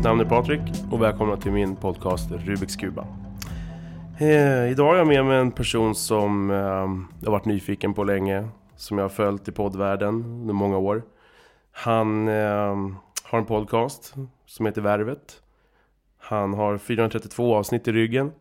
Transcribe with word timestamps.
Mitt 0.00 0.04
namn 0.04 0.20
är 0.20 0.24
Patrik 0.24 0.60
och 0.90 1.02
välkomna 1.02 1.36
till 1.36 1.52
min 1.52 1.76
podcast 1.76 2.30
Rubiks 2.30 2.76
Kuba. 2.76 3.06
Eh, 4.18 4.70
idag 4.70 4.86
har 4.86 4.96
jag 4.96 5.06
med 5.06 5.24
mig 5.24 5.38
en 5.38 5.52
person 5.52 5.94
som 5.94 6.50
eh, 6.50 6.56
jag 6.56 7.26
har 7.26 7.30
varit 7.30 7.44
nyfiken 7.44 7.94
på 7.94 8.04
länge. 8.04 8.48
Som 8.76 8.98
jag 8.98 9.04
har 9.04 9.08
följt 9.08 9.48
i 9.48 9.52
poddvärlden 9.52 10.14
under 10.24 10.54
många 10.54 10.78
år. 10.78 11.02
Han 11.72 12.28
eh, 12.28 12.76
har 13.22 13.38
en 13.38 13.46
podcast 13.46 14.14
som 14.46 14.66
heter 14.66 14.80
Värvet. 14.80 15.42
Han 16.18 16.54
har 16.54 16.78
432 16.78 17.54
avsnitt 17.56 17.88
i 17.88 17.92
ryggen. 17.92 18.32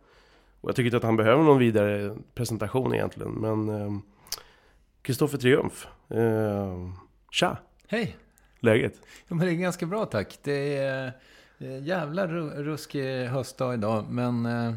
Och 0.61 0.69
jag 0.69 0.75
tycker 0.75 0.85
inte 0.85 0.97
att 0.97 1.03
han 1.03 1.17
behöver 1.17 1.44
någon 1.44 1.59
vidare 1.59 2.16
presentation 2.35 2.94
egentligen. 2.94 3.31
Men 3.31 4.02
Kristoffer 5.02 5.38
eh, 5.38 5.41
Triumf. 5.41 5.88
Eh, 6.09 6.89
tja! 7.31 7.57
Hej! 7.88 8.17
Läget? 8.59 8.94
Ja, 9.27 9.35
men 9.35 9.45
det 9.45 9.53
är 9.53 9.55
ganska 9.55 9.85
bra 9.85 10.05
tack. 10.05 10.39
Det 10.44 10.77
är 10.77 11.11
jävla 11.59 12.27
ruskig 12.27 13.25
höstdag 13.25 13.73
idag. 13.73 14.05
Men 14.09 14.45
eh, 14.45 14.73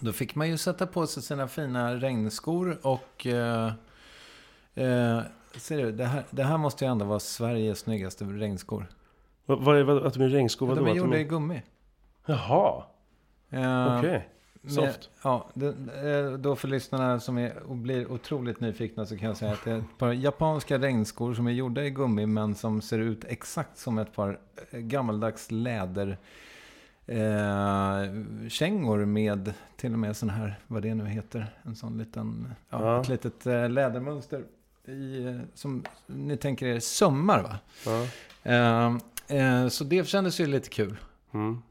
då 0.00 0.12
fick 0.12 0.34
man 0.34 0.48
ju 0.48 0.58
sätta 0.58 0.86
på 0.86 1.06
sig 1.06 1.22
sina 1.22 1.48
fina 1.48 1.94
regnskor 1.94 2.78
och... 2.82 3.26
Eh, 3.26 3.66
eh, 4.74 5.20
ser 5.56 5.78
du, 5.78 5.92
det 5.92 6.04
här, 6.04 6.24
det 6.30 6.44
här 6.44 6.58
måste 6.58 6.84
ju 6.84 6.90
ändå 6.90 7.04
vara 7.04 7.20
Sveriges 7.20 7.78
snyggaste 7.78 8.24
regnskor. 8.24 8.86
Vad, 9.46 9.78
är 9.78 9.82
vad, 9.82 10.06
att 10.06 10.14
de 10.14 10.22
är 10.22 10.28
regnskor? 10.28 10.66
Vadå? 10.66 10.84
De 10.84 10.90
är 10.90 10.94
gjorda 10.94 11.18
i 11.18 11.24
gummi. 11.24 11.62
Jaha. 12.26 12.84
Eh, 13.50 13.98
Okej. 13.98 13.98
Okay. 13.98 14.20
Soft. 14.68 15.10
ja, 15.22 15.48
det, 15.54 16.36
då 16.36 16.56
för 16.56 16.68
lyssnarna 16.68 17.20
som 17.20 17.38
är, 17.38 17.56
och 17.62 17.76
blir 17.76 18.12
otroligt 18.12 18.60
nyfikna 18.60 19.06
så 19.06 19.16
kan 19.16 19.28
jag 19.28 19.36
säga 19.36 19.52
att 19.52 19.64
det 19.64 19.70
är 19.70 19.78
ett 19.78 19.98
par 19.98 20.12
japanska 20.12 20.78
regnskor 20.78 21.34
som 21.34 21.46
är 21.46 21.50
gjorda 21.50 21.84
i 21.84 21.90
gummi 21.90 22.26
men 22.26 22.54
som 22.54 22.82
ser 22.82 22.98
ut 22.98 23.24
exakt 23.24 23.78
som 23.78 23.98
ett 23.98 24.12
par 24.12 24.38
eh, 24.70 24.78
gammaldags 24.78 25.50
läder 25.50 26.18
eh, 27.06 28.48
kängor 28.48 29.04
med 29.04 29.52
till 29.76 29.92
och 29.92 29.98
med 29.98 30.16
sån 30.16 30.30
här, 30.30 30.60
vad 30.66 30.82
det 30.82 30.94
nu 30.94 31.06
heter, 31.06 31.46
en 31.62 31.76
sån 31.76 31.98
liten, 31.98 32.54
ja, 32.70 32.84
ja. 32.84 33.00
ett 33.00 33.08
litet 33.08 33.46
eh, 33.46 33.68
lädermönster. 33.68 34.44
I, 34.84 35.26
eh, 35.26 35.40
som 35.54 35.84
ni 36.06 36.36
tänker 36.36 36.66
er 36.66 36.80
sömmar 36.80 37.42
va? 37.42 37.58
Ja. 37.86 38.06
Eh, 38.42 38.96
eh, 39.38 39.68
så 39.68 39.84
det 39.84 40.08
kändes 40.08 40.40
ju 40.40 40.46
lite 40.46 40.68
kul. 40.68 40.96
Mm. 41.32 41.62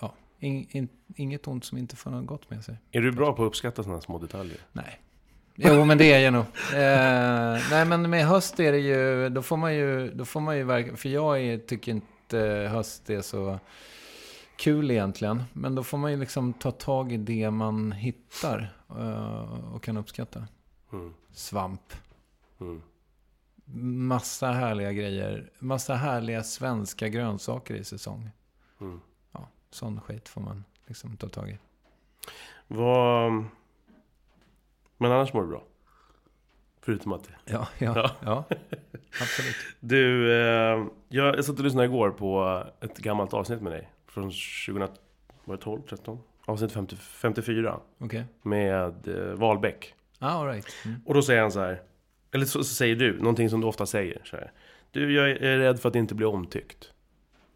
Ja. 0.00 0.14
In, 0.38 0.66
in, 0.70 0.88
inget 1.16 1.48
ont 1.48 1.64
som 1.64 1.78
inte 1.78 1.96
får 1.96 2.10
något 2.10 2.26
gott 2.26 2.50
med 2.50 2.64
sig. 2.64 2.78
Är 2.90 3.00
du 3.00 3.12
bra 3.12 3.32
på 3.32 3.42
att 3.42 3.46
uppskatta 3.46 3.82
sådana 3.82 4.00
små 4.00 4.18
detaljer? 4.18 4.58
Nej. 4.72 5.00
Jo, 5.56 5.84
men 5.84 5.98
det 5.98 6.12
är 6.12 6.18
jag 6.18 6.32
nog. 6.32 6.44
Eh, 6.72 7.70
nej, 7.70 7.84
men 7.84 8.10
med 8.10 8.26
höst 8.26 8.60
är 8.60 8.72
det 8.72 8.78
ju, 8.78 9.28
då 9.28 9.42
får 9.42 9.56
man 9.56 9.74
ju, 9.74 10.10
då 10.14 10.24
får 10.24 10.40
man 10.40 10.56
ju 10.56 10.96
för 10.96 11.08
jag 11.08 11.40
är, 11.40 11.58
tycker 11.58 11.92
inte 11.92 12.38
höst 12.72 13.10
är 13.10 13.20
så 13.20 13.58
kul 14.56 14.90
egentligen. 14.90 15.42
Men 15.52 15.74
då 15.74 15.82
får 15.82 15.98
man 15.98 16.10
ju 16.10 16.16
liksom 16.16 16.52
ta 16.52 16.70
tag 16.70 17.12
i 17.12 17.16
det 17.16 17.50
man 17.50 17.92
hittar 17.92 18.76
uh, 18.98 19.74
och 19.74 19.82
kan 19.82 19.96
uppskatta. 19.96 20.46
Mm. 20.92 21.14
Svamp. 21.32 21.92
Mm. 22.60 22.82
Massa 24.08 24.52
härliga 24.52 24.92
grejer. 24.92 25.50
Massa 25.58 25.94
härliga 25.94 26.42
svenska 26.42 27.08
grönsaker 27.08 27.74
i 27.74 27.84
säsong. 27.84 28.30
Mm 28.80 29.00
sån 29.74 30.00
skit 30.00 30.28
får 30.28 30.40
man 30.40 30.64
liksom 30.86 31.16
ta 31.16 31.28
tag 31.28 31.50
i. 31.50 31.58
Vad... 32.66 33.32
Men 34.96 35.12
annars 35.12 35.32
mår 35.32 35.42
du 35.42 35.48
bra? 35.48 35.62
Förutom 36.80 37.12
att... 37.12 37.30
Ja, 37.44 37.68
ja, 37.78 37.92
ja. 37.96 38.10
ja 38.20 38.44
absolut. 39.20 39.56
Du, 39.80 40.32
eh, 40.32 40.86
jag 41.08 41.44
satt 41.44 41.58
och 41.58 41.64
lyssnade 41.64 41.86
igår 41.86 42.10
på 42.10 42.62
ett 42.80 42.98
gammalt 42.98 43.34
avsnitt 43.34 43.60
med 43.62 43.72
dig. 43.72 43.90
Från 44.06 44.30
2012, 44.66 45.82
13? 45.88 46.18
Avsnitt 46.44 46.72
50, 46.72 46.96
54. 46.96 47.80
Okay. 47.98 48.22
Med 48.42 49.08
eh, 49.08 49.34
Wahlbeck. 49.34 49.94
Ah, 50.18 50.30
all 50.30 50.46
right. 50.46 50.66
Mm. 50.84 51.00
Och 51.06 51.14
då 51.14 51.22
säger 51.22 51.40
han 51.40 51.52
så 51.52 51.60
här. 51.60 51.82
Eller 52.32 52.46
så, 52.46 52.64
så, 52.64 52.74
säger 52.74 52.96
du, 52.96 53.18
någonting 53.18 53.50
som 53.50 53.60
du 53.60 53.66
ofta 53.66 53.86
säger. 53.86 54.22
Så 54.24 54.36
här, 54.36 54.52
du, 54.90 55.14
jag 55.14 55.30
är 55.30 55.58
rädd 55.58 55.80
för 55.80 55.88
att 55.88 55.96
inte 55.96 56.14
bli 56.14 56.26
omtyckt. 56.26 56.92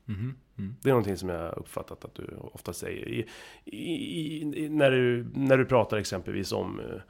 Mm 0.09 0.21
-hmm. 0.21 0.35
Mm. 0.59 0.77
Det 0.83 0.89
är 0.89 0.93
någonting 0.93 1.17
som 1.17 1.29
jag 1.29 1.39
har 1.39 1.59
uppfattat 1.59 2.05
att 2.05 2.15
du 2.15 2.37
ofta 2.53 2.73
säger. 2.73 3.09
I, 3.09 3.27
i, 3.65 4.65
i, 4.65 4.69
när, 4.69 4.91
du, 4.91 5.27
när 5.35 5.59
du 5.59 5.65
pratar 5.65 5.97
exempelvis 5.97 6.53
om 6.53 6.81
uh, 6.81 7.01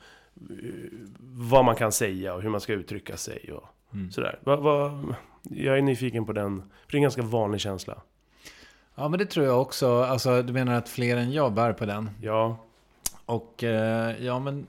vad 1.21 1.65
man 1.65 1.77
kan 1.77 1.93
säga 1.93 2.35
och 2.35 2.43
hur 2.43 2.51
man 2.51 2.61
ska 2.61 2.73
uttrycka 2.73 3.17
sig 3.17 3.53
och 3.53 3.65
mm. 3.95 4.11
sådär. 4.11 4.39
Va, 4.45 4.57
va, 4.57 5.05
jag 5.43 5.79
är 5.79 5.83
nyfiken 5.83 6.27
på 6.27 6.33
den, 6.33 6.61
för 6.61 6.93
det 6.93 6.95
är 6.95 6.99
en 6.99 7.03
ganska 7.03 7.23
vanlig 7.23 7.61
känsla. 7.61 8.03
Ja, 8.95 9.09
men 9.09 9.19
det 9.19 9.27
tror 9.27 9.47
jag 9.47 9.61
också. 9.61 10.03
Alltså, 10.03 10.43
du 10.43 10.53
menar 10.53 10.75
att 10.75 10.89
fler 10.89 11.17
än 11.17 11.33
jag 11.33 11.53
bär 11.53 11.73
på 11.73 11.87
den? 11.87 12.11
Ja. 12.23 12.57
Och 13.27 13.63
uh, 13.63 14.25
ja, 14.25 14.39
men 14.39 14.67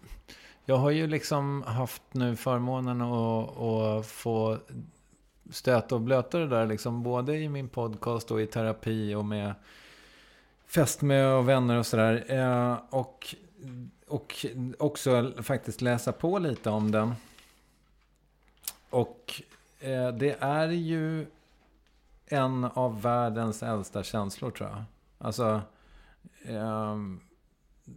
jag 0.65 0.75
har 0.75 0.91
ju 0.91 1.07
liksom 1.07 1.63
haft 1.63 2.01
nu 2.11 2.35
förmånen 2.35 3.01
att, 3.01 3.57
att 3.57 4.05
få 4.05 4.57
stöta 5.49 5.95
och 5.95 6.01
blöta 6.01 6.39
det 6.39 6.47
där 6.47 6.65
liksom. 6.65 7.03
Både 7.03 7.37
i 7.37 7.49
min 7.49 7.69
podcast 7.69 8.31
och 8.31 8.41
i 8.41 8.47
terapi 8.47 9.15
och 9.15 9.25
med 9.25 9.53
fästmö 10.65 11.33
och 11.33 11.49
vänner 11.49 11.77
och 11.77 11.85
sådär. 11.85 12.25
Eh, 12.27 12.77
och, 12.89 13.35
och 14.07 14.45
också 14.77 15.33
faktiskt 15.41 15.81
läsa 15.81 16.11
på 16.11 16.39
lite 16.39 16.69
om 16.69 16.91
den. 16.91 17.13
Och 18.89 19.41
eh, 19.79 20.07
det 20.07 20.37
är 20.39 20.69
ju 20.69 21.25
en 22.25 22.63
av 22.63 23.01
världens 23.01 23.63
äldsta 23.63 24.03
känslor 24.03 24.51
tror 24.51 24.69
jag. 24.69 24.83
Alltså, 25.17 25.61
eh, 26.41 26.97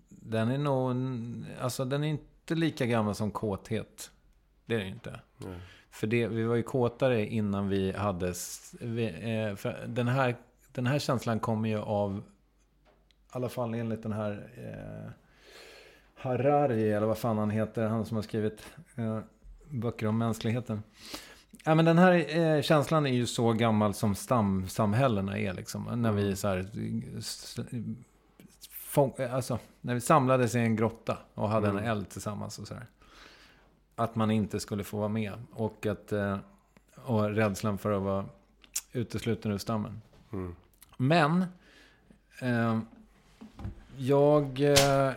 den 0.08 0.50
är 0.50 0.58
nog, 0.58 0.96
alltså 1.60 1.84
den 1.84 2.04
är 2.04 2.08
inte 2.08 2.54
lika 2.54 2.86
gammal 2.86 3.14
som 3.14 3.30
kåthet. 3.30 4.10
Det 4.66 4.74
är 4.74 4.78
det 4.78 4.88
inte. 4.88 5.20
Mm. 5.44 5.60
För 5.92 6.06
det, 6.06 6.26
vi 6.26 6.44
var 6.44 6.56
ju 6.56 6.62
kåtare 6.62 7.26
innan 7.26 7.68
vi 7.68 7.92
hade... 7.92 8.34
Vi, 8.80 9.04
eh, 9.04 9.72
den, 9.86 10.08
här, 10.08 10.36
den 10.72 10.86
här 10.86 10.98
känslan 10.98 11.40
kommer 11.40 11.68
ju 11.68 11.78
av, 11.78 12.16
i 12.16 12.22
alla 13.30 13.48
fall 13.48 13.74
enligt 13.74 14.02
den 14.02 14.12
här 14.12 14.50
eh, 14.56 15.10
Harari, 16.14 16.92
eller 16.92 17.06
vad 17.06 17.18
fan 17.18 17.38
han 17.38 17.50
heter, 17.50 17.86
han 17.86 18.06
som 18.06 18.16
har 18.16 18.22
skrivit 18.22 18.66
eh, 18.96 19.18
böcker 19.70 20.06
om 20.06 20.18
mänskligheten. 20.18 20.82
Ja, 21.64 21.74
men 21.74 21.84
den 21.84 21.98
här 21.98 22.38
eh, 22.38 22.62
känslan 22.62 23.06
är 23.06 23.12
ju 23.12 23.26
så 23.26 23.52
gammal 23.52 23.94
som 23.94 24.14
stamsamhällena 24.14 25.38
är. 25.38 25.52
Liksom. 25.52 26.02
När 26.02 26.12
vi 26.12 26.36
så 26.36 26.48
här, 26.48 26.66
fång, 28.70 29.12
alltså, 29.30 29.58
när 29.80 29.94
vi 29.94 30.00
samlades 30.00 30.54
i 30.54 30.58
en 30.58 30.76
grotta 30.76 31.18
och 31.34 31.48
hade 31.48 31.68
mm. 31.68 31.82
en 31.82 31.90
eld 31.90 32.08
tillsammans. 32.08 32.58
och 32.58 32.68
så 32.68 32.74
här 32.74 32.86
att 33.96 34.14
man 34.14 34.30
inte 34.30 34.60
skulle 34.60 34.84
få 34.84 34.96
vara 34.96 35.08
med. 35.08 35.32
Och, 35.52 35.86
att, 35.86 36.12
eh, 36.12 36.38
och 36.94 37.30
rädslan 37.30 37.78
för 37.78 37.92
att 37.92 38.02
vara 38.02 38.24
utesluten 38.92 39.52
ur 39.52 39.58
stammen. 39.58 40.00
Mm. 40.32 40.56
Men 40.96 41.44
eh, 42.40 42.80
jag... 43.96 44.60
Eh, 44.60 45.12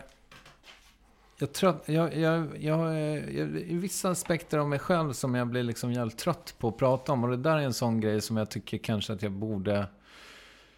jag 1.38 1.50
jag, 1.86 2.16
jag, 2.16 2.16
jag, 2.16 2.94
jag, 3.34 3.56
i 3.56 3.76
vissa 3.76 4.10
aspekter 4.10 4.58
av 4.58 4.68
mig 4.68 4.78
själv 4.78 5.12
som 5.12 5.34
jag 5.34 5.46
blir 5.46 5.62
liksom 5.62 5.92
jävligt 5.92 6.18
trött 6.18 6.54
på 6.58 6.68
att 6.68 6.76
prata 6.76 7.12
om. 7.12 7.24
Och 7.24 7.30
det 7.30 7.36
där 7.36 7.56
är 7.56 7.62
en 7.62 7.74
sån 7.74 8.00
grej 8.00 8.20
som 8.20 8.36
jag 8.36 8.50
tycker 8.50 8.78
kanske 8.78 9.12
att 9.12 9.22
jag 9.22 9.32
borde... 9.32 9.86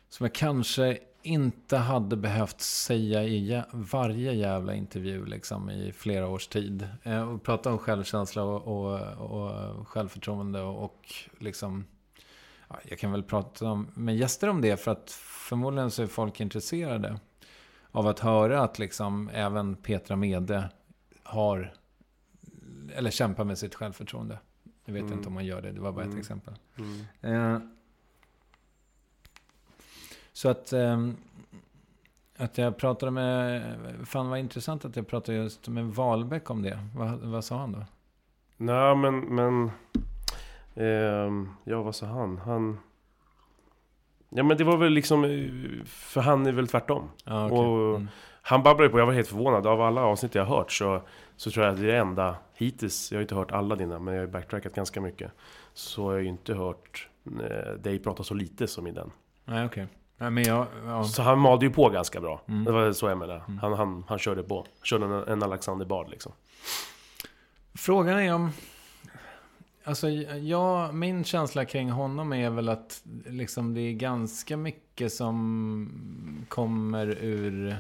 Som 0.09 0.25
jag 0.25 0.35
kanske 0.35 0.99
inte 1.23 1.77
hade 1.77 2.17
behövt 2.17 2.61
säga 2.61 3.25
i 3.25 3.63
varje 3.73 4.33
jävla 4.33 4.75
intervju 4.75 5.27
liksom, 5.27 5.71
i 5.71 5.93
flera 5.93 6.29
års 6.29 6.47
tid. 6.47 6.89
Eh, 7.03 7.29
och 7.29 7.43
prata 7.43 7.73
om 7.73 7.79
självkänsla 7.79 8.43
och, 8.43 8.67
och, 8.67 9.01
och 9.79 9.89
självförtroende 9.89 10.61
och, 10.61 10.85
och 10.85 11.15
liksom... 11.39 11.85
Ja, 12.69 12.79
jag 12.85 12.99
kan 12.99 13.13
väl 13.13 13.23
prata 13.23 13.71
om, 13.71 13.87
med 13.95 14.17
gäster 14.17 14.49
om 14.49 14.61
det 14.61 14.77
för 14.77 14.91
att 14.91 15.11
förmodligen 15.21 15.91
så 15.91 16.03
är 16.03 16.07
folk 16.07 16.41
intresserade 16.41 17.21
av 17.91 18.07
att 18.07 18.21
höra 18.21 18.63
att 18.63 18.79
liksom 18.79 19.31
även 19.33 19.77
Petra 19.77 20.17
Mede 20.17 20.71
har 21.23 21.75
eller 22.95 23.11
kämpar 23.11 23.45
med 23.45 23.59
sitt 23.59 23.75
självförtroende. 23.75 24.39
Jag 24.85 24.93
vet 24.93 25.03
mm. 25.03 25.15
inte 25.15 25.29
om 25.29 25.35
man 25.35 25.47
gör 25.47 25.63
det, 25.63 25.73
det 25.73 25.81
var 25.81 25.93
bara 25.93 26.05
ett 26.05 26.07
mm. 26.07 26.21
exempel. 26.21 26.55
Mm. 26.79 27.55
Eh, 27.55 27.61
så 30.39 30.49
att, 30.49 30.73
eh, 30.73 31.09
att 32.37 32.59
jag 32.59 32.77
pratade 32.77 33.13
med... 33.13 33.63
Fan 34.05 34.29
vad 34.29 34.39
intressant 34.39 34.85
att 34.85 34.97
jag 34.97 35.09
pratade 35.09 35.39
just 35.39 35.69
med 35.69 35.85
Wahlbeck 35.85 36.51
om 36.51 36.63
det. 36.63 36.79
Vad, 36.97 37.19
vad 37.19 37.45
sa 37.45 37.59
han 37.59 37.73
då? 37.73 37.85
Nej 38.57 38.97
men... 38.97 39.21
men 39.21 39.71
eh, 40.75 41.49
ja 41.65 41.83
vad 41.83 41.95
sa 41.95 42.07
han? 42.07 42.39
Han... 42.39 42.79
Ja 44.29 44.43
men 44.43 44.57
det 44.57 44.65
var 44.65 44.77
väl 44.77 44.93
liksom... 44.93 45.23
För 45.87 46.21
han 46.21 46.47
är 46.47 46.53
väl 46.53 46.69
tvärtom. 46.69 47.11
Ah, 47.25 47.47
okay. 47.47 47.59
och 47.59 47.97
mm. 47.97 48.09
Han 48.43 48.63
babblade 48.63 48.91
på, 48.91 48.99
jag 48.99 49.07
var 49.07 49.13
helt 49.13 49.29
förvånad. 49.29 49.67
Av 49.67 49.81
alla 49.81 50.03
avsnitt 50.03 50.35
jag 50.35 50.45
har 50.45 50.57
hört 50.57 50.73
så, 50.73 51.03
så 51.37 51.51
tror 51.51 51.65
jag 51.65 51.73
att 51.73 51.81
det 51.81 51.87
är 51.87 51.93
det 51.93 51.99
enda 51.99 52.37
hittills. 52.55 53.13
Jag 53.13 53.19
har 53.19 53.23
inte 53.23 53.35
hört 53.35 53.51
alla 53.51 53.77
dina 53.77 53.99
men 53.99 54.15
jag 54.15 54.23
har 54.23 54.27
backtrackat 54.27 54.75
ganska 54.75 55.01
mycket. 55.01 55.33
så 55.73 56.05
har 56.05 56.13
jag 56.13 56.23
ju 56.23 56.29
inte 56.29 56.55
hört 56.55 57.09
eh, 57.27 57.73
dig 57.73 57.99
prata 57.99 58.23
så 58.23 58.35
lite 58.35 58.67
som 58.67 58.87
i 58.87 58.91
den. 58.91 59.11
Nej, 59.45 59.67
okej. 59.67 59.87
Nej, 60.19 60.31
men 60.31 60.45
jag... 60.45 60.67
Ja. 60.87 61.05
Så 61.05 61.23
han 61.23 61.39
malde 61.39 61.67
ju 61.67 61.73
på 61.73 61.89
ganska 61.89 62.21
bra. 62.21 62.43
Mm. 62.49 62.65
Det 62.65 62.73
var 62.73 62.93
så 62.93 63.09
jag 63.09 63.19
menade. 63.19 63.43
Han, 63.61 63.73
han, 63.73 64.05
han 64.09 64.19
körde 64.19 64.43
på. 64.43 64.67
Körde 64.83 65.05
en, 65.05 65.13
en 65.13 65.43
Alexander 65.43 65.87
Bard 65.87 66.11
liksom. 66.11 66.33
Frågan 67.75 68.19
är 68.19 68.35
om... 68.35 68.51
Alltså, 69.85 70.09
jag, 70.09 70.95
min 70.95 71.25
känsla 71.25 71.65
kring 71.65 71.91
honom 71.91 72.33
är 72.33 72.51
väl 72.51 72.69
att 72.69 73.03
liksom, 73.27 73.75
det 73.75 73.81
är 73.81 73.93
ganska 73.93 74.57
mycket 74.57 75.13
som 75.13 76.45
kommer 76.49 77.07
ur 77.07 77.77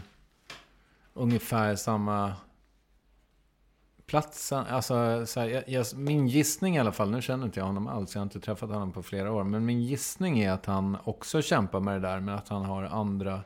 ungefär 1.14 1.76
samma 1.76 2.32
Platsen, 4.08 4.66
Alltså, 4.66 5.26
så 5.26 5.40
här, 5.40 5.48
jag, 5.48 5.68
jag, 5.68 5.86
min 5.94 6.28
gissning 6.28 6.76
i 6.76 6.78
alla 6.78 6.92
fall, 6.92 7.10
nu 7.10 7.22
känner 7.22 7.46
inte 7.46 7.60
jag 7.60 7.66
honom 7.66 7.86
alls, 7.86 8.14
jag 8.14 8.20
har 8.20 8.24
inte 8.24 8.40
träffat 8.40 8.70
honom 8.70 8.92
på 8.92 9.02
flera 9.02 9.32
år. 9.32 9.44
Men 9.44 9.66
min 9.66 9.82
gissning 9.82 10.40
är 10.40 10.52
att 10.52 10.66
han 10.66 10.96
också 11.04 11.42
kämpar 11.42 11.80
med 11.80 12.02
det 12.02 12.08
där, 12.08 12.20
men 12.20 12.34
att 12.34 12.48
han 12.48 12.64
har 12.64 12.82
andra 12.82 13.40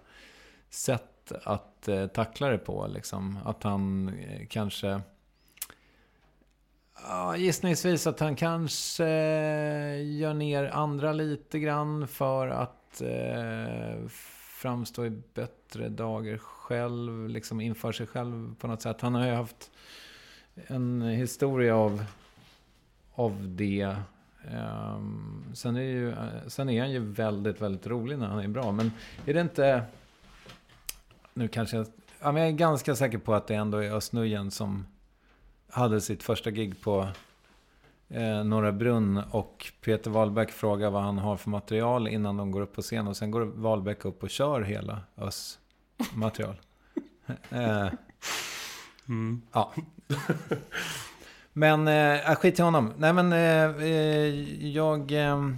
sätt 0.71 1.33
att 1.45 1.89
eh, 1.89 2.07
tackla 2.07 2.49
det 2.49 2.59
på. 2.59 2.87
Liksom. 2.87 3.39
Att 3.45 3.63
han 3.63 4.09
eh, 4.09 4.47
kanske... 4.47 5.01
Ja, 7.09 7.37
gissningsvis 7.37 8.07
att 8.07 8.21
han 8.21 8.37
kanske 8.37 9.09
gör 9.97 10.35
ner 10.35 10.65
andra 10.65 11.13
lite 11.13 11.59
grann 11.59 12.09
för 12.09 12.49
att 12.49 13.01
eh, 13.01 14.09
framstå 14.61 15.05
i 15.05 15.11
bättre 15.11 15.89
dagar 15.89 16.39
själv, 16.39 17.29
liksom 17.29 17.61
inför 17.61 17.93
sig 17.93 18.07
själv 18.07 18.55
på 18.55 18.67
något 18.67 18.83
sätt. 18.83 19.01
Han 19.01 19.15
har 19.15 19.27
ju 19.27 19.33
haft 19.33 19.71
en 20.55 21.03
historia 21.03 21.77
av, 21.77 22.05
av 23.15 23.49
det. 23.57 23.97
Um, 24.53 25.45
sen, 25.55 25.77
är 25.77 25.81
ju, 25.81 26.15
sen 26.47 26.69
är 26.69 26.81
han 26.81 26.91
ju 26.91 26.99
väldigt, 26.99 27.61
väldigt 27.61 27.87
rolig 27.87 28.19
när 28.19 28.27
han 28.27 28.39
är 28.39 28.49
bra. 28.49 28.73
Men 28.73 28.93
är 29.27 29.35
det 29.35 29.41
inte... 29.41 29.85
Nu 31.35 31.49
kanske 31.49 31.77
jag... 31.77 31.87
Ja, 32.21 32.33
men 32.33 32.43
jag 32.43 32.51
är 32.51 32.57
ganska 32.57 32.97
säker 32.97 33.19
på 33.19 33.35
att 33.35 33.47
det 33.47 33.55
ändå 33.55 33.79
är 33.79 33.91
Özz 33.91 34.13
Nujen 34.13 34.51
som 34.51 34.87
hade 35.71 36.01
sitt 36.01 36.23
första 36.23 36.51
gig 36.51 36.81
på 36.81 37.09
eh, 38.09 38.45
Norra 38.45 38.73
Brunn. 38.73 39.23
Och 39.31 39.73
Peter 39.81 40.11
Wahlbeck 40.11 40.51
frågar 40.51 40.91
vad 40.91 41.03
han 41.03 41.19
har 41.19 41.37
för 41.37 41.51
material 41.51 42.09
innan 42.09 42.37
de 42.37 42.51
går 42.51 42.61
upp 42.61 42.75
på 42.75 42.83
scen. 42.83 43.09
Och 43.09 43.17
sen 43.17 43.31
går 43.31 43.41
Wahlbeck 43.41 44.05
upp 44.05 44.23
och 44.23 44.31
kör 44.31 44.61
hela 44.61 45.01
Özz 45.17 45.59
material. 46.15 46.57
eh, 47.51 47.89
Mm. 49.09 49.43
Ja. 49.53 49.73
men, 51.53 51.89
äh, 51.89 52.35
skit 52.35 52.59
i 52.59 52.63
honom. 52.63 52.93
Nej 52.97 53.13
men, 53.13 53.33
äh, 53.33 54.69
jag... 54.69 55.13
Äh, 55.13 55.51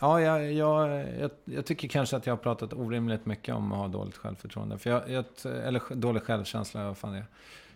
ja, 0.00 0.20
jag, 0.20 0.52
jag, 0.52 1.06
jag, 1.20 1.30
jag, 1.44 1.66
tycker 1.66 1.88
kanske 1.88 2.16
att 2.16 2.26
jag 2.26 2.32
har 2.32 2.38
pratat 2.38 2.72
orimligt 2.72 3.26
mycket 3.26 3.54
om 3.54 3.72
att 3.72 3.78
ha 3.78 3.88
dåligt 3.88 4.16
självförtroende. 4.16 4.78
För 4.78 4.90
jag, 4.90 5.10
jag 5.10 5.24
eller 5.44 5.94
dålig 5.94 6.22
självkänsla, 6.22 6.84
vad 6.84 6.98
fan 6.98 7.12
det 7.12 7.18
är. 7.18 7.26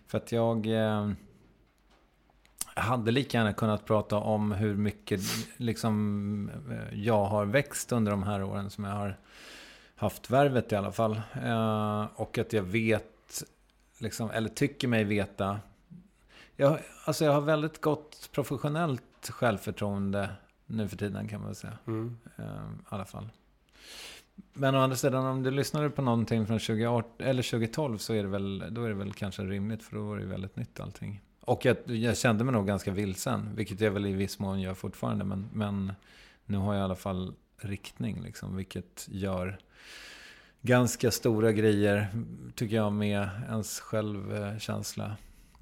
För 0.07 0.17
att 0.17 0.31
jag... 0.31 0.67
Äh, 0.67 1.09
hade 2.77 3.11
lika 3.11 3.37
gärna 3.37 3.53
kunnat 3.53 3.85
prata 3.85 4.17
om 4.17 4.51
hur 4.51 4.75
mycket 4.75 5.21
liksom, 5.57 6.51
jag 6.93 7.25
har 7.25 7.45
växt 7.45 7.91
under 7.91 8.11
de 8.11 8.23
här 8.23 8.43
åren 8.43 8.69
som 8.69 8.83
jag 8.83 8.91
har 8.91 9.17
haft 9.95 10.29
värvet 10.29 10.71
i 10.71 10.75
alla 10.75 10.91
fall. 10.91 11.21
och 12.15 12.37
att 12.37 12.53
jag 12.53 12.63
vet 12.63 13.43
liksom, 13.97 14.31
eller 14.31 14.49
tycker 14.49 14.87
mig 14.87 15.03
veta. 15.03 15.59
Jag, 16.55 16.79
alltså 17.05 17.25
jag 17.25 17.31
har 17.31 17.41
väldigt 17.41 17.81
gott 17.81 18.29
professionellt 18.31 19.29
självförtroende 19.29 20.29
nu 20.65 20.87
för 20.87 20.97
tiden 20.97 21.27
kan 21.27 21.39
man 21.39 21.47
väl 21.47 21.55
säga. 21.55 21.77
Mm. 21.87 22.17
Uh, 22.39 22.45
I 22.45 22.85
alla 22.89 23.05
fall. 23.05 23.29
Men 24.53 24.75
å 24.75 24.79
andra 24.79 24.95
sidan, 24.95 25.25
om 25.25 25.43
du 25.43 25.51
lyssnade 25.51 25.89
på 25.89 26.01
någonting 26.01 26.47
från 26.47 26.59
2018, 26.59 27.11
eller 27.27 27.43
2012 27.43 27.97
så 27.97 28.13
är 28.13 28.23
det 28.23 28.29
väl, 28.29 28.63
då 28.71 28.83
är 28.83 28.89
det 28.89 28.95
väl 28.95 29.13
kanske 29.13 29.41
rimligt 29.41 29.83
för 29.83 29.95
då 29.95 30.03
var 30.03 30.15
det 30.15 30.21
ju 30.21 30.29
väldigt 30.29 30.55
nytt 30.55 30.79
allting. 30.79 31.21
Och 31.41 31.65
jag, 31.65 31.77
jag 31.85 32.17
kände 32.17 32.43
mig 32.43 32.53
nog 32.53 32.67
ganska 32.67 32.91
vilsen, 32.91 33.55
vilket 33.55 33.81
jag 33.81 33.91
väl 33.91 34.05
i 34.05 34.13
viss 34.13 34.39
mån 34.39 34.61
gör 34.61 34.73
fortfarande. 34.73 35.25
Men, 35.25 35.49
men 35.53 35.93
nu 36.45 36.57
har 36.57 36.73
jag 36.73 36.81
i 36.81 36.83
alla 36.83 36.95
fall 36.95 37.33
riktning, 37.57 38.21
liksom, 38.21 38.55
vilket 38.55 39.07
gör 39.11 39.59
ganska 40.61 41.11
stora 41.11 41.51
grejer, 41.51 42.07
tycker 42.55 42.75
jag, 42.75 42.93
med 42.93 43.29
ens 43.49 43.79
självkänsla. 43.79 45.15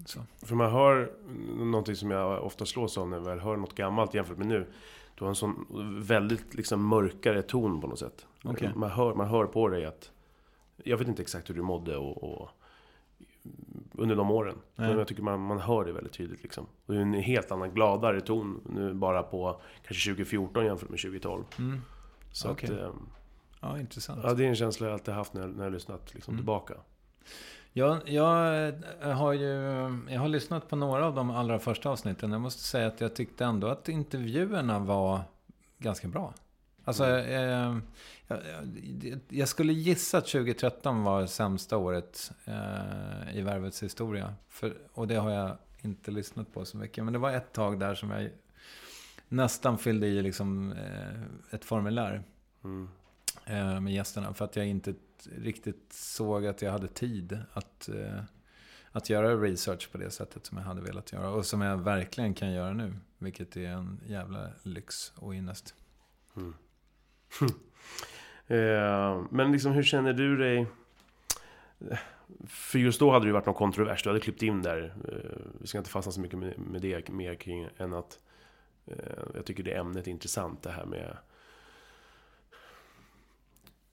Så. 0.06 0.20
För 0.42 0.56
man 0.56 0.72
hör 0.72 1.12
någonting 1.58 1.96
som 1.96 2.12
jag 2.12 2.44
ofta 2.44 2.66
slås 2.66 2.98
av 2.98 3.10
när 3.10 3.18
jag 3.18 3.24
väl 3.24 3.40
hör 3.40 3.58
något 3.58 3.76
gammalt 3.76 4.14
jämfört 4.14 4.38
med 4.38 4.48
nu. 4.48 4.68
Du 5.16 5.24
har 5.24 5.30
en 5.30 5.36
sån 5.36 5.66
väldigt 6.02 6.54
liksom 6.54 6.88
mörkare 6.88 7.42
ton 7.42 7.82
på 7.82 7.88
något 7.88 8.00
sätt. 8.00 8.26
Okay. 8.44 8.70
Man, 8.76 8.90
hör, 8.90 9.14
man 9.14 9.28
hör 9.28 9.46
på 9.46 9.68
dig 9.68 9.86
att... 9.86 10.12
Jag 10.84 10.98
vet 10.98 11.08
inte 11.08 11.22
exakt 11.22 11.50
hur 11.50 11.56
du 11.56 11.62
mådde 11.62 11.98
och, 11.98 12.24
och 12.24 12.50
under 13.92 14.16
de 14.16 14.32
åren. 14.32 14.56
Nej. 14.76 14.88
Men 14.88 14.98
jag 14.98 15.08
tycker 15.08 15.24
man, 15.24 15.40
man 15.40 15.60
hör 15.60 15.86
det 15.86 15.92
väldigt 15.94 16.14
tydligt. 16.14 16.44
Liksom. 16.44 16.66
Det 16.86 16.96
är 16.96 17.00
en 17.00 17.14
helt 17.14 17.52
annan, 17.52 17.74
gladare 17.74 18.22
ton 18.22 18.62
nu 18.70 18.94
bara 18.94 19.24
på 19.24 19.62
kanske 19.88 20.10
2014 20.10 20.66
jämfört 20.66 20.90
med 20.90 21.00
2012. 21.00 21.44
Mm. 21.60 21.82
Så 22.32 22.52
okay. 22.52 22.70
att, 22.70 22.82
ehm, 22.82 23.08
Ja, 23.64 23.80
intressant. 23.80 24.20
Ja, 24.24 24.34
det 24.34 24.46
är 24.46 24.50
en 24.50 24.56
känsla 24.56 24.88
jag 24.88 24.94
alltid 24.94 25.14
haft 25.14 25.34
när 25.34 25.42
jag, 25.42 25.56
när 25.56 25.64
jag 25.64 25.74
lyssnat 25.74 26.14
liksom, 26.14 26.34
mm. 26.34 26.40
tillbaka. 26.40 26.74
Ja, 27.76 28.02
jag 28.06 28.74
har 29.02 29.34
ju 29.34 29.52
jag 30.10 30.20
har 30.20 30.28
lyssnat 30.28 30.70
på 30.70 30.76
några 30.76 31.06
av 31.06 31.16
de 31.16 31.32
allra 31.32 31.60
första 31.60 31.90
avsnitten. 31.90 32.32
Jag 32.32 32.42
måste 32.42 32.64
säga 32.64 32.88
att 32.88 33.02
jag 33.02 33.16
tyckte 33.16 33.46
ändå 33.46 33.68
att 33.68 33.90
intervjuerna 33.90 34.80
var 34.80 35.22
ganska 35.78 36.08
bra. 36.08 36.34
Alltså, 36.84 37.06
mm. 37.06 37.78
eh, 37.78 37.84
jag, 38.28 38.40
jag, 39.30 39.48
skulle 39.48 39.74
gissa 39.74 40.18
att 40.18 40.26
2013 40.26 41.04
var 41.04 41.26
sämsta 41.26 41.78
året 41.78 42.32
eh, 42.46 43.38
i 43.38 43.42
Värvets 43.42 43.84
historia. 43.84 44.34
För, 44.48 44.78
och 44.94 45.08
det 45.08 45.16
har 45.16 45.32
jag 45.32 45.58
inte 45.82 46.12
lyssnat 46.12 46.54
på 46.54 46.66
så 46.66 46.78
mycket. 46.78 47.04
Men 47.04 47.14
det 47.14 47.20
var 47.20 47.32
ett 47.32 47.54
tag 47.54 47.80
där 47.80 47.96
som 47.96 48.12
jag 48.12 48.30
nästan 49.28 49.78
fyllde 49.78 50.08
i 50.08 50.22
liksom, 50.22 50.72
eh, 50.72 51.56
ett 51.56 51.66
formulär. 51.66 52.24
Mm. 52.64 52.90
Eh, 53.46 53.80
med 53.80 53.94
gästerna. 53.94 54.34
För 54.34 54.46
att 54.46 54.56
jag 54.56 54.68
inte 54.68 54.94
riktigt 55.28 55.94
såg 55.94 56.46
att 56.46 56.62
jag 56.62 56.72
hade 56.72 56.88
tid 56.88 57.40
att, 57.54 57.90
eh, 57.90 58.22
att 58.92 59.10
göra 59.10 59.36
research 59.36 59.92
på 59.92 59.98
det 59.98 60.12
sättet 60.12 60.46
som 60.46 60.58
jag 60.58 60.66
hade 60.66 60.82
velat 60.82 61.12
göra. 61.12 61.30
Och 61.30 61.46
som 61.46 61.62
jag 61.62 61.78
verkligen 61.78 62.34
kan 62.34 62.52
göra 62.52 62.74
nu. 62.74 62.94
Vilket 63.18 63.58
är 63.58 63.68
en 63.68 64.00
jävla 64.06 64.50
lyx 64.64 65.14
och 65.16 65.34
ynnest. 65.34 65.76
Mm. 66.38 66.54
eh, 68.48 69.26
men 69.32 69.52
liksom 69.52 69.72
hur 69.72 69.84
känner 69.84 70.14
du 70.14 70.38
dig? 70.38 70.68
För 72.48 72.80
just 72.80 73.00
då 73.00 73.12
hade 73.12 73.26
det 73.26 73.28
ju 73.28 73.34
varit 73.34 73.46
någon 73.46 73.56
kontrovers. 73.56 74.04
Du 74.04 74.10
hade 74.10 74.20
klippt 74.20 74.42
in 74.42 74.62
där. 74.62 74.94
Eh, 75.08 75.42
vi 75.62 75.68
ska 75.68 75.78
inte 75.78 75.90
fastna 75.90 76.12
så 76.12 76.22
mycket 76.22 76.40
med, 76.40 76.60
med 76.60 76.82
det 76.82 77.10
mer 77.10 77.36
kring 77.36 77.68
än 77.78 77.94
att 77.94 78.20
eh, 78.86 78.96
jag 79.36 79.46
tycker 79.46 79.64
det 79.64 79.78
ämnet 79.78 80.08
är 80.08 80.12
intressant. 80.12 80.64
Det 80.64 80.72
här 80.72 80.86
med 80.86 81.18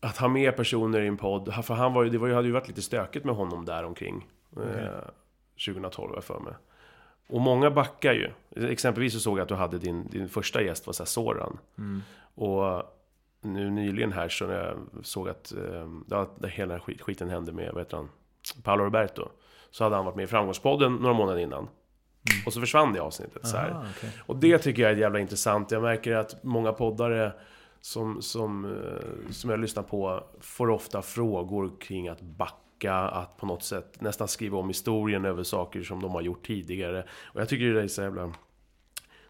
att 0.00 0.16
ha 0.16 0.28
med 0.28 0.56
personer 0.56 1.00
i 1.00 1.06
en 1.06 1.16
podd. 1.16 1.54
För 1.64 1.74
han 1.74 1.94
var 1.94 2.04
ju, 2.04 2.10
det 2.10 2.18
var 2.18 2.28
ju, 2.28 2.34
hade 2.34 2.46
ju 2.46 2.52
varit 2.52 2.68
lite 2.68 2.82
stökigt 2.82 3.24
med 3.24 3.34
honom 3.34 3.64
där 3.64 3.84
omkring. 3.84 4.26
Okay. 4.56 4.84
Eh, 4.84 4.90
2012 5.66 6.10
jag 6.14 6.24
för 6.24 6.40
mig. 6.40 6.54
Och 7.28 7.40
många 7.40 7.70
backar 7.70 8.12
ju. 8.12 8.30
Exempelvis 8.70 9.12
så 9.12 9.20
såg 9.20 9.38
jag 9.38 9.42
att 9.42 9.48
du 9.48 9.54
hade 9.54 9.78
din, 9.78 10.08
din 10.10 10.28
första 10.28 10.62
gäst 10.62 10.86
var 10.86 10.92
så 10.92 11.02
här 11.02 11.06
Soran. 11.06 11.58
Mm. 11.78 12.02
Och 12.34 12.82
nu 13.40 13.70
nyligen 13.70 14.12
här 14.12 14.28
så 14.28 14.46
när 14.46 14.64
jag 14.64 14.76
såg 15.02 15.28
att 15.28 15.52
eh, 15.52 15.88
ja, 16.10 16.30
hela 16.42 16.72
den 16.72 16.80
skit, 16.80 17.00
skiten 17.00 17.30
hände 17.30 17.52
med, 17.52 17.72
vad 17.72 17.82
heter 17.82 17.96
han? 17.96 18.08
Paolo 18.62 18.84
Roberto. 18.84 19.28
Så 19.70 19.84
hade 19.84 19.96
han 19.96 20.04
varit 20.04 20.16
med 20.16 20.24
i 20.24 20.26
Framgångspodden 20.26 20.94
några 20.94 21.14
månader 21.14 21.38
innan. 21.38 21.58
Mm. 21.58 22.46
Och 22.46 22.52
så 22.52 22.60
försvann 22.60 22.92
det 22.92 23.00
avsnittet. 23.00 23.54
Aha, 23.54 23.68
så. 23.68 23.90
Okay. 23.90 24.10
Och 24.26 24.36
det 24.36 24.58
tycker 24.58 24.82
jag 24.82 24.90
är 24.90 24.96
jävla 24.96 25.18
intressant. 25.18 25.70
Jag 25.70 25.82
märker 25.82 26.14
att 26.14 26.42
många 26.42 26.72
poddare 26.72 27.32
som, 27.80 28.22
som, 28.22 28.64
eh, 28.64 29.30
som 29.30 29.50
jag 29.50 29.60
lyssnar 29.60 29.82
på 29.82 30.24
får 30.40 30.70
ofta 30.70 31.02
frågor 31.02 31.72
kring 31.80 32.08
att 32.08 32.20
backa, 32.20 32.94
att 32.94 33.36
på 33.36 33.46
något 33.46 33.62
sätt 33.62 34.00
nästan 34.00 34.28
skriva 34.28 34.58
om 34.58 34.68
historien 34.68 35.24
över 35.24 35.42
saker 35.42 35.82
som 35.82 36.02
de 36.02 36.10
har 36.10 36.22
gjort 36.22 36.46
tidigare. 36.46 37.04
Och 37.24 37.40
jag 37.40 37.48
tycker 37.48 37.74
det 37.74 37.82
är 37.82 37.88
så 37.88 38.02
jävla... 38.02 38.32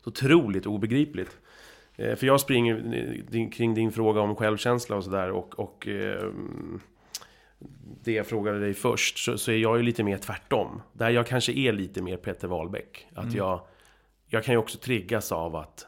Så 0.04 0.11
otroligt 0.11 0.66
obegripligt. 0.66 1.38
Eh, 1.97 2.16
för 2.16 2.26
jag 2.26 2.40
springer 2.40 3.50
kring 3.50 3.75
din 3.75 3.92
fråga 3.92 4.21
om 4.21 4.37
självkänsla 4.37 4.97
och 4.97 5.04
sådär 5.04 5.30
och, 5.30 5.59
och 5.59 5.88
eh, 5.88 6.30
det 8.04 8.12
jag 8.12 8.26
frågade 8.26 8.61
dig 8.61 8.75
först 8.75 9.19
så, 9.19 9.38
så, 9.38 9.50
är 9.50 9.57
jag 9.57 9.76
ju 9.76 9.83
lite 9.83 10.04
mer 10.04 10.19
tvärtom. 10.19 10.83
Där 10.92 11.11
jag 11.11 11.26
kanske 11.26 11.52
är 11.52 11.73
lite 11.73 12.02
mer 12.02 12.16
Peter 12.16 12.49
Wahlbeck. 12.49 13.07
Att 13.14 13.25
mm. 13.25 13.37
jag, 13.37 13.61
jag 14.26 14.45
kan 14.45 14.54
ju 14.54 14.59
också 14.59 14.78
triggas 14.78 15.33
av 15.33 15.57
att 15.57 15.87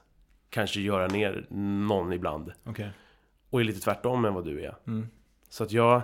kanske 0.53 0.81
göra 0.81 1.07
ner 1.07 1.47
någon 1.51 2.13
ibland. 2.13 2.53
Okay. 2.65 2.89
Och 3.51 3.61
är 3.61 3.65
lite 3.65 3.81
tvärtom 3.81 4.25
än 4.25 4.35
vad 4.35 4.45
du 4.45 4.65
är. 4.65 4.77
Mm. 4.87 5.09
Så 5.49 5.65
att 5.65 5.73
jag... 5.73 6.03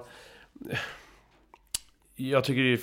Jag 2.15 2.45
tycker 2.45 2.63
det 2.63 2.73
är 2.73 2.81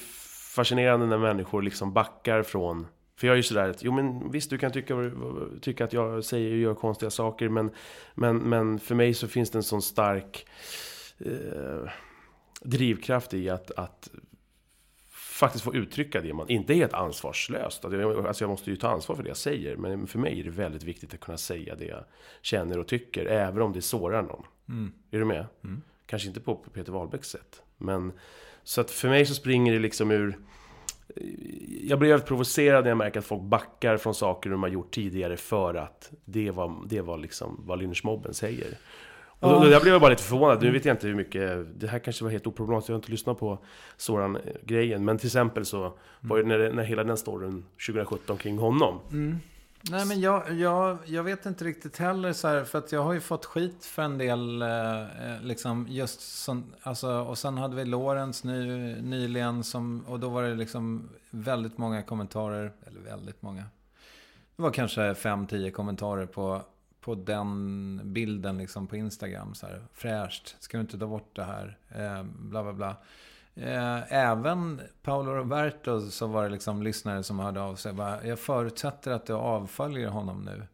fascinerande 0.55 1.05
när 1.05 1.17
människor 1.17 1.61
liksom 1.61 1.93
backar 1.93 2.43
från 2.43 2.87
För 3.15 3.27
jag 3.27 3.33
är 3.33 3.37
ju 3.37 3.43
sådär 3.43 3.69
att, 3.69 3.83
jo 3.83 3.91
men 3.91 4.31
visst 4.31 4.49
du 4.49 4.57
kan 4.57 4.71
tycka, 4.71 4.95
tycka 5.61 5.83
att 5.83 5.93
jag 5.93 6.23
säger 6.23 6.51
och 6.51 6.57
gör 6.57 6.73
konstiga 6.73 7.09
saker 7.09 7.49
men, 7.49 7.71
men, 8.13 8.37
men 8.37 8.79
för 8.79 8.95
mig 8.95 9.13
så 9.13 9.27
finns 9.27 9.49
det 9.49 9.59
en 9.59 9.63
sån 9.63 9.81
stark 9.81 10.47
eh, 11.17 11.91
drivkraft 12.61 13.33
i 13.33 13.49
att, 13.49 13.71
att 13.71 14.09
faktiskt 15.35 15.63
få 15.63 15.75
uttrycka 15.75 16.21
det 16.21 16.33
man, 16.33 16.49
inte 16.49 16.73
helt 16.73 16.93
ansvarslöst. 16.93 17.85
Alltså 17.85 18.43
jag 18.43 18.49
måste 18.49 18.69
ju 18.69 18.75
ta 18.75 18.89
ansvar 18.89 19.15
för 19.15 19.23
det 19.23 19.29
jag 19.29 19.37
säger, 19.37 19.75
men 19.75 20.07
för 20.07 20.19
mig 20.19 20.39
är 20.39 20.43
det 20.43 20.49
väldigt 20.49 20.83
viktigt 20.83 21.13
att 21.13 21.19
kunna 21.19 21.37
säga 21.37 21.75
det 21.75 21.85
jag 21.85 22.03
känner 22.41 22.79
och 22.79 22.87
tycker, 22.87 23.25
även 23.25 23.61
om 23.61 23.73
det 23.73 23.81
sårar 23.81 24.21
någon. 24.21 24.43
Mm. 24.69 24.91
Är 25.11 25.19
du 25.19 25.25
med? 25.25 25.45
Mm. 25.63 25.81
Kanske 26.05 26.27
inte 26.27 26.39
på 26.39 26.55
Peter 26.55 26.91
Wahlbecks 26.91 27.29
sätt, 27.29 27.61
men 27.77 28.13
så 28.63 28.81
att 28.81 28.91
för 28.91 29.09
mig 29.09 29.25
så 29.25 29.33
springer 29.33 29.73
det 29.73 29.79
liksom 29.79 30.11
ur 30.11 30.37
jag 31.81 31.99
blir 31.99 32.09
väldigt 32.09 32.27
provocerad 32.27 32.83
när 32.83 32.91
jag 32.91 32.97
märker 32.97 33.19
att 33.19 33.25
folk 33.25 33.41
backar 33.41 33.97
från 33.97 34.15
saker 34.15 34.49
de 34.49 34.63
har 34.63 34.69
gjort 34.69 34.91
tidigare 34.91 35.37
för 35.37 35.75
att 35.75 36.11
det 36.25 36.51
var, 36.51 36.83
det 36.85 37.01
var 37.01 37.17
liksom 37.17 37.61
vad 37.65 37.79
lynchmobben 37.79 38.33
säger. 38.33 38.77
Och 39.45 39.61
då, 39.61 39.71
jag 39.71 39.81
blev 39.81 39.99
bara 39.99 40.09
lite 40.09 40.23
förvånad. 40.23 40.61
Nu 40.61 40.71
vet 40.71 40.85
jag 40.85 40.93
inte 40.93 41.07
hur 41.07 41.15
mycket... 41.15 41.79
Det 41.79 41.87
här 41.87 41.99
kanske 41.99 42.23
var 42.23 42.31
helt 42.31 42.47
oproblematiskt. 42.47 42.89
Jag 42.89 42.93
har 42.93 42.99
inte 42.99 43.11
lyssnat 43.11 43.39
på 43.39 43.59
Soran-grejen. 43.97 45.05
Men 45.05 45.17
till 45.17 45.27
exempel 45.27 45.65
så 45.65 45.93
var 46.19 46.37
det 46.37 46.43
när, 46.43 46.71
när 46.71 46.83
hela 46.83 47.03
den 47.03 47.17
storyn 47.17 47.65
2017 47.87 48.37
kring 48.37 48.57
honom. 48.57 48.99
Mm. 49.11 49.39
Nej, 49.89 50.05
men 50.05 50.21
jag, 50.21 50.53
jag, 50.53 50.97
jag 51.05 51.23
vet 51.23 51.45
inte 51.45 51.65
riktigt 51.65 51.97
heller 51.97 52.33
så 52.33 52.47
här, 52.47 52.63
för 52.63 52.77
att 52.77 52.91
jag 52.91 53.03
har 53.03 53.13
ju 53.13 53.19
fått 53.19 53.45
skit 53.45 53.85
för 53.85 54.03
en 54.03 54.17
del, 54.17 54.61
eh, 54.61 55.01
eh 55.01 55.41
liksom 55.41 55.87
just 55.89 56.21
som, 56.43 56.73
alltså, 56.81 57.09
och 57.09 57.37
sen 57.37 57.57
hade 57.57 57.75
vi 57.75 57.85
Lorentz 57.85 58.43
ny, 58.43 58.95
nyligen 59.01 59.63
som, 59.63 60.05
och 60.07 60.19
då 60.19 60.29
var 60.29 60.43
det 60.43 60.55
liksom 60.55 61.09
väldigt 61.29 61.77
många 61.77 62.01
kommentarer, 62.01 62.71
eller 62.87 62.99
väldigt 62.99 63.41
många. 63.41 63.63
Det 64.55 64.63
var 64.63 64.71
kanske 64.71 65.13
5-10 65.13 65.71
kommentarer 65.71 66.25
på 66.25 66.61
på 67.05 67.15
den 67.15 68.01
bilden 68.03 68.57
liksom 68.57 68.87
på 68.87 68.95
Instagram. 68.95 69.55
Så 69.55 69.67
här, 69.67 69.81
fräscht, 69.93 70.55
ska 70.59 70.77
du 70.77 70.81
inte 70.81 70.99
ta 70.99 71.07
bort 71.07 71.35
det 71.35 71.43
här? 71.43 71.77
Eh, 71.95 72.23
bla 72.23 72.63
bla 72.63 72.73
bla. 72.73 72.95
Eh, 73.55 74.13
även 74.13 74.81
Paolo 75.01 75.31
Roberto 75.31 76.11
så 76.11 76.27
var 76.27 76.43
det 76.43 76.49
liksom 76.49 76.83
lyssnare 76.83 77.23
som 77.23 77.39
hörde 77.39 77.61
av 77.61 77.75
sig. 77.75 77.93
Bara, 77.93 78.25
jag 78.27 78.39
förutsätter 78.39 79.11
att 79.11 79.25
du 79.25 79.33
avföljer 79.33 80.07
honom 80.07 80.41
nu. 80.41 80.67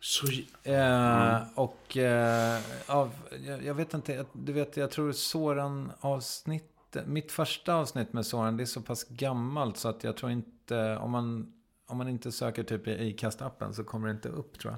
Så... 0.00 0.26
Eh, 0.62 0.74
mm. 0.74 1.42
och 1.54 1.96
eh, 1.96 2.60
av, 2.86 3.10
jag, 3.46 3.64
jag, 3.64 3.74
vet 3.74 3.94
inte, 3.94 4.24
du 4.32 4.52
vet, 4.52 4.76
jag 4.76 4.90
tror 4.90 5.12
Soran 5.12 5.92
avsnitt 6.00 6.96
mitt 7.06 7.32
första 7.32 7.74
avsnitt 7.74 8.12
med 8.12 8.26
Soran, 8.26 8.56
det 8.56 8.62
är 8.62 8.66
så 8.66 8.80
pass 8.80 9.04
gammalt 9.08 9.76
så 9.76 9.88
att 9.88 10.04
jag 10.04 10.16
tror 10.16 10.32
inte, 10.32 10.96
om 10.96 11.10
man 11.10 11.52
om 11.88 11.98
man 11.98 12.08
inte 12.08 12.32
söker 12.32 12.62
typ 12.62 12.88
i 12.88 13.14
Acast-appen 13.14 13.72
så 13.72 13.84
kommer 13.84 14.08
det 14.08 14.14
inte 14.14 14.28
upp 14.28 14.58
tror 14.58 14.74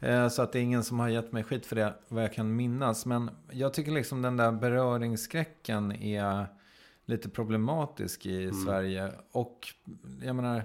jag. 0.00 0.10
Eh, 0.10 0.28
så 0.28 0.42
att 0.42 0.52
det 0.52 0.58
är 0.58 0.62
ingen 0.62 0.84
som 0.84 1.00
har 1.00 1.08
gett 1.08 1.32
mig 1.32 1.44
skit 1.44 1.66
för 1.66 1.76
det, 1.76 1.94
vad 2.08 2.24
jag 2.24 2.32
kan 2.32 2.56
minnas. 2.56 3.06
Men 3.06 3.30
jag 3.50 3.74
tycker 3.74 3.92
liksom 3.92 4.22
den 4.22 4.36
där 4.36 4.52
beröringsskräcken 4.52 5.92
är 5.92 6.46
lite 7.04 7.28
problematisk 7.28 8.26
i 8.26 8.42
mm. 8.42 8.54
Sverige. 8.54 9.12
Och 9.32 9.68
jag 10.22 10.36
menar, 10.36 10.62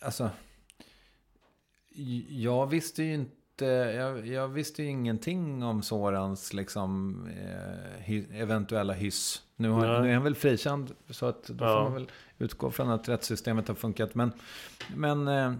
alltså, 0.00 0.30
jag 2.28 2.66
visste 2.66 3.02
ju 3.02 3.14
inte 3.14 3.64
jag, 3.64 4.26
jag, 4.26 4.48
visste 4.48 4.82
ju 4.82 4.88
ingenting 4.88 5.62
om 5.62 5.82
Sorans 5.82 6.52
liksom, 6.52 7.16
eh, 7.26 8.02
hy, 8.02 8.24
eventuella 8.32 8.92
hyss. 8.92 9.42
Nu, 9.56 9.68
har, 9.68 10.00
nu 10.02 10.08
är 10.08 10.14
han 10.14 10.22
väl 10.22 10.34
frikänd, 10.34 10.94
så 11.10 11.26
att 11.26 11.44
då 11.44 11.64
ja. 11.64 11.74
får 11.74 11.82
man 11.82 11.94
väl 11.94 12.10
utgå 12.40 12.70
från 12.70 12.90
att 12.90 13.08
rättssystemet 13.08 13.68
har 13.68 13.74
funkat. 13.74 14.14
Men, 14.14 14.32
men 14.96 15.28
eh, 15.28 15.52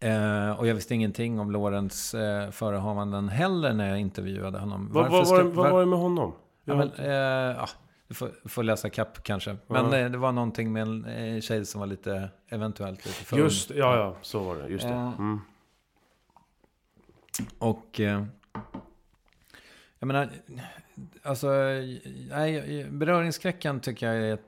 eh, 0.00 0.58
och 0.58 0.66
jag 0.66 0.74
visste 0.74 0.94
ingenting 0.94 1.40
om 1.40 1.50
Lorentz 1.50 2.14
eh, 2.14 2.50
förehavanden 2.50 3.28
heller 3.28 3.72
när 3.72 3.88
jag 3.88 4.00
intervjuade 4.00 4.58
honom. 4.58 4.88
Vad, 4.92 5.10
vad, 5.10 5.28
var, 5.28 5.42
vad 5.42 5.70
var 5.70 5.80
det 5.80 5.86
med 5.86 5.98
honom? 5.98 6.32
Ja, 6.64 6.76
men, 6.76 6.90
eh, 6.92 7.56
ja, 7.56 7.68
du 8.08 8.14
får, 8.14 8.30
får 8.44 8.62
läsa 8.62 8.90
kapp 8.90 9.22
kanske. 9.22 9.56
Men 9.66 9.92
ja. 9.92 10.08
det 10.08 10.18
var 10.18 10.32
någonting 10.32 10.72
med 10.72 10.82
en 10.82 11.42
tjej 11.42 11.66
som 11.66 11.80
var 11.80 11.86
lite, 11.86 12.30
eventuellt 12.48 13.06
lite 13.06 13.24
för 13.24 13.36
Just 13.36 13.70
ja, 13.70 13.96
ja, 13.96 14.16
så 14.22 14.44
var 14.44 14.56
det. 14.56 14.68
Just 14.68 14.84
det. 14.84 14.94
Mm. 14.94 15.40
Och... 17.58 18.00
Eh, 18.00 18.24
jag 19.98 20.06
menar, 20.06 20.28
alltså, 21.22 21.48
nej, 22.30 22.86
beröringsskräcken 22.90 23.80
tycker 23.80 24.06
jag 24.12 24.16
är 24.16 24.38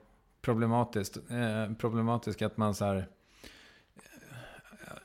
problematiskt. 0.45 1.17
Eh, 1.29 1.73
problematiskt 1.73 2.41
att 2.41 2.57
man 2.57 2.75
så 2.75 2.85
här... 2.85 3.07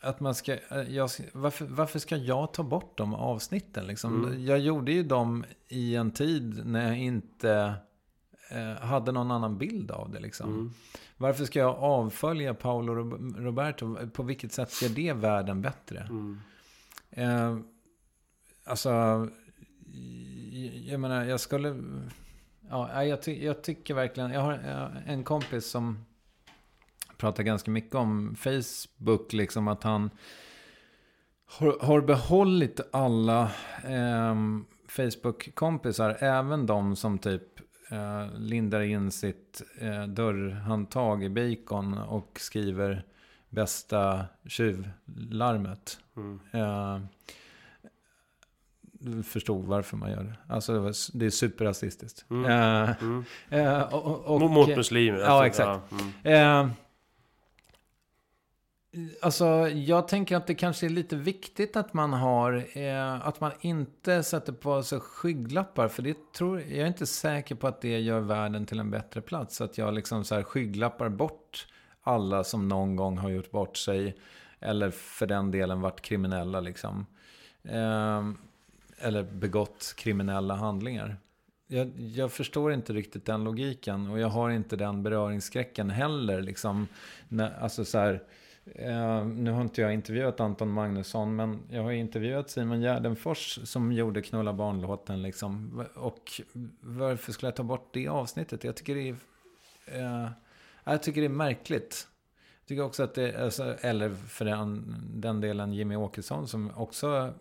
Att 0.00 0.20
man 0.20 0.34
ska, 0.34 0.52
eh, 0.52 0.82
jag, 0.88 1.10
varför, 1.32 1.66
varför 1.66 1.98
ska 1.98 2.16
jag 2.16 2.52
ta 2.52 2.62
bort 2.62 2.98
de 2.98 3.14
avsnitten? 3.14 3.86
Liksom? 3.86 4.24
Mm. 4.24 4.44
Jag 4.44 4.58
gjorde 4.58 4.92
ju 4.92 5.02
dem 5.02 5.44
i 5.68 5.96
en 5.96 6.10
tid 6.10 6.66
när 6.66 6.88
jag 6.88 6.98
inte 6.98 7.74
eh, 8.50 8.72
hade 8.72 9.12
någon 9.12 9.30
annan 9.30 9.58
bild 9.58 9.90
av 9.90 10.10
det. 10.10 10.20
Liksom. 10.20 10.52
Mm. 10.52 10.72
Varför 11.16 11.44
ska 11.44 11.58
jag 11.58 11.76
avfölja 11.76 12.54
Paolo 12.54 12.94
Roberto? 13.36 14.08
På 14.08 14.22
vilket 14.22 14.52
sätt 14.52 14.82
gör 14.82 14.88
det 14.88 15.12
världen 15.12 15.62
bättre? 15.62 16.00
Mm. 16.10 16.40
Eh, 17.10 17.58
alltså, 18.64 18.90
jag 20.86 21.00
menar, 21.00 21.24
jag 21.24 21.40
skulle... 21.40 21.76
Ja, 22.70 23.04
jag, 23.04 23.22
ty 23.22 23.44
jag 23.44 23.62
tycker 23.62 23.94
verkligen... 23.94 24.30
Jag 24.30 24.40
har 24.40 24.52
en 25.06 25.24
kompis 25.24 25.66
som 25.66 26.04
pratar 27.16 27.42
ganska 27.42 27.70
mycket 27.70 27.94
om 27.94 28.36
Facebook, 28.36 29.32
liksom 29.32 29.68
att 29.68 29.82
han 29.82 30.10
har, 31.46 31.86
har 31.86 32.00
behållit 32.00 32.80
alla 32.92 33.42
eh, 33.84 34.34
Facebook-kompisar, 34.88 36.16
även 36.20 36.66
de 36.66 36.96
som 36.96 37.18
typ 37.18 37.60
eh, 37.90 38.38
lindar 38.38 38.80
in 38.80 39.10
sitt 39.10 39.62
eh, 39.78 40.06
dörrhandtag 40.06 41.24
i 41.24 41.28
bacon 41.28 41.98
och 41.98 42.38
skriver 42.40 43.04
bästa 43.48 44.24
tjuvlarmet. 44.46 45.98
Mm. 46.16 46.40
Eh, 46.52 47.00
förstod 49.24 49.64
varför 49.64 49.96
man 49.96 50.10
gör 50.10 50.22
det. 50.22 50.54
Alltså 50.54 50.72
det, 50.72 50.78
var, 50.78 51.18
det 51.18 51.26
är 51.26 51.30
superrasistiskt. 51.30 52.24
Mm. 52.30 52.44
Uh, 52.44 52.90
mm. 53.02 53.24
Uh, 53.52 53.94
och, 53.94 54.24
och, 54.24 54.50
Mot 54.50 54.76
muslimer. 54.76 55.18
Ja, 55.18 55.26
alltså, 55.26 55.46
exakt. 55.46 55.82
Ja, 56.22 56.30
mm. 56.30 56.66
uh, 56.66 56.72
alltså, 59.22 59.68
jag 59.68 60.08
tänker 60.08 60.36
att 60.36 60.46
det 60.46 60.54
kanske 60.54 60.86
är 60.86 60.90
lite 60.90 61.16
viktigt 61.16 61.76
att 61.76 61.94
man 61.94 62.12
har, 62.12 62.66
att 63.22 63.40
man 63.40 63.52
inte 63.60 64.22
sätter 64.22 64.52
på 64.52 64.82
sig 64.82 65.00
skygglappar. 65.00 65.88
För 65.88 66.02
det 66.02 66.32
tror, 66.32 66.60
jag 66.60 66.78
är 66.78 66.86
inte 66.86 67.06
säker 67.06 67.54
på 67.54 67.66
att 67.66 67.80
det 67.80 68.00
gör 68.00 68.20
världen 68.20 68.66
till 68.66 68.78
en 68.78 68.90
bättre 68.90 69.20
plats. 69.20 69.60
Att 69.60 69.78
jag 69.78 69.94
liksom 69.94 70.24
så 70.24 70.34
här 70.34 70.42
skygglappar 70.42 71.08
bort 71.08 71.66
alla 72.02 72.44
som 72.44 72.68
någon 72.68 72.96
gång 72.96 73.18
har 73.18 73.30
gjort 73.30 73.50
bort 73.50 73.76
sig. 73.76 74.16
Eller 74.60 74.90
för 74.90 75.26
den 75.26 75.50
delen 75.50 75.80
varit 75.80 76.00
kriminella 76.00 76.60
liksom. 76.60 77.06
Uh, 77.66 78.32
eller 79.00 79.22
begått 79.22 79.94
kriminella 79.96 80.54
handlingar. 80.54 81.16
Jag, 81.66 82.00
jag, 82.00 82.32
förstår 82.32 82.72
inte 82.72 82.92
riktigt 82.92 83.26
den 83.26 83.44
logiken 83.44 84.10
och 84.10 84.18
jag 84.18 84.28
har 84.28 84.50
inte 84.50 84.76
den 84.76 85.02
beröringsskräcken 85.02 85.90
heller. 85.90 86.42
Liksom, 86.42 86.88
när, 87.28 87.58
alltså 87.60 87.84
så 87.84 87.98
här, 87.98 88.22
eh, 88.64 89.26
nu 89.26 89.50
har 89.50 89.60
inte 89.60 89.80
jag 89.80 89.94
intervjuat 89.94 90.40
Anton 90.40 90.70
Magnusson, 90.70 91.36
men 91.36 91.62
jag 91.70 91.82
har 91.82 91.92
intervjuat 91.92 92.50
Simon 92.50 92.80
Gärdenfors 92.80 93.58
som 93.64 93.92
gjorde 93.92 94.22
Knulla 94.22 94.52
barnlåten. 94.52 95.22
Liksom. 95.22 95.84
Och 95.94 96.40
varför 96.80 97.32
skulle 97.32 97.48
jag 97.48 97.56
ta 97.56 97.62
bort 97.62 97.90
det 97.92 98.08
avsnittet? 98.08 98.64
Jag 98.64 98.76
tycker 98.76 98.94
det 98.94 99.08
är, 99.08 99.16
eh, 100.24 100.30
jag 100.84 101.02
tycker 101.02 101.20
det 101.20 101.26
är 101.26 101.28
märkligt. 101.28 102.08
Jag 102.60 102.68
tycker 102.68 102.82
också 102.82 103.02
att 103.02 103.14
det, 103.14 103.44
alltså, 103.44 103.76
eller 103.80 104.14
för 104.14 104.44
den, 104.44 104.96
den 105.14 105.40
delen 105.40 105.72
Jimmy 105.72 105.96
Åkesson 105.96 106.48
som 106.48 106.70
också 106.76 107.34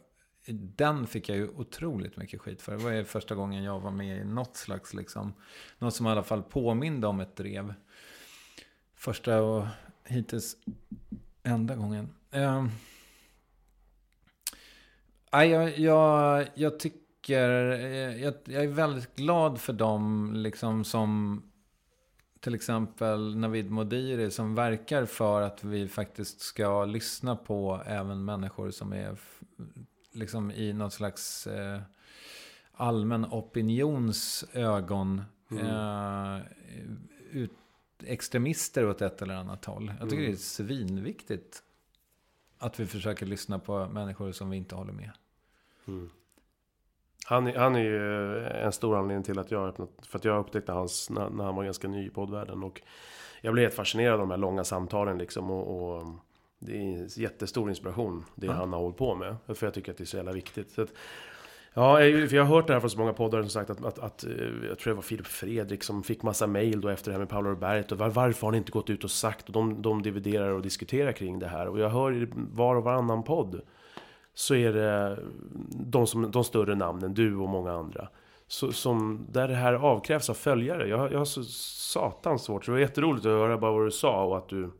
den 0.51 1.07
fick 1.07 1.29
jag 1.29 1.37
ju 1.37 1.49
otroligt 1.49 2.17
mycket 2.17 2.41
skit 2.41 2.61
för. 2.61 2.71
Det 2.71 2.83
var 2.83 2.91
ju 2.91 3.03
första 3.03 3.35
gången 3.35 3.63
jag 3.63 3.79
var 3.79 3.91
med 3.91 4.21
i 4.21 4.23
något 4.23 4.55
slags, 4.55 4.93
liksom, 4.93 5.33
något 5.79 5.95
som 5.95 6.07
i 6.07 6.09
alla 6.09 6.23
fall 6.23 6.43
påminde 6.43 7.07
om 7.07 7.19
ett 7.19 7.35
drev. 7.35 7.73
Första 8.95 9.41
och 9.41 9.65
hittills 10.03 10.55
enda 11.43 11.75
gången. 11.75 12.09
Uh, 12.35 12.67
jag, 15.31 15.79
jag, 15.79 16.47
jag 16.53 16.79
tycker, 16.79 17.71
eh, 17.71 18.23
jag, 18.23 18.33
jag, 18.43 18.63
är 18.63 18.67
väldigt 18.67 19.15
glad 19.15 19.61
för 19.61 19.73
dem 19.73 20.33
liksom 20.35 20.83
som 20.83 21.41
till 22.39 22.55
exempel 22.55 23.35
Navid 23.35 23.71
Modiri 23.71 24.31
som 24.31 24.55
verkar 24.55 25.05
för 25.05 25.41
att 25.41 25.63
vi 25.63 25.87
faktiskt 25.87 26.41
ska 26.41 26.85
lyssna 26.85 27.35
på 27.35 27.81
även 27.85 28.25
människor 28.25 28.71
som 28.71 28.93
är 28.93 29.17
liksom 30.11 30.51
i 30.51 30.73
något 30.73 30.93
slags 30.93 31.47
eh, 31.47 31.81
allmän 32.71 33.25
opinions 33.25 34.45
ögon 34.53 35.21
mm. 35.51 35.65
eh, 35.65 36.41
ut, 37.31 37.51
extremister 38.03 38.89
åt 38.89 39.01
ett 39.01 39.21
eller 39.21 39.33
annat 39.33 39.65
håll. 39.65 39.93
Jag 39.99 40.09
tycker 40.09 40.23
mm. 40.23 40.31
det 40.31 40.37
är 40.37 40.37
svinviktigt 40.37 41.63
att 42.57 42.79
vi 42.79 42.85
försöker 42.85 43.25
lyssna 43.25 43.59
på 43.59 43.87
människor 43.87 44.31
som 44.31 44.49
vi 44.49 44.57
inte 44.57 44.75
håller 44.75 44.93
med. 44.93 45.11
Mm. 45.87 46.09
Han, 47.25 47.55
han 47.55 47.75
är 47.75 47.79
ju 47.79 48.45
en 48.45 48.71
stor 48.71 48.97
anledning 48.97 49.23
till 49.23 49.39
att 49.39 49.51
jag 49.51 49.69
öppnat, 49.69 49.89
för 50.01 50.19
att 50.19 50.25
jag 50.25 50.39
upptäckte 50.39 50.71
hans 50.71 51.09
när, 51.09 51.29
när 51.29 51.43
han 51.43 51.55
var 51.55 51.63
ganska 51.63 51.87
ny 51.87 52.07
i 52.07 52.09
poddvärlden. 52.09 52.63
Och 52.63 52.81
jag 53.41 53.53
blev 53.53 53.63
helt 53.63 53.75
fascinerad 53.75 54.13
av 54.13 54.19
de 54.19 54.31
här 54.31 54.37
långa 54.37 54.63
samtalen 54.63 55.17
liksom. 55.17 55.51
Och, 55.51 55.97
och 55.97 56.07
det 56.59 56.77
är 56.77 57.19
jättestor 57.19 57.69
inspiration, 57.69 58.25
det 58.35 58.47
mm. 58.47 58.57
han 58.57 58.73
har 58.73 58.79
hållit 58.79 58.97
på 58.97 59.15
med. 59.15 59.35
För 59.47 59.67
jag 59.67 59.73
tycker 59.73 59.91
att 59.91 59.97
det 59.97 60.03
är 60.03 60.05
så 60.05 60.17
jävla 60.17 60.31
viktigt. 60.31 60.71
Så 60.71 60.81
att, 60.81 60.89
Ja, 61.73 61.95
för 61.97 62.35
jag 62.35 62.45
har 62.45 62.55
hört 62.55 62.67
det 62.67 62.73
här 62.73 62.79
från 62.79 62.89
så 62.89 62.97
många 62.97 63.13
poddar 63.13 63.41
som 63.41 63.49
sagt 63.49 63.69
att, 63.69 63.85
att, 63.85 63.99
att, 63.99 64.23
eh, 64.23 64.31
jag 64.69 64.79
tror 64.79 64.91
det 64.91 64.95
var 64.95 65.01
Filip 65.01 65.27
Fredrik 65.27 65.83
som 65.83 66.03
fick 66.03 66.23
massa 66.23 66.47
mail 66.47 66.81
då 66.81 66.89
efter 66.89 67.11
det 67.11 67.13
här 67.13 67.19
med 67.19 67.29
Paolo 67.29 67.49
Roberto. 67.49 67.95
Var, 67.95 68.09
varför 68.09 68.47
har 68.47 68.51
ni 68.51 68.57
inte 68.57 68.71
gått 68.71 68.89
ut 68.89 69.03
och 69.03 69.11
sagt? 69.11 69.47
Och 69.47 69.53
de, 69.53 69.81
de 69.81 70.01
dividerar 70.01 70.49
och 70.49 70.61
diskuterar 70.61 71.11
kring 71.11 71.39
det 71.39 71.47
här. 71.47 71.67
Och 71.67 71.79
jag 71.79 71.89
hör 71.89 72.13
i 72.13 72.27
var 72.33 72.75
och 72.75 72.83
varannan 72.83 73.23
podd 73.23 73.61
så 74.33 74.55
är 74.55 74.73
det 74.73 75.19
de, 75.69 76.07
som, 76.07 76.31
de 76.31 76.43
större 76.43 76.75
namnen, 76.75 77.13
du 77.13 77.35
och 77.35 77.49
många 77.49 77.71
andra. 77.71 78.07
Så, 78.47 78.71
som, 78.71 79.25
där 79.31 79.47
det 79.47 79.55
här 79.55 79.73
avkrävs 79.73 80.29
av 80.29 80.33
följare. 80.33 80.87
Jag, 80.87 81.11
jag 81.11 81.17
har 81.17 81.25
så 81.25 81.43
satans 81.43 82.43
svårt. 82.43 82.65
Så 82.65 82.71
det 82.71 82.75
var 82.75 82.81
jätteroligt 82.81 83.25
att 83.25 83.31
höra 83.31 83.57
bara 83.57 83.71
vad 83.71 83.85
du 83.85 83.91
sa 83.91 84.23
och 84.23 84.37
att 84.37 84.49
du 84.49 84.71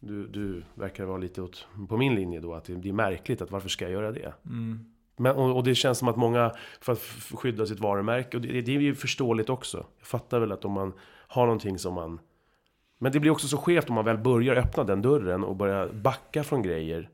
du, 0.00 0.26
du 0.26 0.64
verkar 0.74 1.04
vara 1.04 1.18
lite 1.18 1.42
åt, 1.42 1.66
på 1.88 1.96
min 1.96 2.14
linje 2.14 2.40
då, 2.40 2.54
att 2.54 2.64
det 2.64 2.76
blir 2.76 2.92
märkligt 2.92 3.42
att 3.42 3.50
varför 3.50 3.68
ska 3.68 3.84
jag 3.84 3.92
göra 3.92 4.12
det? 4.12 4.32
Mm. 4.46 4.84
Men, 5.16 5.36
och, 5.36 5.56
och, 5.56 5.64
det 5.64 5.74
känns 5.74 5.98
som 5.98 6.08
att 6.08 6.16
många, 6.16 6.52
för 6.80 6.92
att 6.92 6.98
skydda 7.34 7.66
sitt 7.66 7.80
varumärke, 7.80 8.36
och 8.36 8.40
det, 8.40 8.60
det 8.60 8.76
är 8.76 8.80
ju 8.80 8.94
förståeligt 8.94 9.48
också. 9.48 9.86
Jag 9.98 10.06
fattar 10.06 10.40
väl 10.40 10.52
att 10.52 10.64
om 10.64 10.72
man 10.72 10.92
har 11.28 11.46
någonting 11.46 11.78
som 11.78 11.94
man... 11.94 12.20
Men 12.98 13.12
det 13.12 13.20
blir 13.20 13.30
också 13.30 13.48
så 13.48 13.56
skevt 13.56 13.88
om 13.88 13.94
man 13.94 14.04
väl 14.04 14.18
börjar 14.18 14.56
öppna 14.56 14.84
den 14.84 15.02
dörren 15.02 15.44
och 15.44 15.56
börjar 15.56 15.88
backa 15.88 16.44
från 16.44 16.62
grejer 16.62 17.10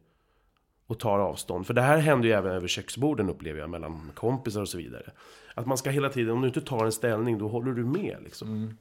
och 0.86 0.98
tar 0.98 1.18
avstånd. 1.18 1.66
För 1.66 1.74
det 1.74 1.82
här 1.82 1.98
händer 1.98 2.28
ju 2.28 2.34
även 2.34 2.52
över 2.52 2.68
köksborden 2.68 3.30
upplever 3.30 3.60
jag, 3.60 3.70
mellan 3.70 4.10
kompisar 4.14 4.60
och 4.60 4.68
så 4.68 4.78
vidare. 4.78 5.10
Att 5.54 5.66
man 5.66 5.78
ska 5.78 5.90
hela 5.90 6.08
tiden, 6.08 6.34
om 6.34 6.40
du 6.40 6.46
inte 6.46 6.60
tar 6.60 6.84
en 6.84 6.92
ställning, 6.92 7.38
då 7.38 7.48
håller 7.48 7.72
du 7.72 7.84
med 7.84 8.16
liksom. 8.22 8.48
Mm. 8.48 8.76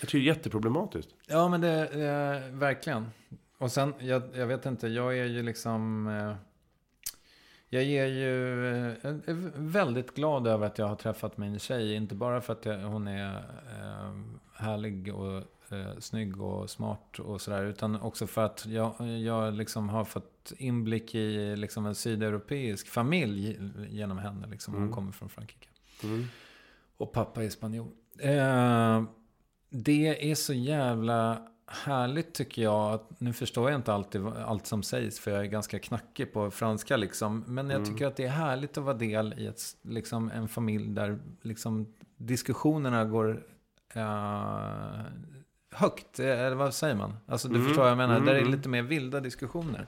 Jag 0.00 0.08
tycker 0.08 0.18
det 0.18 0.30
är 0.30 0.34
jätteproblematiskt. 0.34 1.10
Ja, 1.26 1.48
men 1.48 1.60
det, 1.60 1.68
är 1.68 2.50
verkligen. 2.50 3.10
Och 3.58 3.72
sen, 3.72 3.94
jag, 3.98 4.22
jag, 4.34 4.46
vet 4.46 4.66
inte, 4.66 4.88
jag 4.88 5.18
är 5.18 5.24
ju 5.24 5.42
liksom... 5.42 6.06
Eh, 6.06 6.34
jag 7.68 7.82
är 7.82 8.06
ju 8.06 8.88
eh, 8.88 9.34
väldigt 9.54 10.14
glad 10.14 10.46
över 10.46 10.66
att 10.66 10.78
jag 10.78 10.86
har 10.86 10.96
träffat 10.96 11.36
min 11.36 11.58
tjej. 11.58 11.94
Inte 11.94 12.14
bara 12.14 12.40
för 12.40 12.52
att 12.52 12.66
jag, 12.66 12.78
hon 12.78 13.08
är 13.08 13.36
eh, 13.36 14.12
härlig 14.54 15.14
och 15.14 15.42
eh, 15.72 15.98
snygg 15.98 16.40
och 16.40 16.70
smart 16.70 17.18
och 17.18 17.40
sådär. 17.40 17.64
Utan 17.64 18.00
också 18.00 18.26
för 18.26 18.44
att 18.44 18.66
jag, 18.66 18.94
jag 19.18 19.54
liksom 19.54 19.88
har 19.88 20.04
fått 20.04 20.52
inblick 20.56 21.14
i 21.14 21.56
liksom 21.56 21.86
en 21.86 21.94
sydeuropeisk 21.94 22.88
familj 22.88 23.58
genom 23.88 24.18
henne. 24.18 24.46
Liksom. 24.46 24.74
Hon 24.74 24.82
mm. 24.82 24.94
kommer 24.94 25.12
från 25.12 25.28
Frankrike. 25.28 25.68
Mm. 26.02 26.26
Och 26.96 27.12
pappa 27.12 27.44
är 27.44 27.48
spanjor. 27.48 27.88
Eh, 28.18 29.02
det 29.84 30.30
är 30.30 30.34
så 30.34 30.54
jävla 30.54 31.38
härligt 31.66 32.34
tycker 32.34 32.62
jag. 32.62 32.92
Att, 32.94 33.20
nu 33.20 33.32
förstår 33.32 33.70
jag 33.70 33.78
inte 33.78 33.92
alltid 33.92 34.26
allt 34.26 34.66
som 34.66 34.82
sägs 34.82 35.20
för 35.20 35.30
jag 35.30 35.40
är 35.40 35.46
ganska 35.46 35.78
knackig 35.78 36.32
på 36.32 36.50
franska 36.50 36.96
liksom. 36.96 37.44
Men 37.46 37.70
jag 37.70 37.80
mm. 37.80 37.92
tycker 37.92 38.06
att 38.06 38.16
det 38.16 38.24
är 38.24 38.28
härligt 38.28 38.78
att 38.78 38.84
vara 38.84 38.96
del 38.96 39.34
i 39.38 39.46
ett, 39.46 39.62
liksom, 39.82 40.30
en 40.30 40.48
familj 40.48 40.88
där 40.88 41.18
liksom, 41.42 41.94
diskussionerna 42.16 43.04
går 43.04 43.42
uh, 43.96 45.00
högt. 45.70 46.18
Eh, 46.18 46.26
eller 46.26 46.56
vad 46.56 46.74
säger 46.74 46.94
man? 46.94 47.16
Alltså 47.26 47.48
du 47.48 47.54
mm. 47.54 47.66
förstår 47.66 47.82
vad 47.82 47.90
jag 47.90 47.98
menar. 47.98 48.16
Mm. 48.16 48.26
Där 48.26 48.34
är 48.34 48.44
lite 48.44 48.68
mer 48.68 48.82
vilda 48.82 49.20
diskussioner. 49.20 49.86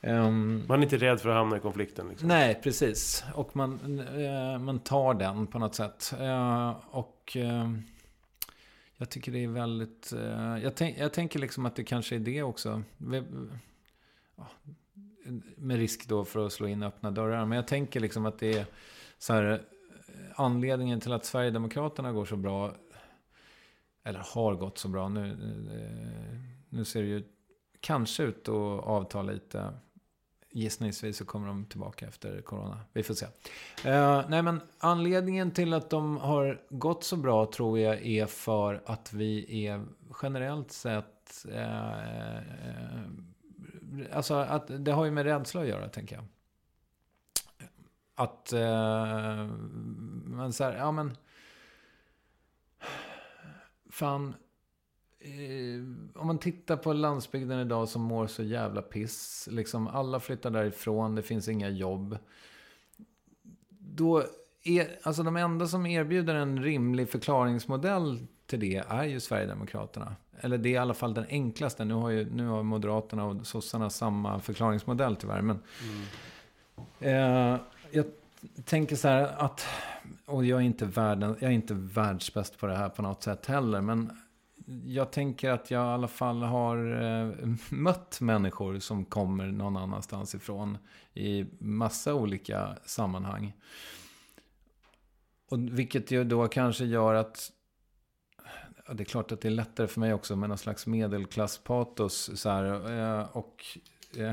Um, 0.00 0.64
man 0.68 0.78
är 0.78 0.82
inte 0.82 0.96
rädd 0.96 1.20
för 1.20 1.28
att 1.28 1.36
hamna 1.36 1.56
i 1.56 1.60
konflikten. 1.60 2.08
Liksom. 2.08 2.28
Nej, 2.28 2.60
precis. 2.62 3.24
Och 3.34 3.56
man, 3.56 4.00
uh, 4.00 4.58
man 4.58 4.78
tar 4.78 5.14
den 5.14 5.46
på 5.46 5.58
något 5.58 5.74
sätt. 5.74 6.14
Uh, 6.20 6.70
och... 6.90 7.36
Uh, 7.36 7.78
jag 8.96 9.10
tycker 9.10 9.32
det 9.32 9.44
är 9.44 9.48
väldigt... 9.48 10.12
Eh, 10.12 10.58
jag, 10.58 10.74
tänk, 10.74 10.98
jag, 10.98 11.12
tänker 11.12 11.38
liksom 11.38 11.66
att 11.66 11.76
det 11.76 11.84
kanske 11.84 12.14
är 12.14 12.20
det 12.20 12.42
också. 12.42 12.82
Med 15.56 15.76
risk 15.76 16.08
då 16.08 16.24
för 16.24 16.46
att 16.46 16.52
slå 16.52 16.68
in 16.68 16.82
öppna 16.82 17.10
dörrar. 17.10 17.44
Men 17.44 17.56
jag 17.56 17.68
tänker 17.68 18.00
liksom 18.00 18.26
att 18.26 18.38
det 18.38 18.58
är 18.58 18.66
så 19.18 19.32
här... 19.32 19.52
Eh, 19.52 19.60
anledningen 20.34 21.00
till 21.00 21.12
att 21.12 21.24
Sverigedemokraterna 21.24 22.12
går 22.12 22.24
så 22.24 22.36
bra, 22.36 22.74
eller 24.04 24.22
har 24.34 24.54
gått 24.54 24.78
så 24.78 24.88
bra, 24.88 25.08
nu, 25.08 25.30
eh, 25.30 26.40
nu 26.68 26.84
ser 26.84 27.02
det 27.02 27.08
ju 27.08 27.24
kanske 27.80 28.22
ut 28.22 28.48
att 28.48 28.84
avta 28.84 29.22
lite 29.22 29.72
gissningsvis 30.54 31.16
så 31.16 31.24
kommer 31.24 31.46
de 31.46 31.64
tillbaka 31.64 32.06
efter 32.06 32.42
corona. 32.42 32.80
Vi 32.92 33.02
får 33.02 33.14
se. 33.14 33.26
Eh, 33.84 34.24
nej, 34.28 34.42
men 34.42 34.60
anledningen 34.78 35.50
till 35.50 35.74
att 35.74 35.90
de 35.90 36.16
har 36.16 36.62
gått 36.68 37.04
så 37.04 37.16
bra 37.16 37.46
tror 37.46 37.78
jag 37.78 38.06
är 38.06 38.26
för 38.26 38.82
att 38.86 39.12
vi 39.12 39.66
är 39.66 39.84
generellt 40.22 40.72
sett... 40.72 41.46
Eh, 41.52 42.38
eh, 42.38 43.02
alltså 44.12 44.34
att 44.34 44.84
det 44.84 44.92
har 44.92 45.04
ju 45.04 45.10
med 45.10 45.24
rädsla 45.24 45.60
att 45.60 45.68
göra, 45.68 45.88
tänker 45.88 46.16
jag. 46.16 46.24
Att... 48.14 48.52
Eh, 48.52 49.46
men 50.24 50.52
så 50.52 50.64
här, 50.64 50.76
ja 50.76 50.92
men... 50.92 51.16
Fan, 53.90 54.34
Eh, 55.24 55.82
om 56.20 56.26
man 56.26 56.38
tittar 56.38 56.76
på 56.76 56.92
landsbygden 56.92 57.60
idag 57.60 57.88
som 57.88 58.02
mår 58.02 58.26
så 58.26 58.42
jävla 58.42 58.82
piss. 58.82 59.48
Liksom 59.50 59.88
alla 59.88 60.20
flyttar 60.20 60.50
därifrån, 60.50 61.14
det 61.14 61.22
finns 61.22 61.48
inga 61.48 61.68
jobb. 61.68 62.18
Då 63.78 64.22
är, 64.62 64.98
alltså 65.02 65.22
de 65.22 65.36
enda 65.36 65.66
som 65.66 65.86
erbjuder 65.86 66.34
en 66.34 66.62
rimlig 66.62 67.08
förklaringsmodell 67.08 68.26
till 68.46 68.60
det 68.60 68.76
är 68.88 69.04
ju 69.04 69.20
Sverigedemokraterna. 69.20 70.16
Eller 70.40 70.58
det 70.58 70.68
är 70.68 70.72
i 70.72 70.76
alla 70.76 70.94
fall 70.94 71.14
den 71.14 71.26
enklaste. 71.28 71.84
Nu 71.84 71.94
har 71.94 72.10
ju 72.10 72.30
nu 72.30 72.46
har 72.46 72.62
Moderaterna 72.62 73.24
och 73.24 73.46
sossarna 73.46 73.90
samma 73.90 74.40
förklaringsmodell 74.40 75.16
tyvärr. 75.16 75.42
Men, 75.42 75.58
mm. 75.82 77.54
eh, 77.54 77.60
jag 77.90 78.04
tänker 78.64 78.96
så 78.96 79.08
här 79.08 79.44
att, 79.44 79.66
och 80.26 80.44
jag 80.44 80.60
är, 80.60 80.64
inte 80.64 80.86
världen, 80.86 81.36
jag 81.40 81.50
är 81.50 81.54
inte 81.54 81.74
världsbäst 81.74 82.58
på 82.58 82.66
det 82.66 82.76
här 82.76 82.88
på 82.88 83.02
något 83.02 83.22
sätt 83.22 83.46
heller. 83.46 83.80
Men 83.80 84.10
jag 84.86 85.12
tänker 85.12 85.50
att 85.50 85.70
jag 85.70 85.84
i 85.84 85.94
alla 85.94 86.08
fall 86.08 86.42
har 86.42 87.02
eh, 87.02 87.48
mött 87.70 88.20
människor 88.20 88.78
som 88.78 89.04
kommer 89.04 89.46
någon 89.46 89.76
annanstans 89.76 90.34
ifrån 90.34 90.78
i 91.14 91.44
massa 91.58 92.14
olika 92.14 92.76
sammanhang. 92.84 93.52
Och 95.50 95.58
vilket 95.78 96.10
ju 96.10 96.24
då 96.24 96.48
kanske 96.48 96.84
gör 96.84 97.14
att 97.14 97.50
ja, 98.86 98.94
det 98.94 99.02
är 99.02 99.04
klart 99.04 99.32
att 99.32 99.40
det 99.40 99.48
är 99.48 99.50
lättare 99.50 99.86
för 99.86 100.00
mig 100.00 100.14
också 100.14 100.36
med 100.36 100.48
någon 100.48 100.58
slags 100.58 100.86
medelklasspatos. 100.86 102.40
Så 102.40 102.50
här, 102.50 102.64
eh, 103.20 103.36
och 103.36 103.64
eh, 104.16 104.32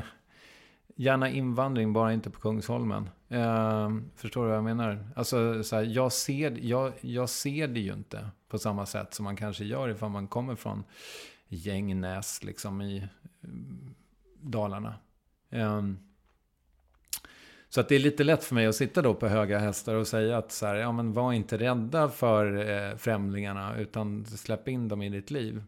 Gärna 0.96 1.30
invandring, 1.30 1.94
bara 1.94 2.14
inte 2.14 2.30
på 2.30 2.40
Kungsholmen. 2.40 3.10
Eh, 3.30 3.90
förstår 4.16 4.42
du 4.42 4.48
vad 4.48 4.58
jag 4.58 4.64
menar? 4.64 5.08
Alltså, 5.16 5.64
så 5.64 5.76
här, 5.76 5.84
jag, 5.84 6.12
ser, 6.12 6.58
jag, 6.62 6.94
jag 7.02 7.30
ser 7.30 7.68
det 7.68 7.80
ju 7.80 7.94
inte 7.94 8.30
på 8.48 8.60
samma 8.60 8.86
sätt 8.86 9.14
som 9.14 9.24
man 9.24 9.36
kanske 9.36 9.66
gör 9.66 9.90
ifall 9.90 10.10
man 10.10 10.28
kommer 10.28 10.56
från 10.56 10.84
Gängnäs, 11.48 12.44
liksom 12.44 12.82
i 12.82 13.08
mm, 13.44 13.96
Dalarna. 14.42 14.96
Eh, 15.50 15.82
så 17.70 17.82
att 17.82 17.90
det 17.90 17.96
är 17.96 18.00
lite 18.00 18.24
lätt 18.24 18.44
för 18.44 18.56
mig 18.56 18.66
att 18.68 18.76
sitta 18.76 19.02
då 19.02 19.14
på 19.14 19.28
höga 19.28 19.60
hästar 19.60 19.96
och 19.96 20.08
säga 20.08 20.38
att 20.38 20.52
så 20.52 20.66
här, 20.66 20.76
ja 20.76 20.92
men 20.92 21.14
var 21.14 21.34
inte 21.34 21.58
rädda 21.58 22.10
för 22.10 22.70
eh, 22.70 22.98
främlingarna, 22.98 23.78
utan 23.78 24.26
släpp 24.26 24.68
in 24.68 24.88
dem 24.88 25.02
i 25.02 25.10
ditt 25.10 25.32
liv. 25.32 25.64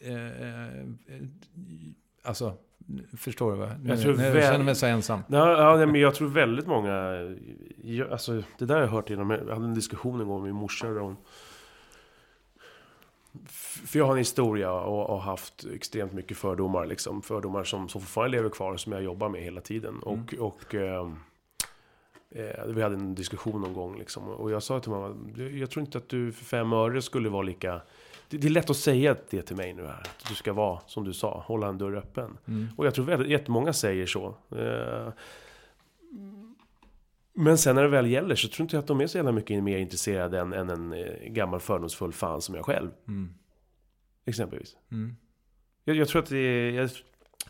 Eh, 0.00 0.42
eh 0.42 0.86
alltså, 2.22 2.56
Förstår 3.16 3.52
du? 3.52 3.58
Va? 3.58 3.70
Nu, 3.82 3.90
jag, 3.90 4.00
tror 4.00 4.14
nu 4.14 4.30
väl... 4.30 4.42
känner 4.42 4.64
mig 4.64 4.74
så 4.74 4.86
ensam. 4.86 5.20
Ja, 5.28 5.80
ja, 5.80 5.86
men 5.86 6.00
jag 6.00 6.14
tror 6.14 6.28
väldigt 6.28 6.66
många... 6.66 7.18
Jag, 7.82 8.10
alltså, 8.10 8.42
det 8.58 8.64
där 8.64 8.74
har 8.74 8.82
jag 8.82 8.88
hört 8.88 9.10
genom... 9.10 9.30
Jag 9.30 9.38
hade 9.38 9.64
en 9.64 9.74
diskussion 9.74 10.20
en 10.20 10.28
gång 10.28 10.42
med 10.42 10.52
min 10.52 10.60
morsa. 10.60 10.86
Där 10.86 11.00
hon, 11.00 11.16
för 13.86 13.98
jag 13.98 14.06
har 14.06 14.12
en 14.12 14.18
historia 14.18 14.72
och 14.72 15.08
har 15.08 15.18
haft 15.18 15.64
extremt 15.74 16.12
mycket 16.12 16.36
fördomar. 16.36 16.86
Liksom. 16.86 17.22
Fördomar 17.22 17.64
som, 17.64 17.88
som 17.88 18.00
fortfarande 18.00 18.36
lever 18.36 18.50
kvar, 18.50 18.76
som 18.76 18.92
jag 18.92 19.02
jobbar 19.02 19.28
med 19.28 19.42
hela 19.42 19.60
tiden. 19.60 19.98
Och, 19.98 20.32
mm. 20.32 20.44
och 20.44 20.74
eh, 20.74 21.12
eh, 22.30 22.64
vi 22.66 22.82
hade 22.82 22.94
en 22.94 23.14
diskussion 23.14 23.60
någon 23.60 23.72
gång. 23.72 23.98
Liksom. 23.98 24.28
Och 24.28 24.50
jag 24.50 24.62
sa 24.62 24.80
till 24.80 24.90
mamma, 24.90 25.16
jag 25.36 25.70
tror 25.70 25.84
inte 25.84 25.98
att 25.98 26.08
du 26.08 26.32
för 26.32 26.44
fem 26.44 26.72
öre 26.72 27.02
skulle 27.02 27.28
vara 27.28 27.42
lika 27.42 27.80
det, 28.28 28.38
det, 28.38 28.46
är 28.46 28.50
lätt 28.50 28.70
att 28.70 28.76
säga 28.76 29.16
det 29.30 29.42
till 29.42 29.56
mig 29.56 29.72
nu 29.72 29.82
här. 29.82 30.00
Att 30.00 30.28
du 30.28 30.34
ska 30.34 30.52
vara, 30.52 30.80
som 30.86 31.04
du 31.04 31.12
sa, 31.12 31.44
hålla 31.46 31.68
en 31.68 31.78
dörr 31.78 31.96
öppen. 31.96 32.38
Mm. 32.48 32.68
Och 32.76 32.86
jag 32.86 32.94
tror 32.94 33.04
väldigt, 33.04 33.28
jättemånga 33.28 33.72
säger 33.72 34.06
så. 34.06 34.36
Eh, 34.50 35.12
men 37.34 37.58
sen 37.58 37.74
när 37.74 37.82
det 37.82 37.88
väl 37.88 38.10
gäller 38.10 38.34
så 38.34 38.48
tror 38.48 38.64
inte 38.64 38.76
jag 38.76 38.82
att 38.82 38.88
de 38.88 39.00
är 39.00 39.06
så 39.06 39.18
jävla 39.18 39.32
mycket 39.32 39.62
mer 39.62 39.78
intresserade 39.78 40.40
än, 40.40 40.52
än 40.52 40.70
en 40.70 40.92
eh, 40.92 41.28
gammal 41.28 41.60
fördomsfull 41.60 42.12
fan 42.12 42.40
som 42.40 42.54
jag 42.54 42.64
själv. 42.64 42.90
Mm. 43.08 43.34
Exempelvis. 44.24 44.76
Mm. 44.92 45.16
Jag, 45.84 45.96
jag, 45.96 46.08
tror 46.08 46.22
att 46.22 46.28
det 46.28 46.70
jag 46.70 46.90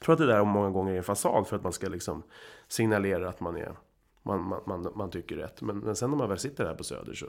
tror 0.00 0.12
att 0.12 0.18
det 0.18 0.26
där 0.26 0.44
många 0.44 0.70
gånger 0.70 0.92
är 0.92 0.96
en 0.96 1.04
fasad 1.04 1.46
för 1.46 1.56
att 1.56 1.62
man 1.62 1.72
ska 1.72 1.88
liksom 1.88 2.22
signalera 2.68 3.28
att 3.28 3.40
man 3.40 3.56
är 3.56 3.76
man, 4.22 4.42
man, 4.48 4.62
man, 4.66 4.92
man 4.94 5.10
tycker 5.10 5.36
rätt. 5.36 5.62
Men, 5.62 5.78
men 5.78 5.96
sen 5.96 6.10
när 6.10 6.16
man 6.16 6.28
väl 6.28 6.38
sitter 6.38 6.64
här 6.64 6.74
på 6.74 6.84
Söder 6.84 7.14
så 7.14 7.26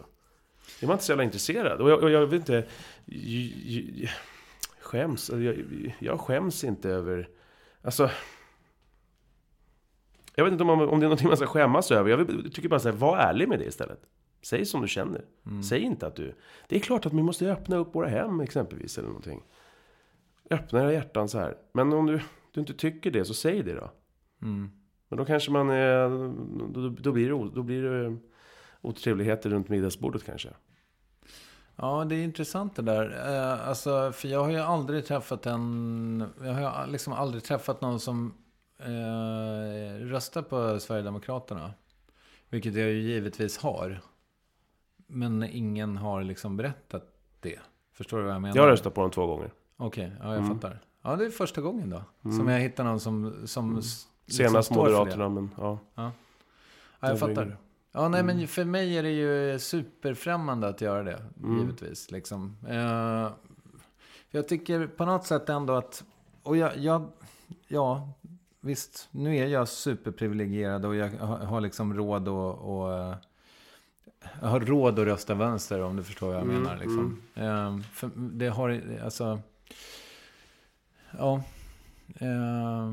är 0.82 0.88
man 0.88 0.93
inte 0.93 1.06
så 1.06 1.12
jävla 1.12 1.23
intresserad. 1.23 1.82
Och 1.82 1.89
jag, 1.89 2.04
och 2.04 2.10
jag 2.10 2.28
vet 2.28 2.39
inte... 2.39 2.65
Jag, 3.06 4.10
skäms. 4.80 5.30
Jag, 5.30 5.65
jag 5.99 6.19
skäms 6.19 6.63
inte 6.63 6.89
över... 6.89 7.30
Alltså... 7.82 8.10
Jag 10.36 10.43
vet 10.43 10.51
inte 10.51 10.63
om, 10.63 10.69
om 10.69 10.80
det 10.80 11.06
är 11.06 11.08
någonting 11.08 11.28
man 11.28 11.38
ska 11.38 11.47
skämmas 11.47 11.91
över. 11.91 12.10
Jag 12.10 12.54
tycker 12.54 12.69
bara 12.69 12.80
så 12.80 12.89
här, 12.89 12.95
var 12.95 13.17
ärlig 13.17 13.49
med 13.49 13.60
det 13.60 13.65
istället. 13.65 13.99
Säg 14.41 14.65
som 14.65 14.82
du 14.82 14.88
känner. 14.88 15.25
Mm. 15.45 15.63
Säg 15.63 15.82
inte 15.82 16.08
att 16.08 16.15
du... 16.15 16.36
Det 16.67 16.75
är 16.75 16.80
klart 16.80 17.06
att 17.06 17.13
vi 17.13 17.23
måste 17.23 17.51
öppna 17.51 17.75
upp 17.75 17.95
våra 17.95 18.08
hem 18.08 18.39
exempelvis 18.39 18.97
eller 18.97 19.08
någonting. 19.08 19.41
Öppna 20.49 20.82
era 20.82 20.93
hjärtan 20.93 21.30
så 21.30 21.39
här. 21.39 21.58
Men 21.71 21.93
om 21.93 22.06
du, 22.06 22.19
du 22.51 22.60
inte 22.60 22.73
tycker 22.73 23.12
det, 23.12 23.25
så 23.25 23.34
säg 23.34 23.63
det 23.63 23.73
då. 23.73 23.91
Mm. 24.41 24.69
Men 25.10 25.17
då 25.17 25.25
kanske 25.25 25.51
man... 25.51 25.67
Då, 26.73 26.89
då, 26.89 27.12
blir 27.12 27.30
det, 27.30 27.56
då 27.56 27.63
blir 27.63 27.84
det 27.84 28.17
otrevligheter 28.86 29.50
runt 29.50 29.69
middagsbordet 29.69 30.26
kanske. 30.26 30.50
Ja, 31.76 32.06
det 32.10 32.15
är 32.15 32.24
intressant 32.24 32.76
det 32.76 32.82
där. 32.82 33.34
Eh, 33.36 33.67
alltså, 33.67 34.12
för 34.12 34.28
jag 34.28 34.43
har 34.43 34.50
ju 34.50 34.60
aldrig 34.60 35.06
träffat 35.06 35.45
en... 35.45 36.24
Jag 36.41 36.54
har 36.54 36.88
liksom 36.88 37.13
aldrig 37.13 37.43
träffat 37.43 37.82
någon 37.82 38.00
som 38.00 38.34
eh, 38.80 40.06
röstar 40.06 40.41
på 40.41 40.80
Sverigedemokraterna. 40.80 41.74
Vilket 42.50 42.76
jag 42.76 42.89
ju 42.89 43.02
givetvis 43.02 43.58
har. 43.58 44.02
Men 45.08 45.43
ingen 45.43 45.98
har 45.98 46.24
liksom 46.24 46.58
berättat 46.58 47.04
det. 47.39 47.60
Förstår 47.93 48.17
du 48.17 48.24
vad 48.24 48.34
jag 48.34 48.41
menar? 48.41 48.56
Jag 48.56 48.67
röstat 48.67 48.93
på 48.93 49.02
dem 49.02 49.12
två 49.12 49.28
gånger. 49.28 49.52
Okej, 49.78 50.06
okay, 50.06 50.17
ja 50.21 50.34
jag 50.34 50.43
mm. 50.43 50.56
fattar. 50.56 50.80
Ja, 51.02 51.15
det 51.15 51.26
är 51.26 51.30
första 51.30 51.62
gången 51.62 51.89
då. 51.89 52.04
Mm. 52.26 52.38
Som 52.38 52.48
jag 52.48 52.60
hittar 52.60 52.84
någon 52.84 53.00
som... 53.00 53.48
som 53.48 53.65
mm. 53.65 53.76
liksom 53.76 54.10
Senast 54.28 54.71
Moderaterna, 54.71 55.30
men 55.30 55.50
ja. 55.58 55.80
ja. 55.95 56.12
ja 57.00 57.10
jag 57.10 57.19
fattar. 57.19 57.58
Ja, 57.97 58.08
nej, 58.08 58.23
men 58.23 58.36
mm. 58.36 58.47
för 58.47 58.65
mig 58.65 58.97
är 58.97 59.03
det 59.03 59.12
ju 59.12 59.60
superfrämmande 59.60 60.67
att 60.67 60.81
göra 60.81 61.03
det, 61.03 61.21
mm. 61.43 61.60
givetvis. 61.60 62.12
Liksom. 62.12 62.58
Uh, 62.69 63.31
jag 64.31 64.47
tycker 64.47 64.88
på 64.88 65.05
något 65.05 65.25
sätt 65.25 65.49
ändå 65.49 65.73
att... 65.73 66.03
Och 66.43 66.58
jag, 66.58 66.77
jag, 66.77 67.12
ja, 67.67 68.13
visst, 68.62 69.08
nu 69.12 69.38
är 69.38 69.47
jag 69.47 69.67
superprivilegierad 69.67 70.86
och 70.86 70.95
jag 70.95 71.10
har 71.19 71.62
liksom 71.62 71.93
råd. 71.93 72.27
Och, 72.27 72.93
eh, 72.93 73.15
jag 74.41 74.47
har 74.47 74.60
råd 74.60 74.99
att 74.99 75.05
rösta 75.05 75.34
vänster 75.34 75.81
om 75.81 75.95
du 75.95 76.03
förstår 76.03 76.27
vad 76.27 76.36
jag 76.36 76.43
mm, 76.43 76.55
menar. 76.55 76.77
Liksom. 76.77 77.21
Mm. 77.36 77.75
Uh, 77.75 77.81
för 77.81 78.12
det 78.15 78.47
har, 78.47 78.99
alltså... 79.03 79.39
Ja. 81.17 81.43
Uh, 82.21 82.91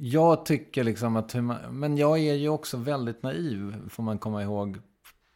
jag 0.00 0.46
tycker 0.46 0.84
liksom 0.84 1.16
att... 1.16 1.34
Men 1.70 1.96
jag 1.96 2.18
är 2.18 2.34
ju 2.34 2.48
också 2.48 2.76
väldigt 2.76 3.22
naiv, 3.22 3.88
får 3.88 4.02
man 4.02 4.18
komma 4.18 4.42
ihåg. 4.42 4.78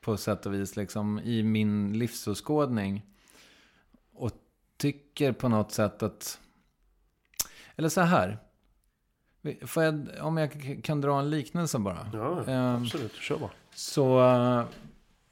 På 0.01 0.17
sätt 0.17 0.47
och 0.47 0.55
vis, 0.55 0.77
liksom 0.77 1.19
i 1.19 1.43
min 1.43 1.99
livsåskådning. 1.99 3.03
Och 4.13 4.31
tycker 4.77 5.33
på 5.33 5.49
något 5.49 5.73
sätt 5.73 6.03
att... 6.03 6.41
Eller 7.77 7.89
så 7.89 8.01
här. 8.01 8.39
Får 9.67 9.83
jag, 9.83 10.09
om 10.21 10.37
jag 10.37 10.81
kan 10.85 11.01
dra 11.01 11.19
en 11.19 11.31
liknelse 11.31 11.79
bara. 11.79 12.11
Ja, 12.13 12.45
ehm, 12.45 12.83
absolut. 12.83 13.13
Kör 13.13 13.39
bara. 13.39 13.51
Så... 13.75 14.21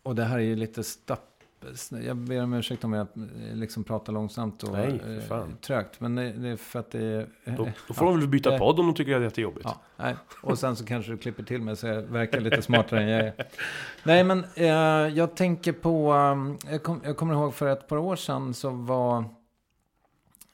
Och 0.03 0.15
det 0.15 0.25
här 0.25 0.39
är 0.39 0.43
ju 0.43 0.57
lite 0.57 0.85
stapp 0.85 1.34
jag 1.91 2.17
ber 2.17 2.43
om 2.43 2.55
ursäkt 2.55 2.85
om 2.85 2.93
jag 2.93 3.07
eh, 3.17 3.57
liksom 3.57 3.85
pratar 3.85 4.13
långsamt 4.13 4.63
och 4.63 4.73
nej, 4.73 4.99
för 4.99 5.17
eh, 5.17 5.23
fan. 5.23 5.57
trögt. 5.61 6.01
Men 6.01 6.15
det, 6.15 6.49
är 6.49 6.57
för 6.57 6.79
att 6.79 6.91
det 6.91 7.05
är... 7.05 7.27
Då, 7.45 7.69
då 7.89 7.95
får 7.95 8.07
ja, 8.07 8.13
de 8.13 8.21
väl 8.21 8.29
byta 8.29 8.59
podd 8.59 8.81
om 8.81 8.87
de 8.87 8.95
tycker 8.95 9.13
att 9.13 9.21
det 9.21 9.23
är 9.23 9.25
jättejobbigt. 9.25 9.65
Ja, 9.65 9.81
nej. 9.97 10.15
Och 10.41 10.59
sen 10.59 10.77
så 10.77 10.85
kanske 10.85 11.13
du 11.13 11.19
klipper 11.19 11.43
till 11.43 11.63
mig 11.63 11.77
så 11.77 11.87
jag 11.87 12.03
verkar 12.03 12.41
lite 12.41 12.63
smartare 12.63 13.03
än 13.03 13.09
jag 13.09 13.21
är. 13.21 13.35
Nej, 14.05 14.25
men 14.25 14.45
eh, 14.55 14.69
jag 15.17 15.37
tänker 15.37 15.73
på... 15.73 16.13
Um, 16.13 16.59
jag, 16.71 16.83
kom, 16.83 17.01
jag, 17.05 17.17
kommer 17.17 17.35
ihåg 17.35 17.55
för 17.55 17.67
ett 17.67 17.89
par 17.89 17.97
år 17.97 18.17
sedan 18.17 18.55
så 18.55 18.71
var... 18.71 19.25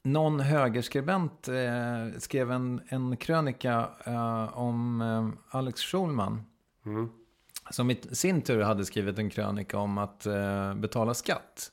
Någon 0.03 0.41
högerskribent 0.41 1.49
eh, 1.49 2.19
skrev 2.19 2.51
en, 2.53 2.81
en 2.89 3.17
krönika 3.17 3.89
eh, 4.05 4.59
om 4.59 5.01
eh, 5.01 5.59
Alex 5.59 5.81
Schulman. 5.81 6.43
Mm 6.87 7.11
som 7.71 7.91
i 7.91 7.99
sin 8.13 8.43
tur 8.43 8.61
hade 8.61 8.85
skrivit 8.85 9.19
en 9.19 9.31
krönika 9.31 9.79
om 9.79 9.99
att 9.99 10.27
eh, 10.27 10.75
betala 10.75 11.15
skatt. 11.15 11.73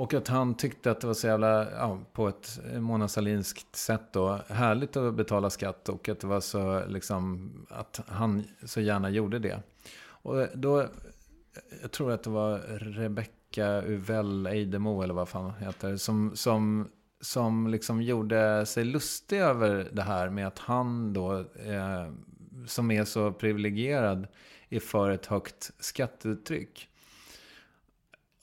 Och 0.00 0.14
att 0.14 0.28
han 0.28 0.54
tyckte 0.54 0.90
att 0.90 1.00
det 1.00 1.06
var 1.06 1.14
så 1.14 1.26
jävla, 1.26 1.70
ja, 1.70 1.98
på 2.12 2.28
ett 2.28 2.60
Mona 2.74 3.08
Salinskt 3.08 3.76
sätt 3.76 4.12
då, 4.12 4.40
härligt 4.48 4.96
att 4.96 5.14
betala 5.14 5.50
skatt. 5.50 5.88
Och 5.88 6.08
att 6.08 6.20
det 6.20 6.26
var 6.26 6.40
så, 6.40 6.86
liksom, 6.88 7.50
att 7.70 8.00
han 8.08 8.44
så 8.64 8.80
gärna 8.80 9.10
gjorde 9.10 9.38
det. 9.38 9.62
Och 10.22 10.46
då, 10.54 10.86
jag 11.82 11.90
tror 11.90 12.12
att 12.12 12.22
det 12.22 12.30
var 12.30 12.58
Rebecca 12.78 13.82
Uvell 13.82 14.46
Eidemo, 14.46 15.02
eller 15.02 15.14
vad 15.14 15.28
fan 15.28 15.52
heter, 15.58 15.96
som, 15.96 16.36
som, 16.36 16.88
som 17.20 17.66
liksom 17.66 18.02
gjorde 18.02 18.66
sig 18.66 18.84
lustig 18.84 19.38
över 19.38 19.88
det 19.92 20.02
här 20.02 20.28
med 20.28 20.46
att 20.46 20.58
han 20.58 21.12
då, 21.12 21.38
eh, 21.38 22.12
som 22.66 22.90
är 22.90 23.04
så 23.04 23.32
privilegierad, 23.32 24.26
är 24.70 24.80
för 24.80 25.10
ett 25.10 25.26
högt 25.26 25.70
skattetryck. 25.78 26.88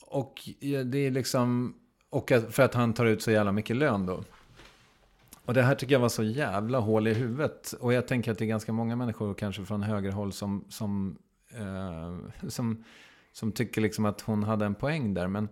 Och 0.01 0.49
det 0.85 0.97
är 0.97 1.11
liksom... 1.11 1.75
Och 2.09 2.31
för 2.49 2.61
att 2.61 2.73
han 2.73 2.93
tar 2.93 3.05
ut 3.05 3.21
så 3.21 3.31
jävla 3.31 3.51
mycket 3.51 3.75
lön 3.75 4.05
då. 4.05 4.23
Och 5.45 5.53
det 5.53 5.61
här 5.61 5.75
tycker 5.75 5.93
jag 5.93 5.99
var 5.99 6.09
så 6.09 6.23
jävla 6.23 6.79
hål 6.79 7.07
i 7.07 7.13
huvudet. 7.13 7.71
Och 7.71 7.93
jag 7.93 8.07
tänker 8.07 8.31
att 8.31 8.37
det 8.37 8.45
är 8.45 8.47
ganska 8.47 8.73
många 8.73 8.95
människor, 8.95 9.33
kanske 9.33 9.65
från 9.65 9.83
högerhåll, 9.83 10.33
som, 10.33 10.65
som, 10.69 11.17
eh, 11.49 12.47
som, 12.49 12.83
som 13.31 13.51
tycker 13.51 13.81
liksom 13.81 14.05
att 14.05 14.21
hon 14.21 14.43
hade 14.43 14.65
en 14.65 14.75
poäng 14.75 15.13
där. 15.13 15.27
Men 15.27 15.49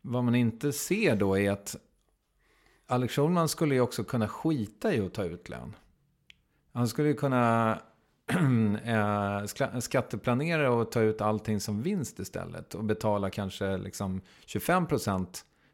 vad 0.00 0.24
man 0.24 0.34
inte 0.34 0.72
ser 0.72 1.16
då 1.16 1.38
är 1.38 1.50
att 1.50 1.76
Alex 2.86 3.14
Schulman 3.14 3.48
skulle 3.48 3.74
ju 3.74 3.80
också 3.80 4.04
kunna 4.04 4.28
skita 4.28 4.94
i 4.94 5.00
att 5.00 5.14
ta 5.14 5.24
ut 5.24 5.48
lön. 5.48 5.76
Han 6.72 6.88
skulle 6.88 7.08
ju 7.08 7.14
kunna 7.14 7.78
skatteplanera 9.80 10.70
och 10.70 10.92
ta 10.92 11.00
ut 11.00 11.20
allting 11.20 11.60
som 11.60 11.82
vinst 11.82 12.18
istället. 12.18 12.74
Och 12.74 12.84
betala 12.84 13.30
kanske 13.30 13.76
liksom 13.78 14.20
25% 14.46 15.26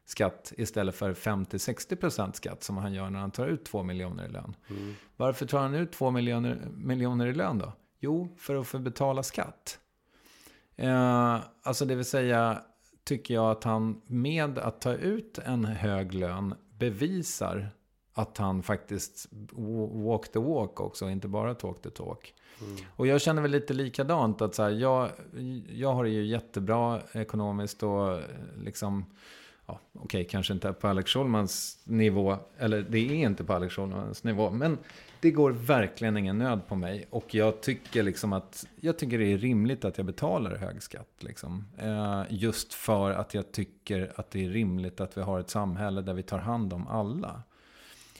skatt 0.05 0.53
istället 0.57 0.95
för 0.95 1.13
50-60% 1.13 2.33
skatt 2.33 2.63
som 2.63 2.77
han 2.77 2.93
gör 2.93 3.09
när 3.09 3.19
han 3.19 3.31
tar 3.31 3.47
ut 3.47 3.65
2 3.65 3.83
miljoner 3.83 4.25
i 4.25 4.31
lön. 4.31 4.55
Mm. 4.69 4.93
Varför 5.15 5.45
tar 5.45 5.59
han 5.59 5.75
ut 5.75 5.91
2 5.91 6.11
miljoner, 6.11 6.67
miljoner 6.75 7.27
i 7.27 7.33
lön 7.33 7.59
då? 7.59 7.73
Jo, 7.99 8.35
för 8.37 8.55
att 8.55 8.67
få 8.67 8.79
betala 8.79 9.23
skatt. 9.23 9.79
Eh, 10.75 11.39
alltså 11.63 11.85
det 11.85 11.95
vill 11.95 12.05
säga, 12.05 12.61
tycker 13.03 13.33
jag 13.33 13.51
att 13.51 13.63
han 13.63 14.01
med 14.05 14.57
att 14.57 14.81
ta 14.81 14.93
ut 14.93 15.37
en 15.37 15.65
hög 15.65 16.13
lön 16.13 16.55
bevisar 16.79 17.69
att 18.13 18.37
han 18.37 18.63
faktiskt 18.63 19.27
walk 19.91 20.31
the 20.31 20.39
walk 20.39 20.79
också, 20.79 21.09
inte 21.09 21.27
bara 21.27 21.55
talk 21.55 21.81
the 21.81 21.89
talk. 21.89 22.33
Mm. 22.61 22.75
Och 22.95 23.07
jag 23.07 23.21
känner 23.21 23.41
väl 23.41 23.51
lite 23.51 23.73
likadant. 23.73 24.41
att 24.41 24.55
så 24.55 24.63
här, 24.63 24.69
jag, 24.69 25.09
jag 25.69 25.93
har 25.93 26.03
det 26.03 26.09
ju 26.09 26.25
jättebra 26.25 27.01
ekonomiskt 27.11 27.83
och 27.83 28.13
eh, 28.13 28.19
liksom... 28.63 29.05
Ja, 29.65 29.79
Okej, 29.93 30.03
okay, 30.03 30.23
kanske 30.23 30.53
inte 30.53 30.73
på 30.73 30.87
Alex 30.87 31.11
Schulmans 31.11 31.79
nivå. 31.83 32.37
Eller 32.57 32.81
det 32.81 32.97
är 32.97 33.13
inte 33.13 33.43
på 33.43 33.53
Alex 33.53 33.75
Schulmans 33.75 34.23
nivå. 34.23 34.51
Men 34.51 34.77
det 35.19 35.31
går 35.31 35.51
verkligen 35.51 36.17
ingen 36.17 36.37
nöd 36.37 36.67
på 36.67 36.75
mig. 36.75 37.07
Och 37.09 37.35
jag 37.35 37.61
tycker 37.61 38.03
liksom 38.03 38.33
att... 38.33 38.67
Jag 38.81 38.97
tycker 38.97 39.19
det 39.19 39.33
är 39.33 39.37
rimligt 39.37 39.85
att 39.85 39.97
jag 39.97 40.05
betalar 40.05 40.55
hög 40.55 40.83
skatt. 40.83 41.15
Liksom. 41.19 41.65
Eh, 41.77 42.23
just 42.29 42.73
för 42.73 43.11
att 43.11 43.33
jag 43.33 43.51
tycker 43.51 44.11
att 44.15 44.31
det 44.31 44.45
är 44.45 44.49
rimligt 44.49 45.01
att 45.01 45.17
vi 45.17 45.21
har 45.21 45.39
ett 45.39 45.49
samhälle 45.49 46.01
där 46.01 46.13
vi 46.13 46.23
tar 46.23 46.39
hand 46.39 46.73
om 46.73 46.87
alla. 46.87 47.43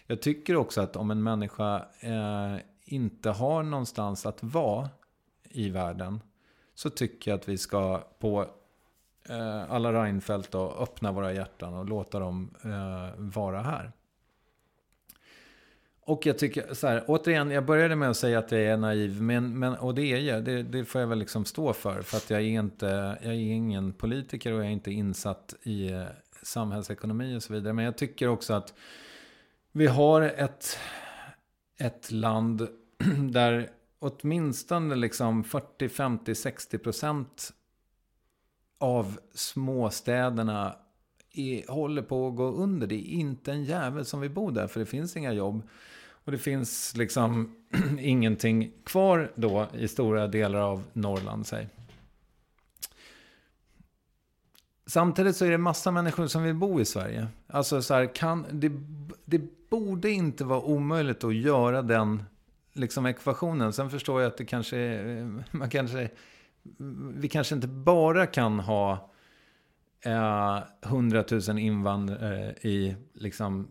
Jag 0.07 0.21
tycker 0.21 0.55
också 0.55 0.81
att 0.81 0.95
om 0.95 1.11
en 1.11 1.23
människa 1.23 1.85
eh, 1.99 2.57
inte 2.87 3.29
har 3.29 3.63
någonstans 3.63 4.25
att 4.25 4.43
vara 4.43 4.89
i 5.43 5.69
världen 5.69 6.19
så 6.75 6.89
tycker 6.89 7.31
jag 7.31 7.37
att 7.37 7.49
vi 7.49 7.57
ska 7.57 8.03
på 8.19 8.45
eh, 9.29 9.71
alla 9.71 9.93
Reinfeldt 9.93 10.51
då, 10.51 10.71
öppna 10.71 11.11
våra 11.11 11.33
hjärtan 11.33 11.73
och 11.73 11.85
låta 11.85 12.19
dem 12.19 12.55
eh, 12.63 13.15
vara 13.17 13.61
här. 13.61 13.91
Och 16.01 16.25
jag 16.25 16.37
tycker 16.37 16.73
så 16.73 16.87
här, 16.87 17.03
återigen, 17.07 17.51
jag 17.51 17.65
började 17.65 17.95
med 17.95 18.09
att 18.09 18.17
säga 18.17 18.39
att 18.39 18.51
jag 18.51 18.61
är 18.61 18.77
naiv, 18.77 19.21
men, 19.21 19.59
men, 19.59 19.75
och 19.75 19.95
det 19.95 20.01
är 20.01 20.19
jag, 20.19 20.43
det, 20.43 20.63
det 20.63 20.85
får 20.85 21.01
jag 21.01 21.07
väl 21.07 21.19
liksom 21.19 21.45
stå 21.45 21.73
för. 21.73 22.01
För 22.01 22.17
att 22.17 22.29
jag 22.29 22.41
är, 22.41 22.45
inte, 22.45 23.17
jag 23.21 23.33
är 23.33 23.37
ingen 23.37 23.93
politiker 23.93 24.53
och 24.53 24.59
jag 24.59 24.65
är 24.65 24.71
inte 24.71 24.91
insatt 24.91 25.55
i 25.63 25.91
eh, 25.91 26.03
samhällsekonomi 26.41 27.37
och 27.37 27.43
så 27.43 27.53
vidare. 27.53 27.73
Men 27.73 27.85
jag 27.85 27.97
tycker 27.97 28.27
också 28.27 28.53
att 28.53 28.73
vi 29.71 29.87
har 29.87 30.21
ett, 30.21 30.79
ett 31.77 32.11
land 32.11 32.67
där 33.31 33.69
åtminstone 33.99 34.95
liksom 34.95 35.43
40, 35.43 35.89
50, 35.89 36.35
60 36.35 36.77
procent 36.77 37.53
av 38.79 39.19
småstäderna 39.33 40.75
är, 41.33 41.71
håller 41.71 42.01
på 42.01 42.27
att 42.27 42.35
gå 42.35 42.51
under. 42.51 42.87
Det 42.87 42.95
är 42.95 43.11
inte 43.11 43.51
en 43.51 43.63
jävel 43.63 44.05
som 44.05 44.21
vill 44.21 44.31
bo 44.31 44.51
där, 44.51 44.67
för 44.67 44.79
det 44.79 44.85
finns 44.85 45.17
inga 45.17 45.33
jobb. 45.33 45.61
Och 46.27 46.31
det 46.31 46.37
finns 46.37 46.95
liksom 46.95 47.55
ingenting 47.99 48.71
kvar 48.83 49.31
då 49.35 49.67
i 49.73 49.87
stora 49.87 50.27
delar 50.27 50.59
av 50.59 50.83
Norrland, 50.93 51.47
säg. 51.47 51.67
Samtidigt 54.87 55.35
så 55.35 55.45
är 55.45 55.51
det 55.51 55.57
massa 55.57 55.91
människor 55.91 56.27
som 56.27 56.43
vill 56.43 56.55
bo 56.55 56.81
i 56.81 56.85
Sverige. 56.85 57.27
Alltså 57.47 57.81
så 57.81 57.93
här, 57.93 58.15
kan, 58.15 58.45
det, 58.51 58.71
det 59.25 59.69
borde 59.69 60.09
inte 60.09 60.43
vara 60.43 60.61
omöjligt 60.61 61.23
att 61.23 61.35
göra 61.35 61.81
den 61.81 62.23
liksom 62.73 63.05
ekvationen. 63.05 63.73
Sen 63.73 63.89
förstår 63.89 64.21
jag 64.21 64.27
att 64.27 64.37
det 64.37 64.45
kanske, 64.45 64.77
är, 64.77 65.43
man 65.51 65.69
kanske, 65.69 66.09
vi 67.13 67.29
kanske 67.29 67.55
inte 67.55 67.67
bara 67.67 68.25
kan 68.25 68.59
ha 68.59 69.11
eh, 70.05 70.59
100 70.85 71.23
000 71.47 71.59
invandrare 71.59 72.55
i 72.61 72.95
liksom 73.13 73.67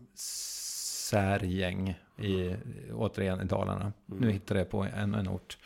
särgäng 1.09 1.99
i, 2.17 2.55
återigen 2.93 3.41
i 3.41 3.45
Dalarna. 3.45 3.93
Mm. 4.09 4.21
Nu 4.21 4.31
hittar 4.31 4.55
jag 4.55 4.69
på 4.69 4.83
en, 4.83 5.15
en 5.15 5.27
ort. 5.27 5.57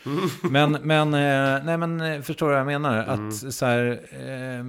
Men, 0.51 0.71
men, 0.71 1.13
eh, 1.13 1.65
nej, 1.65 1.77
men 1.77 2.01
eh, 2.01 2.21
förstår 2.21 2.47
du 2.47 2.51
vad 2.51 2.59
jag 2.59 2.81
menar? 2.81 3.03
Mm. 3.03 3.27
Att 3.27 3.53
så 3.53 3.65
här, 3.65 4.01
eh, 4.11 4.63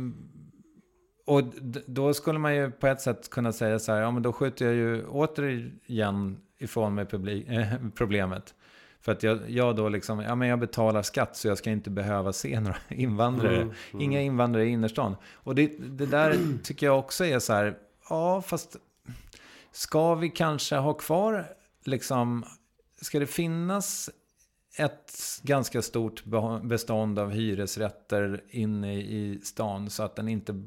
och 1.24 1.42
då 1.86 2.14
skulle 2.14 2.38
man 2.38 2.54
ju 2.54 2.70
på 2.70 2.86
ett 2.86 3.00
sätt 3.00 3.30
kunna 3.30 3.52
säga 3.52 3.78
så 3.78 3.92
här, 3.92 4.00
ja 4.00 4.10
men 4.10 4.22
då 4.22 4.32
skjuter 4.32 4.64
jag 4.64 4.74
ju 4.74 5.06
återigen 5.06 6.40
ifrån 6.58 6.94
mig 6.94 7.06
publik, 7.06 7.48
äh, 7.48 7.66
problemet. 7.94 8.54
För 9.00 9.12
att 9.12 9.22
jag, 9.22 9.50
jag 9.50 9.76
då 9.76 9.88
liksom, 9.88 10.20
ja 10.20 10.34
men 10.34 10.48
jag 10.48 10.58
betalar 10.58 11.02
skatt 11.02 11.36
så 11.36 11.48
jag 11.48 11.58
ska 11.58 11.70
inte 11.70 11.90
behöva 11.90 12.32
se 12.32 12.60
några 12.60 12.76
invandrare. 12.88 13.56
Mm, 13.56 13.74
mm. 13.92 14.02
Inga 14.02 14.20
invandrare 14.20 14.64
i 14.64 14.68
innerstan. 14.68 15.16
Och 15.32 15.54
det, 15.54 15.66
det 15.78 16.06
där 16.06 16.38
tycker 16.62 16.86
jag 16.86 16.98
också 16.98 17.24
är 17.24 17.38
så 17.38 17.52
här, 17.52 17.78
ja 18.08 18.42
fast 18.42 18.76
ska 19.72 20.14
vi 20.14 20.30
kanske 20.30 20.76
ha 20.76 20.94
kvar, 20.94 21.46
liksom, 21.84 22.44
ska 23.00 23.18
det 23.18 23.26
finnas 23.26 24.10
ett 24.78 25.40
ganska 25.42 25.82
stort 25.82 26.24
bestånd 26.62 27.18
av 27.18 27.30
hyresrätter 27.30 28.44
inne 28.48 28.94
i 28.94 29.40
stan 29.42 29.90
så 29.90 30.02
att 30.02 30.16
den 30.16 30.28
inte 30.28 30.62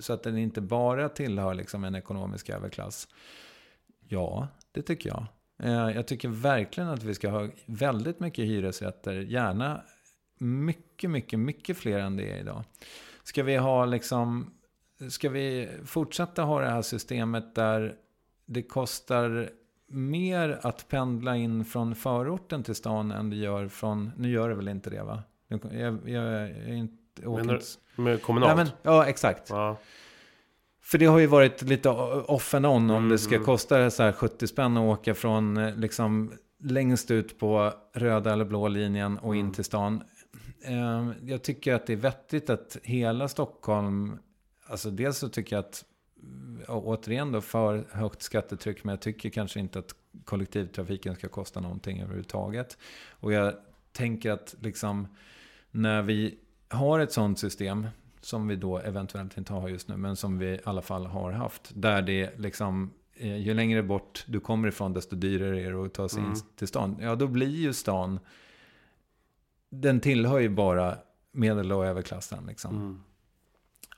så 0.00 0.12
att 0.12 0.22
den 0.22 0.38
inte 0.38 0.60
bara 0.60 1.08
tillhör 1.08 1.54
liksom 1.54 1.84
en 1.84 1.94
ekonomisk 1.94 2.50
överklass. 2.50 3.08
Ja, 4.08 4.48
det 4.72 4.82
tycker 4.82 5.08
jag. 5.08 5.26
Eh, 5.58 5.96
jag 5.96 6.06
tycker 6.06 6.28
verkligen 6.28 6.88
att 6.88 7.02
vi 7.02 7.14
ska 7.14 7.30
ha 7.30 7.48
väldigt 7.66 8.20
mycket 8.20 8.44
hyresrätter. 8.44 9.12
Gärna 9.12 9.82
mycket, 10.38 11.10
mycket, 11.10 11.38
mycket 11.38 11.76
fler 11.76 11.98
än 11.98 12.16
det 12.16 12.32
är 12.32 12.38
idag. 12.38 12.64
Ska 13.22 13.42
vi 13.42 13.56
ha 13.56 13.84
liksom... 13.84 14.54
Ska 15.08 15.28
vi 15.28 15.68
fortsätta 15.84 16.42
ha 16.42 16.60
det 16.60 16.70
här 16.70 16.82
systemet 16.82 17.54
där 17.54 17.96
det 18.46 18.62
kostar 18.62 19.50
mer 19.86 20.58
att 20.62 20.88
pendla 20.88 21.36
in 21.36 21.64
från 21.64 21.94
förorten 21.94 22.62
till 22.62 22.74
stan 22.74 23.10
än 23.10 23.30
det 23.30 23.36
gör 23.36 23.68
från... 23.68 24.10
Nu 24.16 24.30
gör 24.30 24.48
det 24.48 24.54
väl 24.54 24.68
inte 24.68 24.90
det 24.90 25.02
va? 25.02 25.22
Jag, 25.48 25.60
jag, 25.72 26.08
jag 26.08 26.24
är 26.24 26.72
inte 26.72 27.03
Menar 27.22 27.60
du 27.96 28.02
med 28.02 28.22
kommunalt? 28.22 28.50
Ja, 28.50 28.56
men, 28.56 28.68
ja 28.82 29.06
exakt. 29.06 29.50
Ja. 29.50 29.76
För 30.82 30.98
det 30.98 31.06
har 31.06 31.18
ju 31.18 31.26
varit 31.26 31.62
lite 31.62 31.88
off 31.88 32.54
and 32.54 32.66
on 32.66 32.90
om 32.90 32.96
mm, 32.96 33.08
det 33.08 33.18
ska 33.18 33.34
mm. 33.34 33.44
kosta 33.44 33.90
så 33.90 34.02
här 34.02 34.12
70 34.12 34.46
spänn 34.46 34.76
att 34.76 34.98
åka 34.98 35.14
från 35.14 35.56
eh, 35.56 35.76
liksom 35.76 36.32
längst 36.62 37.10
ut 37.10 37.38
på 37.38 37.72
röda 37.92 38.32
eller 38.32 38.44
blå 38.44 38.68
linjen 38.68 39.18
och 39.18 39.34
in 39.34 39.40
mm. 39.40 39.52
till 39.52 39.64
stan. 39.64 40.02
Ehm, 40.64 41.14
jag 41.22 41.42
tycker 41.42 41.74
att 41.74 41.86
det 41.86 41.92
är 41.92 41.96
vettigt 41.96 42.50
att 42.50 42.76
hela 42.82 43.28
Stockholm, 43.28 44.18
alltså 44.66 44.90
dels 44.90 45.18
så 45.18 45.28
tycker 45.28 45.56
jag 45.56 45.64
att, 45.64 45.84
återigen 46.68 47.32
då, 47.32 47.40
för 47.40 47.86
högt 47.90 48.22
skattetryck, 48.22 48.84
men 48.84 48.92
jag 48.92 49.00
tycker 49.00 49.30
kanske 49.30 49.60
inte 49.60 49.78
att 49.78 49.94
kollektivtrafiken 50.24 51.14
ska 51.16 51.28
kosta 51.28 51.60
någonting 51.60 52.00
överhuvudtaget. 52.00 52.78
Och 53.10 53.32
jag 53.32 53.54
tänker 53.92 54.30
att 54.30 54.54
liksom, 54.60 55.08
när 55.70 56.02
vi 56.02 56.38
har 56.68 57.00
ett 57.00 57.12
sånt 57.12 57.38
system, 57.38 57.86
som 58.20 58.48
vi 58.48 58.56
då 58.56 58.78
eventuellt 58.78 59.38
inte 59.38 59.52
har 59.52 59.68
just 59.68 59.88
nu, 59.88 59.96
men 59.96 60.16
som 60.16 60.38
vi 60.38 60.46
i 60.46 60.60
alla 60.64 60.82
fall 60.82 61.06
har 61.06 61.32
haft. 61.32 61.72
Där 61.74 62.02
det 62.02 62.38
liksom, 62.38 62.90
eh, 63.14 63.36
ju 63.36 63.54
längre 63.54 63.82
bort 63.82 64.24
du 64.26 64.40
kommer 64.40 64.68
ifrån, 64.68 64.92
desto 64.92 65.16
dyrare 65.16 65.62
är 65.62 65.72
det 65.72 65.84
att 65.84 65.94
ta 65.94 66.08
sig 66.08 66.18
mm. 66.18 66.32
in 66.32 66.40
till 66.56 66.68
stan. 66.68 66.96
Ja, 67.00 67.14
då 67.14 67.26
blir 67.26 67.56
ju 67.56 67.72
stan, 67.72 68.20
den 69.70 70.00
tillhör 70.00 70.38
ju 70.38 70.48
bara 70.48 70.98
medel 71.32 71.72
och 71.72 71.86
överklassen. 71.86 72.46
Liksom. 72.46 72.76
Mm. 72.76 73.02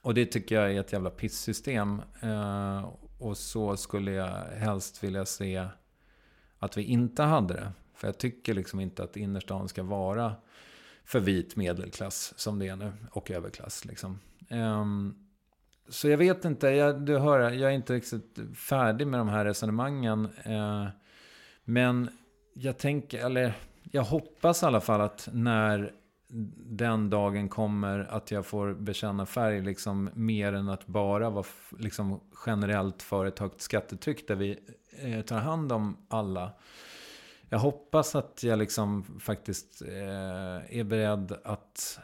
Och 0.02 0.14
det 0.14 0.26
tycker 0.26 0.54
jag 0.54 0.72
är 0.72 0.80
ett 0.80 0.92
jävla 0.92 1.10
pisssystem. 1.10 2.02
Eh, 2.20 2.88
och 3.18 3.36
så 3.36 3.76
skulle 3.76 4.12
jag 4.12 4.44
helst 4.56 5.04
vilja 5.04 5.24
se 5.24 5.68
att 6.58 6.76
vi 6.76 6.82
inte 6.82 7.22
hade 7.22 7.54
det. 7.54 7.72
För 7.94 8.08
jag 8.08 8.18
tycker 8.18 8.54
liksom 8.54 8.80
inte 8.80 9.02
att 9.04 9.16
innerstan 9.16 9.68
ska 9.68 9.82
vara 9.82 10.34
för 11.06 11.20
vit 11.20 11.56
medelklass 11.56 12.34
som 12.36 12.58
det 12.58 12.68
är 12.68 12.76
nu. 12.76 12.92
Och 13.10 13.30
överklass 13.30 13.84
liksom. 13.84 14.20
Um, 14.50 15.14
så 15.88 16.08
jag 16.08 16.18
vet 16.18 16.44
inte, 16.44 16.68
jag, 16.68 17.00
du 17.00 17.18
hör, 17.18 17.40
jag 17.40 17.70
är 17.70 17.74
inte 17.74 17.92
riktigt 17.92 18.38
färdig 18.56 19.06
med 19.06 19.20
de 19.20 19.28
här 19.28 19.44
resonemangen. 19.44 20.28
Uh, 20.46 20.86
men 21.64 22.08
jag 22.54 22.78
tänker, 22.78 23.26
eller 23.26 23.52
jag 23.82 24.02
hoppas 24.02 24.62
i 24.62 24.66
alla 24.66 24.80
fall 24.80 25.00
att 25.00 25.28
när 25.32 25.92
den 26.56 27.10
dagen 27.10 27.48
kommer 27.48 27.98
att 27.98 28.30
jag 28.30 28.46
får 28.46 28.74
bekänna 28.74 29.26
färg 29.26 29.62
liksom 29.62 30.10
mer 30.14 30.52
än 30.52 30.68
att 30.68 30.86
bara 30.86 31.30
vara 31.30 31.46
liksom 31.78 32.20
generellt 32.46 33.02
för 33.02 33.26
ett 33.26 33.38
högt 33.38 33.60
skattetryck 33.60 34.28
där 34.28 34.34
vi 34.34 34.58
eh, 35.02 35.20
tar 35.20 35.38
hand 35.38 35.72
om 35.72 35.96
alla 36.08 36.52
jag 37.48 37.58
hoppas 37.58 38.14
att 38.14 38.42
jag 38.42 38.58
liksom 38.58 39.04
faktiskt 39.20 39.82
eh, 39.82 40.78
är 40.78 40.84
beredd 40.84 41.32
att, 41.44 41.98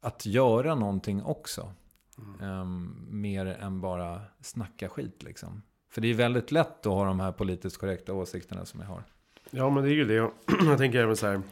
att 0.00 0.26
göra 0.26 0.74
någonting 0.74 1.22
också. 1.22 1.72
Mm. 2.18 2.60
Um, 2.60 3.06
mer 3.10 3.46
än 3.46 3.80
bara 3.80 4.20
snacka 4.40 4.88
skit 4.88 5.22
liksom. 5.22 5.62
För 5.90 6.00
det 6.00 6.08
är 6.08 6.14
väldigt 6.14 6.52
lätt 6.52 6.86
att 6.86 6.92
ha 6.92 7.04
de 7.04 7.20
här 7.20 7.32
politiskt 7.32 7.78
korrekta 7.78 8.12
åsikterna 8.12 8.64
som 8.64 8.80
jag 8.80 8.86
har. 8.86 9.04
Ja, 9.50 9.70
men 9.70 9.84
det 9.84 9.90
är 9.90 9.94
ju 9.94 10.04
det. 10.04 10.30
Jag 10.64 10.78
tänker 10.78 10.98
även 10.98 11.16
så 11.16 11.26
här. 11.26 11.42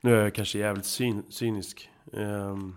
Nu 0.00 0.14
är 0.14 0.22
jag 0.22 0.34
kanske 0.34 0.58
jävligt 0.58 0.84
syn, 0.84 1.22
cynisk. 1.28 1.90
Um, 2.12 2.76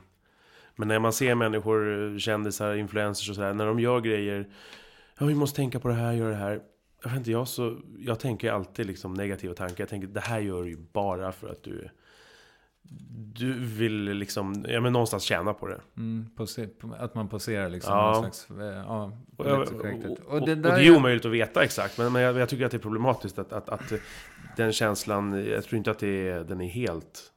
men 0.76 0.88
när 0.88 1.00
man 1.00 1.13
ser 1.13 1.36
människor, 1.36 2.20
kändisar, 2.20 2.76
influencers 2.76 3.30
och 3.30 3.36
så 3.36 3.42
här. 3.42 3.54
När 3.54 3.66
de 3.66 3.80
gör 3.80 4.02
grejer. 4.02 4.50
Ja, 5.18 5.26
vi 5.26 5.36
måste 5.36 5.56
tänka 5.56 5.80
på 5.80 5.88
det 5.88 5.94
här, 5.94 6.13
göra 6.13 6.30
det 6.30 6.36
här 6.36 6.62
jag 7.04 7.10
vet 7.10 7.18
inte, 7.18 7.32
jag, 7.32 7.48
så, 7.48 7.78
jag 8.00 8.20
tänker 8.20 8.52
alltid 8.52 8.86
liksom 8.86 9.13
negativa 9.13 9.54
tankar. 9.54 9.76
Jag 9.82 9.89
tänker 9.89 10.08
det 10.08 10.20
här 10.20 10.39
gör 10.39 10.63
du 10.63 10.70
ju 10.70 10.78
bara 10.78 11.32
för 11.32 11.50
att 11.50 11.63
du 11.63 11.89
du 13.36 13.54
vill 13.54 14.04
liksom, 14.04 14.66
ja 14.68 14.82
men 14.82 14.94
någonstans 14.94 15.24
tjäna 15.24 15.54
på 15.54 15.68
det. 15.68 15.82
Mm, 15.98 16.30
att 17.00 17.16
man 17.16 17.30
poserar 17.30 17.70
liksom. 17.70 17.94
Ja. 17.94 18.20
Slags, 18.20 18.50
eh, 18.50 18.66
ja, 18.66 19.12
och, 19.38 19.46
och, 19.46 19.62
och, 19.62 20.34
och, 20.34 20.46
det, 20.46 20.56
det 20.56 20.70
är 20.70 20.98
omöjligt 20.98 21.26
att 21.26 21.32
veta 21.32 21.63
exakt. 21.63 21.98
Men, 21.98 22.13
men 22.13 22.22
jag, 22.22 22.38
jag, 22.38 22.50
tycker 22.50 22.66
att 22.66 22.72
det 22.72 22.78
är 22.78 22.80
problematiskt 22.80 23.39
att, 23.39 23.54
att, 23.54 23.70
att 23.70 23.94
den 24.58 24.72
känslan, 24.72 25.46
jag 25.46 25.63
tror 25.63 25.78
inte 25.78 25.92
att 25.92 26.00
det 26.00 26.30
är, 26.30 26.44
den 26.44 26.62
är 26.62 26.68
helt 26.68 27.33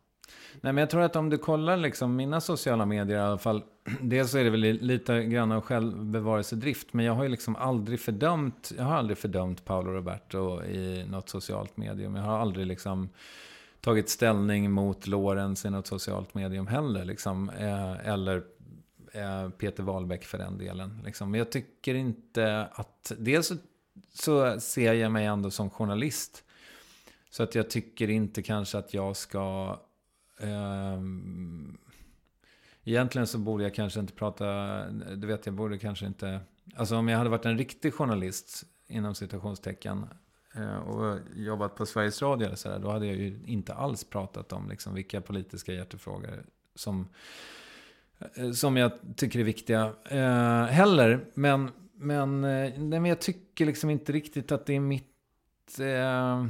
Nej, 0.61 0.73
men 0.73 0.77
jag 0.77 0.91
tror 0.91 1.03
att 1.03 1.17
om 1.17 1.31
du 1.31 1.39
kollar 1.39 1.77
liksom 1.77 2.17
mina 2.17 2.41
sociala 2.41 2.87
medier 2.87 3.19
i 3.19 3.21
alla 3.21 3.39
fall. 3.39 3.63
Dels 4.01 4.31
så 4.31 4.39
är 4.39 4.45
det 4.45 4.51
väl 4.51 4.61
lite 4.61 5.25
grann 5.25 5.53
av 5.53 5.61
självbevarelsedrift. 5.61 6.93
Men 6.93 7.05
jag 7.05 7.13
har 7.13 7.23
ju 7.23 7.29
liksom 7.29 7.57
aldrig 7.57 8.01
fördömt, 8.01 8.73
jag 8.77 8.85
har 8.85 8.95
aldrig 8.95 9.19
fördömt 9.19 9.65
Paolo 9.65 9.91
Roberto 9.93 10.65
i 10.65 11.07
något 11.11 11.29
socialt 11.29 11.77
medium. 11.77 12.17
Jag 12.17 12.23
har 12.23 12.39
aldrig 12.39 12.67
liksom 12.67 13.09
tagit 13.81 14.09
ställning 14.09 14.71
mot 14.71 15.07
Lorenz 15.07 15.65
i 15.65 15.71
något 15.71 15.87
socialt 15.87 16.35
medium 16.35 16.67
heller. 16.67 17.05
Liksom. 17.05 17.51
Eh, 17.51 18.09
eller 18.09 18.43
eh, 19.13 19.51
Peter 19.51 19.83
Wahlbeck 19.83 20.25
för 20.25 20.39
den 20.39 20.59
delen. 20.59 21.03
Liksom. 21.05 21.31
Men 21.31 21.39
jag 21.39 21.53
tycker 21.53 21.95
inte 21.95 22.69
att... 22.73 23.13
Dels 23.19 23.47
så, 23.47 23.55
så 24.15 24.61
ser 24.61 24.93
jag 24.93 25.13
mig 25.13 25.27
ändå 25.27 25.51
som 25.51 25.71
journalist. 25.71 26.45
Så 27.31 27.43
att 27.43 27.55
jag 27.55 27.71
tycker 27.71 28.11
inte 28.11 28.43
kanske 28.43 28.79
att 28.79 28.95
jag 28.95 29.17
ska 29.17 29.77
Um, 30.41 31.79
egentligen 32.85 33.27
så 33.27 33.39
borde 33.39 33.65
jag 33.65 33.75
kanske 33.75 34.01
inte 34.01 34.13
prata, 34.13 34.89
du 34.91 35.27
vet 35.27 35.47
jag 35.47 35.55
borde 35.55 35.79
kanske 35.79 36.07
inte, 36.07 36.41
alltså 36.75 36.97
om 36.97 37.09
jag 37.09 37.19
hade 37.19 37.31
varit 37.31 37.47
en 37.47 37.59
riktig 37.59 37.95
journalist 37.95 38.65
inom 38.89 39.15
citationstecken 39.15 40.07
eh, 40.55 40.77
och 40.77 41.19
jobbat 41.35 41.75
på 41.75 41.87
Sveriges 41.87 42.23
Radio 42.23 42.47
eller 42.47 42.57
sådär, 42.57 42.79
då 42.79 42.91
hade 42.91 43.07
jag 43.07 43.17
ju 43.17 43.41
inte 43.47 43.75
alls 43.75 44.05
pratat 44.05 44.53
om 44.53 44.69
liksom 44.69 44.95
vilka 44.95 45.21
politiska 45.21 45.73
hjärtefrågor 45.73 46.45
som, 46.75 47.09
eh, 48.35 48.51
som 48.51 48.77
jag 48.77 48.93
tycker 49.17 49.41
är 49.41 49.45
viktiga 49.45 49.93
eh, 50.05 50.65
heller. 50.65 51.25
Men, 51.35 51.71
men, 51.95 52.45
eh, 52.45 52.73
nej, 52.79 53.01
men 53.01 53.05
jag 53.05 53.21
tycker 53.21 53.67
liksom 53.67 53.91
inte 53.91 54.13
riktigt 54.13 54.53
att 54.53 54.67
det 54.67 54.75
är 54.75 54.81
mitt... 54.81 55.81
Eh, 55.81 56.47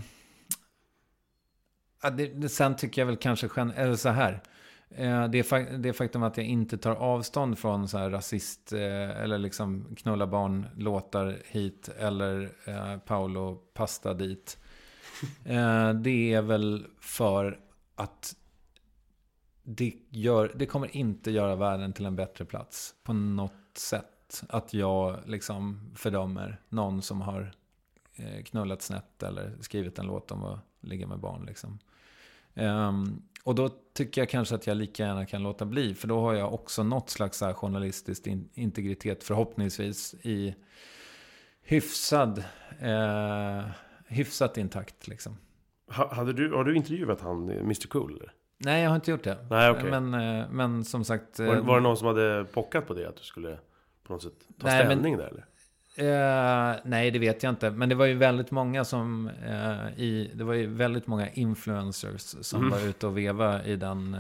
det, 2.10 2.48
sen 2.48 2.76
tycker 2.76 3.00
jag 3.02 3.06
väl 3.06 3.16
kanske, 3.16 3.48
eller 3.76 3.96
så 3.96 4.08
här. 4.08 4.42
Eh, 4.90 5.28
det, 5.28 5.42
fa- 5.42 5.76
det 5.78 5.92
faktum 5.92 6.22
att 6.22 6.36
jag 6.36 6.46
inte 6.46 6.78
tar 6.78 6.94
avstånd 6.94 7.58
från 7.58 7.88
så 7.88 7.98
här 7.98 8.10
rasist 8.10 8.72
eh, 8.72 9.20
eller 9.22 9.38
liksom 9.38 9.94
knulla 9.96 10.26
barn-låtar 10.26 11.36
hit 11.46 11.88
eller 11.98 12.50
eh, 12.64 12.98
Paolo 12.98 13.54
Pasta 13.74 14.14
dit. 14.14 14.58
Eh, 15.44 15.92
det 15.92 16.32
är 16.34 16.42
väl 16.42 16.86
för 17.00 17.60
att 17.94 18.36
det, 19.62 19.94
gör, 20.10 20.52
det 20.56 20.66
kommer 20.66 20.96
inte 20.96 21.30
göra 21.30 21.56
världen 21.56 21.92
till 21.92 22.06
en 22.06 22.16
bättre 22.16 22.44
plats 22.44 22.94
på 23.02 23.12
något 23.12 23.52
sätt. 23.74 24.42
Att 24.48 24.74
jag 24.74 25.16
liksom 25.26 25.90
fördömer 25.94 26.60
någon 26.68 27.02
som 27.02 27.20
har 27.20 27.52
knullat 28.44 28.82
snett 28.82 29.22
eller 29.22 29.56
skrivit 29.60 29.98
en 29.98 30.06
låt 30.06 30.30
om 30.30 30.44
att 30.44 30.58
ligga 30.80 31.06
med 31.06 31.18
barn. 31.18 31.44
Liksom. 31.46 31.78
Ehm, 32.56 33.22
och 33.44 33.54
då 33.54 33.68
tycker 33.94 34.20
jag 34.20 34.28
kanske 34.28 34.54
att 34.54 34.66
jag 34.66 34.76
lika 34.76 35.02
gärna 35.06 35.26
kan 35.26 35.42
låta 35.42 35.64
bli. 35.64 35.94
För 35.94 36.08
då 36.08 36.20
har 36.20 36.34
jag 36.34 36.54
också 36.54 36.82
något 36.82 37.10
slags 37.10 37.38
så 37.38 37.46
här 37.46 37.52
journalistiskt 37.52 38.26
in, 38.26 38.48
integritet 38.54 39.24
förhoppningsvis 39.24 40.14
i 40.22 40.54
hyfsad, 41.62 42.44
eh, 42.80 43.64
hyfsat 44.06 44.58
intakt. 44.58 45.08
Liksom. 45.08 45.36
Ha, 45.90 46.14
hade 46.14 46.32
du, 46.32 46.52
har 46.52 46.64
du 46.64 46.76
intervjuat 46.76 47.20
han, 47.20 47.50
eh, 47.50 47.56
Mr 47.60 47.86
Cool? 47.88 48.30
Nej, 48.58 48.82
jag 48.82 48.90
har 48.90 48.96
inte 48.96 49.10
gjort 49.10 49.24
det. 49.24 49.46
Nej, 49.50 49.70
okej. 49.70 49.90
Men, 50.00 50.14
eh, 50.40 50.46
men 50.50 50.84
som 50.84 51.04
sagt... 51.04 51.38
Var, 51.38 51.56
eh, 51.56 51.66
var 51.66 51.74
det 51.76 51.82
någon 51.82 51.96
som 51.96 52.06
hade 52.06 52.44
pockat 52.52 52.86
på 52.86 52.94
det? 52.94 53.08
Att 53.08 53.16
du 53.16 53.22
skulle 53.22 53.58
på 54.02 54.12
något 54.12 54.22
sätt 54.22 54.32
ta 54.60 54.66
Nej, 54.66 54.78
men- 54.78 54.86
ställning 54.86 55.16
där 55.16 55.26
eller? 55.26 55.44
Eh, 55.98 56.74
nej, 56.85 57.11
det 57.11 57.18
vet 57.18 57.42
jag 57.42 57.50
inte. 57.52 57.70
Men 57.70 57.88
det 57.88 57.94
var 57.94 58.06
ju 58.06 58.14
väldigt 58.14 58.50
många 58.50 58.85
som... 58.85 59.30
eh, 59.46 60.00
i, 60.00 60.30
det 60.35 60.44
var 60.44 60.54
ju 60.54 60.66
väldigt 60.66 61.06
många 61.06 61.30
influencers 61.30 62.20
som 62.20 62.61
Mm. 62.61 62.70
var 62.70 62.88
ute 62.88 63.06
och 63.06 63.18
veva 63.18 63.64
i 63.64 63.76
den... 63.76 64.14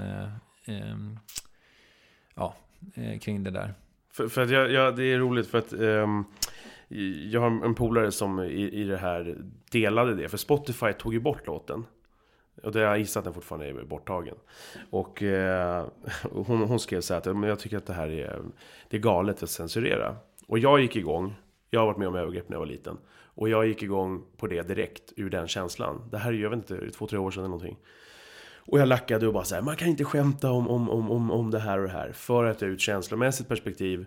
eh, 0.64 0.96
ja, 2.34 2.54
eh, 2.94 3.18
kring 3.18 3.42
det 3.44 3.50
där. 3.50 3.74
För, 4.12 4.28
för 4.28 4.42
att 4.42 4.50
jag, 4.50 4.70
jag, 4.72 4.96
det 4.96 5.04
är 5.04 5.18
roligt 5.18 5.46
för 5.46 5.58
att 5.58 5.72
jag 7.30 7.40
har 7.40 7.64
en 7.64 7.74
polare 7.74 8.12
som 8.12 8.40
i, 8.40 8.70
i 8.72 8.84
det 8.84 8.96
här 8.96 9.36
delade 9.70 10.14
det. 10.14 10.28
För 10.28 10.36
Spotify 10.38 10.92
tog 10.92 11.12
ju 11.14 11.20
bort 11.20 11.46
låten. 11.46 11.84
Och 12.62 12.72
det 12.72 12.78
har 12.80 12.86
jag 12.86 12.98
gissat 12.98 13.20
att 13.20 13.24
den 13.24 13.34
fortfarande 13.34 13.66
är 13.68 13.84
borttagen. 13.84 14.34
Och 14.90 15.22
eh, 15.22 15.86
hon, 16.22 16.60
hon 16.62 16.80
skrev 16.80 17.00
så 17.00 17.14
här 17.14 17.18
att 17.30 17.36
"Men 17.36 17.48
jag 17.48 17.58
tycker 17.58 17.76
att 17.76 17.86
det 17.86 17.92
här 17.92 18.08
är, 18.10 18.40
det 18.88 18.96
är 18.96 19.00
galet 19.00 19.42
att 19.42 19.50
censurera. 19.50 20.16
Och 20.46 20.58
jag 20.58 20.80
gick 20.80 20.96
igång. 20.96 21.34
Jag 21.76 21.80
har 21.80 21.86
varit 21.86 21.98
med 21.98 22.08
om 22.08 22.14
övergrepp 22.14 22.48
när 22.48 22.54
jag 22.54 22.60
var 22.60 22.66
liten. 22.66 22.98
Och 23.08 23.48
jag 23.48 23.66
gick 23.66 23.82
igång 23.82 24.24
på 24.36 24.46
det 24.46 24.62
direkt 24.62 25.12
ur 25.16 25.30
den 25.30 25.48
känslan. 25.48 26.08
Det 26.10 26.18
här 26.18 26.28
är 26.28 26.34
ju, 26.34 26.42
jag 26.42 26.50
vet 26.50 26.56
inte, 26.70 26.90
två, 26.90 27.06
tre 27.06 27.18
år 27.18 27.30
sedan 27.30 27.40
eller 27.40 27.48
någonting. 27.48 27.78
Och 28.56 28.80
jag 28.80 28.88
lackade 28.88 29.26
och 29.26 29.32
bara 29.32 29.44
så 29.44 29.54
här, 29.54 29.62
man 29.62 29.76
kan 29.76 29.88
inte 29.88 30.04
skämta 30.04 30.50
om, 30.50 30.68
om, 30.68 30.90
om, 30.90 31.10
om, 31.10 31.30
om 31.30 31.50
det 31.50 31.58
här 31.58 31.78
och 31.78 31.86
det 31.86 31.92
här. 31.92 32.12
För 32.12 32.44
att 32.44 32.60
jag 32.60 32.70
ur 32.70 32.74
ett 32.74 32.80
känslomässigt 32.80 33.48
perspektiv 33.48 34.06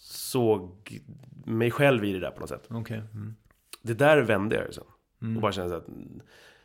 såg 0.00 1.00
mig 1.46 1.70
själv 1.70 2.04
i 2.04 2.12
det 2.12 2.20
där 2.20 2.30
på 2.30 2.40
något 2.40 2.48
sätt. 2.48 2.66
Okej. 2.70 3.02
Mm. 3.14 3.34
Det 3.82 3.94
där 3.94 4.22
vände 4.22 4.56
jag 4.56 4.66
ju 4.66 4.72
sen. 4.72 4.84
Mm. 5.22 5.36
Och 5.36 5.42
bara 5.42 5.52
kände 5.52 5.76
att 5.76 5.86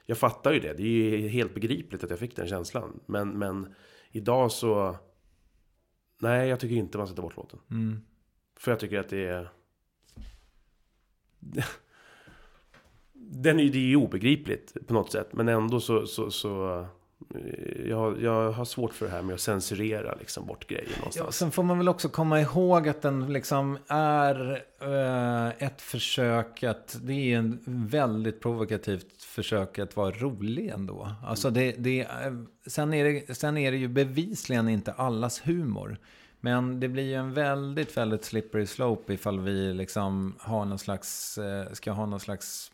jag 0.05 0.17
fattar 0.17 0.53
ju 0.53 0.59
det. 0.59 0.73
Det 0.73 0.83
är 0.83 1.17
ju 1.17 1.27
helt 1.27 1.53
begripligt 1.53 2.03
att 2.03 2.09
jag 2.09 2.19
fick 2.19 2.35
den 2.35 2.47
känslan. 2.47 2.99
Men, 3.05 3.29
men 3.29 3.73
idag 4.11 4.51
så... 4.51 4.95
Nej, 6.21 6.49
jag 6.49 6.59
tycker 6.59 6.75
inte 6.75 6.97
man 6.97 7.07
ska 7.07 7.15
ta 7.15 7.21
bort 7.21 7.37
låten. 7.37 7.59
Mm. 7.71 8.01
För 8.57 8.71
jag 8.71 8.79
tycker 8.79 8.99
att 8.99 9.09
det 9.09 9.27
är... 9.27 9.49
Den 13.29 13.59
är, 13.59 13.63
det 13.69 13.77
är 13.77 13.81
ju 13.81 13.95
obegripligt 13.95 14.73
på 14.87 14.93
något 14.93 15.11
sätt. 15.11 15.27
Men 15.33 15.47
ändå 15.47 15.79
så... 15.79 16.05
så, 16.05 16.31
så 16.31 16.79
eh, 17.35 17.87
jag, 17.89 18.21
jag 18.21 18.51
har 18.51 18.65
svårt 18.65 18.93
för 18.93 19.05
det 19.05 19.11
här 19.11 19.21
med 19.21 19.33
att 19.33 19.41
censurera 19.41 20.15
liksom 20.15 20.45
bort 20.45 20.67
grejer 20.67 20.87
Ja, 20.91 20.97
någonstans. 20.97 21.35
sen 21.37 21.51
får 21.51 21.63
man 21.63 21.77
väl 21.77 21.89
också 21.89 22.09
komma 22.09 22.41
ihåg 22.41 22.87
att 22.89 23.01
den 23.01 23.33
liksom 23.33 23.77
är 23.87 24.63
eh, 24.81 25.47
ett 25.67 25.81
försök 25.81 26.63
att... 26.63 26.97
Det 27.01 27.13
är 27.13 27.37
en 27.37 27.59
väldigt 27.65 28.41
provokativt 28.41 29.23
försök 29.23 29.79
att 29.79 29.95
vara 29.95 30.11
rolig 30.11 30.67
ändå. 30.69 31.11
Alltså 31.25 31.49
det, 31.49 31.71
det, 31.71 32.07
sen, 32.67 32.93
är 32.93 33.03
det, 33.03 33.35
sen 33.35 33.57
är 33.57 33.71
det 33.71 33.77
ju 33.77 33.87
bevisligen 33.87 34.69
inte 34.69 34.91
allas 34.91 35.41
humor. 35.47 35.97
Men 36.39 36.79
det 36.79 36.87
blir 36.87 37.03
ju 37.03 37.13
en 37.13 37.33
väldigt, 37.33 37.97
väldigt 37.97 38.25
slippery 38.25 38.65
slope 38.65 39.13
ifall 39.13 39.39
vi 39.39 39.73
liksom 39.73 40.35
har 40.39 40.65
någon 40.65 40.79
slags, 40.79 41.37
eh, 41.37 41.71
ska 41.71 41.91
ha 41.91 42.05
någon 42.05 42.19
slags 42.19 42.71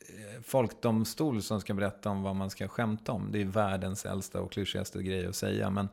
eh, 0.00 0.42
folkdomstol 0.42 1.42
som 1.42 1.60
ska 1.60 1.74
berätta 1.74 2.10
om 2.10 2.22
vad 2.22 2.36
man 2.36 2.50
ska 2.50 2.68
skämta 2.68 3.12
om. 3.12 3.28
Det 3.32 3.40
är 3.40 3.44
världens 3.44 4.06
äldsta 4.06 4.40
och 4.40 4.52
klyschigaste 4.52 5.02
grej 5.02 5.26
att 5.26 5.36
säga. 5.36 5.70
Men, 5.70 5.88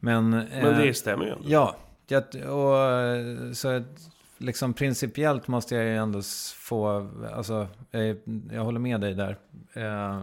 men, 0.00 0.30
Men 0.30 0.46
eh, 0.50 0.78
det 0.78 0.94
stämmer 0.94 1.24
ju 1.24 1.30
ändå. 1.30 1.44
Ja, 1.48 1.76
och, 2.32 3.56
så 3.56 3.82
liksom 4.38 4.74
principiellt 4.74 5.48
måste 5.48 5.74
jag 5.74 5.84
ju 5.84 5.96
ändå 5.96 6.22
få, 6.56 7.08
alltså, 7.32 7.68
jag, 7.90 8.16
jag 8.52 8.64
håller 8.64 8.80
med 8.80 9.00
dig 9.00 9.14
där. 9.14 9.36
Eh, 9.72 10.20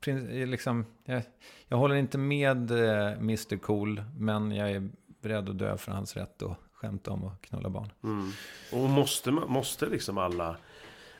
prin- 0.00 0.46
liksom, 0.46 0.86
jag, 1.04 1.22
jag 1.68 1.76
håller 1.76 1.94
inte 1.94 2.18
med 2.18 2.70
Mr 2.70 3.56
Cool, 3.56 4.02
men 4.18 4.52
jag 4.52 4.70
är 4.70 4.88
beredd 5.24 5.48
att 5.48 5.58
dö 5.58 5.76
för 5.76 5.92
hans 5.92 6.16
rätt 6.16 6.42
att 6.42 6.56
skämta 6.72 7.10
om 7.10 7.24
att 7.26 7.42
knulla 7.42 7.68
barn. 7.68 7.92
Mm. 8.04 8.30
Och 8.72 8.78
måste, 8.90 9.30
måste 9.30 9.86
liksom 9.86 10.18
alla... 10.18 10.56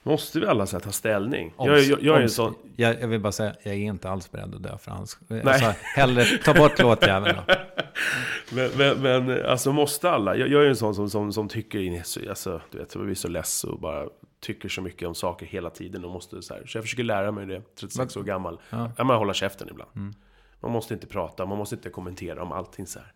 Måste 0.06 0.40
vi 0.40 0.46
alla 0.46 0.66
så 0.66 0.80
ta 0.80 0.92
ställning? 0.92 1.52
Om- 1.56 1.68
Jag, 1.68 1.80
jag, 1.80 2.02
jag 2.02 2.16
är 2.18 2.22
om- 2.22 2.28
sån... 2.28 2.54
Jag, 2.76 3.00
jag 3.02 3.08
vill 3.08 3.20
bara 3.20 3.32
säga, 3.32 3.54
jag 3.62 3.74
är 3.74 3.78
inte 3.78 4.10
alls 4.10 4.30
beredd 4.30 4.54
att 4.54 4.62
dö 4.62 4.78
för 4.78 4.90
hans... 4.90 5.18
Alltså, 5.44 5.72
hellre 5.82 6.24
ta 6.24 6.54
bort 6.54 6.78
låtjäveln 6.78 7.36
då. 7.46 7.54
Men, 8.52 8.70
men, 8.76 9.02
men 9.02 9.46
alltså 9.46 9.72
måste 9.72 10.10
alla? 10.10 10.36
Jag, 10.36 10.48
jag 10.48 10.64
är 10.64 10.68
en 10.68 10.76
sån 10.76 10.94
som, 10.94 11.10
som, 11.10 11.32
som 11.32 11.48
tycker 11.48 11.98
alltså, 12.28 12.60
du 12.70 12.78
vet, 12.78 12.94
jag 12.94 13.04
blir 13.04 13.14
så 13.14 13.28
less 13.28 13.64
och 13.64 13.80
bara 13.80 14.08
tycker 14.40 14.68
så 14.68 14.82
mycket 14.82 15.08
om 15.08 15.14
saker 15.14 15.46
hela 15.46 15.70
tiden 15.70 16.04
och 16.04 16.10
måste 16.10 16.42
så 16.42 16.54
här. 16.54 16.66
Så 16.66 16.78
jag 16.78 16.84
försöker 16.84 17.04
lära 17.04 17.32
mig 17.32 17.46
det, 17.46 17.62
36 17.80 18.16
år 18.16 18.22
gammal. 18.22 18.60
Ja. 18.70 18.90
Ja, 18.98 19.04
man 19.04 19.16
hålla 19.18 19.34
käften 19.34 19.68
ibland. 19.70 19.90
Mm. 19.96 20.14
Man 20.60 20.70
måste 20.72 20.94
inte 20.94 21.06
prata, 21.06 21.46
man 21.46 21.58
måste 21.58 21.74
inte 21.74 21.90
kommentera 21.90 22.42
om 22.42 22.52
allting 22.52 22.86
så 22.86 22.98
här. 22.98 23.12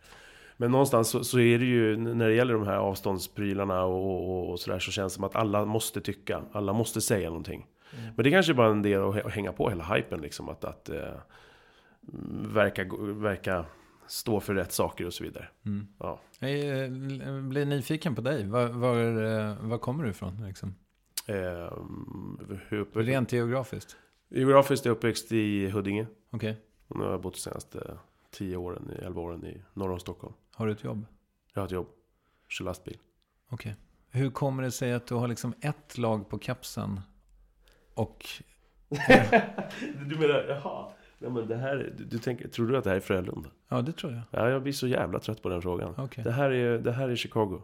Men 0.60 0.70
någonstans 0.70 1.08
så, 1.08 1.24
så 1.24 1.38
är 1.40 1.58
det 1.58 1.64
ju, 1.64 1.96
när 1.96 2.28
det 2.28 2.34
gäller 2.34 2.54
de 2.54 2.66
här 2.66 2.76
avståndsprylarna 2.76 3.84
och, 3.84 4.30
och, 4.30 4.50
och 4.50 4.60
sådär, 4.60 4.78
så 4.78 4.90
känns 4.90 5.12
det 5.12 5.14
som 5.14 5.24
att 5.24 5.36
alla 5.36 5.64
måste 5.64 6.00
tycka, 6.00 6.42
alla 6.52 6.72
måste 6.72 7.00
säga 7.00 7.28
någonting. 7.28 7.66
Mm. 7.98 8.14
Men 8.16 8.24
det 8.24 8.30
kanske 8.30 8.52
är 8.52 8.54
bara 8.54 8.70
en 8.70 8.82
del 8.82 9.02
att 9.02 9.14
hä- 9.14 9.26
att 9.26 9.32
hänga 9.32 9.52
på 9.52 9.68
hela 9.70 9.84
hypen 9.84 10.20
liksom, 10.20 10.48
att, 10.48 10.64
att 10.64 10.88
eh, 10.88 11.14
verka, 12.54 12.84
verka 13.00 13.64
stå 14.06 14.40
för 14.40 14.54
rätt 14.54 14.72
saker 14.72 15.06
och 15.06 15.14
så 15.14 15.24
vidare. 15.24 15.48
Mm. 15.66 15.86
Ja. 15.98 16.20
Jag 16.38 16.50
eh, 16.50 17.40
blir 17.42 17.64
nyfiken 17.66 18.14
på 18.14 18.20
dig. 18.20 18.46
Var, 18.46 18.66
var, 18.68 18.96
eh, 18.96 19.56
var 19.60 19.78
kommer 19.78 20.04
du 20.04 20.10
ifrån? 20.10 20.44
Liksom? 20.46 20.74
Eh, 21.26 21.72
hur 22.68 22.78
uppe, 22.78 22.98
Rent 22.98 23.32
geografiskt? 23.32 23.96
Geografiskt 24.30 24.86
är 24.86 24.90
jag 24.90 24.96
uppväxt 24.96 25.32
i 25.32 25.70
Huddinge. 25.70 26.06
Okej. 26.30 26.56
Och 26.88 26.96
nu 26.98 27.04
har 27.04 27.10
jag 27.10 27.20
bott 27.20 27.34
de 27.34 27.40
senaste 27.40 27.98
10 28.30 28.56
åren, 28.56 28.90
11 29.02 29.20
åren 29.20 29.46
i 29.46 29.62
norr 29.74 29.90
om 29.90 29.98
Stockholm. 30.00 30.34
Har 30.58 30.66
du 30.66 30.72
ett 30.72 30.84
jobb? 30.84 31.06
Jag 31.54 31.60
har 31.62 31.66
ett 31.66 31.72
jobb, 31.72 31.86
kör 32.48 32.64
lastbil. 32.64 32.98
Okej. 33.48 33.76
Hur 34.10 34.30
kommer 34.30 34.62
det 34.62 34.70
sig 34.70 34.92
att 34.92 35.06
du 35.06 35.14
har 35.14 35.28
liksom 35.28 35.54
ett 35.60 35.98
lag 35.98 36.28
på 36.28 36.38
kapsen 36.38 37.00
och... 37.94 38.26
du 40.08 40.18
menar, 40.18 40.44
jaha. 40.48 40.92
Nej, 41.18 41.30
men 41.30 41.48
det 41.48 41.56
här, 41.56 41.94
du, 41.96 42.04
du 42.04 42.18
tänker, 42.18 42.48
tror 42.48 42.66
du 42.66 42.76
att 42.76 42.84
det 42.84 42.90
här 42.90 42.96
är 42.96 43.00
Frölunda? 43.00 43.50
Ja, 43.68 43.82
det 43.82 43.92
tror 43.92 44.12
jag. 44.12 44.22
Ja, 44.30 44.50
jag 44.50 44.62
blir 44.62 44.72
så 44.72 44.86
jävla 44.86 45.18
trött 45.18 45.42
på 45.42 45.48
den 45.48 45.62
frågan. 45.62 45.94
Okej. 45.98 46.24
Det, 46.24 46.32
här 46.32 46.50
är, 46.50 46.78
det 46.78 46.92
här 46.92 47.08
är 47.08 47.16
Chicago. 47.16 47.62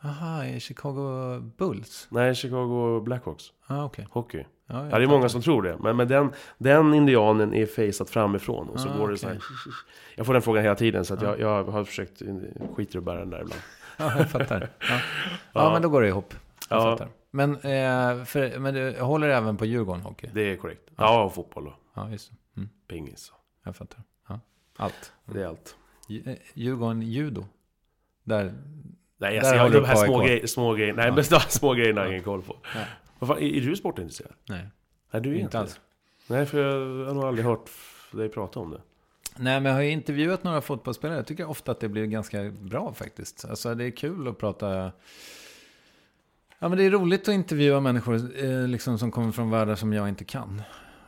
Aha, 0.00 0.44
i 0.44 0.60
Chicago 0.60 1.40
Bulls? 1.40 2.08
Nej, 2.10 2.34
Chicago 2.34 3.00
Blackhawks. 3.00 3.52
Ah, 3.66 3.84
okej. 3.84 4.06
Hockey. 4.10 4.44
Ja, 4.66 4.88
Ja, 4.90 4.98
det 4.98 5.04
är 5.04 5.08
många 5.08 5.28
som 5.28 5.42
tror 5.42 5.62
det. 5.62 5.76
Men, 5.80 5.96
men 5.96 6.08
den, 6.08 6.32
den 6.58 6.94
indianen 6.94 7.54
är 7.54 7.66
faceat 7.66 8.10
framifrån. 8.10 8.68
Och 8.68 8.80
så 8.80 8.88
Ah, 8.88 8.92
går 8.96 9.08
det 9.08 9.14
okej. 9.14 9.18
så 9.18 9.28
här. 9.28 9.38
Jag 10.16 10.26
får 10.26 10.32
den 10.32 10.42
frågan 10.42 10.62
hela 10.62 10.74
tiden. 10.74 11.04
Så 11.04 11.14
att 11.14 11.22
Ja. 11.22 11.28
jag, 11.28 11.40
jag 11.40 11.64
har 11.64 11.84
försökt 11.84 12.22
skiter 12.74 12.96
och 12.98 13.02
bära 13.02 13.18
den 13.18 13.30
där 13.30 13.40
ibland. 13.40 13.60
Ja, 13.96 14.18
jag 14.18 14.30
fattar. 14.30 14.60
Ja. 14.80 14.86
ja, 14.90 15.00
Ja. 15.52 15.72
men 15.72 15.82
då 15.82 15.88
går 15.88 16.02
det 16.02 16.08
ihop. 16.08 16.34
Jag 16.70 16.78
Ja. 16.78 16.82
fattar. 16.96 17.08
Men, 17.30 17.50
eh, 17.54 18.24
för, 18.24 18.58
men 18.58 18.74
du 18.74 19.00
håller 19.00 19.28
även 19.28 19.56
på 19.56 19.64
Djurgården 19.64 20.02
Hockey? 20.02 20.28
Det 20.34 20.40
är 20.52 20.56
korrekt. 20.56 20.90
Ja, 20.96 21.24
och 21.24 21.34
fotboll 21.34 21.66
och 21.66 21.72
Ja, 21.94 22.10
just 22.10 22.30
det. 22.30 22.36
Mm, 22.60 22.68
pingis. 22.88 23.32
jag 23.64 23.76
fattar. 23.76 24.02
Ja. 24.28 24.40
Allt. 24.76 25.12
Det 25.24 25.42
är 25.42 25.46
allt. 25.46 25.76
Eh, 26.26 26.34
Djurgården 26.54 27.02
Judo? 27.02 27.44
Där... 28.24 28.44
Nej, 28.44 29.32
Där 29.32 29.38
alltså, 29.38 29.54
jag 29.54 29.62
har 29.62 29.70
de 29.70 29.84
här 29.84 29.94
små, 29.96 30.18
grej, 30.20 30.48
små 30.48 30.72
grejerna. 30.74 30.96
Nej, 30.96 31.06
Ja. 31.06 31.14
men 31.14 31.24
de 31.30 31.40
små 31.40 31.72
grejerna 31.74 32.00
har 32.00 32.06
jag 32.06 32.12
ingen 32.12 32.24
koll 32.24 32.42
på. 32.42 32.56
Nej. 32.74 32.86
Fan, 33.26 33.38
är, 33.38 33.56
är 33.56 33.60
du 33.60 33.76
sportintresserad? 33.76 34.32
Nej, 34.48 34.68
Nej, 35.10 35.22
du 35.22 35.28
är 35.28 35.34
inte 35.34 35.44
inte 35.44 35.58
alls. 35.58 35.80
Nej, 36.26 36.46
för 36.46 36.58
jag 36.58 37.06
har 37.06 37.14
nog 37.14 37.24
aldrig 37.24 37.46
hört 37.46 37.70
dig 38.12 38.28
prata 38.28 38.60
om 38.60 38.70
det. 38.70 38.80
Nej, 39.36 39.60
men 39.60 39.64
jag 39.64 39.72
har 39.72 39.82
ju 39.82 39.90
intervjuat 39.90 40.44
några 40.44 40.60
fotbollsspelare. 40.60 41.18
Jag 41.18 41.26
tycker 41.26 41.48
ofta 41.48 41.72
att 41.72 41.80
det 41.80 41.88
blir 41.88 42.06
ganska 42.06 42.50
bra 42.60 42.92
faktiskt. 42.92 43.44
Alltså 43.44 43.74
det 43.74 43.84
är 43.84 43.90
kul 43.90 44.28
att 44.28 44.38
prata... 44.38 44.92
Ja, 46.58 46.68
men 46.68 46.78
det 46.78 46.84
är 46.84 46.90
roligt 46.90 47.28
att 47.28 47.34
intervjua 47.34 47.80
människor 47.80 48.44
eh, 48.44 48.68
liksom, 48.68 48.98
som 48.98 49.10
kommer 49.10 49.32
från 49.32 49.50
världar 49.50 49.74
som 49.74 49.92
jag 49.92 50.08
inte 50.08 50.24
kan. 50.24 50.62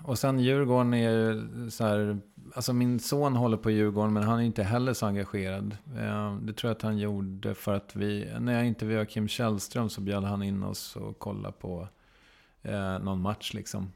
Och 0.04 0.18
sen 0.18 0.38
Djurgården 0.38 0.94
är 0.94 1.10
ju 1.10 1.70
så 1.70 1.84
här... 1.84 2.18
alltså 2.54 2.72
min 2.72 3.00
son 3.00 3.36
håller 3.36 3.56
på 3.56 3.70
Djurgården 3.70 4.12
men 4.12 4.22
han 4.22 4.38
är 4.38 4.42
inte 4.42 4.62
heller 4.62 4.92
så 4.92 5.06
engagerad. 5.06 5.76
Eh, 5.98 6.36
det 6.36 6.52
tror 6.52 6.68
jag 6.68 6.76
att 6.76 6.82
han 6.82 6.98
gjorde 6.98 7.54
för 7.54 7.74
att 7.74 7.96
vi, 7.96 8.32
när 8.40 8.52
jag 8.52 8.66
intervjuade 8.66 9.06
Kim 9.06 9.28
Källström 9.28 9.88
så 9.88 10.00
bjöd 10.00 10.24
han 10.24 10.42
in 10.42 10.62
oss 10.62 10.96
och 10.96 11.18
kolla 11.18 11.52
på 11.52 11.88
eh, 12.66 12.98
någon 12.98 13.20
match 13.20 13.54
liksom. 13.54 13.92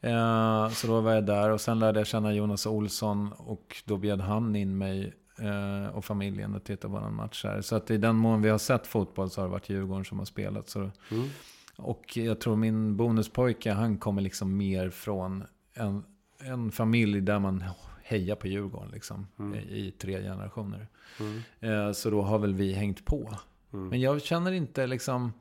Eh, 0.00 0.68
så 0.68 0.86
då 0.86 1.00
var 1.00 1.12
jag 1.12 1.26
där 1.26 1.50
och 1.50 1.60
sen 1.60 1.78
lärde 1.78 2.00
jag 2.00 2.06
känna 2.06 2.34
Jonas 2.34 2.66
Olsson 2.66 3.32
och 3.32 3.82
då 3.84 3.96
bjöd 3.96 4.20
han 4.20 4.56
in 4.56 4.78
mig 4.78 5.14
eh, 5.38 5.96
och 5.96 6.04
familjen 6.04 6.54
att 6.54 6.64
titta 6.64 6.88
på 6.88 6.96
en 6.96 7.14
match 7.14 7.44
här. 7.44 7.60
Så 7.60 7.76
att 7.76 7.90
i 7.90 7.96
den 7.96 8.16
mån 8.16 8.42
vi 8.42 8.48
har 8.48 8.58
sett 8.58 8.86
fotboll 8.86 9.30
så 9.30 9.40
har 9.40 9.48
det 9.48 9.52
varit 9.52 9.68
Djurgården 9.68 10.04
som 10.04 10.18
har 10.18 10.26
spelat. 10.26 10.68
Så, 10.68 10.78
mm. 10.80 11.28
Och 11.76 12.16
jag 12.16 12.40
tror 12.40 12.56
min 12.56 12.96
bonuspojke, 12.96 13.72
han 13.72 13.98
kommer 13.98 14.22
liksom 14.22 14.56
mer 14.56 14.90
från 14.90 15.44
en, 15.74 16.04
en 16.40 16.72
familj 16.72 17.20
där 17.20 17.38
man 17.38 17.64
hejar 18.02 18.36
på 18.36 18.48
Djurgården 18.48 18.90
liksom, 18.90 19.26
mm. 19.38 19.54
i, 19.54 19.90
tre 19.98 20.22
generationer. 20.22 20.88
Mm. 21.20 21.42
Eh, 21.60 21.92
så 21.92 22.10
då 22.10 22.22
har 22.22 22.38
väl 22.38 22.54
vi 22.54 22.72
hängt 22.72 23.04
på. 23.04 23.34
Mm. 23.72 23.88
Men 23.88 24.00
jag 24.00 24.22
känner 24.22 24.52
inte 24.52 24.86
liksom... 24.86 25.32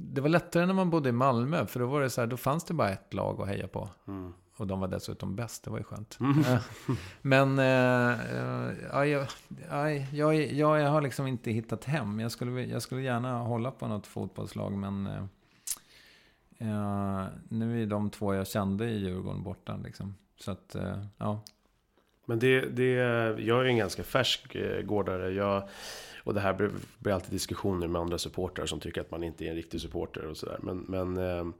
Det 0.00 0.20
var 0.20 0.28
lättare 0.28 0.66
när 0.66 0.74
man 0.74 0.90
bodde 0.90 1.08
i 1.08 1.12
Malmö, 1.12 1.66
för 1.66 1.80
då 1.80 1.86
var 1.86 2.00
det 2.00 2.10
så 2.10 2.20
här, 2.20 2.28
då 2.28 2.36
fanns 2.36 2.64
det 2.64 2.74
bara 2.74 2.90
ett 2.90 3.14
lag 3.14 3.40
att 3.40 3.48
heja 3.48 3.68
på. 3.68 3.88
Mm. 4.08 4.32
Och 4.56 4.66
de 4.66 4.80
var 4.80 4.88
dessutom 4.88 5.36
bäst, 5.36 5.64
det 5.64 5.70
var 5.70 5.78
ju 5.78 5.84
skönt. 5.84 6.18
Mm. 6.20 6.38
Eh, 6.38 6.60
men 7.22 7.58
äh, 7.58 8.16
ja, 8.92 9.06
jag, 9.06 9.26
jag, 10.12 10.34
jag, 10.34 10.80
jag 10.80 10.90
har 10.90 11.02
liksom 11.02 11.26
inte 11.26 11.50
hittat 11.50 11.84
hem. 11.84 12.20
Jag 12.20 12.32
skulle, 12.32 12.64
jag 12.64 12.82
skulle 12.82 13.02
gärna 13.02 13.38
hålla 13.38 13.70
på 13.70 13.88
något 13.88 14.06
fotbollslag, 14.06 14.72
men 14.72 15.06
äh, 16.58 17.24
nu 17.48 17.82
är 17.82 17.86
de 17.86 18.10
två 18.10 18.34
jag 18.34 18.46
kände 18.46 18.90
i 18.90 18.98
Djurgården 18.98 19.42
borta. 19.42 19.76
Liksom. 19.84 20.14
Så 20.40 20.50
att, 20.50 20.74
äh, 20.74 21.04
ja. 21.18 21.40
Men 22.24 22.38
det, 22.38 22.60
det, 22.60 22.92
jag 23.38 23.60
är 23.60 23.64
en 23.64 23.76
ganska 23.76 24.02
färsk 24.02 24.56
gårdare. 24.84 25.30
Jag, 25.30 25.68
och 26.18 26.34
det 26.34 26.40
här 26.40 26.70
blir 26.98 27.12
alltid 27.12 27.30
diskussioner 27.30 27.88
med 27.88 28.00
andra 28.00 28.18
supportrar 28.18 28.66
som 28.66 28.80
tycker 28.80 29.00
att 29.00 29.10
man 29.10 29.22
inte 29.22 29.44
är 29.44 29.48
en 29.48 29.56
riktig 29.56 29.80
supporter 29.80 30.26
och 30.26 30.36
sådär. 30.36 30.58
Men, 30.62 30.78
men 30.78 31.54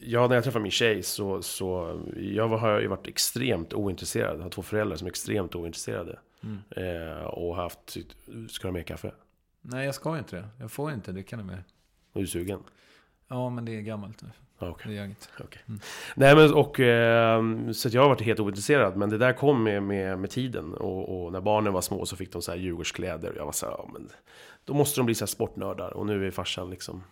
Ja, 0.00 0.26
när 0.28 0.34
jag 0.34 0.44
träffade 0.44 0.62
min 0.62 0.72
tjej 0.72 1.02
så, 1.02 1.42
så 1.42 2.00
jag 2.16 2.48
har 2.48 2.80
ju 2.80 2.86
varit 2.86 3.06
extremt 3.06 3.72
ointresserad. 3.72 4.38
Jag 4.38 4.42
har 4.42 4.50
två 4.50 4.62
föräldrar 4.62 4.96
som 4.96 5.06
är 5.06 5.10
extremt 5.10 5.54
ointresserade. 5.54 6.18
Mm. 6.42 6.58
Eh, 6.70 7.24
och 7.24 7.56
haft, 7.56 7.90
ska 8.48 8.62
du 8.62 8.68
ha 8.68 8.72
mer 8.72 8.82
kaffe? 8.82 9.12
Nej, 9.62 9.84
jag 9.86 9.94
ska 9.94 10.18
inte 10.18 10.36
det. 10.36 10.48
Jag 10.60 10.72
får 10.72 10.92
inte 10.92 11.12
dricka 11.12 11.36
det 11.36 11.44
mer. 11.44 11.64
Är 12.12 12.20
du 12.20 12.26
sugen? 12.26 12.60
Ja, 13.28 13.50
men 13.50 13.64
det 13.64 13.76
är 13.76 13.80
gammalt 13.80 14.22
nu. 14.22 14.28
Okay. 14.58 14.92
Det 14.92 14.98
är 14.98 15.04
inget. 15.04 15.28
Okay. 15.38 15.62
Mm. 15.68 15.80
Nej, 16.14 16.36
men 16.36 16.54
och 16.54 16.80
eh, 16.80 17.70
så 17.72 17.88
jag 17.88 18.02
har 18.02 18.08
varit 18.08 18.20
helt 18.20 18.40
ointresserad. 18.40 18.96
Men 18.96 19.10
det 19.10 19.18
där 19.18 19.32
kom 19.32 19.62
med, 19.62 19.82
med, 19.82 20.18
med 20.18 20.30
tiden. 20.30 20.74
Och, 20.74 21.24
och, 21.24 21.32
när 21.32 21.40
barnen 21.40 21.72
var 21.72 21.80
små 21.80 22.06
så 22.06 22.16
fick 22.16 22.32
de 22.32 22.42
så 22.42 22.50
här 22.50 22.58
Djurgårdskläder. 22.58 23.30
Och 23.30 23.36
jag 23.36 23.44
var 23.44 23.52
så 23.52 23.66
här, 23.66 23.72
ja, 23.72 23.88
men 23.92 24.08
då 24.64 24.74
måste 24.74 25.00
de 25.00 25.06
bli 25.06 25.14
så 25.14 25.24
här 25.24 25.26
sportnördar. 25.26 25.90
Och 25.90 26.06
nu 26.06 26.26
är 26.26 26.30
farsan 26.30 26.70
liksom 26.70 27.02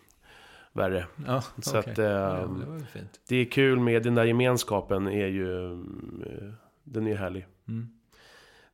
värre. 0.75 1.07
Ja, 1.27 1.43
så 1.59 1.79
okay. 1.79 1.93
att, 1.93 1.99
eh, 1.99 2.05
ja, 2.05 2.49
det, 2.93 3.05
det, 3.29 3.37
är 3.37 3.45
kul 3.45 3.81
med 3.81 4.03
den 4.03 4.15
där 4.15 4.25
gemenskapen 4.25 5.07
är 5.07 5.27
ju, 5.27 5.73
eh, 5.73 6.53
den 6.85 7.07
är 7.07 7.17
härlig. 7.17 7.47
Mm. 7.69 7.89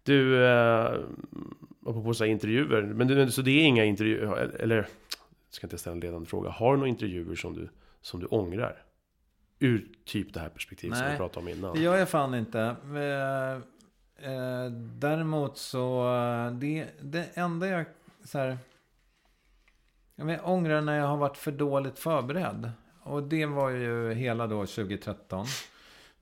Du, 0.02 0.44
eh, 0.44 0.94
apropå 1.86 2.14
så 2.14 2.24
intervjuer, 2.24 2.82
men 2.82 3.32
så 3.32 3.42
det 3.42 3.50
är 3.50 3.64
inga 3.64 3.84
intervjuer, 3.84 4.36
eller, 4.36 4.76
jag 4.76 4.86
ska 5.50 5.66
inte 5.66 5.78
ställa 5.78 5.94
en 5.94 6.00
ledande 6.00 6.26
fråga. 6.26 6.50
Har 6.50 6.72
du 6.72 6.76
några 6.76 6.88
intervjuer 6.88 7.34
som 7.34 7.54
du, 7.54 7.68
som 8.00 8.20
du 8.20 8.26
ångrar? 8.26 8.82
Ur 9.58 9.88
typ 10.04 10.34
det 10.34 10.40
här 10.40 10.48
perspektivet 10.48 10.98
som 10.98 11.10
vi 11.10 11.16
pratade 11.16 11.46
om 11.46 11.48
innan. 11.48 11.74
det 11.74 11.80
gör 11.80 11.96
jag 11.96 12.08
fan 12.08 12.34
inte. 12.34 12.60
Eh, 12.60 13.52
eh, 14.32 14.70
däremot 14.72 15.58
så, 15.58 16.14
eh, 16.14 16.52
det, 16.52 16.88
det 17.00 17.28
enda 17.34 17.66
jag, 17.66 17.84
så 18.24 18.38
här, 18.38 18.58
jag 20.14 20.48
ångrar 20.48 20.80
när 20.80 20.98
jag 20.98 21.06
har 21.06 21.16
varit 21.16 21.36
för 21.36 21.52
dåligt 21.52 21.98
förberedd. 21.98 22.70
Och 23.02 23.22
det 23.22 23.46
var 23.46 23.70
ju 23.70 24.12
hela 24.12 24.46
då 24.46 24.66
2013. 24.66 25.46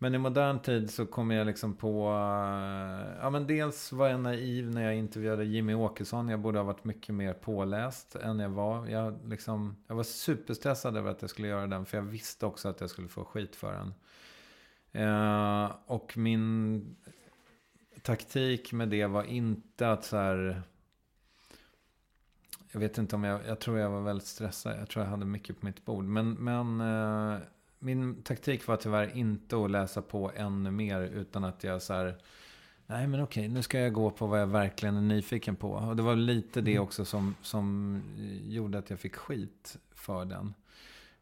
Men 0.01 0.15
i 0.15 0.19
modern 0.19 0.61
tid 0.61 0.91
så 0.91 1.07
kom 1.07 1.31
jag 1.31 1.47
liksom 1.47 1.77
på... 1.77 2.09
Eh, 2.09 3.17
ja 3.21 3.31
men 3.31 3.47
dels 3.47 3.93
var 3.93 4.09
jag 4.09 4.21
naiv 4.21 4.71
när 4.71 4.83
jag 4.83 4.97
intervjuade 4.97 5.45
Jimmy 5.45 5.75
Åkesson. 5.75 6.29
Jag 6.29 6.41
borde 6.41 6.59
ha 6.59 6.65
varit 6.65 6.85
mycket 6.85 7.15
mer 7.15 7.33
påläst 7.33 8.17
än 8.17 8.39
jag 8.39 8.49
var. 8.49 8.87
Jag, 8.87 9.19
liksom, 9.29 9.77
jag 9.87 9.95
var 9.95 10.03
superstressad 10.03 10.97
över 10.97 11.11
att 11.11 11.21
jag 11.21 11.31
skulle 11.31 11.49
göra 11.49 11.67
den. 11.67 11.87
För 11.87 11.97
jag 11.97 12.05
visste 12.05 12.47
också 12.47 12.69
att 12.69 12.81
jag 12.81 12.91
skulle 12.91 13.09
få 13.09 13.25
skit 13.25 13.57
för 13.57 13.73
den. 13.73 13.95
Eh, 14.93 15.73
och 15.87 16.17
min 16.17 16.97
taktik 18.03 18.73
med 18.73 18.89
det 18.89 19.07
var 19.07 19.25
inte 19.25 19.91
att 19.91 20.05
så 20.05 20.17
här 20.17 20.63
jag 22.73 22.81
vet 22.81 22.99
inte 22.99 23.17
om 23.17 23.25
jag, 23.25 23.41
jag 23.47 23.59
tror 23.59 23.79
jag 23.79 23.91
var 23.91 24.01
väldigt 24.01 24.27
stressad. 24.27 24.81
Jag 24.81 24.89
tror 24.89 25.05
jag 25.05 25.11
hade 25.11 25.27
mycket 25.27 25.61
på 25.61 25.67
mitt 25.67 25.85
bord. 25.85 26.05
Men, 26.05 26.33
men 26.33 26.81
eh, 26.81 27.39
min 27.79 28.23
taktik 28.23 28.67
var 28.67 28.77
tyvärr 28.77 29.17
inte 29.17 29.65
att 29.65 29.71
läsa 29.71 30.03
på 30.03 30.33
ännu 30.37 30.71
mer. 30.71 31.01
Utan 31.01 31.45
att 31.45 31.65
jag 31.65 31.83
så 31.83 31.95
här, 31.95 32.17
nej 32.87 33.07
men 33.07 33.23
okej, 33.23 33.49
nu 33.49 33.63
ska 33.63 33.81
jag 33.81 33.93
gå 33.93 34.11
på 34.11 34.27
vad 34.27 34.41
jag 34.41 34.47
verkligen 34.47 34.97
är 34.97 35.01
nyfiken 35.01 35.57
på. 35.57 35.71
Och 35.71 35.97
det 35.97 36.03
var 36.03 36.17
lite 36.17 36.61
det 36.61 36.73
mm. 36.73 36.83
också 36.83 37.05
som, 37.05 37.35
som 37.43 38.03
gjorde 38.47 38.79
att 38.79 38.91
jag 38.91 39.01
fick 39.01 39.17
skit 39.17 39.77
för 39.95 40.25
den. 40.25 40.55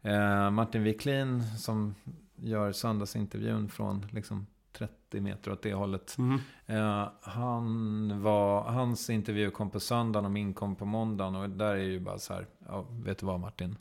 Eh, 0.02 0.50
Martin 0.50 0.82
Wiklin 0.82 1.42
som 1.58 1.94
gör 2.36 2.72
söndagsintervjun 2.72 3.68
från 3.68 4.06
liksom 4.10 4.46
30 4.72 5.20
meter 5.20 5.52
åt 5.52 5.62
det 5.62 5.74
hållet. 5.74 6.16
Mm. 6.18 6.40
Uh, 6.70 7.08
han 7.20 8.22
var, 8.22 8.62
hans 8.62 9.10
intervju 9.10 9.50
kom 9.50 9.70
på 9.70 9.80
söndagen 9.80 10.24
och 10.24 10.30
min 10.30 10.54
kom 10.54 10.76
på 10.76 10.84
måndagen. 10.84 11.36
Och 11.36 11.50
där 11.50 11.74
är 11.74 11.82
ju 11.82 12.00
bara 12.00 12.18
så 12.18 12.34
här, 12.34 12.46
ja, 12.66 12.86
vet 12.90 13.18
du 13.18 13.26
vad 13.26 13.40
Martin? 13.40 13.76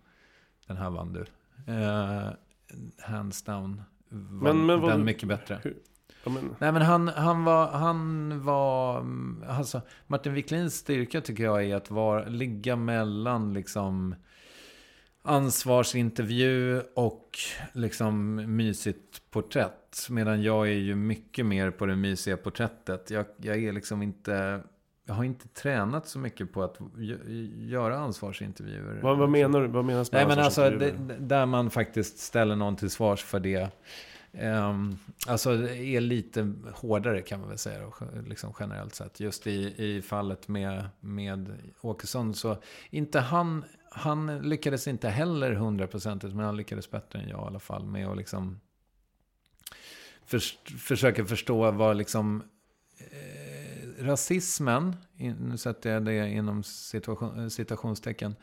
Den 0.67 0.77
här 0.77 0.89
vann 0.89 1.13
du. 1.13 1.25
Uh, 1.73 2.29
hands 2.99 3.43
down 3.43 3.81
var 4.09 4.53
men, 4.53 4.65
men, 4.65 4.79
den 4.79 4.81
vad, 4.81 4.99
mycket 4.99 5.29
bättre. 5.29 5.59
Hur? 5.63 5.77
Men... 6.25 6.55
Nej 6.59 6.71
men 6.71 6.81
han, 6.81 7.07
han 7.07 7.43
var, 7.43 7.67
han 7.67 8.41
var, 8.43 9.05
alltså 9.47 9.81
Martin 10.07 10.33
Wiklins 10.33 10.75
styrka 10.75 11.21
tycker 11.21 11.43
jag 11.43 11.63
är 11.65 11.75
att 11.75 11.91
vara, 11.91 12.25
ligga 12.25 12.75
mellan 12.75 13.53
liksom 13.53 14.15
ansvarsintervju 15.21 16.81
och 16.95 17.37
liksom 17.73 18.35
mysigt 18.55 19.31
porträtt. 19.31 20.07
Medan 20.09 20.43
jag 20.43 20.67
är 20.67 20.71
ju 20.71 20.95
mycket 20.95 21.45
mer 21.45 21.71
på 21.71 21.85
det 21.85 21.95
mysiga 21.95 22.37
porträttet. 22.37 23.09
Jag, 23.09 23.25
jag 23.37 23.63
är 23.63 23.71
liksom 23.71 24.01
inte... 24.01 24.63
Jag 25.05 25.15
har 25.15 25.23
inte 25.23 25.47
tränat 25.47 26.07
så 26.07 26.19
mycket 26.19 26.53
på 26.53 26.63
att 26.63 26.77
göra 27.57 27.97
ansvarsintervjuer. 27.97 28.99
Vad, 29.03 29.17
vad 29.17 29.29
menar 29.29 29.61
du? 29.61 29.67
Vad 29.67 29.85
menas 29.85 30.11
med 30.11 30.19
Nej, 30.27 30.35
men 30.35 30.45
alltså, 30.45 30.69
det, 30.69 30.91
där 31.19 31.45
man 31.45 31.69
faktiskt 31.69 32.19
ställer 32.19 32.55
någon 32.55 32.75
till 32.75 32.89
svars 32.89 33.23
för 33.23 33.39
det. 33.39 33.69
Um, 34.41 34.97
alltså 35.27 35.57
det 35.57 35.77
är 35.77 36.01
lite 36.01 36.53
hårdare 36.73 37.21
kan 37.21 37.39
man 37.39 37.49
väl 37.49 37.57
säga 37.57 37.79
då, 37.79 37.93
liksom 38.27 38.53
generellt 38.59 38.95
sett. 38.95 39.19
Just 39.19 39.47
i, 39.47 39.83
i 39.85 40.01
fallet 40.01 40.47
med, 40.47 40.89
med 40.99 41.53
Åkesson 41.81 42.33
så 42.33 42.57
inte 42.89 43.19
han 43.19 43.63
han 43.97 44.49
lyckades 44.49 44.87
inte 44.87 45.09
heller 45.09 45.51
hundraprocentigt, 45.51 46.35
men 46.35 46.45
han 46.45 46.57
lyckades 46.57 46.91
bättre 46.91 47.19
än 47.19 47.29
jag 47.29 47.39
i 47.39 47.47
alla 47.47 47.59
fall 47.59 47.85
med 47.85 48.07
att 48.07 48.17
liksom 48.17 48.59
för, 50.25 50.39
försöka 50.77 51.25
förstå 51.25 51.71
vad 51.71 51.97
liksom 51.97 52.43
rasismen, 54.05 54.95
nu 55.17 55.57
sätter 55.57 55.89
jag 55.89 56.05
det 56.05 56.29
inom 56.29 56.63
situation, 56.63 57.39
eh, 57.39 57.47
citationstecken, 57.47 58.35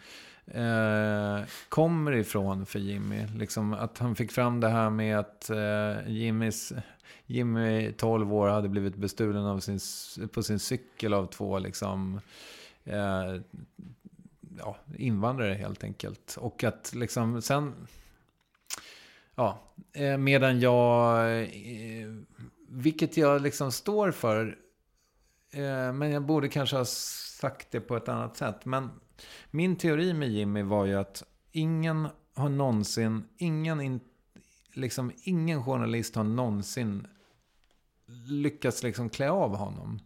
eh, 0.47 1.41
kommer 1.69 2.13
ifrån 2.13 2.67
för 2.67 2.79
Jimmy. 2.79 3.27
Liksom 3.37 3.73
att 3.73 3.99
han 3.99 4.17
fick 4.17 4.33
fram 4.33 4.61
det 4.61 4.69
här 4.69 4.91
med 4.91 5.19
att 5.19 5.51
eh, 5.51 6.09
Jimmys, 6.09 6.73
Jimmy, 7.27 7.93
12 7.93 8.35
år, 8.35 8.49
hade 8.49 8.69
blivit 8.69 8.97
bestulen 8.97 9.45
av 9.45 9.61
sin, 9.61 9.79
på 10.29 10.43
sin 10.43 10.59
cykel 10.59 11.15
av 11.15 11.27
två 11.27 11.59
liksom, 11.59 12.21
eh, 12.85 13.41
ja, 14.59 14.77
invandrare 14.99 15.55
helt 15.55 15.85
enkelt. 15.85 16.37
Och 16.41 16.65
att 16.65 16.95
liksom 16.95 17.43
sen... 17.43 17.75
Ja, 19.35 19.63
eh, 19.93 20.17
medan 20.17 20.61
jag... 20.61 21.41
Eh, 21.43 21.47
vilket 22.69 23.17
jag 23.17 23.43
liksom 23.43 23.73
står 23.73 24.11
för. 24.11 24.59
Eh, 25.53 25.93
men 25.93 26.11
jag 26.11 26.23
borde 26.23 26.49
kanske 26.49 26.77
ha 26.77 26.85
sagt 26.85 27.71
det 27.71 27.81
på 27.81 27.97
ett 27.97 28.09
annat 28.09 28.37
sätt. 28.37 28.65
Men 28.65 28.91
min 29.51 29.77
teori 29.77 30.15
med 30.15 30.29
Jimmy 30.29 30.63
var 30.63 30.85
ju 30.85 30.95
att 30.95 31.23
ingen 31.53 32.09
har 32.35 32.49
någonsin, 32.49 33.25
ingen, 33.37 34.01
liksom, 34.75 35.13
ingen 35.23 35.65
journalist 35.65 36.17
har 36.17 36.25
någonsin 36.25 37.07
lyckats 38.29 38.83
liksom 38.83 39.11
klä 39.11 39.31
av 39.31 39.57
honom. 39.57 40.01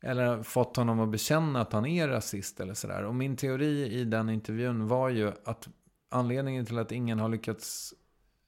Eller 0.00 0.42
fått 0.42 0.76
honom 0.76 1.00
att 1.00 1.08
bekänna 1.08 1.60
att 1.60 1.72
han 1.72 1.86
är 1.86 2.08
rasist 2.08 2.60
eller 2.60 2.74
sådär. 2.74 3.02
Och 3.02 3.14
min 3.14 3.36
teori 3.36 3.92
i 4.00 4.04
den 4.04 4.30
intervjun 4.30 4.88
var 4.88 5.08
ju 5.08 5.32
att 5.44 5.68
anledningen 6.08 6.66
till 6.66 6.78
att 6.78 6.92
ingen 6.92 7.18
har 7.18 7.28
lyckats 7.28 7.94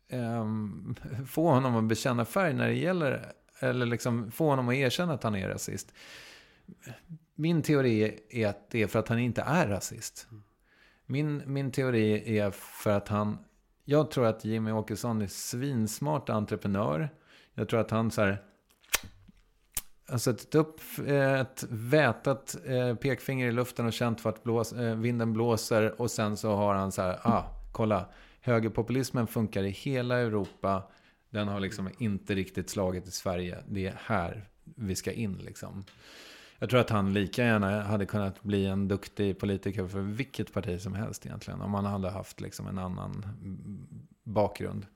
eh, 0.09 0.47
få 1.27 1.51
honom 1.51 1.77
att 1.77 1.85
bekänna 1.85 2.25
färg 2.25 2.55
när 2.55 2.67
det 2.67 2.75
gäller, 2.75 3.33
eller 3.59 3.87
liksom 3.87 4.31
få 4.31 4.49
honom 4.49 4.69
att 4.69 4.75
erkänna 4.75 5.15
att 5.15 5.23
han 5.23 5.35
är 5.35 5.49
rasist. 5.49 5.95
Min 7.35 7.63
teori 7.63 8.21
är 8.31 8.49
att 8.49 8.71
det 8.71 8.83
är 8.83 8.87
för 8.87 8.99
att 8.99 9.09
han 9.09 9.19
inte 9.19 9.43
är 9.43 9.69
rasist. 9.69 10.27
Min, 11.07 11.43
min 11.47 11.71
teori 11.71 12.39
är 12.39 12.51
för 12.51 12.91
att 12.91 13.09
han... 13.09 13.39
Jag 13.85 14.11
tror 14.11 14.27
att 14.27 14.45
Jimmy 14.45 14.71
Åkesson 14.71 15.23
är 15.23 15.27
svinsmart 15.27 16.29
entreprenör. 16.29 17.09
Jag 17.55 17.69
tror 17.69 17.81
att 17.81 17.91
han 17.91 18.11
så 18.11 18.23
här... 18.23 18.43
Alltså 20.07 20.31
har 20.31 20.37
suttit 20.37 20.55
upp 20.55 20.81
eh, 21.07 21.41
ett 21.41 21.65
vätat 21.71 22.57
eh, 22.65 22.95
pekfinger 22.95 23.49
i 23.49 23.53
luften 23.53 23.87
och 23.87 23.93
känt 23.93 24.25
vart 24.25 24.43
blås, 24.43 24.73
eh, 24.73 24.95
vinden 24.97 25.33
blåser. 25.33 26.01
Och 26.01 26.11
sen 26.11 26.37
så 26.37 26.55
har 26.55 26.75
han 26.75 26.93
så 26.93 27.03
här, 27.03 27.21
ah, 27.23 27.45
kolla. 27.73 28.07
Högerpopulismen 28.41 29.27
funkar 29.27 29.63
i 29.63 29.71
hela 29.71 30.19
Europa. 30.19 30.83
Den 31.35 31.49
har 31.49 31.61
liksom 31.61 31.91
inte 31.99 32.35
riktigt 32.35 32.71
slagit 32.71 33.09
i 33.09 33.11
Sverige. 33.11 33.59
Det 33.69 33.87
är 33.87 33.99
här 34.05 34.49
vi 34.65 34.95
ska 34.95 35.13
in 35.13 35.37
liksom. 35.37 35.85
Jag 36.59 36.71
tror 36.71 36.81
att 36.81 36.91
han 36.91 37.13
lika 37.13 37.45
gärna 37.45 37.83
hade 37.83 38.07
kunnat 38.07 38.43
bli 38.43 38.67
en 38.67 38.89
duktig 38.89 39.39
politiker 39.39 39.87
för 39.87 40.01
vilket 40.01 40.53
parti 40.53 40.81
som 40.81 40.95
helst 40.95 41.27
egentligen. 41.27 41.61
Om 41.61 41.75
han 41.75 41.85
hade 41.85 42.11
haft 42.11 42.41
liksom 42.41 42.67
en 42.67 42.79
annan 42.79 43.27
bakgrund. 44.25 44.87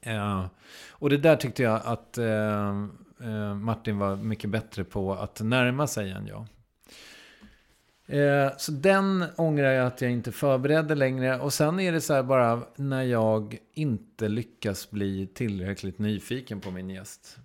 Eh, 0.00 0.46
och 0.90 1.10
det 1.10 1.16
där 1.16 1.36
tyckte 1.36 1.62
jag 1.62 1.80
att 1.84 2.18
eh, 2.18 2.86
eh, 3.20 3.54
Martin 3.54 3.98
var 3.98 4.16
mycket 4.16 4.50
bättre 4.50 4.84
på 4.84 5.14
att 5.14 5.40
närma 5.40 5.86
sig 5.86 6.10
än 6.10 6.26
jag. 6.26 6.46
Eh, 8.10 8.52
så 8.56 8.72
den 8.72 9.24
ångrar 9.36 9.72
jag 9.72 9.86
att 9.86 10.00
jag 10.00 10.10
inte 10.10 10.32
förberedde 10.32 10.94
längre. 10.94 11.40
Och 11.40 11.52
sen 11.52 11.80
är 11.80 11.92
det 11.92 12.00
så 12.00 12.14
här 12.14 12.22
bara 12.22 12.62
när 12.76 13.02
jag 13.02 13.58
inte 13.72 14.28
lyckas 14.28 14.90
bli 14.90 15.26
tillräckligt 15.26 15.98
nyfiken 15.98 16.60
på 16.60 16.70
min 16.70 16.90
gäst. 16.90 17.38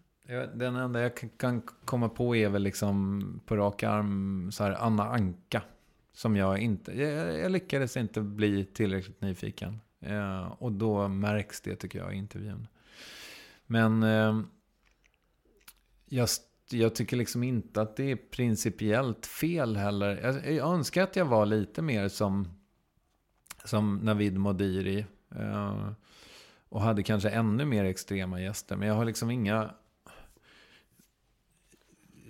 Den 0.54 0.76
enda 0.76 1.02
jag 1.02 1.12
kan 1.38 1.62
komma 1.86 2.10
på 2.10 2.36
är 2.36 2.50
väl 2.50 2.64
liksom 2.64 3.42
på 3.46 3.56
rak 3.56 3.84
arm 3.84 4.52
så 4.52 4.64
här 4.64 4.72
Anna 4.72 5.10
Anka. 5.10 5.62
Som 6.14 6.36
jag 6.36 6.60
inte, 6.60 7.02
jag, 7.02 7.40
jag 7.40 7.52
lyckades 7.52 7.98
inte 7.98 8.22
bli 8.22 8.66
tillräckligt 8.66 9.22
nyfiken. 9.22 9.80
Eh, 10.00 10.46
och 10.46 10.72
då 10.72 11.08
märks 11.08 11.62
det 11.62 11.76
tycker 11.76 12.00
jag 12.00 12.14
i 12.14 12.18
intervjun. 12.18 12.68
Men 13.66 14.04
eh, 14.04 14.40
jag, 16.06 16.30
jag, 16.70 16.96
tycker 16.96 17.18
liksom 17.18 17.44
inte 17.44 17.82
att 17.82 17.96
det 17.96 18.12
är 18.12 18.16
principiellt 18.16 19.26
fel 19.26 19.76
heller. 19.76 20.20
Jag, 20.24 20.54
jag 20.54 20.74
önskar 20.74 21.04
att 21.04 21.16
jag 21.16 21.26
var 21.26 21.46
lite 21.46 21.82
mer 21.82 22.08
som, 22.08 22.48
som 23.66 23.96
Navid 23.98 24.38
Modiri. 24.38 25.06
Eh, 25.36 25.90
och 26.70 26.82
hade 26.82 27.04
kanske 27.04 27.30
ännu 27.30 27.66
mer 27.66 27.86
extrema 27.86 28.42
gäster. 28.42 28.76
Men 28.76 28.88
jag 28.88 28.96
har 28.96 29.06
liksom 29.06 29.32
inga 29.32 29.74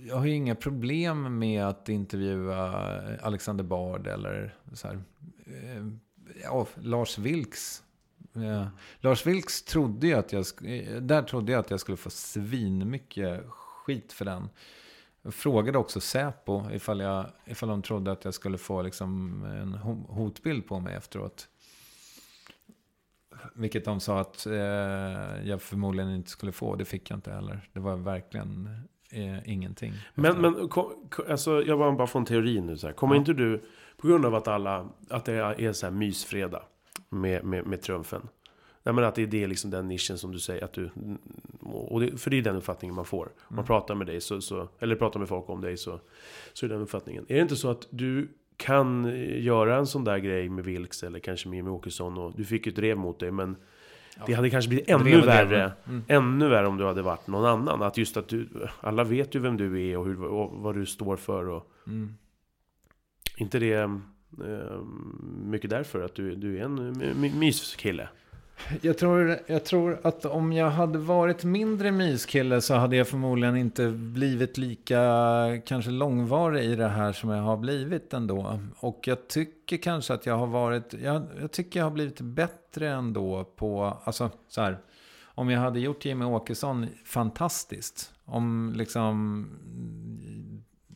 jag 0.08 0.16
har 0.16 0.26
ju 0.26 0.34
inga 0.34 0.56
problem 0.56 1.40
med 1.40 1.66
att 1.66 1.90
intervjua 1.90 2.72
Alexander 3.22 3.64
Bard 3.64 4.08
eller 4.08 4.56
så 4.74 4.88
här, 4.88 5.04
eh, 5.46 5.86
ja, 6.44 6.68
Lars 6.76 7.18
Vilks. 7.18 7.84
Ja. 8.34 8.70
Lars 9.00 9.26
Vilks 9.26 9.64
trodde 9.64 10.08
ju 10.08 10.14
att 10.14 10.34
jag, 10.34 10.46
eh, 10.64 11.02
där 11.02 11.22
trodde 11.22 11.52
jag 11.52 11.60
att 11.60 11.72
jag 11.72 11.80
skulle 11.80 11.98
få 11.98 12.10
svinmycket 12.10 13.44
skit 13.86 14.14
för 14.14 14.26
den. 14.26 14.50
Jag 15.22 15.34
frågade 15.34 15.78
också 15.78 16.00
Säpo 16.00 16.72
ifall, 16.72 17.00
jag, 17.00 17.26
ifall 17.46 17.70
de 17.70 17.82
trodde 17.82 18.12
att 18.12 18.26
jag 18.26 18.34
skulle 18.34 18.58
få 18.58 18.82
liksom 18.82 19.44
en 19.44 19.74
hotbild 20.08 20.68
på 20.68 20.80
mig 20.80 20.96
efteråt. 20.96 21.48
Vilket 23.54 23.86
de 23.86 24.00
sa 24.00 24.20
att 24.20 24.46
eh, 24.46 24.54
jag 25.44 25.62
förmodligen 25.62 26.12
inte 26.12 26.30
skulle 26.30 26.52
få. 26.52 26.76
Det 26.76 26.86
fick 26.86 27.10
jag 27.10 27.18
inte 27.18 27.32
heller. 27.32 27.70
Det 27.74 27.80
var 27.80 27.96
verkligen 27.96 28.70
eh, 29.12 29.50
ingenting. 29.50 29.94
Men, 30.14 30.42
men 30.42 30.70
alltså, 31.30 31.64
jag 31.64 31.78
var 31.78 31.92
bara 31.92 32.08
få 32.08 32.20
en 32.20 32.26
teori 32.26 32.62
nu. 32.62 32.78
Så 32.78 32.88
här. 32.88 32.94
Kommer 32.94 33.16
ja. 33.16 33.20
inte 33.20 33.34
du, 33.34 33.64
på 33.98 34.08
grund 34.08 34.26
av 34.26 34.36
att 34.36 34.48
alla, 34.48 34.90
att 35.10 35.26
det 35.26 35.34
är 35.34 35.74
så 35.74 35.86
här 35.86 35.94
mysfredag 35.94 36.64
med, 37.10 37.44
med, 37.44 37.66
med 37.66 37.82
trumfen. 37.82 38.28
Nej, 38.86 38.94
men 38.94 39.04
att 39.04 39.16
det 39.16 39.24
är 39.24 39.28
det, 39.28 39.48
liksom 39.48 39.72
den 39.72 39.88
nischen 39.88 40.18
som 40.18 40.32
du 40.32 40.40
säger 40.40 40.64
att 40.64 40.74
du... 40.74 40.90
Och 41.62 42.02
det, 42.02 42.18
för 42.18 42.32
det 42.32 42.38
är 42.38 42.42
den 42.42 42.56
uppfattningen 42.56 42.96
man 42.96 43.06
får. 43.06 43.26
Om 43.26 43.32
man 43.48 43.60
mm. 43.60 43.66
pratar 43.66 43.96
med 43.96 44.08
dig 44.08 44.22
så, 44.22 44.42
så, 44.42 44.68
eller 44.80 44.96
pratar 44.96 45.20
med 45.20 45.30
folk 45.30 45.50
om 45.50 45.62
dig 45.62 45.78
så, 45.78 46.00
så 46.54 46.66
är 46.66 46.70
den 46.70 46.82
uppfattningen. 46.82 47.26
Är 47.28 47.36
det 47.36 47.42
inte 47.42 47.56
så 47.56 47.70
att 47.70 47.88
du 47.90 48.28
kan 48.58 49.06
göra 49.42 49.78
en 49.78 49.88
sån 49.88 50.04
där 50.04 50.18
grej 50.18 50.50
med 50.50 50.66
Vilks 50.66 51.04
eller 51.04 51.20
kanske 51.20 51.50
med 51.50 51.56
Jimmie 51.56 51.72
Åkesson 51.72 52.18
och 52.18 52.34
du 52.36 52.46
fick 52.46 52.66
ju 52.66 52.70
ett 52.70 52.76
drev 52.76 52.98
mot 52.98 53.20
dig 53.20 53.32
men 53.32 53.56
det 54.26 54.34
hade 54.34 54.50
kanske 54.50 54.70
blivit 54.70 54.90
ännu 54.90 55.22
värre. 55.22 55.72
Mm. 55.88 56.04
Ännu 56.08 56.50
värre 56.50 56.68
om 56.68 56.78
du 56.78 56.86
hade 56.86 57.02
varit 57.02 57.28
någon 57.28 57.46
annan. 57.46 57.82
Att 57.82 57.98
just 57.98 58.18
att 58.18 58.28
du, 58.28 58.48
alla 58.80 59.04
vet 59.04 59.36
ju 59.36 59.40
vem 59.40 59.58
du 59.58 59.90
är 59.90 59.98
och, 59.98 60.06
hur, 60.06 60.24
och 60.24 60.52
vad 60.62 60.76
du 60.76 60.86
står 60.86 61.18
för. 61.18 61.50
Och, 61.50 61.72
mm. 61.88 62.16
Inte 63.38 63.60
det 63.60 63.74
eh, 63.74 64.82
mycket 65.46 65.70
därför 65.70 66.02
att 66.02 66.16
du, 66.16 66.36
du 66.36 66.58
är 66.58 66.64
en 66.64 67.40
myskille? 67.40 68.10
Jag 68.82 68.98
tror, 68.98 69.40
jag 69.48 69.66
tror 69.66 70.00
att 70.04 70.26
om 70.26 70.54
jag 70.54 70.70
hade 70.70 70.98
varit 70.98 71.44
mindre 71.44 71.92
myskille 71.92 72.62
så 72.62 72.74
hade 72.74 72.96
jag 72.96 73.08
förmodligen 73.08 73.58
inte 73.58 73.88
blivit 73.92 74.58
lika 74.58 75.02
kanske 75.66 75.92
långvarig 75.92 76.64
i 76.66 76.76
det 76.76 76.88
här 76.88 77.14
som 77.14 77.30
jag 77.30 77.44
har 77.44 77.58
blivit 77.58 78.14
ändå. 78.14 78.60
Och 78.78 79.00
jag 79.08 79.28
tycker 79.28 79.78
kanske 79.78 80.14
att 80.14 80.26
jag 80.26 80.38
har 80.38 80.48
varit, 80.48 80.94
jag, 81.04 81.22
jag 81.42 81.52
tycker 81.52 81.80
jag 81.80 81.86
har 81.86 81.92
blivit 81.92 82.22
bättre 82.22 82.90
ändå 82.90 83.44
på, 83.44 83.98
alltså 84.04 84.30
så 84.48 84.62
här, 84.62 84.78
om 85.24 85.50
jag 85.50 85.60
hade 85.60 85.80
gjort 85.80 86.06
Jimmy 86.06 86.26
Åkesson 86.26 86.88
fantastiskt. 87.06 88.14
Om 88.26 88.74
liksom, 88.76 89.48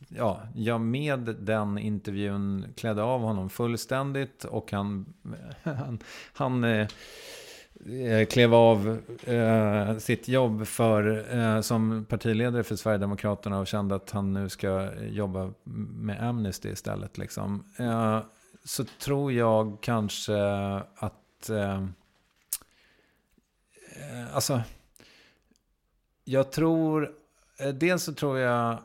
ja, 0.08 0.42
jag 0.54 0.80
med 0.80 1.20
den 1.20 1.78
intervjun 1.78 2.66
klädde 2.76 3.02
av 3.02 3.20
honom 3.20 3.50
fullständigt 3.50 4.44
och 4.44 4.72
han, 4.72 5.14
han, 5.62 5.98
han 6.32 6.64
eh, 6.64 6.88
Eh, 7.86 8.26
klev 8.26 8.54
av 8.54 8.98
eh, 9.24 9.98
sitt 9.98 10.28
jobb 10.28 10.66
för, 10.66 11.34
eh, 11.38 11.60
som 11.60 12.04
partiledare 12.04 12.62
för 12.62 12.76
Sverigedemokraterna 12.76 13.58
och 13.60 13.66
kände 13.66 13.94
att 13.94 14.10
han 14.10 14.32
nu 14.32 14.48
ska 14.48 14.94
jobba 15.02 15.52
med 15.64 16.28
Amnesty 16.28 16.68
istället. 16.68 17.18
Liksom. 17.18 17.64
Eh, 17.78 18.20
så 18.64 18.84
tror 18.84 19.32
jag 19.32 19.78
kanske 19.80 20.42
att... 20.94 21.50
Eh, 21.50 21.86
alltså, 24.32 24.62
jag 26.24 26.52
tror... 26.52 27.12
Eh, 27.58 27.68
dels 27.68 28.02
så 28.02 28.12
tror 28.12 28.38
jag 28.38 28.78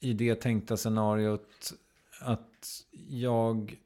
i 0.00 0.12
det 0.12 0.34
tänkta 0.34 0.76
scenariot 0.76 1.72
att 2.20 2.84
jag 3.08 3.76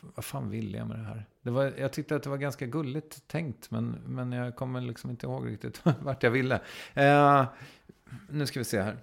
vad 0.00 0.24
fan 0.24 0.50
ville 0.50 0.78
jag 0.78 0.88
med 0.88 0.98
det 0.98 1.04
här? 1.04 1.26
Det 1.42 1.50
var, 1.50 1.72
jag 1.78 1.92
tyckte 1.92 2.16
att 2.16 2.22
det 2.22 2.30
var 2.30 2.36
ganska 2.36 2.66
gulligt 2.66 3.28
tänkt, 3.28 3.70
men, 3.70 3.98
men 4.06 4.32
jag 4.32 4.56
kommer 4.56 4.80
liksom 4.80 5.10
inte 5.10 5.26
ihåg 5.26 5.46
riktigt 5.46 5.80
vart 6.02 6.22
jag 6.22 6.30
ville. 6.30 6.60
Eh, 6.94 7.44
nu 8.28 8.46
ska 8.46 8.60
vi 8.60 8.64
se 8.64 8.82
här. 8.82 8.96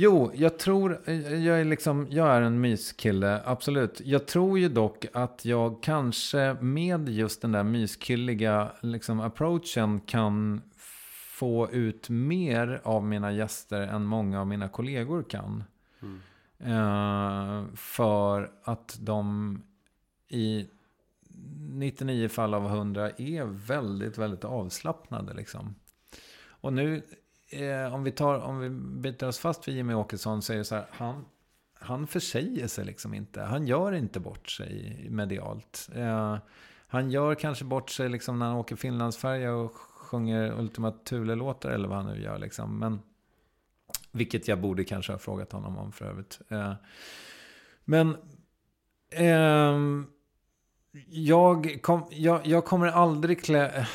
Jo, 0.00 0.30
jag 0.34 0.58
tror, 0.58 1.10
jag 1.20 1.60
är 1.60 1.64
liksom, 1.64 2.06
jag 2.10 2.28
är 2.28 2.42
en 2.42 2.60
myskille, 2.60 3.40
absolut. 3.44 4.00
Jag 4.04 4.26
tror 4.26 4.58
ju 4.58 4.68
dock 4.68 5.06
att 5.12 5.44
jag 5.44 5.82
kanske 5.82 6.56
med 6.60 7.08
just 7.08 7.42
den 7.42 7.52
där 7.52 7.62
myskilliga 7.62 8.72
liksom, 8.80 9.20
approachen 9.20 10.00
kan 10.00 10.62
få 11.38 11.70
ut 11.70 12.08
mer 12.08 12.80
av 12.84 13.04
mina 13.04 13.32
gäster 13.32 13.80
än 13.80 14.04
många 14.04 14.40
av 14.40 14.46
mina 14.46 14.68
kollegor 14.68 15.22
kan. 15.22 15.64
Mm. 16.02 16.20
Uh, 16.66 17.74
för 17.74 18.50
att 18.64 18.98
de 19.00 19.62
i 20.28 20.68
99 21.70 22.28
fall 22.28 22.54
av 22.54 22.66
100 22.66 23.10
är 23.10 23.44
väldigt, 23.44 24.18
väldigt 24.18 24.44
avslappnade. 24.44 25.34
Liksom. 25.34 25.74
Och 26.46 26.72
nu, 26.72 27.02
eh, 27.50 27.94
om, 27.94 28.04
vi 28.04 28.10
tar, 28.12 28.38
om 28.38 28.58
vi 28.58 28.70
biter 29.00 29.28
oss 29.28 29.38
fast 29.38 29.68
vid 29.68 29.76
Jimmy 29.76 29.94
Åkesson 29.94 30.42
så 30.42 30.52
är 30.52 30.56
det 30.56 30.64
så 30.64 30.74
här, 30.74 30.86
han, 30.90 31.24
han 31.74 32.06
försäger 32.06 32.66
sig 32.66 32.84
liksom 32.84 33.14
inte. 33.14 33.42
Han 33.42 33.66
gör 33.66 33.92
inte 33.92 34.20
bort 34.20 34.48
sig 34.48 35.06
medialt. 35.10 35.88
Eh, 35.94 36.38
han 36.88 37.10
gör 37.10 37.34
kanske 37.34 37.64
bort 37.64 37.90
sig 37.90 38.08
liksom 38.08 38.38
när 38.38 38.46
han 38.46 38.56
åker 38.56 38.76
Finlandsfärja 38.76 39.54
och 39.54 39.76
sjunger 39.76 40.60
Ultima 40.60 40.90
Thule-låtar 40.90 41.70
eller 41.70 41.88
vad 41.88 41.96
han 41.96 42.06
nu 42.06 42.22
gör. 42.22 42.38
Liksom. 42.38 42.78
Men, 42.78 43.00
vilket 44.12 44.48
jag 44.48 44.60
borde 44.60 44.84
kanske 44.84 45.12
ha 45.12 45.18
frågat 45.18 45.52
honom 45.52 45.78
om 45.78 45.92
för 45.92 46.04
övrigt. 46.04 46.40
Eh, 46.48 46.74
men... 47.84 48.16
Eh, 49.10 49.78
jag, 51.06 51.78
kom, 51.82 52.02
jag, 52.10 52.46
jag, 52.46 52.64
kommer 52.64 52.86
aldrig 52.86 53.44
klä... 53.44 53.86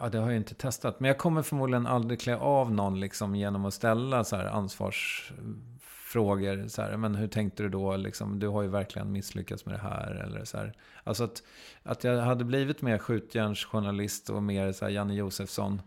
Ja, 0.00 0.08
det 0.08 0.18
har 0.18 0.30
jag 0.30 0.36
inte 0.36 0.54
testat. 0.54 1.00
Men 1.00 1.08
jag 1.08 1.18
kommer 1.18 1.42
förmodligen 1.42 1.86
aldrig 1.86 2.20
klä 2.20 2.36
av 2.36 2.72
någon 2.72 3.00
liksom 3.00 3.34
genom 3.34 3.64
att 3.64 3.74
ställa 3.74 4.24
så 4.24 4.36
här 4.36 4.46
ansvarsfrågor. 4.46 6.68
Så 6.68 6.82
här, 6.82 6.96
men 6.96 7.14
hur 7.14 7.28
tänkte 7.28 7.62
du 7.62 7.68
då? 7.68 7.96
Liksom, 7.96 8.38
du 8.38 8.48
har 8.48 8.62
ju 8.62 8.68
verkligen 8.68 9.12
misslyckats 9.12 9.66
med 9.66 9.74
det 9.74 9.82
här. 9.82 10.24
Eller 10.26 10.44
så 10.44 10.58
här. 10.58 10.72
Alltså 11.04 11.24
att, 11.24 11.42
att 11.82 12.04
jag 12.04 12.22
hade 12.22 12.44
blivit 12.44 12.82
mer 12.82 12.98
skjutjärnsjournalist 12.98 14.30
och 14.30 14.42
mer 14.42 14.72
så 14.72 14.84
här 14.84 14.92
Janne 14.92 15.14
Josefsson. 15.14 15.82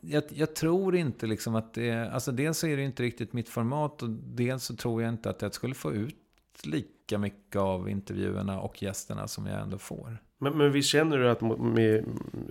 Jag, 0.00 0.24
jag, 0.28 0.54
tror 0.54 0.96
inte 0.96 1.26
liksom 1.26 1.54
att 1.54 1.74
det... 1.74 2.10
Alltså 2.12 2.32
dels 2.32 2.58
så 2.58 2.66
är 2.66 2.76
det 2.76 2.82
inte 2.82 3.02
riktigt 3.02 3.32
mitt 3.32 3.48
format 3.48 4.02
och 4.02 4.10
dels 4.10 4.64
så 4.64 4.76
tror 4.76 5.02
jag 5.02 5.08
inte 5.08 5.30
att 5.30 5.42
jag 5.42 5.54
skulle 5.54 5.74
få 5.74 5.92
ut 5.92 6.16
lika 6.62 7.18
mycket 7.18 7.56
av 7.56 7.88
intervjuerna 7.88 8.60
och 8.60 8.82
gästerna 8.82 9.28
som 9.28 9.46
jag 9.46 9.60
ändå 9.60 9.78
får. 9.78 10.18
Men, 10.38 10.58
men 10.58 10.72
visst 10.72 10.88
känner 10.88 11.18
du 11.18 11.30
att 11.30 11.40
med, 11.60 12.04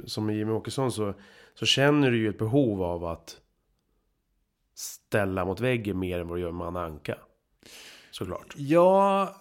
som 0.05 0.25
med 0.25 0.35
Jimmy 0.35 0.51
Åkesson 0.51 0.91
så, 0.91 1.13
så 1.53 1.65
känner 1.65 2.11
du 2.11 2.17
ju 2.17 2.29
ett 2.29 2.37
behov 2.37 2.83
av 2.83 3.05
att 3.05 3.37
ställa 4.75 5.45
mot 5.45 5.59
väggen 5.59 5.99
mer 5.99 6.19
än 6.19 6.27
vad 6.27 6.37
du 6.37 6.41
gör 6.41 6.51
med 6.51 6.67
Anna 6.67 6.85
Anka. 6.85 7.17
Såklart. 8.11 8.53
Ja, 8.57 9.35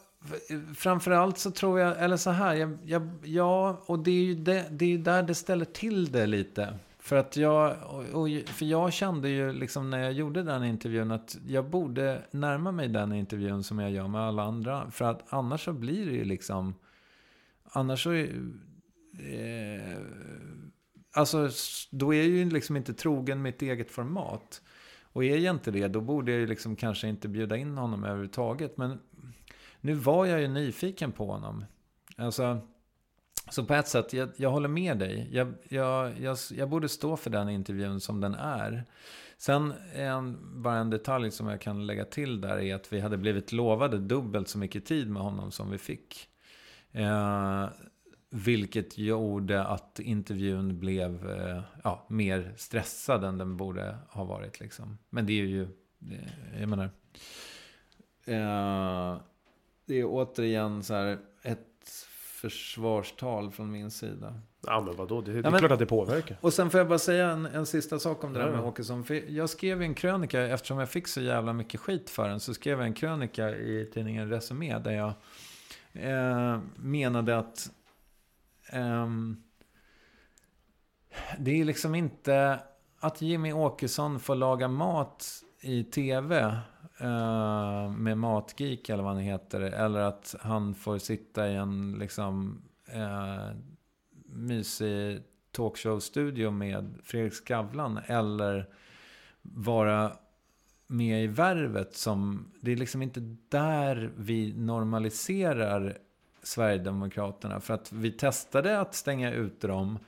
framförallt 0.76 1.38
så 1.38 1.50
tror 1.50 1.80
jag, 1.80 2.02
eller 2.02 2.16
så 2.16 2.30
här, 2.30 2.54
jag, 2.54 2.78
jag, 2.84 3.09
ja, 3.24 3.82
och 3.86 3.98
det 3.98 4.11
är 4.11 4.24
ju 4.24 4.34
det, 4.34 4.66
det 4.70 4.94
är 4.94 4.98
där 4.98 5.22
det 5.22 5.34
ställer 5.34 5.64
till 5.64 6.12
det 6.12 6.26
lite. 6.26 6.78
För 7.09 7.16
att 7.16 7.36
jag, 7.36 7.76
och, 8.12 8.28
för 8.46 8.64
jag 8.64 8.92
kände 8.92 9.28
ju 9.28 9.52
liksom 9.52 9.90
när 9.90 9.98
jag 9.98 10.12
gjorde 10.12 10.42
den 10.42 10.64
intervjun 10.64 11.11
att 11.11 11.38
jag 11.46 11.70
borde 11.70 12.22
närma 12.30 12.72
mig 12.72 12.88
den 12.88 13.12
intervjun 13.12 13.62
som 13.62 13.78
jag 13.78 13.90
gör 13.90 14.09
med 14.09 14.20
alla 14.20 14.42
andra. 14.42 14.90
För 14.90 15.04
att 15.04 15.24
annars 15.28 15.64
så 15.64 15.72
blir 15.72 16.06
det 16.06 16.12
ju 16.12 16.24
liksom, 16.24 16.74
annars 17.64 18.02
så, 18.02 18.12
eh, 18.12 18.28
alltså 21.12 21.48
då 21.90 22.14
är 22.14 22.18
jag 22.18 22.26
ju 22.26 22.50
liksom 22.50 22.76
inte 22.76 22.94
trogen 22.94 23.42
mitt 23.42 23.62
eget 23.62 23.90
format. 23.90 24.62
Och 25.02 25.24
är 25.24 25.36
jag 25.36 25.54
inte 25.54 25.70
det, 25.70 25.88
då 25.88 26.00
borde 26.00 26.32
jag 26.32 26.40
ju 26.40 26.46
liksom 26.46 26.76
kanske 26.76 27.09
inte 27.09 27.28
bjuda 27.28 27.56
in 27.56 27.78
honom 27.78 28.04
överhuvudtaget. 28.04 28.76
Men 28.76 28.98
nu 29.80 29.94
var 29.94 30.26
jag 30.26 30.40
ju 30.40 30.48
nyfiken 30.48 31.12
på 31.12 31.26
honom. 31.26 31.64
Alltså, 32.16 32.61
så 33.51 33.64
på 33.64 33.74
ett 33.74 33.88
sätt, 33.88 34.12
jag, 34.12 34.28
jag 34.36 34.51
håller 34.51 34.68
med 34.68 34.99
dig. 34.99 35.28
Jag, 35.32 35.55
jag, 35.68 36.20
jag, 36.20 36.38
jag, 36.51 36.68
borde 36.68 36.88
stå 36.88 37.16
för 37.16 37.30
den 37.30 37.49
intervjun 37.49 38.01
som 38.01 38.20
den 38.20 38.34
är. 38.34 38.84
Sen 39.38 39.72
en, 39.94 40.38
bara 40.62 40.76
en 40.76 40.90
detalj 40.90 41.30
som 41.30 41.49
jag 41.49 41.61
kan 41.61 41.86
lägga 41.86 42.05
till 42.05 42.40
där 42.40 42.59
är 42.59 42.74
att 42.74 42.92
vi 42.92 43.01
hade 43.01 43.16
blivit 43.16 43.53
lovade 43.53 43.99
dubbelt 43.99 44.49
så 44.49 44.59
mycket 44.59 44.84
tid 44.86 45.11
med 45.11 45.22
honom 45.22 45.51
som 45.51 45.70
vi 45.70 45.78
fick. 45.78 46.28
Eh, 46.92 47.68
vilket 48.30 48.99
gjorde 48.99 49.64
att 49.64 50.01
intervjun 50.01 50.78
blev 50.78 51.30
eh, 51.30 51.62
ja, 51.84 52.07
mer 52.09 52.55
stressad 52.57 53.24
än 53.24 53.38
den 53.38 53.57
borde 53.57 53.96
ha 54.09 54.24
varit. 54.24 54.61
Liksom. 54.61 54.99
Men 55.11 55.26
det 55.26 55.32
är 55.32 55.44
ju, 55.44 55.68
jag 56.61 56.68
menar, 56.68 56.90
eh, 58.24 59.20
det 59.86 59.94
är 59.94 60.05
återigen 60.05 60.82
så 60.82 60.94
här 60.94 61.18
försvarstal 62.41 63.51
från 63.51 63.70
min 63.70 63.91
sida. 63.91 64.41
Ja 64.66 64.80
men 64.80 64.97
vadå, 64.97 65.20
det, 65.20 65.32
det 65.32 65.39
är 65.39 65.43
ja, 65.43 65.51
men, 65.51 65.59
klart 65.59 65.72
att 65.72 65.78
det 65.78 65.86
påverkar. 65.86 66.36
Och 66.41 66.53
sen 66.53 66.70
får 66.70 66.78
jag 66.78 66.89
bara 66.89 66.99
säga 66.99 67.30
en, 67.30 67.47
en 67.47 67.66
sista 67.66 67.99
sak 67.99 68.24
om 68.24 68.32
det 68.32 68.39
där 68.39 68.51
med 68.51 68.61
Åkesson. 68.61 69.05
För 69.05 69.30
jag 69.30 69.51
skrev 69.51 69.82
en 69.82 69.95
krönika, 69.95 70.43
eftersom 70.43 70.78
jag 70.78 70.89
fick 70.89 71.09
så 71.09 71.20
jävla 71.20 71.53
mycket 71.53 71.80
skit 71.80 72.11
för 72.11 72.28
den, 72.28 72.41
så 72.41 72.55
skrev 72.55 72.78
jag 72.78 72.86
en 72.86 72.95
krönika 72.95 73.51
i 73.51 73.91
tidningen 73.95 74.30
Resumé 74.30 74.78
där 74.78 74.93
jag 74.93 75.12
eh, 75.93 76.61
menade 76.76 77.39
att 77.39 77.70
eh, 78.72 79.09
det 81.39 81.61
är 81.61 81.64
liksom 81.64 81.95
inte 81.95 82.61
att 83.01 83.22
Jimmy 83.22 83.53
Åkesson 83.53 84.20
får 84.20 84.34
laga 84.34 84.68
mat 84.68 85.43
i 85.61 85.84
tv 85.84 86.59
Uh, 87.01 87.90
med 87.90 88.18
Matgeek 88.18 88.88
eller 88.88 89.03
vad 89.03 89.12
han 89.12 89.22
heter. 89.22 89.61
Eller 89.61 90.01
att 90.01 90.34
han 90.40 90.74
får 90.74 90.99
sitta 90.99 91.49
i 91.49 91.55
en 91.55 91.96
liksom 91.99 92.62
uh, 92.94 93.57
mysig 94.26 95.22
talkshow-studio 95.53 96.51
med 96.51 96.94
Fredrik 97.05 97.32
Skavlan. 97.32 98.01
Eller 98.07 98.68
vara 99.42 100.12
med 100.86 101.24
i 101.24 101.26
Värvet 101.26 101.94
som... 101.94 102.51
Det 102.61 102.72
är 102.72 102.76
liksom 102.76 103.03
inte 103.03 103.20
där 103.49 104.11
vi 104.16 104.53
normaliserar 104.57 105.99
Sverigedemokraterna. 106.42 107.61
För 107.61 107.74
att 107.74 107.92
vi 107.92 108.12
testade 108.12 108.80
att 108.80 108.94
stänga 108.94 109.32
ut 109.32 109.61
dem 109.61 109.99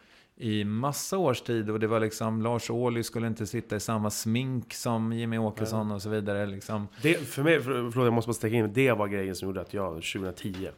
i 0.41 0.65
massa 0.65 1.19
års 1.19 1.41
tid. 1.41 1.71
Och 1.71 1.81
det 1.81 1.87
var 1.87 2.01
liksom, 2.01 2.43
Lars 2.43 2.71
Ohly 2.71 3.03
skulle 3.03 3.27
inte 3.27 3.47
sitta 3.47 3.77
i 3.77 3.81
samma 3.81 4.11
smink 4.11 4.75
som 4.75 5.13
Jimmy 5.13 5.39
Åkesson 5.39 5.89
Nej. 5.89 5.95
och 5.95 6.03
så 6.03 6.09
vidare. 6.09 6.47
Liksom. 6.47 6.89
Det, 7.03 7.15
för 7.15 7.43
mig, 7.43 7.63
förlåt 7.63 7.95
jag 7.95 8.13
måste 8.13 8.29
bara 8.29 8.35
sticka 8.35 8.57
in, 8.57 8.73
det 8.73 8.93
var 8.93 9.09
grejen 9.09 9.35
som 9.35 9.49
gjorde 9.49 9.61
att 9.61 9.75
jag 9.75 9.95
2010 9.95 10.69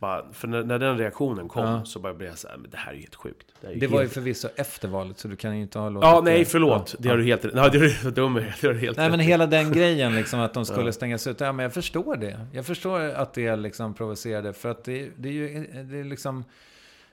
bara, 0.00 0.24
för 0.32 0.48
när, 0.48 0.62
när, 0.62 0.78
den 0.78 0.98
reaktionen 0.98 1.48
kom 1.48 1.64
ja. 1.64 1.84
så 1.84 1.98
bara 1.98 2.14
blev 2.14 2.28
jag 2.28 2.38
så 2.38 2.48
här, 2.48 2.56
men 2.56 2.70
det 2.70 2.76
här 2.76 2.92
är 2.92 2.96
helt 2.96 3.14
sjukt. 3.14 3.46
Det, 3.60 3.66
det 3.66 3.80
helt... 3.80 3.92
var 3.92 4.02
ju 4.02 4.08
förvisso 4.08 4.48
efter 4.56 4.88
valet 4.88 5.18
så 5.18 5.28
du 5.28 5.36
kan 5.36 5.56
ju 5.56 5.62
inte 5.62 5.78
ha 5.78 5.88
låtit 5.88 6.08
Ja, 6.08 6.20
nej 6.24 6.44
förlåt. 6.44 6.94
Ja. 6.94 7.02
Det 7.02 7.08
har 7.08 7.16
du 7.16 7.24
helt 7.24 7.44
Ja, 7.54 7.68
det 7.68 7.78
är 7.78 8.10
dum, 8.10 8.34
det 8.34 8.66
har 8.66 8.74
du 8.74 8.80
helt 8.80 8.96
Nej, 8.96 9.10
men 9.10 9.20
hela 9.20 9.46
den 9.46 9.72
grejen 9.72 10.14
liksom 10.14 10.40
att 10.40 10.54
de 10.54 10.64
skulle 10.66 10.86
ja. 10.86 10.92
stängas 10.92 11.26
ut. 11.26 11.40
Ja, 11.40 11.52
men 11.52 11.62
jag 11.62 11.72
förstår 11.72 12.16
det. 12.16 12.46
Jag 12.52 12.66
förstår 12.66 13.00
att 13.00 13.34
det 13.34 13.56
liksom 13.56 13.94
provocerade. 13.94 14.52
För 14.52 14.68
att 14.70 14.84
det, 14.84 15.10
det 15.16 15.28
är 15.28 15.32
ju 15.32 15.66
det 15.82 15.98
är 15.98 16.04
liksom 16.04 16.44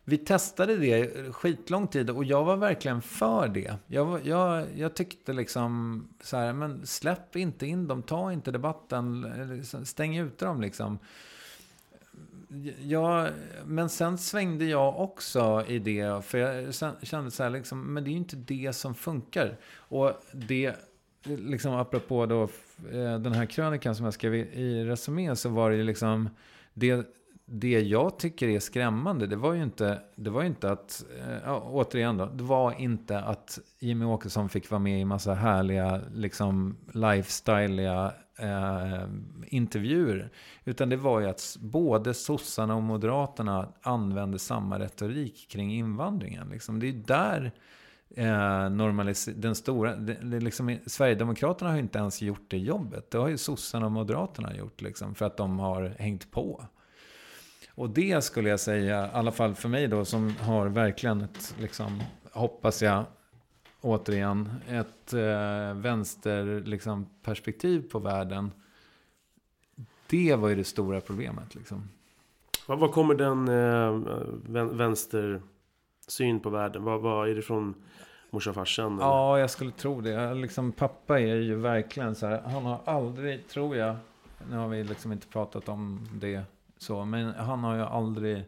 vi 0.09 0.17
testade 0.17 0.77
det 0.77 1.33
skitlång 1.33 1.87
tid 1.87 2.09
och 2.09 2.23
jag 2.23 2.43
var 2.43 2.57
verkligen 2.57 3.01
för 3.01 3.47
det. 3.47 3.75
Jag, 3.87 4.27
jag, 4.27 4.67
jag 4.75 4.93
tyckte 4.93 5.33
liksom 5.33 6.03
så 6.21 6.37
här, 6.37 6.53
men 6.53 6.87
släpp 6.87 7.35
inte 7.35 7.65
in 7.65 7.87
dem, 7.87 8.03
ta 8.03 8.33
inte 8.33 8.51
debatten, 8.51 9.65
stäng 9.85 10.17
ut 10.17 10.37
dem 10.37 10.61
liksom. 10.61 10.99
Ja, 12.81 13.27
men 13.65 13.89
sen 13.89 14.17
svängde 14.17 14.65
jag 14.65 14.99
också 14.99 15.65
i 15.67 15.79
det, 15.79 16.25
för 16.25 16.37
jag 16.37 16.73
kände 17.01 17.31
så 17.31 17.43
här, 17.43 17.49
liksom, 17.49 17.93
men 17.93 18.03
det 18.03 18.09
är 18.09 18.11
ju 18.11 18.17
inte 18.17 18.35
det 18.35 18.73
som 18.73 18.95
funkar. 18.95 19.57
Och 19.75 20.11
det, 20.31 20.75
liksom 21.23 21.73
apropå 21.73 22.25
då 22.25 22.43
eh, 22.91 23.19
den 23.19 23.33
här 23.33 23.45
krönikan 23.45 23.95
som 23.95 24.05
jag 24.05 24.13
skrev 24.13 24.35
i 24.35 24.85
Resumé, 24.85 25.35
så 25.35 25.49
var 25.49 25.69
det 25.69 25.75
ju 25.75 25.83
liksom, 25.83 26.29
det, 26.73 27.07
det 27.49 27.81
jag 27.81 28.19
tycker 28.19 28.47
är 28.47 28.59
skrämmande, 28.59 29.27
det 29.27 29.35
var 29.35 29.53
ju 29.53 29.63
inte, 29.63 30.01
det 30.15 30.29
var 30.29 30.43
inte 30.43 30.71
att, 30.71 31.05
eh, 31.19 31.37
ja, 31.45 31.59
återigen 31.71 32.17
då, 32.17 32.25
det 32.25 32.43
var 32.43 32.81
inte 32.81 33.19
att 33.19 33.59
Jimmy 33.79 34.05
Åkesson 34.05 34.49
fick 34.49 34.71
vara 34.71 34.79
med 34.79 35.01
i 35.01 35.05
massa 35.05 35.33
härliga, 35.33 36.01
liksom 36.13 36.77
lifestyleiga 36.93 38.13
eh, 38.39 39.03
intervjuer. 39.47 40.29
Utan 40.65 40.89
det 40.89 40.95
var 40.95 41.19
ju 41.19 41.27
att 41.27 41.57
både 41.59 42.13
sossarna 42.13 42.75
och 42.75 42.83
moderaterna 42.83 43.69
använde 43.81 44.39
samma 44.39 44.79
retorik 44.79 45.47
kring 45.49 45.73
invandringen. 45.73 46.49
Liksom. 46.49 46.79
Det 46.79 46.87
är 46.87 46.93
där 46.93 47.51
eh, 48.15 48.69
normalis- 48.69 49.33
den 49.35 49.55
stora, 49.55 49.95
det, 49.95 50.13
det 50.13 50.39
liksom, 50.39 50.77
Sverigedemokraterna 50.85 51.69
har 51.69 51.75
ju 51.75 51.83
inte 51.83 51.99
ens 51.99 52.21
gjort 52.21 52.45
det 52.47 52.57
jobbet. 52.57 53.11
Det 53.11 53.17
har 53.17 53.27
ju 53.27 53.37
sossarna 53.37 53.85
och 53.85 53.91
moderaterna 53.91 54.55
gjort, 54.55 54.81
liksom, 54.81 55.15
för 55.15 55.25
att 55.25 55.37
de 55.37 55.59
har 55.59 55.95
hängt 55.99 56.31
på. 56.31 56.65
Och 57.78 57.89
det 57.89 58.23
skulle 58.23 58.49
jag 58.49 58.59
säga, 58.59 59.07
i 59.07 59.09
alla 59.13 59.32
fall 59.32 59.55
för 59.55 59.69
mig 59.69 59.88
då, 59.88 60.05
som 60.05 60.34
har 60.41 60.67
verkligen 60.67 61.21
ett, 61.21 61.55
liksom, 61.59 62.03
hoppas 62.32 62.82
jag, 62.82 63.05
återigen, 63.82 64.49
ett 64.67 65.13
eh, 65.13 65.73
vänsterperspektiv 65.73 67.82
liksom, 67.82 67.91
på 67.91 67.99
världen. 67.99 68.51
Det 70.07 70.36
var 70.36 70.49
ju 70.49 70.55
det 70.55 70.63
stora 70.63 71.01
problemet. 71.01 71.55
Liksom. 71.55 71.89
Var 72.65 72.88
kommer 72.88 73.15
den 73.15 73.47
eh, 73.47 73.91
vänstersyn 74.63 76.39
på 76.39 76.49
världen? 76.49 76.84
Vad, 76.84 77.01
vad 77.01 77.30
är 77.30 77.36
det 77.36 77.41
från 77.41 77.73
morsan 78.30 78.53
farsan? 78.53 78.97
Ja, 79.01 79.39
jag 79.39 79.49
skulle 79.49 79.71
tro 79.71 80.01
det. 80.01 80.34
Liksom, 80.34 80.71
pappa 80.71 81.19
är 81.19 81.36
ju 81.36 81.55
verkligen 81.55 82.15
så 82.15 82.28
här, 82.28 82.41
han 82.41 82.65
har 82.65 82.80
aldrig, 82.86 83.47
tror 83.47 83.75
jag, 83.75 83.95
nu 84.49 84.57
har 84.57 84.67
vi 84.67 84.84
liksom 84.84 85.11
inte 85.11 85.28
pratat 85.28 85.69
om 85.69 86.09
det 86.13 86.43
så, 86.78 87.05
men 87.05 87.34
han 87.34 87.63
har 87.63 87.75
ju 87.75 87.82
aldrig 87.82 88.45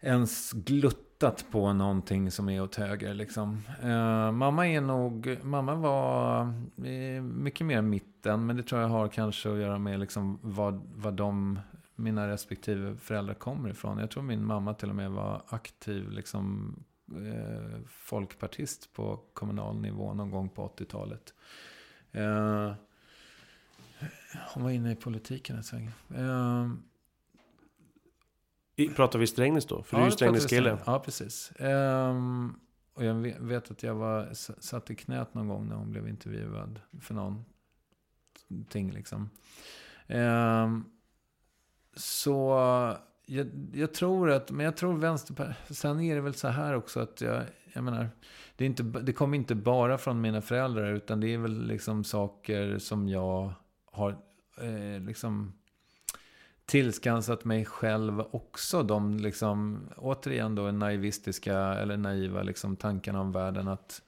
ens 0.00 0.52
gluttat 0.52 1.46
på 1.50 1.72
någonting 1.72 2.30
som 2.30 2.48
är 2.48 2.62
åt 2.62 2.76
höger. 2.76 3.14
Liksom. 3.14 3.62
Eh, 3.82 4.32
mamma 4.32 4.68
är 4.68 4.80
nog, 4.80 5.38
mamma 5.42 5.74
var 5.74 6.42
eh, 6.84 7.22
mycket 7.22 7.66
mer 7.66 7.82
mitten, 7.82 8.46
men 8.46 8.56
det 8.56 8.62
tror 8.62 8.80
jag 8.80 8.88
har 8.88 9.08
kanske 9.08 9.52
att 9.52 9.58
göra 9.58 9.78
med 9.78 10.00
liksom 10.00 10.38
vad, 10.42 10.82
vad 10.94 11.14
de, 11.14 11.58
mina 11.94 12.28
respektive 12.28 12.96
föräldrar 12.96 13.34
kommer 13.34 13.70
ifrån. 13.70 13.98
Jag 13.98 14.10
tror 14.10 14.22
min 14.22 14.46
mamma 14.46 14.74
till 14.74 14.88
och 14.88 14.96
med 14.96 15.10
var 15.10 15.42
aktiv 15.48 16.10
liksom, 16.10 16.74
eh, 17.10 17.80
folkpartist 17.88 18.92
på 18.92 19.20
kommunal 19.32 19.80
nivå 19.80 20.14
någon 20.14 20.30
gång 20.30 20.48
på 20.48 20.68
80-talet. 20.68 21.34
Eh, 22.12 22.72
hon 24.54 24.62
var 24.62 24.70
inne 24.70 24.92
i 24.92 24.96
politiken 24.96 25.58
ett 25.58 25.66
sväng. 25.66 25.90
Eh, 28.88 28.94
Pratar 28.94 29.18
vi 29.18 29.26
Strängnäs 29.26 29.66
då? 29.66 29.82
För 29.82 29.96
ja, 29.96 29.98
du 29.98 30.02
är 30.02 30.06
ju 30.06 30.12
Strängnäskille. 30.12 30.78
Ja, 30.86 30.98
precis. 30.98 31.52
Um, 31.58 32.60
och 32.94 33.04
jag 33.04 33.14
vet 33.40 33.70
att 33.70 33.82
jag 33.82 33.94
var 33.94 34.28
satt 34.60 34.90
i 34.90 34.94
knät 34.94 35.34
någon 35.34 35.48
gång 35.48 35.68
när 35.68 35.76
hon 35.76 35.90
blev 35.90 36.08
intervjuad 36.08 36.80
för 37.00 37.14
någon 37.14 37.44
ting 38.68 38.90
liksom. 38.90 39.30
Eh, 40.06 40.78
så 41.96 42.58
jag, 43.26 43.46
jag, 43.72 43.94
tror 43.94 44.30
att, 44.30 44.50
men 44.50 44.64
jag 44.64 44.76
tror 44.76 44.98
vänsterpartiet, 44.98 45.76
sen 45.76 46.00
är 46.00 46.14
det 46.14 46.20
väl 46.20 46.34
så 46.34 46.48
här 46.48 46.74
också 46.74 47.00
att 47.00 47.20
jag, 47.20 47.42
jag 47.72 47.84
menar, 47.84 48.08
det, 48.56 48.64
är 48.64 48.66
inte, 48.66 48.82
det 48.82 49.12
kommer 49.12 49.36
inte 49.36 49.54
bara 49.54 49.98
från 49.98 50.20
mina 50.20 50.42
föräldrar 50.42 50.92
utan 50.92 51.20
det 51.20 51.34
är 51.34 51.38
väl 51.38 51.66
liksom 51.66 52.04
saker 52.04 52.78
som 52.78 53.08
jag 53.08 53.52
har 53.84 54.10
eh, 54.60 55.00
liksom 55.00 55.52
tillskansat 56.70 57.44
mig 57.44 57.64
själv 57.64 58.24
också. 58.30 58.82
De 58.82 59.16
liksom, 59.16 59.88
återigen 59.96 60.54
då 60.54 60.62
naivistiska 60.62 61.58
eller 61.58 61.96
naiva 61.96 62.42
liksom 62.42 62.76
tankarna 62.76 63.20
om 63.20 63.32
världen. 63.32 63.68
Att, 63.68 64.02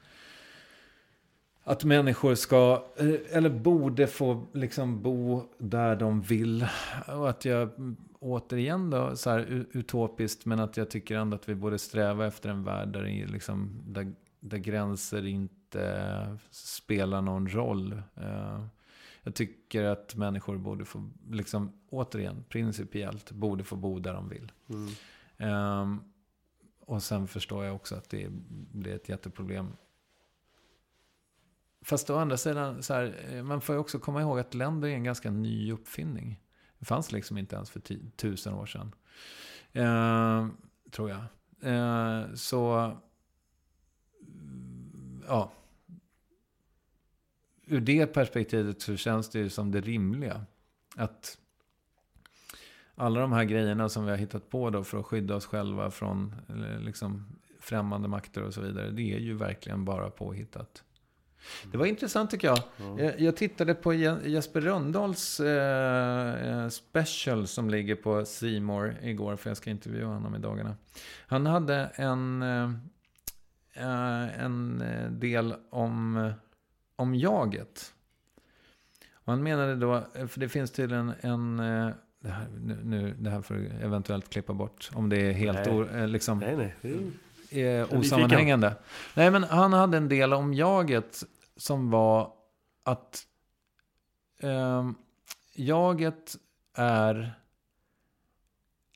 att 1.64 1.84
människor 1.84 2.34
ska, 2.34 2.84
eh, 2.96 3.36
eller 3.36 3.50
borde 3.50 4.06
få 4.06 4.46
liksom 4.52 5.02
bo 5.02 5.42
där 5.58 5.96
de 5.96 6.20
vill. 6.20 6.66
Och 7.06 7.30
att 7.30 7.44
jag, 7.44 7.70
återigen 8.18 8.90
då, 8.90 9.16
så 9.16 9.30
här 9.30 9.66
utopiskt, 9.72 10.46
men 10.46 10.60
att 10.60 10.76
jag 10.76 10.90
tycker 10.90 11.16
ändå 11.16 11.34
att 11.34 11.48
vi 11.48 11.54
borde 11.54 11.78
sträva 11.78 12.26
efter 12.26 12.50
en 12.50 12.64
värld 12.64 12.88
där, 12.88 13.26
liksom, 13.26 13.82
där, 13.86 14.12
där 14.40 14.58
gränser 14.58 15.26
inte 15.26 16.38
spelar 16.50 17.22
någon 17.22 17.48
roll. 17.48 18.02
Uh, 18.18 18.64
jag 19.22 19.34
tycker 19.34 19.84
att 19.84 20.14
människor 20.14 20.58
borde 20.58 20.84
få, 20.84 21.10
liksom, 21.30 21.72
återigen, 21.90 22.44
principiellt, 22.48 23.30
borde 23.30 23.64
få 23.64 23.76
bo 23.76 23.98
där 23.98 24.14
de 24.14 24.28
vill. 24.28 24.52
Mm. 24.68 25.80
Um, 25.80 26.04
och 26.80 27.02
sen 27.02 27.28
förstår 27.28 27.64
jag 27.64 27.74
också 27.74 27.94
att 27.94 28.10
det 28.10 28.28
blir 28.72 28.94
ett 28.94 29.08
jätteproblem. 29.08 29.76
Fast 31.84 32.10
å 32.10 32.16
andra 32.16 32.36
sidan, 32.36 32.82
så 32.82 32.94
här, 32.94 33.26
eh, 33.30 33.42
man 33.42 33.60
får 33.60 33.74
ju 33.74 33.78
också 33.78 33.98
komma 33.98 34.20
ihåg 34.20 34.38
att 34.38 34.54
länder 34.54 34.88
är 34.88 34.94
en 34.94 35.04
ganska 35.04 35.30
ny 35.30 35.72
uppfinning. 35.72 36.40
Det 36.78 36.84
fanns 36.84 37.12
liksom 37.12 37.38
inte 37.38 37.56
ens 37.56 37.70
för 37.70 37.80
tusen 38.16 38.54
år 38.54 38.66
sedan. 38.66 38.94
Uh, 39.76 40.48
tror 40.90 41.10
jag. 41.10 41.22
Uh, 41.72 42.34
så, 42.34 42.92
ja 45.26 45.52
ur 47.72 47.80
det 47.80 48.06
perspektivet 48.06 48.82
så 48.82 48.96
känns 48.96 49.30
det 49.30 49.38
ju 49.38 49.48
som 49.48 49.70
det 49.70 49.80
rimliga. 49.80 50.44
Att 50.96 51.38
alla 52.94 53.20
de 53.20 53.32
här 53.32 53.44
grejerna 53.44 53.88
som 53.88 54.04
vi 54.04 54.10
har 54.10 54.18
hittat 54.18 54.50
på 54.50 54.70
då 54.70 54.84
för 54.84 54.98
att 54.98 55.06
skydda 55.06 55.36
oss 55.36 55.46
själva 55.46 55.90
från 55.90 56.34
liksom 56.80 57.26
främmande 57.60 58.08
makter 58.08 58.42
och 58.42 58.54
så 58.54 58.60
vidare. 58.60 58.90
Det 58.90 59.14
är 59.14 59.18
ju 59.18 59.34
verkligen 59.34 59.84
bara 59.84 60.10
påhittat. 60.10 60.82
Det 61.72 61.78
var 61.78 61.86
intressant 61.86 62.30
tycker 62.30 62.48
jag. 62.48 62.58
Mm. 62.78 63.14
Jag 63.18 63.36
tittade 63.36 63.74
på 63.74 63.94
Jesper 63.94 64.60
Röndahls 64.60 65.40
eh, 65.40 66.68
special 66.68 67.46
som 67.46 67.70
ligger 67.70 67.94
på 67.94 68.24
Seymour 68.24 68.96
igår. 69.02 69.36
För 69.36 69.50
jag 69.50 69.56
ska 69.56 69.70
intervjua 69.70 70.06
honom 70.06 70.34
i 70.34 70.38
dagarna. 70.38 70.76
Han 71.26 71.46
hade 71.46 71.90
en, 71.94 72.42
eh, 73.72 74.44
en 74.44 74.82
del 75.20 75.54
om 75.70 76.32
om 76.96 77.14
jaget. 77.14 77.94
Och 79.14 79.32
han 79.32 79.42
menade 79.42 79.76
då, 79.76 80.06
för 80.28 80.40
det 80.40 80.48
finns 80.48 80.70
tydligen 80.70 81.12
en... 81.20 81.60
Eh, 81.60 81.90
det 82.20 82.28
här, 82.28 82.48
nu, 82.84 83.14
det 83.18 83.30
här 83.30 83.42
får 83.42 83.54
du 83.54 83.66
eventuellt 83.66 84.30
klippa 84.30 84.52
bort. 84.52 84.90
Om 84.94 85.08
det 85.08 85.16
är 85.16 85.32
helt 85.32 85.66
nej. 85.66 85.74
O, 85.74 85.84
eh, 85.84 86.08
liksom, 86.08 86.38
nej, 86.38 86.56
nej. 86.56 86.74
Är 87.50 87.94
osammanhängande. 87.94 88.74
Nej, 89.14 89.30
men 89.30 89.44
han 89.44 89.72
hade 89.72 89.96
en 89.96 90.08
del 90.08 90.32
om 90.32 90.54
jaget 90.54 91.22
som 91.56 91.90
var 91.90 92.32
att 92.82 93.26
eh, 94.42 94.90
jaget 95.54 96.36
är 96.74 97.34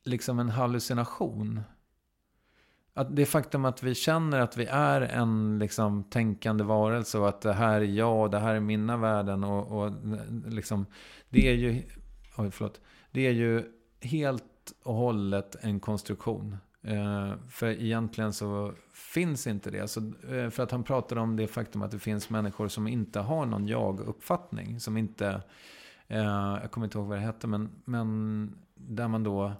liksom 0.05 0.39
en 0.39 0.49
hallucination. 0.49 1.61
Att 2.99 3.17
det 3.17 3.27
faktum 3.27 3.65
att 3.65 3.83
vi 3.83 3.95
känner 3.95 4.41
att 4.41 4.57
vi 4.57 4.67
är 4.67 5.01
en 5.01 5.59
liksom, 5.59 6.05
tänkande 6.05 6.65
varelse 6.65 7.19
och 7.19 7.29
att 7.29 7.41
det 7.41 7.53
här 7.53 7.81
är 7.81 7.85
jag 7.85 8.23
och 8.23 8.31
det 8.31 8.39
här 8.39 8.55
är 8.55 8.61
mina 8.61 8.97
värden. 8.97 9.45
Och, 9.45 9.83
och 9.83 9.93
liksom, 10.47 10.87
det 11.29 11.49
är 11.49 11.55
ju... 11.55 11.83
Oj, 12.37 12.51
förlåt. 12.51 12.81
Det 13.11 13.27
är 13.27 13.33
ju 13.33 13.65
helt 14.01 14.73
och 14.83 14.95
hållet 14.95 15.57
en 15.61 15.81
konstruktion. 15.81 16.57
Eh, 16.83 17.33
för 17.49 17.67
egentligen 17.67 18.33
så 18.33 18.73
finns 18.93 19.47
inte 19.47 19.71
det. 19.71 19.89
Så, 19.89 20.01
eh, 20.31 20.51
för 20.51 20.63
att 20.63 20.71
han 20.71 20.85
pratar 20.85 21.17
om 21.17 21.37
det 21.37 21.47
faktum 21.47 21.83
att 21.83 21.91
det 21.91 21.99
finns 21.99 22.31
människor 22.31 22.69
som 22.69 22.89
inte 22.89 23.21
har 23.21 23.47
någon 23.47 23.67
jag-uppfattning. 23.67 24.81
Som 24.81 24.97
inte... 24.97 25.43
Eh, 26.07 26.59
jag 26.63 26.71
kommer 26.71 26.87
inte 26.87 26.99
ihåg 26.99 27.07
vad 27.07 27.19
det 27.19 27.23
hette, 27.23 27.47
men, 27.47 27.71
men 27.85 28.59
där 28.75 29.09
man 29.09 29.23
då 29.23 29.53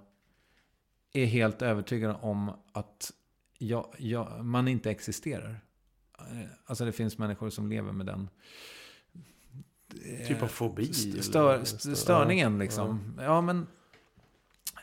är 1.13 1.25
helt 1.25 1.61
övertygad 1.61 2.15
om 2.21 2.51
att 2.73 3.11
ja, 3.57 3.91
ja, 3.97 4.43
man 4.43 4.67
inte 4.67 4.91
existerar. 4.91 5.59
Eh, 6.19 6.49
alltså 6.65 6.85
det 6.85 6.91
finns 6.91 7.17
människor 7.17 7.49
som 7.49 7.69
lever 7.69 7.91
med 7.91 8.05
den. 8.05 8.29
Typ 10.27 10.43
av 10.43 10.47
fobi? 10.47 10.93
Stör, 10.93 11.63
störningen 11.95 12.59
liksom. 12.59 13.13
Ja, 13.17 13.23
ja 13.23 13.41
men... 13.41 13.67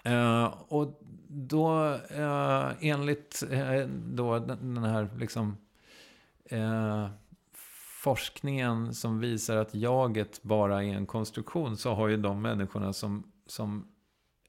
Uh, 0.07 0.45
och 0.69 1.01
då, 1.29 1.99
uh, 2.19 2.73
enligt 2.81 3.43
uh, 3.53 3.87
då 3.89 4.39
den 4.39 4.85
här 4.85 5.09
liksom... 5.19 5.57
forskningen 8.03 8.95
som 8.95 9.21
visar 9.21 9.57
att 9.57 9.75
jaget 9.75 10.43
bara 10.43 10.85
är 10.85 10.89
en 10.89 11.07
konstruktion. 11.07 11.77
Så 11.77 11.95
har 11.95 12.09
ju 12.09 12.17
de 12.17 12.43
människorna 12.43 12.93
som, 12.93 13.33
som 13.47 13.89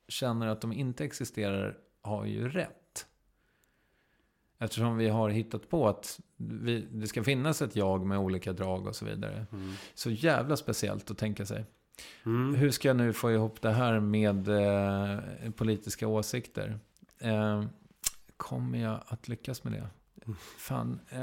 känner 0.07 0.47
att 0.47 0.61
de 0.61 0.73
inte 0.73 1.05
existerar, 1.05 1.77
har 2.01 2.25
ju 2.25 2.49
rätt. 2.49 2.84
Eftersom 4.59 4.97
vi 4.97 5.09
har 5.09 5.29
hittat 5.29 5.69
på 5.69 5.87
att 5.87 6.19
vi, 6.37 6.87
det 6.91 7.07
ska 7.07 7.23
finnas 7.23 7.61
ett 7.61 7.75
jag 7.75 8.05
med 8.05 8.17
olika 8.17 8.53
drag 8.53 8.87
och 8.87 8.95
så 8.95 9.05
vidare. 9.05 9.45
Mm. 9.51 9.73
Så 9.93 10.11
jävla 10.11 10.57
speciellt 10.57 11.11
att 11.11 11.17
tänka 11.17 11.45
sig. 11.45 11.65
Mm. 12.25 12.55
Hur 12.55 12.71
ska 12.71 12.87
jag 12.87 12.97
nu 12.97 13.13
få 13.13 13.31
ihop 13.31 13.61
det 13.61 13.71
här 13.71 13.99
med 13.99 14.47
eh, 14.47 15.51
politiska 15.51 16.07
åsikter? 16.07 16.79
Eh, 17.19 17.63
kommer 18.37 18.77
jag 18.77 18.99
att 19.07 19.27
lyckas 19.27 19.63
med 19.63 19.73
det? 19.73 19.87
Fan, 20.57 20.99
eh, 21.09 21.19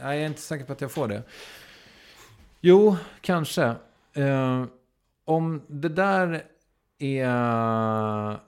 jag 0.00 0.16
är 0.16 0.26
inte 0.26 0.40
säker 0.40 0.64
på 0.64 0.72
att 0.72 0.80
jag 0.80 0.92
får 0.92 1.08
det. 1.08 1.22
Jo, 2.60 2.96
kanske. 3.20 3.74
Eh, 4.12 4.64
om 5.24 5.62
det 5.66 5.88
där 5.88 6.44
är 6.98 8.38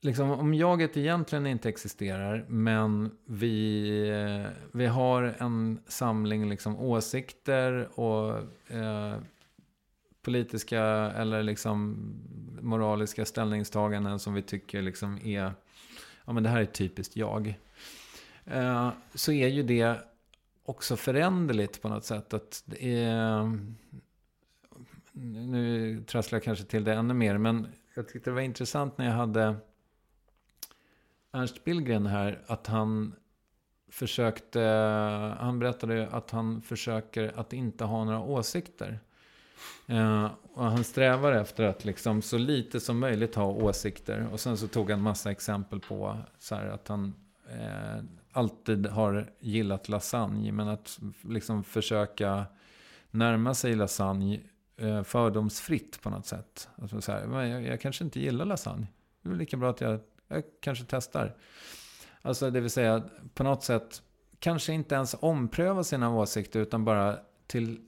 liksom, 0.00 0.30
om 0.30 0.54
jaget 0.54 0.96
egentligen 0.96 1.46
inte 1.46 1.68
existerar, 1.68 2.44
men 2.48 3.10
vi, 3.24 3.90
vi 4.72 4.86
har 4.86 5.34
en 5.38 5.80
samling 5.86 6.48
liksom, 6.48 6.76
åsikter 6.76 8.00
och 8.00 8.36
eh, 8.74 9.16
politiska 10.22 10.82
eller 11.16 11.42
liksom 11.42 11.98
moraliska 12.60 13.24
ställningstaganden 13.24 14.18
som 14.18 14.34
vi 14.34 14.42
tycker 14.42 14.82
liksom 14.82 15.18
är, 15.24 15.52
ja 16.24 16.32
men 16.32 16.42
det 16.42 16.48
här 16.48 16.60
är 16.60 16.64
typiskt 16.64 17.16
jag. 17.16 17.54
Eh, 18.44 18.90
så 19.14 19.32
är 19.32 19.48
ju 19.48 19.62
det 19.62 19.96
också 20.64 20.96
föränderligt 20.96 21.82
på 21.82 21.88
något 21.88 22.04
sätt. 22.04 22.34
Att 22.34 22.62
det 22.66 23.04
är, 23.04 23.58
nu 25.12 26.04
trasslar 26.06 26.36
jag 26.36 26.44
kanske 26.44 26.64
till 26.64 26.84
det 26.84 26.94
ännu 26.94 27.14
mer, 27.14 27.38
men 27.38 27.66
jag 27.94 28.08
tyckte 28.08 28.30
det 28.30 28.34
var 28.34 28.40
intressant 28.40 28.98
när 28.98 29.06
jag 29.06 29.12
hade 29.12 29.56
Ernst 31.32 31.64
Billgren 31.64 32.06
här 32.06 32.42
att 32.46 32.66
han 32.66 33.14
försökte, 33.88 34.60
han 35.40 35.58
berättade 35.58 36.08
att 36.08 36.30
han 36.30 36.62
försöker 36.62 37.38
att 37.40 37.52
inte 37.52 37.84
ha 37.84 38.04
några 38.04 38.20
åsikter. 38.20 39.00
Eh, 39.86 40.30
och 40.54 40.64
han 40.64 40.84
strävar 40.84 41.32
efter 41.32 41.64
att 41.64 41.84
liksom 41.84 42.22
så 42.22 42.38
lite 42.38 42.80
som 42.80 42.98
möjligt 42.98 43.34
ha 43.34 43.46
åsikter. 43.46 44.28
Och 44.32 44.40
sen 44.40 44.56
så 44.56 44.68
tog 44.68 44.90
han 44.90 45.02
massa 45.02 45.30
exempel 45.30 45.80
på 45.80 46.18
så 46.38 46.54
att 46.54 46.88
han 46.88 47.14
eh, 47.50 48.04
alltid 48.32 48.86
har 48.86 49.30
gillat 49.40 49.88
lasagne. 49.88 50.52
Men 50.52 50.68
att 50.68 51.00
liksom 51.20 51.64
försöka 51.64 52.46
närma 53.10 53.54
sig 53.54 53.74
lasagne 53.74 54.40
eh, 54.76 55.02
fördomsfritt 55.02 56.02
på 56.02 56.10
något 56.10 56.26
sätt. 56.26 56.68
Alltså 56.76 57.00
så 57.00 57.12
här, 57.12 57.44
jag, 57.44 57.62
jag 57.62 57.80
kanske 57.80 58.04
inte 58.04 58.20
gillar 58.20 58.44
lasagne. 58.44 58.86
Det 59.22 59.30
är 59.30 59.34
lika 59.34 59.56
bra 59.56 59.70
att 59.70 59.80
jag 59.80 60.00
jag 60.30 60.42
kanske 60.60 60.84
testar. 60.88 61.36
Alltså 62.22 62.50
det 62.50 62.60
vill 62.60 62.70
säga 62.70 63.02
på 63.34 63.42
något 63.42 63.64
sätt 63.64 64.02
kanske 64.38 64.72
inte 64.72 64.94
ens 64.94 65.16
ompröva 65.20 65.84
sina 65.84 66.10
åsikter 66.14 66.60
utan 66.60 66.84
bara 66.84 67.18
till 67.46 67.80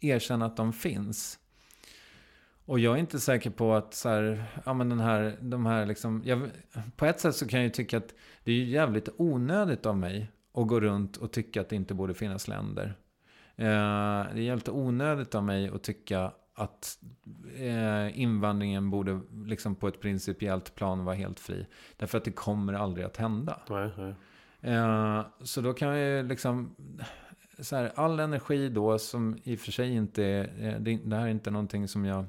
erkänna 0.00 0.46
att 0.46 0.56
de 0.56 0.72
finns. 0.72 1.38
Och 2.66 2.78
jag 2.78 2.94
är 2.94 2.98
inte 2.98 3.20
säker 3.20 3.50
på 3.50 3.74
att 3.74 3.94
så 3.94 4.08
här, 4.08 4.44
ja 4.64 4.74
men 4.74 4.88
den 4.88 5.00
här, 5.00 5.38
de 5.40 5.66
här 5.66 5.86
liksom, 5.86 6.22
jag, 6.24 6.50
på 6.96 7.06
ett 7.06 7.20
sätt 7.20 7.36
så 7.36 7.48
kan 7.48 7.58
jag 7.58 7.64
ju 7.64 7.70
tycka 7.70 7.96
att 7.96 8.14
det 8.44 8.52
är 8.52 8.64
jävligt 8.64 9.08
onödigt 9.16 9.86
av 9.86 9.96
mig 9.96 10.30
att 10.54 10.66
gå 10.66 10.80
runt 10.80 11.16
och 11.16 11.32
tycka 11.32 11.60
att 11.60 11.68
det 11.68 11.76
inte 11.76 11.94
borde 11.94 12.14
finnas 12.14 12.48
länder. 12.48 12.94
Eh, 13.56 13.64
det 14.34 14.40
är 14.40 14.42
jävligt 14.42 14.68
onödigt 14.68 15.34
av 15.34 15.44
mig 15.44 15.68
att 15.68 15.82
tycka 15.82 16.32
att 16.54 16.98
eh, 17.56 18.20
invandringen 18.20 18.90
borde 18.90 19.20
liksom 19.46 19.74
på 19.74 19.88
ett 19.88 20.00
principiellt 20.00 20.74
plan 20.74 21.04
vara 21.04 21.14
helt 21.16 21.40
fri. 21.40 21.66
Därför 21.96 22.18
att 22.18 22.24
det 22.24 22.30
kommer 22.32 22.72
aldrig 22.72 23.06
att 23.06 23.16
hända. 23.16 23.60
Nej, 23.70 23.90
nej. 23.98 24.14
Eh, 24.74 25.26
så 25.42 25.60
då 25.60 25.72
kan 25.72 25.88
jag 25.98 26.26
liksom... 26.26 26.74
Så 27.58 27.76
här, 27.76 27.92
all 27.94 28.20
energi 28.20 28.68
då 28.68 28.98
som 28.98 29.38
i 29.44 29.56
och 29.56 29.60
för 29.60 29.72
sig 29.72 29.94
inte 29.94 30.24
är... 30.24 30.68
eh, 30.68 30.80
Det, 30.80 30.96
det 31.04 31.16
här 31.16 31.24
är 31.24 31.28
inte 31.30 31.50
någonting 31.50 31.88
som 31.88 32.04
jag 32.04 32.24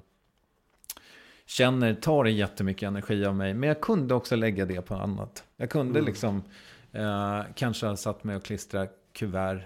känner 1.46 1.94
tar 1.94 2.26
jättemycket 2.26 2.88
energi 2.88 3.26
av 3.26 3.36
mig. 3.36 3.54
Men 3.54 3.68
jag 3.70 3.82
kunde 3.82 4.14
också 4.16 4.36
lägga 4.36 4.66
det 4.66 4.82
på 4.82 4.96
annat. 4.96 5.44
Jag 5.58 5.70
kunde 5.70 6.00
Mm. 6.00 6.06
liksom 6.06 6.44
eh, 6.92 7.42
kanske 7.56 7.88
ha 7.88 7.96
satt 7.96 8.24
mig 8.24 8.36
och 8.36 8.44
klistra 8.44 8.88
kuvert 9.14 9.62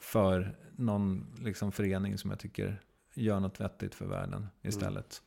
för 0.00 0.56
någon 0.76 1.26
liksom, 1.44 1.72
förening 1.72 2.18
som 2.18 2.30
jag 2.30 2.38
tycker 2.38 2.80
gör 3.14 3.40
något 3.40 3.60
vettigt 3.60 3.94
för 3.94 4.06
världen 4.06 4.46
istället. 4.62 5.22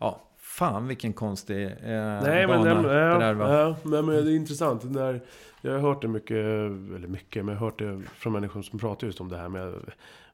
Ja, 0.00 0.20
fan 0.38 0.88
vilken 0.88 1.12
konstig 1.12 1.64
eh, 1.66 1.72
Nej, 1.82 2.46
men, 2.46 2.48
bana 2.48 2.74
nej, 2.74 2.82
men, 2.82 2.84
ja, 2.96 3.18
det 3.18 3.18
där 3.18 3.34
var. 3.34 3.52
ja, 3.58 3.76
nej, 3.82 4.02
men 4.02 4.06
det 4.24 4.32
är 4.32 4.36
intressant. 4.36 4.92
Där, 4.94 5.20
jag 5.60 5.72
har 5.72 5.78
hört 5.78 6.02
det 6.02 6.08
mycket, 6.08 6.36
eller 6.36 7.06
mycket, 7.08 7.44
men 7.44 7.54
jag 7.54 7.60
har 7.60 7.66
hört 7.66 7.78
det 7.78 8.02
från 8.14 8.32
människor 8.32 8.62
som 8.62 8.78
pratar 8.78 9.06
just 9.06 9.20
om 9.20 9.28
det 9.28 9.36
här 9.36 9.48
med 9.48 9.74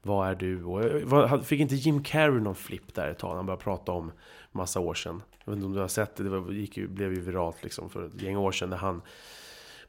vad 0.03 0.29
är 0.29 0.35
du? 0.35 0.65
Och, 0.65 0.85
jag- 0.85 1.01
vad, 1.05 1.47
fick 1.47 1.61
inte 1.61 1.75
Jim 1.75 2.03
Carrey 2.03 2.41
någon 2.41 2.55
flipp 2.55 2.95
där 2.95 3.09
ett 3.09 3.19
tag? 3.19 3.37
Han 3.37 3.47
började 3.47 3.63
prata 3.63 3.93
om 3.93 4.13
massa 4.53 4.81
år 4.81 4.95
sedan. 4.95 5.23
Jag 5.45 5.53
vet 5.53 5.57
inte 5.57 5.67
om 5.67 5.73
du 5.73 5.81
har 5.81 5.89
sett 5.89 6.17
det, 6.17 6.23
det 6.25 6.31
var, 6.31 6.53
gick 6.53 6.89
blev 6.89 7.13
ju 7.15 7.21
viralt 7.21 7.63
liksom 7.63 7.91
för 7.91 8.07
ett 8.07 8.23
gäng 8.23 8.37
år 8.37 8.53
sedan. 8.53 8.71
Där 8.71 8.77
han 8.77 9.03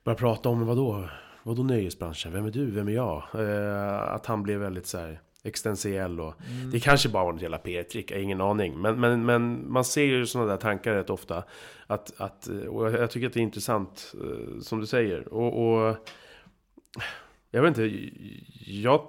började 0.03 0.19
prata 0.19 0.49
om, 0.49 0.65
vadå? 0.65 1.09
Vadå 1.43 1.63
nöjesbranschen? 1.63 2.31
Vem 2.33 2.45
är 2.45 2.51
du? 2.51 2.71
Vem 2.71 2.87
är 2.87 2.91
jag? 2.91 3.23
Eh, 3.33 4.01
att 4.13 4.25
han 4.25 4.43
blev 4.43 4.59
väldigt 4.59 4.87
så 4.87 4.97
här 4.97 5.21
existentiell 5.43 6.19
och 6.19 6.33
Mm. 6.49 6.71
det 6.71 6.79
kanske 6.79 7.09
bara 7.09 7.23
var 7.23 7.33
ett 7.33 7.41
jävla 7.41 7.57
PR-trick, 7.57 8.11
jag 8.11 8.17
har 8.17 8.21
ingen 8.23 8.41
aning. 8.41 8.81
Men, 8.81 8.99
men, 8.99 9.25
men 9.25 9.71
man 9.71 9.85
ser 9.85 10.03
ju 10.03 10.25
sådana 10.25 10.49
där 10.49 10.57
tankar 10.57 10.93
rätt 10.93 11.09
ofta. 11.09 11.43
Att, 11.87 12.21
att, 12.21 12.47
och 12.47 12.91
jag 12.91 13.11
tycker 13.11 13.27
att 13.27 13.33
det 13.33 13.39
är 13.39 13.41
intressant, 13.41 14.13
eh, 14.13 14.59
som 14.61 14.79
du 14.79 14.85
säger. 14.87 15.33
Och, 15.33 15.63
och 15.87 15.97
jag 17.51 17.61
vet 17.61 17.77
inte, 17.77 18.09
jag 18.65 19.07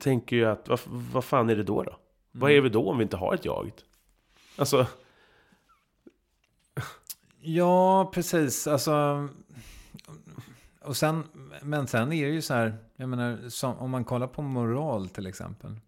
tänker 0.00 0.36
ju 0.36 0.44
att 0.44 0.68
vad, 0.68 0.80
vad 0.86 1.24
fan 1.24 1.50
är 1.50 1.56
det 1.56 1.62
då 1.62 1.82
då? 1.82 1.96
Vad 2.32 2.50
är 2.50 2.60
vi 2.60 2.68
då 2.68 2.90
om 2.90 2.98
vi 2.98 3.02
inte 3.02 3.16
har 3.16 3.34
ett 3.34 3.44
jag? 3.44 3.70
Alltså, 4.56 4.86
Ja, 7.40 8.10
precis. 8.14 8.66
Alltså, 8.66 9.28
och 10.80 10.96
sen, 10.96 11.24
men 11.62 11.86
sen 11.86 12.12
är 12.12 12.26
det 12.26 12.32
ju 12.32 12.42
så 12.42 12.54
här, 12.54 12.76
jag 13.00 13.08
menar, 13.08 13.48
som, 13.48 13.78
om 13.78 13.90
man 13.90 14.04
kollar 14.04 14.26
på 14.26 14.42
moral 14.42 15.08
till 15.08 15.26
exempel. 15.26 15.80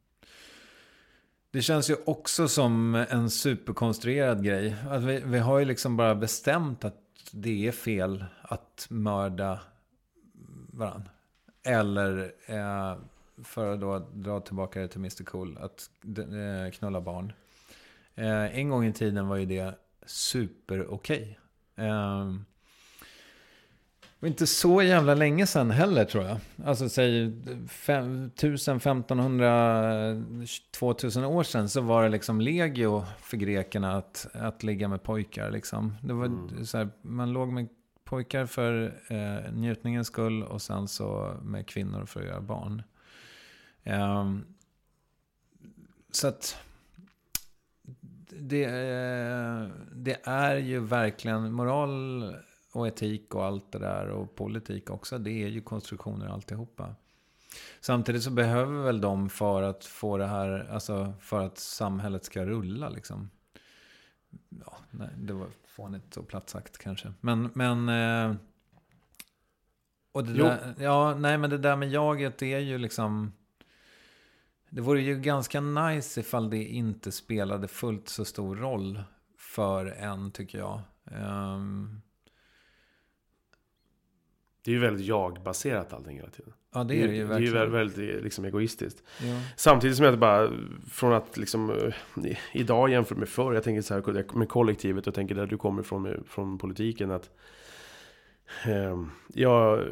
Det 1.50 1.62
känns 1.62 1.90
ju 1.90 1.96
också 2.06 2.48
som 2.48 2.94
en 2.94 3.30
superkonstruerad 3.30 4.44
grej. 4.44 4.76
Att 4.90 5.02
vi, 5.02 5.22
vi 5.24 5.38
har 5.38 5.58
ju 5.58 5.64
liksom 5.64 5.96
bara 5.96 6.14
bestämt 6.14 6.84
att 6.84 6.96
det 7.32 7.66
är 7.66 7.72
fel 7.72 8.24
att 8.42 8.86
mörda 8.90 9.61
varandra. 10.72 11.11
Eller, 11.62 12.32
eh, 12.46 12.96
för 13.44 13.72
att 13.72 13.80
då 13.80 13.98
dra 13.98 14.40
tillbaka 14.40 14.80
det 14.80 14.88
till 14.88 14.98
Mr 14.98 15.24
Cool, 15.24 15.58
att 15.61 15.90
eh, 16.18 16.72
knulla 16.72 17.00
barn. 17.00 17.32
Eh, 18.14 18.58
en 18.58 18.68
gång 18.68 18.84
i 18.84 18.92
tiden 18.92 19.28
var 19.28 19.36
ju 19.36 19.46
det 19.46 19.74
super 20.06 20.86
okej. 20.86 21.38
-okay. 21.76 22.20
Ehm, 22.20 22.44
var 24.21 24.29
inte 24.29 24.47
så 24.47 24.83
jävla 24.83 25.14
länge 25.14 25.47
sedan 25.47 25.71
heller 25.71 26.05
tror 26.05 26.25
jag. 26.25 26.37
Alltså 26.64 26.89
säg 26.89 27.33
fem- 27.68 28.31
1000, 28.35 28.77
1500, 28.77 30.23
2000 30.71 31.25
år 31.25 31.43
sedan 31.43 31.68
så 31.68 31.81
var 31.81 32.03
det 32.03 32.09
liksom 32.09 32.41
legio 32.41 33.05
för 33.21 33.37
grekerna 33.37 33.97
att, 33.97 34.27
att 34.33 34.62
ligga 34.62 34.89
med 34.89 35.03
pojkar. 35.03 35.51
Liksom. 35.51 35.97
Det 36.03 36.12
var 36.12 36.27
Mm. 36.27 36.66
så 36.66 36.79
här, 36.79 36.89
man 37.03 37.33
låg 37.33 37.49
med 37.53 37.68
pojkar 38.05 38.47
för 38.47 38.95
eh, 39.09 39.53
njutningens 39.53 40.07
skull 40.07 40.43
och 40.43 40.62
sen 40.62 40.89
så 40.89 41.37
med 41.43 41.66
kvinnor 41.66 42.05
för 42.07 42.21
att 42.21 42.27
göra 42.27 42.41
barn. 42.41 42.83
Ehm, 43.85 44.45
så 46.12 46.29
att 46.29 46.57
det, 48.39 48.64
eh, 48.64 49.66
det 49.95 50.16
är 50.25 50.57
ju 50.57 50.81
verkligen 50.81 51.53
moral 51.53 52.35
och 52.73 52.89
etik 52.89 53.35
och 53.35 53.45
allt 53.45 53.73
det 53.73 53.79
där 53.79 54.09
och 54.09 54.35
politik 54.35 54.91
också. 54.91 55.18
Det 55.18 55.31
är 55.31 55.49
ju 55.49 55.61
konstruktioner 55.61 56.27
alltihopa. 56.27 56.95
Samtidigt 57.81 58.23
så 58.23 58.31
behöver 58.31 58.83
väl 58.83 59.01
de 59.01 59.31
för 59.31 59.62
att 59.62 59.85
få 59.85 60.16
det 60.18 60.27
här, 60.27 60.68
alltså 60.73 61.12
för 61.21 61.47
att 61.47 61.59
samhället 61.59 62.25
ska 62.25 62.45
rulla 62.47 62.89
liksom. 62.89 63.31
Ja, 64.49 64.77
nej, 64.91 65.09
det 65.18 65.33
var 65.33 65.49
fånigt 65.66 66.16
och 66.16 66.29
platt 66.29 66.51
sagt 66.51 66.79
kanske. 66.79 67.12
Men, 67.21 67.51
men... 67.55 67.89
eh, 67.89 68.37
Och 70.12 70.25
det 70.25 70.33
Jo. 70.33 70.45
där, 70.45 70.75
ja, 70.79 71.14
nej 71.18 71.39
men 71.39 71.51
det 71.51 71.59
där 71.59 71.77
med 71.77 71.91
jaget 71.91 72.39
det 72.39 72.53
är 72.55 72.59
ju 72.59 72.79
liksom... 72.79 73.33
Det 74.71 74.81
vore 74.81 75.01
ju 75.01 75.21
ganska 75.21 75.61
nice 75.61 76.21
ifall 76.21 76.51
det 76.51 76.64
inte 76.64 77.12
spelade 77.12 77.68
fullt 77.68 78.09
så 78.09 78.25
stor 78.25 78.57
roll 78.57 79.03
för 79.39 79.87
en, 79.87 80.31
tycker 80.31 80.59
jag. 80.59 80.81
Ehm, 81.11 82.01
det 84.64 84.70
är 84.70 84.72
ju 84.72 84.80
väldigt 84.80 85.06
jag-baserat 85.06 85.92
allting 85.92 86.16
hela 86.16 86.30
tiden. 86.30 86.52
ja, 86.74 86.84
det 86.84 87.02
är 87.02 87.08
det 87.08 87.14
ju 87.14 87.26
Det 87.26 87.34
är 87.34 87.38
ju 87.40 87.50
verkligen. 87.50 87.72
väldigt, 87.72 87.98
väldigt 87.98 88.24
liksom, 88.24 88.44
egoistiskt. 88.44 89.02
Ja. 89.22 89.40
Samtidigt 89.56 89.96
som 89.96 90.06
jag 90.06 90.18
bara, 90.18 90.50
från 90.90 91.12
att 91.12 91.36
liksom, 91.36 91.70
eh, 91.70 92.36
idag 92.52 92.90
jämfört 92.90 93.18
med 93.18 93.28
förr, 93.28 93.54
jag 93.54 93.62
tänker 93.64 93.82
så 93.82 93.94
här 93.94 94.36
med 94.36 94.48
kollektivet 94.48 95.06
och 95.06 95.14
tänker 95.14 95.34
där 95.34 95.46
du 95.46 95.58
kommer 95.58 95.82
ifrån 95.82 96.24
från 96.26 96.58
politiken 96.58 97.11
att 97.11 97.30
eh, 98.66 99.04
jag, 99.34 99.84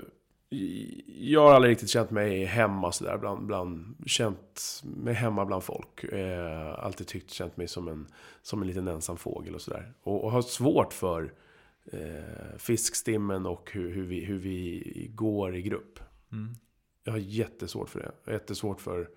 jag 1.06 1.40
har 1.40 1.54
aldrig 1.54 1.70
riktigt 1.70 1.90
känt 1.90 2.10
mig 2.10 2.44
hemma 2.44 2.92
sådär 2.92 3.18
bland, 3.18 3.46
bland, 3.46 3.96
känt 4.06 4.82
mig 4.84 5.14
hemma 5.14 5.44
bland 5.44 5.64
folk. 5.64 6.04
Eh, 6.04 6.84
alltid 6.84 7.06
tyckt, 7.06 7.30
känt 7.30 7.56
mig 7.56 7.68
som 7.68 7.88
en, 7.88 8.06
som 8.42 8.62
en 8.62 8.68
liten 8.68 8.88
ensam 8.88 9.16
fågel 9.16 9.54
och 9.54 9.60
sådär. 9.60 9.92
Och, 10.02 10.24
och 10.24 10.32
har 10.32 10.42
svårt 10.42 10.92
för 10.92 11.32
eh, 11.92 12.58
fiskstimmen 12.58 13.46
och 13.46 13.70
hur, 13.72 13.90
hur, 13.90 14.04
vi, 14.04 14.24
hur 14.24 14.38
vi 14.38 15.10
går 15.14 15.56
i 15.56 15.62
grupp. 15.62 16.00
Mm. 16.32 16.54
Jag 17.04 17.12
har 17.12 17.18
jättesvårt 17.18 17.88
för 17.88 17.98
det. 17.98 18.10
Jag 18.24 18.32
har 18.32 18.38
jättesvårt 18.38 18.80
för... 18.80 19.08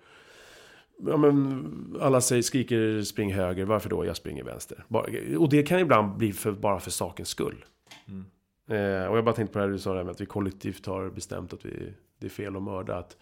Ja, 1.06 1.16
men 1.16 1.96
alla 2.00 2.20
säger, 2.20 2.42
skriker 2.42 3.02
spring 3.02 3.34
höger, 3.34 3.64
varför 3.64 3.90
då? 3.90 4.06
Jag 4.06 4.16
springer 4.16 4.44
vänster. 4.44 4.84
Bara, 4.88 5.06
och 5.38 5.48
det 5.48 5.62
kan 5.62 5.78
ibland 5.78 6.16
bli 6.16 6.32
för, 6.32 6.52
bara 6.52 6.80
för 6.80 6.90
sakens 6.90 7.28
skull. 7.28 7.64
Mm. 8.08 8.24
Eh, 8.66 9.06
och 9.06 9.16
jag 9.16 9.24
bara 9.24 9.34
tänkte 9.34 9.52
på 9.52 9.58
det 9.58 9.64
här 9.64 9.72
du 9.72 9.78
sa, 9.78 9.94
där 9.94 10.04
med 10.04 10.10
att 10.10 10.20
vi 10.20 10.26
kollektivt 10.26 10.86
har 10.86 11.10
bestämt 11.10 11.52
att 11.52 11.64
vi, 11.64 11.92
det 12.18 12.26
är 12.26 12.30
fel 12.30 12.56
att 12.56 12.62
mörda. 12.62 12.96
Att, 12.96 13.16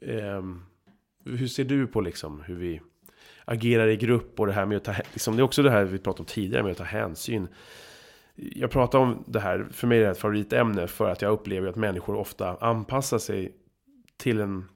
ehm, 0.00 0.62
hur 1.24 1.46
ser 1.46 1.64
du 1.64 1.86
på 1.86 2.00
liksom 2.00 2.40
hur 2.40 2.54
vi 2.54 2.80
agerar 3.44 3.88
i 3.88 3.96
grupp 3.96 4.40
och 4.40 4.46
det 4.46 4.52
här 4.52 4.66
med 4.66 4.76
att 4.76 4.84
ta 4.84 4.92
liksom, 5.12 5.36
Det 5.36 5.40
är 5.40 5.44
också 5.44 5.62
det 5.62 5.70
här 5.70 5.84
vi 5.84 5.98
pratade 5.98 6.20
om 6.20 6.26
tidigare 6.26 6.62
med 6.62 6.72
att 6.72 6.78
ta 6.78 6.84
hänsyn. 6.84 7.48
Jag 8.34 8.70
pratar 8.70 8.98
om 8.98 9.24
det 9.26 9.40
här, 9.40 9.68
för 9.70 9.86
mig 9.86 9.98
är 9.98 10.04
det 10.04 10.10
ett 10.10 10.18
favoritämne 10.18 10.86
för 10.86 11.10
att 11.10 11.22
jag 11.22 11.32
upplever 11.32 11.68
att 11.68 11.76
människor 11.76 12.16
ofta 12.16 12.56
anpassar 12.56 13.18
sig 13.18 13.56
till 14.16 14.40
en, 14.40 14.68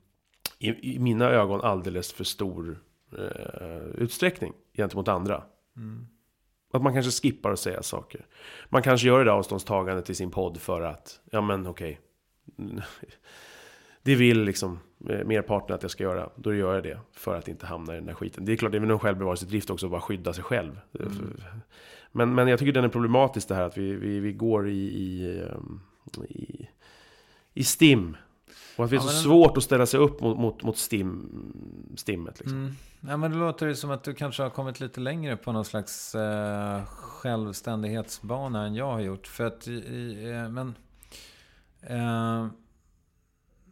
i, 0.58 0.94
i 0.94 0.98
mina 0.98 1.30
ögon, 1.30 1.60
alldeles 1.60 2.12
för 2.12 2.24
stor 2.24 2.78
eh, 3.18 3.86
utsträckning 3.94 4.52
gentemot 4.74 5.08
andra. 5.08 5.42
Mm. 5.76 6.06
Att 6.72 6.82
man 6.82 6.92
kanske 6.92 7.10
skippar 7.10 7.50
att 7.50 7.60
säga 7.60 7.82
saker. 7.82 8.26
Man 8.68 8.82
kanske 8.82 9.06
gör 9.06 9.18
det 9.18 9.24
där 9.24 9.32
avståndstagandet 9.32 10.04
till 10.04 10.16
sin 10.16 10.30
podd 10.30 10.60
för 10.60 10.82
att, 10.82 11.20
ja 11.30 11.40
men 11.40 11.66
okej. 11.66 12.00
Det 14.02 14.14
vill 14.14 14.42
liksom 14.42 14.78
eh, 15.08 15.24
merparten 15.24 15.74
att 15.74 15.82
jag 15.82 15.90
ska 15.90 16.04
göra. 16.04 16.30
Då 16.36 16.54
gör 16.54 16.74
jag 16.74 16.82
det. 16.82 16.98
För 17.12 17.34
att 17.34 17.48
inte 17.48 17.66
hamna 17.66 17.92
i 17.92 17.98
den 17.98 18.08
här 18.08 18.14
skiten. 18.14 18.44
Det 18.44 18.52
är 18.52 18.56
klart, 18.56 18.72
det 18.72 18.78
är 18.78 18.80
väl 18.80 18.90
en 18.90 18.98
självbevarelsedrift 18.98 19.70
också 19.70 19.86
att 19.86 19.92
bara 19.92 20.00
skydda 20.00 20.32
sig 20.32 20.44
själv. 20.44 20.80
Mm. 21.00 21.40
Men, 22.12 22.34
men 22.34 22.48
jag 22.48 22.58
tycker 22.58 22.72
den 22.72 22.84
är 22.84 22.88
problematisk 22.88 23.48
det 23.48 23.54
här 23.54 23.62
att 23.62 23.78
vi, 23.78 23.92
vi, 23.92 24.20
vi 24.20 24.32
går 24.32 24.68
i, 24.68 24.78
i, 24.78 25.40
ehm, 25.40 25.80
i, 26.28 26.68
i 27.54 27.64
stim. 27.64 28.16
Och 28.76 28.84
att 28.84 28.90
det 28.90 28.96
är 28.96 28.98
Ja, 28.98 29.02
så 29.02 29.12
men 29.12 29.22
svårt 29.22 29.56
att 29.56 29.62
ställa 29.62 29.86
sig 29.86 30.00
upp 30.00 30.20
mot, 30.20 30.38
mot, 30.38 30.62
mot 30.62 30.78
stim, 30.78 31.30
stimmet. 31.96 32.38
Liksom. 32.40 32.58
Mm. 32.58 32.72
Ja, 33.00 33.16
men 33.16 33.30
det 33.30 33.36
låter 33.36 33.66
ju 33.66 33.74
som 33.74 33.90
att 33.90 34.04
du 34.04 34.14
kanske 34.14 34.42
har 34.42 34.50
kommit 34.50 34.80
lite 34.80 35.00
längre 35.00 35.36
på 35.36 35.52
någon 35.52 35.64
slags 35.64 36.14
eh, 36.14 36.84
självständighetsbana 36.86 38.66
än 38.66 38.74
jag 38.74 38.92
har 38.92 39.00
gjort. 39.00 39.26
För 39.26 39.44
att, 39.44 39.66
eh, 39.66 40.48
men... 40.50 40.74
Eh, 41.80 42.46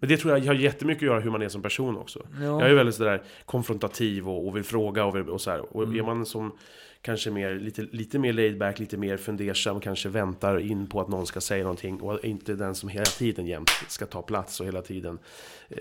Men 0.00 0.08
det 0.08 0.16
tror 0.16 0.38
jag 0.38 0.44
har 0.46 0.54
jättemycket 0.54 1.02
att 1.02 1.06
göra 1.06 1.20
hur 1.20 1.30
man 1.30 1.42
är 1.42 1.48
som 1.48 1.62
person 1.62 1.96
också. 1.96 2.26
Ja. 2.40 2.44
Jag 2.44 2.70
är 2.70 2.74
väldigt 2.74 2.94
sådär 2.94 3.22
konfrontativ 3.44 4.28
och, 4.28 4.46
och 4.46 4.56
vill 4.56 4.64
fråga 4.64 5.04
och, 5.04 5.16
vill, 5.16 5.28
och 5.28 5.40
så 5.40 5.50
här. 5.50 5.76
Och 5.76 5.82
Mm. 5.82 5.96
är 5.98 6.02
man 6.02 6.26
som 6.26 6.52
kanske 7.00 7.30
mer, 7.30 7.54
lite, 7.54 7.82
lite 7.82 8.18
mer 8.18 8.32
laid 8.32 8.58
back, 8.58 8.78
lite 8.78 8.96
mer 8.96 9.16
fundersam, 9.16 9.80
kanske 9.80 10.08
väntar 10.08 10.58
in 10.58 10.86
på 10.86 11.00
att 11.00 11.08
någon 11.08 11.26
ska 11.26 11.40
säga 11.40 11.62
någonting 11.62 12.00
och 12.00 12.24
inte 12.24 12.54
den 12.54 12.74
som 12.74 12.88
hela 12.88 13.04
tiden 13.04 13.46
jämt 13.46 13.70
ska 13.88 14.06
ta 14.06 14.22
plats 14.22 14.60
och 14.60 14.66
hela 14.66 14.82
tiden 14.82 15.18
eh, 15.68 15.78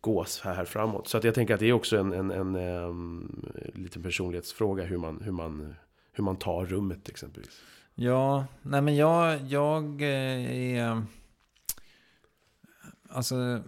gås 0.00 0.40
här, 0.40 0.54
här 0.54 0.64
framåt. 0.64 1.08
Så 1.08 1.18
att 1.18 1.24
jag 1.24 1.34
tänker 1.34 1.54
att 1.54 1.60
det 1.60 1.66
är 1.68 1.72
också 1.72 1.96
en, 1.98 2.12
en, 2.12 2.30
en, 2.30 2.54
em, 2.54 3.44
liten 3.74 4.02
personlighetsfråga 4.02 4.84
hur 4.84 4.98
man, 4.98 5.20
hur, 5.24 5.32
man, 5.32 5.74
hur 6.12 6.24
man 6.24 6.36
tar 6.36 6.66
rummet 6.66 7.08
exempelvis. 7.08 7.62
Ja, 7.94 8.46
nej 8.62 8.80
men 8.80 8.96
jag, 8.96 9.40
jag 9.42 10.02
eh, 10.02 10.78
är... 10.78 11.02
Alltså, 13.14 13.62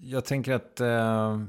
jag 0.00 0.24
tänker 0.24 0.52
att... 0.52 0.80
Eh, 0.80 1.42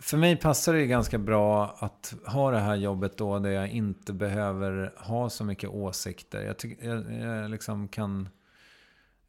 för 0.00 0.16
mig 0.16 0.36
passar 0.36 0.74
det 0.74 0.86
ganska 0.86 1.18
bra 1.18 1.76
att 1.78 2.14
ha 2.26 2.50
det 2.50 2.58
här 2.58 2.76
jobbet 2.76 3.16
då 3.16 3.38
där 3.38 3.50
jag 3.50 3.68
inte 3.68 4.12
behöver 4.12 4.94
ha 4.96 5.30
så 5.30 5.44
mycket 5.44 5.70
åsikter. 5.70 6.42
Jag, 6.42 6.58
tyck, 6.58 6.78
jag, 6.82 7.12
jag 7.12 7.50
liksom 7.50 7.88
kan... 7.88 8.28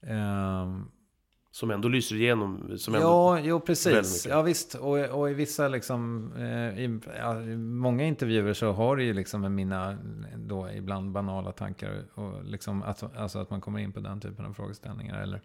Eh, 0.02 0.80
som 1.52 1.72
ändå 1.72 1.88
lyser 1.88 2.16
igenom. 2.16 2.78
Som 2.78 2.96
ändå, 2.96 3.08
Ja, 3.08 3.40
jo 3.40 3.60
precis. 3.60 4.26
Ja 4.26 4.42
visst. 4.42 4.76
Och, 4.76 5.00
och 5.00 5.32
i 5.32 5.34
vissa 5.34 5.68
liksom, 5.68 6.32
eh, 6.38 6.84
i, 6.84 7.00
ja, 7.18 7.42
i 7.42 7.58
många 7.58 8.06
intervjuer 8.06 8.54
så 8.54 8.72
har 8.72 8.98
det 8.98 9.04
ju 9.04 9.14
liksom 9.14 9.42
med 9.42 9.52
mina 9.52 9.98
då 10.36 10.70
ibland 10.70 11.12
banala 11.12 11.52
tankar. 11.52 12.04
Och 12.14 12.44
liksom 12.44 12.84
att, 12.84 13.18
alltså 13.18 13.40
att 13.40 13.50
man 13.50 13.62
kommer 13.62 13.80
in 13.80 13.92
på 13.92 14.00
den 14.00 14.22
typen 14.22 14.46
av 14.46 14.54
frågeställningar. 14.54 15.22
Eller 15.22 15.42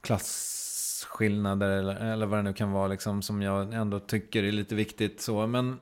klasskillnader 0.00 1.70
eller, 1.70 1.94
eller 2.12 2.26
vad 2.26 2.38
det 2.38 2.42
nu 2.42 2.52
kan 2.52 2.72
vara 2.72 2.88
liksom 2.88 3.22
som 3.22 3.42
jag 3.42 3.74
ändå 3.74 4.00
tycker 4.00 4.42
är 4.42 4.52
lite 4.52 4.74
viktigt 4.74 5.20
så. 5.20 5.46
Men, 5.46 5.80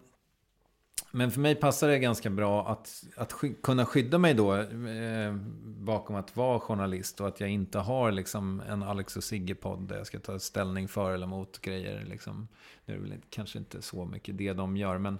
men 1.12 1.30
för 1.30 1.40
mig 1.40 1.54
passar 1.54 1.88
det 1.88 1.98
ganska 1.98 2.30
bra 2.30 2.68
att, 2.68 3.04
att 3.16 3.32
sky, 3.32 3.54
kunna 3.62 3.86
skydda 3.86 4.18
mig 4.18 4.34
då 4.34 4.56
eh, 4.56 5.34
bakom 5.64 6.16
att 6.16 6.36
vara 6.36 6.60
journalist 6.60 7.20
och 7.20 7.28
att 7.28 7.40
jag 7.40 7.48
inte 7.50 7.78
har 7.78 8.12
liksom 8.12 8.62
en 8.68 8.82
Alex 8.82 9.16
och 9.16 9.24
Sigge-podd 9.24 9.88
där 9.88 9.96
jag 9.96 10.06
ska 10.06 10.18
ta 10.18 10.38
ställning 10.38 10.88
för 10.88 11.12
eller 11.12 11.26
mot 11.26 11.58
grejer. 11.58 12.04
Liksom. 12.04 12.48
Nu 12.84 12.94
är 12.94 12.98
det 12.98 13.02
väl 13.04 13.12
inte- 13.12 13.26
kanske 13.30 13.58
inte 13.58 13.82
så 13.82 14.04
mycket 14.04 14.38
det 14.38 14.52
de 14.52 14.76
gör, 14.76 14.98
men 14.98 15.18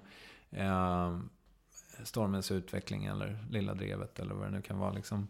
eh, 0.50 1.18
Stormens 2.04 2.50
utveckling 2.50 3.04
eller 3.04 3.38
Lilla 3.50 3.74
Drevet 3.74 4.18
eller 4.18 4.34
vad 4.34 4.46
det 4.46 4.50
nu 4.50 4.62
kan 4.62 4.78
vara. 4.78 4.92
Liksom. 4.92 5.28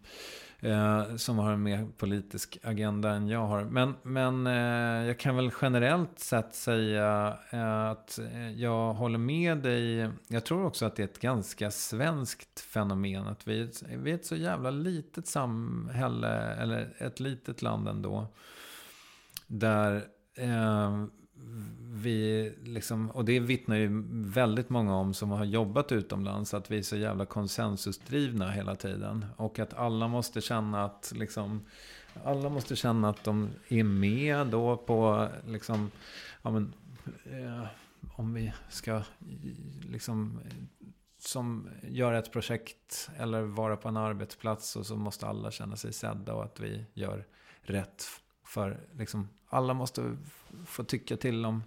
Eh, 0.62 1.16
som 1.16 1.38
har 1.38 1.52
en 1.52 1.62
mer 1.62 1.88
politisk 1.96 2.58
agenda 2.62 3.11
än 3.11 3.28
jag 3.28 3.46
har. 3.46 3.64
Men, 3.64 3.94
men 4.02 4.46
eh, 4.46 5.06
jag 5.06 5.18
kan 5.18 5.36
väl 5.36 5.50
generellt 5.62 6.18
sett 6.18 6.54
säga 6.54 7.38
eh, 7.50 7.84
att 7.90 8.18
eh, 8.18 8.50
jag 8.50 8.94
håller 8.94 9.18
med 9.18 9.58
dig. 9.58 10.11
Jag 10.28 10.44
tror 10.44 10.64
också 10.66 10.86
att 10.86 10.96
det 10.96 11.02
är 11.02 11.04
ett 11.04 11.20
ganska 11.20 11.70
svenskt 11.70 12.61
fenomen. 12.61 13.26
Att 13.26 13.48
vi, 13.48 13.61
är 13.61 13.64
ett- 13.64 13.82
vi 13.98 14.11
är 14.11 14.14
ett 14.14 14.26
så 14.26 14.36
jävla 14.36 14.70
litet 14.70 15.26
samhälle, 15.26 16.38
eller 16.54 16.94
ett 16.98 17.20
litet 17.20 17.62
land 17.62 17.88
ändå. 17.88 18.26
Där 19.46 20.04
eh, 20.36 21.04
vi 22.03 22.53
liksom, 22.64 23.11
och 23.11 23.24
det 23.24 23.40
vittnar 23.40 23.76
ju 23.76 24.03
väldigt 24.11 24.70
många 24.70 24.96
om 24.96 25.14
som 25.14 25.30
har 25.30 25.44
jobbat 25.44 25.92
utomlands, 25.92 26.55
att 26.55 26.70
vi 26.70 26.78
är 26.78 26.82
så 26.82 26.96
jävla 26.96 27.26
konsensusdrivna 27.26 28.51
hela 28.51 28.76
tiden. 28.76 29.26
Och 29.36 29.59
att 29.59 29.74
alla 29.74 30.09
måste 30.09 30.40
känna 30.40 30.84
att 30.84 31.12
liksom, 31.16 31.61
alla 32.24 32.48
måste 32.48 32.76
känna 32.76 33.09
att 33.09 33.24
de 33.24 33.51
är 33.68 33.84
med 33.84 34.46
då 34.46 34.76
på 34.76 35.28
liksom, 35.46 35.90
ja 36.42 36.51
men, 36.51 36.74
eh, 37.24 37.66
om 38.12 38.34
vi 38.34 38.53
ska 38.68 39.03
liksom 39.90 40.40
som 41.18 41.68
göra 41.82 42.18
ett 42.18 42.32
projekt 42.32 43.11
eller 43.16 43.42
vara 43.42 43.76
på 43.76 43.88
en 43.88 43.96
arbetsplats 43.96 44.76
och 44.76 44.86
så 44.86 44.96
måste 44.96 45.26
alla 45.26 45.51
känna 45.51 45.76
sig 45.76 45.92
sedda 45.92 46.34
och 46.34 46.44
att 46.44 46.61
vi 46.61 46.84
gör 46.94 47.26
rätt 47.62 48.05
för 48.44 48.80
liksom 48.92 49.28
alla 49.48 49.74
måste 49.74 50.16
få 50.66 50.84
tycka 50.84 51.16
till 51.16 51.44
om 51.44 51.62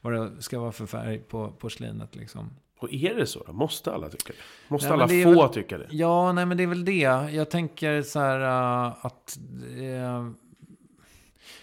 vad 0.00 0.12
det 0.12 0.42
ska 0.42 0.58
vara 0.58 0.72
för 0.72 0.86
färg 0.86 1.18
på 1.18 1.52
porslinet 1.58 2.16
liksom. 2.16 2.50
Och 2.78 2.92
är 2.92 3.14
det 3.14 3.26
så 3.26 3.44
då? 3.46 3.52
Måste 3.52 3.92
alla 3.94 4.08
tycka 4.08 4.32
det? 4.32 4.68
Måste 4.72 4.88
Nej, 4.88 4.94
alla 4.94 5.06
det 5.06 5.22
få 5.24 5.42
väl- 5.42 5.48
tycka 5.54 5.78
det? 5.78 5.86
Ja, 5.90 6.32
nej 6.32 6.46
men 6.46 6.56
det 6.56 6.62
är 6.62 6.66
väl 6.66 6.84
det. 6.84 7.00
Jag 7.32 7.50
tänker 7.50 8.02
så 8.02 8.18
här 8.20 8.40
äh, 8.40 9.06
att... 9.06 9.38
eh, 9.78 10.30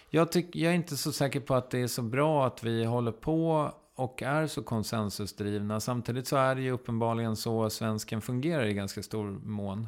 jag, 0.09 0.31
tyck, 0.31 0.55
jag 0.55 0.71
är 0.71 0.75
inte 0.75 0.97
så 0.97 1.11
säker 1.11 1.39
på 1.39 1.55
att 1.55 1.69
det 1.69 1.79
är 1.79 1.87
så 1.87 2.01
bra 2.01 2.45
att 2.47 2.63
vi 2.63 2.83
håller 2.85 3.11
på 3.11 3.71
och 3.95 4.23
är 4.23 4.47
så 4.47 4.63
konsensusdrivna. 4.63 5.79
Samtidigt 5.79 6.27
så 6.27 6.35
är 6.35 6.55
det 6.55 6.61
ju 6.61 6.71
uppenbarligen 6.71 7.35
så 7.35 7.69
svensken 7.69 8.21
fungerar 8.21 8.65
i 8.65 8.73
ganska 8.73 9.03
stor 9.03 9.39
mån. 9.43 9.87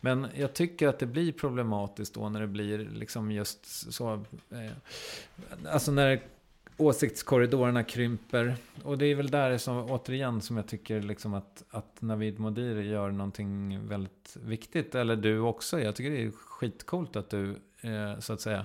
Men 0.00 0.26
jag 0.34 0.54
tycker 0.54 0.88
att 0.88 0.98
det 0.98 1.06
blir 1.06 1.32
problematiskt 1.32 2.14
då 2.14 2.28
när 2.28 2.40
det 2.40 2.46
blir 2.46 2.78
liksom 2.78 3.32
just 3.32 3.92
så... 3.92 4.12
Eh, 4.50 4.72
alltså 5.72 5.92
när 5.92 6.20
åsiktskorridorerna 6.76 7.84
krymper. 7.84 8.56
Och 8.82 8.98
det 8.98 9.06
är 9.06 9.14
väl 9.14 9.30
där 9.30 9.58
som, 9.58 9.90
återigen 9.90 10.40
som 10.40 10.56
jag 10.56 10.66
tycker 10.66 11.02
liksom 11.02 11.34
att, 11.34 11.64
att 11.70 12.02
Navid 12.02 12.38
Modiri 12.38 12.88
gör 12.88 13.10
någonting 13.10 13.80
väldigt 13.88 14.36
viktigt. 14.44 14.94
Eller 14.94 15.16
du 15.16 15.38
också. 15.38 15.80
Jag 15.80 15.96
tycker 15.96 16.10
det 16.10 16.22
är 16.22 16.30
skitcoolt 16.30 17.16
att 17.16 17.30
du, 17.30 17.50
eh, 17.80 18.18
så 18.18 18.32
att 18.32 18.40
säga, 18.40 18.64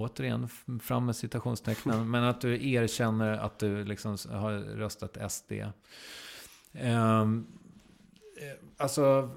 återigen 0.00 0.48
fram 0.82 1.06
med 1.06 1.16
citationstecknen, 1.16 2.10
men 2.10 2.24
att 2.24 2.40
du 2.40 2.70
erkänner 2.72 3.32
att 3.32 3.58
du 3.58 3.84
liksom 3.84 4.16
har 4.30 4.52
röstat 4.52 5.32
SD. 5.32 5.52
Ehm, 6.72 7.46
eh, 8.36 8.64
alltså, 8.76 9.30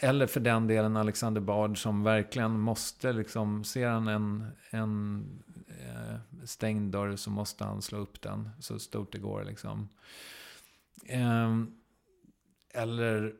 eller 0.00 0.26
för 0.26 0.40
den 0.40 0.66
delen 0.66 0.96
Alexander 0.96 1.40
Bard 1.40 1.82
som 1.82 2.02
verkligen 2.02 2.60
måste 2.60 3.12
liksom, 3.12 3.64
ser 3.64 3.88
han 3.88 4.08
en, 4.08 4.46
en 4.70 5.24
eh, 5.68 6.44
stängd 6.44 6.92
dörr 6.92 7.16
så 7.16 7.30
måste 7.30 7.64
han 7.64 7.82
slå 7.82 7.98
upp 7.98 8.20
den 8.22 8.50
så 8.60 8.78
stort 8.78 9.12
det 9.12 9.18
går 9.18 9.44
liksom. 9.44 9.88
Ehm, 11.06 11.72
eller 12.74 13.34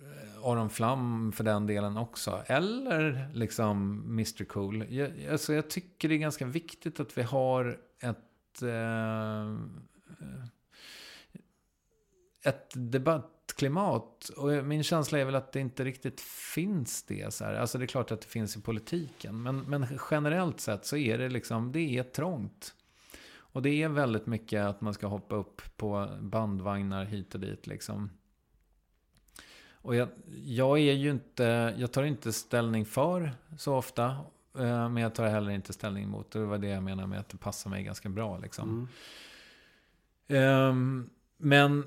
Eh, 0.00 0.44
Aron 0.44 0.70
Flam 0.70 1.32
för 1.32 1.44
den 1.44 1.66
delen 1.66 1.96
också. 1.96 2.42
Eller 2.46 3.30
liksom 3.34 4.02
Mr 4.04 4.44
Cool. 4.44 4.86
Jag, 4.88 5.26
alltså 5.30 5.54
jag 5.54 5.70
tycker 5.70 6.08
det 6.08 6.14
är 6.14 6.18
ganska 6.18 6.46
viktigt 6.46 7.00
att 7.00 7.18
vi 7.18 7.22
har 7.22 7.80
ett... 8.00 8.62
Eh, 8.62 9.56
ett 12.44 12.72
debattklimat. 12.74 14.28
Och 14.36 14.64
min 14.64 14.82
känsla 14.82 15.18
är 15.18 15.24
väl 15.24 15.34
att 15.34 15.52
det 15.52 15.60
inte 15.60 15.84
riktigt 15.84 16.20
finns 16.54 17.02
det. 17.02 17.34
Så 17.34 17.44
här. 17.44 17.54
Alltså 17.54 17.78
det 17.78 17.84
är 17.84 17.86
klart 17.86 18.10
att 18.10 18.20
det 18.20 18.26
finns 18.26 18.56
i 18.56 18.60
politiken. 18.60 19.42
Men, 19.42 19.60
men 19.60 19.86
generellt 20.10 20.60
sett 20.60 20.84
så 20.86 20.96
är 20.96 21.18
det 21.18 21.28
liksom, 21.28 21.72
det 21.72 21.98
är 21.98 22.02
trångt. 22.02 22.74
Och 23.52 23.62
det 23.62 23.82
är 23.82 23.88
väldigt 23.88 24.26
mycket 24.26 24.64
att 24.64 24.80
man 24.80 24.94
ska 24.94 25.06
hoppa 25.06 25.36
upp 25.36 25.62
på 25.76 26.18
bandvagnar 26.20 27.04
hit 27.04 27.34
och 27.34 27.40
dit 27.40 27.66
liksom. 27.66 28.10
Och 29.82 29.94
jag, 29.94 30.08
jag 30.44 30.78
är 30.78 30.92
ju 30.92 31.10
inte, 31.10 31.74
jag 31.78 31.92
tar 31.92 32.02
inte 32.02 32.32
ställning 32.32 32.84
för 32.86 33.32
så 33.58 33.76
ofta. 33.76 34.04
eh, 34.58 34.88
Men 34.88 34.96
jag 34.96 35.14
tar 35.14 35.26
heller 35.28 35.50
inte 35.50 35.72
ställning 35.72 36.04
emot. 36.04 36.30
Det 36.30 36.44
var 36.44 36.58
det 36.58 36.68
jag 36.68 36.82
menar 36.82 37.06
med 37.06 37.20
att 37.20 37.28
det 37.28 37.36
passar 37.36 37.70
mig 37.70 37.84
ganska 37.84 38.08
bra 38.08 38.38
liksom. 38.38 38.68
Mm. 38.68 38.88
Ehm, 40.68 41.10
men 41.38 41.84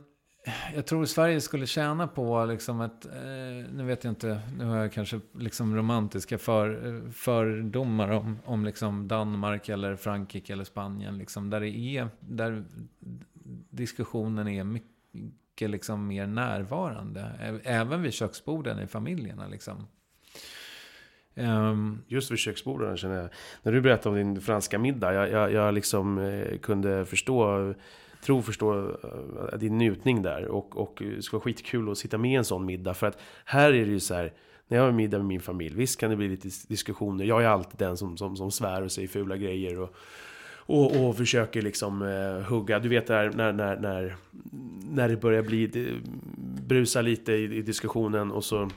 jag 0.76 0.86
tror 0.86 1.06
Sverige 1.06 1.41
skulle 1.41 1.68
tjäna 1.68 2.08
på 2.08 2.46
liksom 2.46 2.82
ett, 2.82 3.06
eh, 3.06 3.72
nu 3.74 3.84
vet 3.84 4.04
jag 4.04 4.12
inte, 4.12 4.41
nu 4.58 4.66
har 4.66 4.78
jag 4.78 4.94
kanske 4.94 5.20
liksom 5.34 5.76
romantiska 5.76 6.38
för, 6.38 7.02
fördomar 7.12 8.10
om, 8.10 8.39
om 8.46 8.66
liksom 8.66 9.08
Danmark 9.08 9.70
eller 9.70 9.96
Frankrike 9.96 10.54
eller 10.54 10.64
Spanien. 10.64 11.18
Liksom, 11.18 11.50
där 11.50 11.60
det 11.60 11.70
är, 11.78 12.10
där 12.20 12.64
diskussionen 13.70 14.48
är 14.48 14.64
mycket 14.64 14.89
mycket 15.54 15.70
liksom 15.70 16.08
mer 16.08 16.28
närvarande. 16.28 17.32
Även 17.64 18.01
vid 18.01 18.14
köksborden 18.14 18.80
i 18.80 18.88
familjerna 18.88 19.47
liksom. 19.47 19.88
Um, 21.36 22.04
Just 22.08 22.32
vid 22.32 22.39
köksborden 22.39 22.97
känner 22.97 23.16
jag. 23.16 23.30
När 23.64 23.72
du 23.72 23.82
berättade 23.82 24.10
om 24.10 24.16
din 24.16 24.41
franska 24.41 24.80
middag. 24.80 25.14
Jag, 25.14 25.30
jag, 25.32 25.51
jag 25.51 25.74
liksom 25.74 26.18
eh, 26.18 26.58
kunde 26.58 27.06
förstå, 27.06 27.74
tro 28.26 28.41
förstå 28.41 28.89
eh, 28.89 29.58
din 29.60 29.78
njutning 29.78 30.22
där. 30.22 30.45
Och, 30.45 30.78
och 30.78 30.95
det 30.99 31.22
skulle 31.22 31.38
vara 31.38 31.43
skitkul 31.43 31.91
att 31.91 31.97
sitta 31.97 32.18
med 32.18 32.32
i 32.32 32.36
en 32.36 32.45
sån 32.45 32.66
middag. 32.66 32.93
För 32.93 33.08
att 33.08 33.20
här 33.45 33.74
är 33.74 33.86
det 33.86 33.91
ju 33.91 33.99
så 33.99 34.14
här. 34.14 34.34
När 34.68 34.78
jag 34.78 34.86
har 34.86 34.91
middag 34.91 35.18
med 35.18 35.28
min 35.28 35.41
familj. 35.41 35.76
Visst 35.76 35.99
kan 35.99 36.10
det 36.10 36.16
bli 36.16 36.28
lite 36.28 36.49
diskussioner. 36.68 37.26
Jag 37.26 37.43
är 37.43 37.47
alltid 37.47 37.80
den 37.80 37.97
som, 37.97 38.18
som, 38.18 38.38
som 38.38 38.51
svär 38.51 38.82
och 38.82 38.91
säger 38.91 39.08
fula 39.08 39.38
grejer. 39.38 39.80
Och, 39.80 39.95
och, 40.66 41.07
och 41.07 41.18
försöker 41.18 41.61
liksom 41.61 42.01
eh, 42.01 42.49
hugga. 42.49 42.80
Du 42.80 42.89
vet 42.89 43.07
där 43.07 43.32
när, 43.36 43.53
när, 43.53 43.76
när, 43.76 44.16
när 44.89 45.09
det 45.09 45.18
börjar 45.18 45.41
bli 45.41 45.68
det, 45.68 45.88
brusa 46.68 47.01
lite 47.01 47.34
i, 47.34 47.57
i 47.57 47.61
diskussionen. 47.61 48.32
Och 48.32 48.43
så 48.43 48.70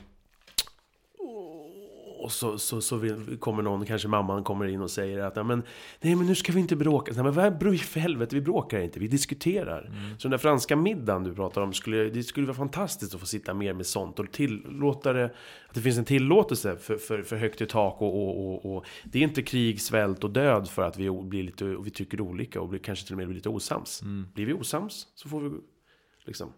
och 2.23 2.31
så, 2.31 2.57
så, 2.57 2.81
så 2.81 2.95
vill, 2.95 3.37
kommer 3.39 3.63
någon, 3.63 3.85
kanske 3.85 4.07
mamman 4.07 4.43
kommer 4.43 4.65
in 4.67 4.81
och 4.81 4.91
säger 4.91 5.19
att 5.19 5.35
men, 5.35 5.63
nej 6.01 6.15
men 6.15 6.27
nu 6.27 6.35
ska 6.35 6.51
vi 6.51 6.59
inte 6.59 6.75
bråka. 6.75 7.11
Nej, 7.13 7.23
men 7.23 7.33
vad 7.33 7.79
för 7.79 7.99
helvete, 7.99 8.35
vi 8.35 8.41
bråkar 8.41 8.79
inte, 8.79 8.99
vi 8.99 9.07
diskuterar. 9.07 9.81
Mm. 9.81 10.17
Så 10.17 10.27
den 10.27 10.31
där 10.31 10.37
franska 10.37 10.75
middagen 10.75 11.23
du 11.23 11.35
pratar 11.35 11.61
om, 11.61 11.73
skulle, 11.73 12.09
det 12.09 12.23
skulle 12.23 12.47
vara 12.47 12.57
fantastiskt 12.57 13.13
att 13.13 13.19
få 13.19 13.25
sitta 13.25 13.53
mer 13.53 13.73
med 13.73 13.85
sånt. 13.85 14.19
Och 14.19 14.31
tillåta 14.31 15.13
det, 15.13 15.25
att 15.25 15.73
det 15.73 15.81
finns 15.81 15.97
en 15.97 16.05
tillåtelse 16.05 16.77
för, 16.77 16.97
för, 16.97 17.21
för 17.21 17.35
högt 17.35 17.61
i 17.61 17.65
tak. 17.65 18.01
Och, 18.01 18.07
och, 18.07 18.65
och, 18.65 18.75
och, 18.75 18.85
det 19.03 19.19
är 19.19 19.23
inte 19.23 19.41
krig, 19.41 19.81
svält 19.81 20.23
och 20.23 20.31
död 20.31 20.69
för 20.69 20.81
att 20.81 20.97
vi, 20.97 21.11
blir 21.11 21.43
lite, 21.43 21.65
vi 21.65 21.89
tycker 21.89 22.21
olika 22.21 22.61
och 22.61 22.69
blir, 22.69 22.79
kanske 22.79 23.05
till 23.05 23.13
och 23.13 23.17
med 23.17 23.27
blir 23.27 23.35
lite 23.35 23.49
osams. 23.49 24.01
Mm. 24.01 24.27
Blir 24.33 24.45
vi 24.45 24.53
osams 24.53 25.07
så 25.15 25.29
får 25.29 25.41
vi 25.41 25.57
liksom... 26.25 26.53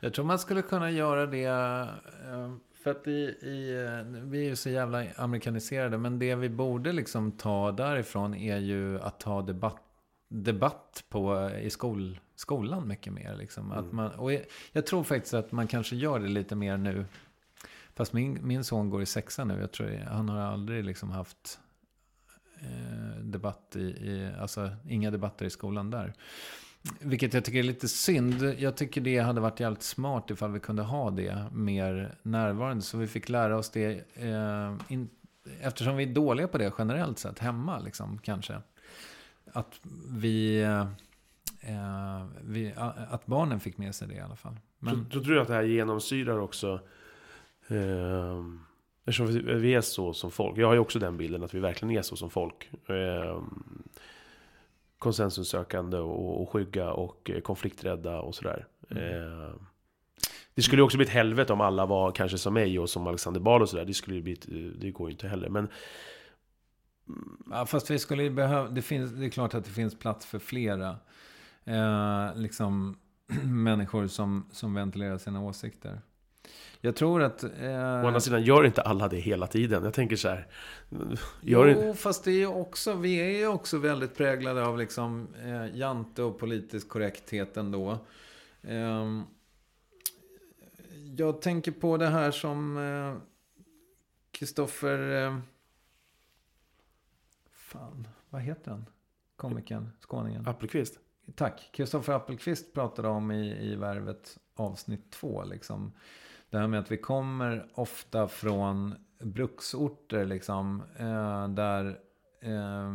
Jag 0.00 0.14
tror 0.14 0.24
man 0.24 0.38
skulle 0.38 0.62
kunna 0.62 0.90
göra 0.90 1.26
det 1.26 1.44
eh, 1.44 2.52
för 2.86 2.90
att 2.90 3.06
i, 3.06 3.20
i, 3.46 3.84
eh, 3.84 4.22
vi 4.22 4.38
är 4.38 4.48
ju 4.48 4.56
så 4.56 4.70
jävla 4.70 5.04
amerikaniserade. 5.16 5.98
Men 5.98 6.18
det 6.18 6.34
vi 6.34 6.48
borde 6.48 6.92
liksom 6.92 7.32
ta 7.32 7.72
därifrån 7.72 8.34
är 8.34 8.58
ju 8.58 9.00
att 9.00 9.20
ta 9.20 9.42
debatt, 9.42 9.82
debatt 10.28 11.04
på, 11.08 11.50
i 11.50 11.70
skol, 11.70 12.20
skolan 12.36 12.88
mycket 12.88 13.12
mer. 13.12 13.36
Liksom. 13.36 13.72
Mm. 13.72 13.84
Att 13.84 13.92
man, 13.92 14.10
och 14.10 14.32
jag, 14.32 14.44
jag, 14.72 14.86
tror 14.86 15.04
faktiskt 15.04 15.34
att 15.34 15.52
man 15.52 15.66
kanske 15.66 15.96
gör 15.96 16.18
det 16.18 16.28
lite 16.28 16.54
mer 16.54 16.76
nu. 16.76 17.04
Fast 17.94 18.12
min, 18.12 18.38
min 18.42 18.64
son 18.64 18.90
går 18.90 19.02
i 19.02 19.06
sexan 19.06 19.48
nu. 19.48 19.60
Jag 19.60 19.72
tror 19.72 20.04
han 20.08 20.28
har 20.28 20.38
aldrig 20.38 20.84
liksom 20.84 21.10
haft 21.10 21.58
eh, 22.60 23.20
debatt 23.20 23.76
i, 23.76 23.80
i, 23.80 24.32
alltså 24.40 24.70
inga 24.88 25.10
debatter 25.10 25.46
i 25.46 25.50
skolan 25.50 25.90
där. 25.90 26.12
Vilket 27.00 27.34
jag 27.34 27.44
tycker 27.44 27.58
är 27.58 27.62
lite 27.62 27.88
synd. 27.88 28.54
Jag 28.58 28.76
tycker 28.76 29.00
det 29.00 29.18
hade 29.18 29.40
varit 29.40 29.60
jävligt 29.60 29.82
smart 29.82 30.30
ifall 30.30 30.52
vi 30.52 30.60
kunde 30.60 30.82
ha 30.82 31.10
det 31.10 31.46
mer 31.52 32.14
närvarande. 32.22 32.82
Så 32.82 32.98
vi 32.98 33.06
fick 33.06 33.28
lära 33.28 33.56
oss 33.58 33.70
det. 33.70 34.04
Eh, 34.14 34.74
in, 34.88 35.08
eftersom 35.60 35.96
vi 35.96 36.04
är 36.04 36.14
dåliga 36.14 36.48
på 36.48 36.58
det 36.58 36.72
generellt 36.78 37.18
sett 37.18 37.38
hemma, 37.38 37.78
liksom, 37.78 38.18
kanske. 38.18 38.60
Att 39.52 39.80
vi, 40.10 40.62
eh, 41.60 42.24
vi, 42.44 42.72
Att 43.10 43.26
barnen 43.26 43.60
fick 43.60 43.78
med 43.78 43.94
sig 43.94 44.08
det 44.08 44.14
i 44.14 44.20
alla 44.20 44.36
fall. 44.36 44.56
Men... 44.78 45.06
Då, 45.10 45.20
tror 45.20 45.34
jag 45.34 45.42
att 45.42 45.48
det 45.48 45.54
här 45.54 45.62
genomsyrar 45.62 46.38
också. 46.38 46.80
Eh, 47.68 48.44
eftersom 49.04 49.26
vi 49.60 49.74
är 49.74 49.80
så 49.80 50.12
som 50.12 50.30
folk. 50.30 50.58
Jag 50.58 50.66
har 50.66 50.74
ju 50.74 50.80
också 50.80 50.98
den 50.98 51.16
bilden 51.16 51.42
att 51.42 51.54
vi 51.54 51.58
verkligen 51.58 51.96
är 51.96 52.02
så 52.02 52.16
som 52.16 52.30
folk. 52.30 52.70
Eh, 52.88 53.42
konsensussökande 54.98 55.98
och, 55.98 56.42
och 56.42 56.50
skygga 56.50 56.92
och 56.92 57.30
eh, 57.30 57.40
konflikträdda 57.40 58.20
och 58.20 58.34
sådär. 58.34 58.66
Mm. 58.90 59.02
Eh, 59.02 59.54
det 60.54 60.62
skulle 60.62 60.82
också 60.82 60.96
bli 60.96 61.06
ett 61.06 61.12
helvete 61.12 61.52
om 61.52 61.60
alla 61.60 61.86
var 61.86 62.12
kanske 62.12 62.38
som 62.38 62.54
mig 62.54 62.78
och 62.78 62.90
som 62.90 63.06
Alexander 63.06 63.40
Bard 63.40 63.62
och 63.62 63.68
sådär. 63.68 63.84
Det, 63.84 63.94
skulle 63.94 64.22
bli, 64.22 64.34
det 64.78 64.90
går 64.90 65.08
ju 65.08 65.12
inte 65.12 65.28
heller. 65.28 65.48
Men... 65.48 65.68
Ja, 67.50 67.66
fast 67.66 67.90
vi 67.90 67.98
skulle 67.98 68.30
behöva, 68.30 68.68
det, 68.68 68.82
finns, 68.82 69.12
det 69.12 69.26
är 69.26 69.30
klart 69.30 69.54
att 69.54 69.64
det 69.64 69.70
finns 69.70 69.98
plats 69.98 70.26
för 70.26 70.38
flera 70.38 70.96
eh, 71.64 72.34
liksom, 72.34 72.98
människor 73.44 74.06
som, 74.06 74.48
som 74.52 74.74
ventilerar 74.74 75.18
sina 75.18 75.40
åsikter. 75.40 76.00
Jag 76.80 76.96
tror 76.96 77.22
att... 77.22 77.42
Eh... 77.42 77.50
Å 78.04 78.06
andra 78.06 78.20
sidan, 78.20 78.42
gör 78.42 78.64
inte 78.64 78.82
alla 78.82 79.08
det 79.08 79.16
hela 79.16 79.46
tiden? 79.46 79.84
Jag 79.84 79.94
tänker 79.94 80.16
så 80.16 80.28
här... 80.28 80.46
Gör 81.40 81.66
jo, 81.66 81.94
fast 81.94 82.24
det 82.24 82.30
är 82.30 82.38
ju 82.38 82.46
också... 82.46 82.94
Vi 82.94 83.16
är 83.16 83.38
ju 83.38 83.46
också 83.46 83.78
väldigt 83.78 84.16
präglade 84.16 84.66
av 84.66 84.78
liksom 84.78 85.28
eh, 85.44 85.76
jante 85.76 86.22
och 86.22 86.38
politisk 86.38 86.88
korrekthet 86.88 87.56
ändå. 87.56 87.98
Eh, 88.62 89.22
jag 91.16 91.42
tänker 91.42 91.72
på 91.72 91.96
det 91.96 92.08
här 92.08 92.30
som 92.30 92.78
Kristoffer... 94.30 95.10
Eh, 95.10 95.22
eh, 95.22 95.38
fan, 97.52 98.08
vad 98.30 98.42
heter 98.42 98.70
han? 98.70 98.86
Komikern, 99.36 99.90
skåningen. 100.00 100.46
Appelqvist. 100.46 100.98
Tack. 101.34 101.70
Kristoffer 101.72 102.12
Appelqvist 102.12 102.74
pratade 102.74 103.08
om 103.08 103.30
i, 103.30 103.72
i 103.72 103.76
Värvet 103.76 104.38
avsnitt 104.54 105.10
två. 105.10 105.44
Liksom. 105.44 105.92
Det 106.50 106.58
här 106.58 106.66
med 106.66 106.80
att 106.80 106.90
vi 106.90 106.96
kommer 106.96 107.66
ofta 107.74 108.28
från 108.28 108.94
bruksorter 109.18 110.24
liksom. 110.24 110.82
Eh, 110.98 111.48
där 111.48 111.98
eh, 112.40 112.92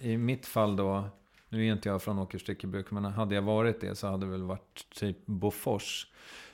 i 0.00 0.16
mitt 0.16 0.46
fall 0.46 0.76
då. 0.76 1.04
Nu 1.48 1.66
är 1.66 1.72
inte 1.72 1.88
jag 1.88 2.02
från 2.02 2.18
Åkerstyckebruk. 2.18 2.90
Men 2.90 3.04
hade 3.04 3.34
jag 3.34 3.42
varit 3.42 3.80
det 3.80 3.94
så 3.94 4.06
hade 4.06 4.26
det 4.26 4.32
väl 4.32 4.42
varit 4.42 4.86
typ 4.94 5.26
Bofors. 5.26 6.06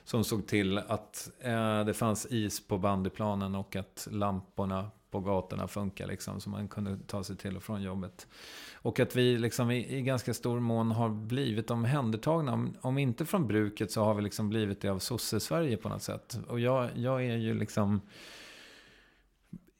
Som 0.03 0.23
såg 0.23 0.47
till 0.47 0.77
att 0.77 1.31
eh, 1.39 1.85
det 1.85 1.93
fanns 1.93 2.27
is 2.29 2.67
på 2.67 2.77
bandyplanen 2.77 3.55
och 3.55 3.75
att 3.75 4.07
lamporna 4.11 4.91
på 5.15 5.21
gatorna 5.21 5.67
funkar 5.67 6.07
liksom. 6.07 6.41
Så 6.41 6.49
man 6.49 6.67
kunde 6.67 6.97
ta 7.07 7.23
sig 7.23 7.37
till 7.37 7.57
och 7.57 7.63
från 7.63 7.81
jobbet. 7.81 8.27
Och 8.73 8.99
att 8.99 9.15
vi 9.15 9.37
liksom 9.37 9.71
i, 9.71 9.97
i 9.97 10.01
ganska 10.01 10.33
stor 10.33 10.59
mån 10.59 10.91
har 10.91 11.09
blivit 11.09 11.71
omhändertagna. 11.71 12.53
Om, 12.53 12.73
om 12.81 12.97
inte 12.97 13.25
från 13.25 13.47
bruket 13.47 13.91
så 13.91 14.03
har 14.03 14.13
vi 14.13 14.21
liksom 14.21 14.49
blivit 14.49 14.81
det 14.81 14.89
av 14.89 14.99
sosse-Sverige 14.99 15.77
på 15.77 15.89
något 15.89 16.03
sätt. 16.03 16.39
Och 16.47 16.59
jag, 16.59 16.89
jag 16.95 17.25
är 17.25 17.37
ju 17.37 17.53
liksom 17.53 18.01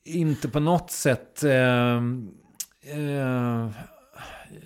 inte 0.03 0.49
på 0.49 0.59
något 0.59 0.91
sätt... 0.91 1.43
Eh, 1.43 1.97
eh, 2.81 3.69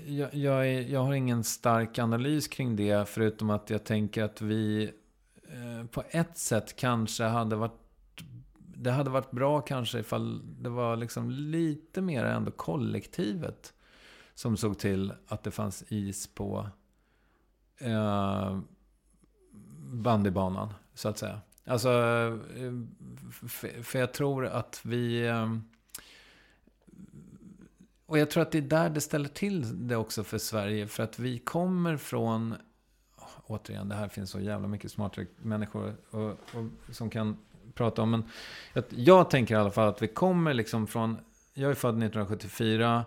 jag, 0.08 0.34
jag, 0.34 0.68
är, 0.68 0.82
jag, 0.82 1.04
har 1.04 1.14
ingen 1.14 1.44
stark 1.44 2.00
analys 2.00 2.48
kring 2.48 2.76
det. 2.76 3.10
Förutom 3.10 3.50
att 3.50 3.70
jag 3.70 3.84
tänker 3.84 4.24
att 4.24 4.42
vi 4.42 4.92
eh, 5.44 5.88
på 5.92 6.04
ett 6.10 6.38
sätt 6.38 6.76
kanske 6.76 7.24
hade 7.24 7.56
varit 7.56 7.89
det 8.82 8.92
hade 8.92 9.10
varit 9.10 9.32
bra 9.32 9.62
kanske 9.62 10.00
ifall 10.00 10.42
det 10.62 10.70
var 10.70 10.96
liksom 10.96 11.30
lite 11.32 12.02
mer 12.02 12.24
ändå 12.26 12.52
kollektivet 12.52 13.74
som 14.36 14.58
såg 14.58 14.80
till 14.80 15.14
att 15.28 15.44
det 15.44 15.52
fanns 15.52 15.84
is 15.88 16.28
på 16.28 16.70
eh, 17.78 18.60
bandybanan, 19.82 20.74
så 20.94 21.10
att 21.10 21.18
säga. 21.18 21.42
Alltså, 21.66 21.90
eh, 22.56 22.74
för 23.84 24.00
jag 24.00 24.14
tror 24.14 24.46
att 24.46 24.82
vi... 24.84 25.28
Eh, 25.28 25.58
och 28.06 28.18
jag 28.18 28.30
tror 28.30 28.44
att 28.44 28.52
det 28.52 28.58
är 28.58 28.62
där 28.62 28.90
det 28.90 29.02
ställer 29.02 29.30
till 29.30 29.88
det 29.88 29.96
också 29.96 30.24
för 30.24 30.38
Sverige. 30.38 30.88
För 30.88 31.04
att 31.04 31.20
vi 31.20 31.40
kommer 31.40 31.98
från... 31.98 32.56
Återigen, 33.46 33.90
det 33.90 33.96
här 33.96 34.08
finns 34.08 34.30
så 34.30 34.40
jävla 34.40 34.68
mycket 34.68 34.92
smartare 34.92 35.26
människor 35.38 35.96
och, 36.10 36.30
och, 36.30 36.66
som 36.92 37.10
kan 37.10 37.38
prata 37.74 38.02
om. 38.02 38.12
Men 38.12 38.24
jag 38.90 39.30
tänker 39.30 39.56
i 39.56 39.58
alla 39.58 39.72
fall 39.72 39.88
att 39.88 40.02
vi 40.02 40.08
kommer 40.08 40.54
liksom 40.54 40.88
från... 40.88 41.18
Jag 41.54 41.72
är 41.72 41.76
född 41.76 41.90
1974 41.90 43.06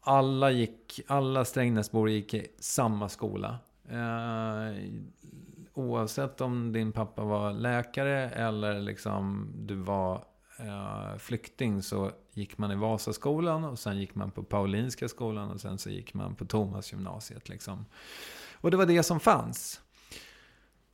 alla, 0.00 0.50
gick, 0.50 1.00
alla 1.06 1.44
Strängnäsbor 1.44 2.10
gick 2.10 2.34
i 2.34 2.46
samma 2.58 3.08
skola. 3.08 3.58
Eh, 3.88 4.84
oavsett 5.74 6.40
om 6.40 6.72
din 6.72 6.92
pappa 6.92 7.24
var 7.24 7.52
läkare 7.52 8.30
eller 8.30 8.80
liksom 8.80 9.52
du 9.56 9.74
var 9.74 10.24
eh, 10.58 11.18
flykting 11.18 11.82
så 11.82 12.10
gick 12.32 12.58
man 12.58 12.72
i 12.72 12.76
Vasaskolan 12.76 13.64
och 13.64 13.78
sen 13.78 13.98
gick 13.98 14.14
man 14.14 14.30
på 14.30 14.42
Paulinska 14.42 15.08
skolan 15.08 15.50
och 15.50 15.60
sen 15.60 15.78
så 15.78 15.90
gick 15.90 16.14
man 16.14 16.34
på 16.34 16.44
Thomasgymnasiet. 16.44 17.48
Liksom. 17.48 17.86
Och 18.54 18.70
det 18.70 18.76
var 18.76 18.86
det 18.86 19.02
som 19.02 19.20
fanns. 19.20 19.80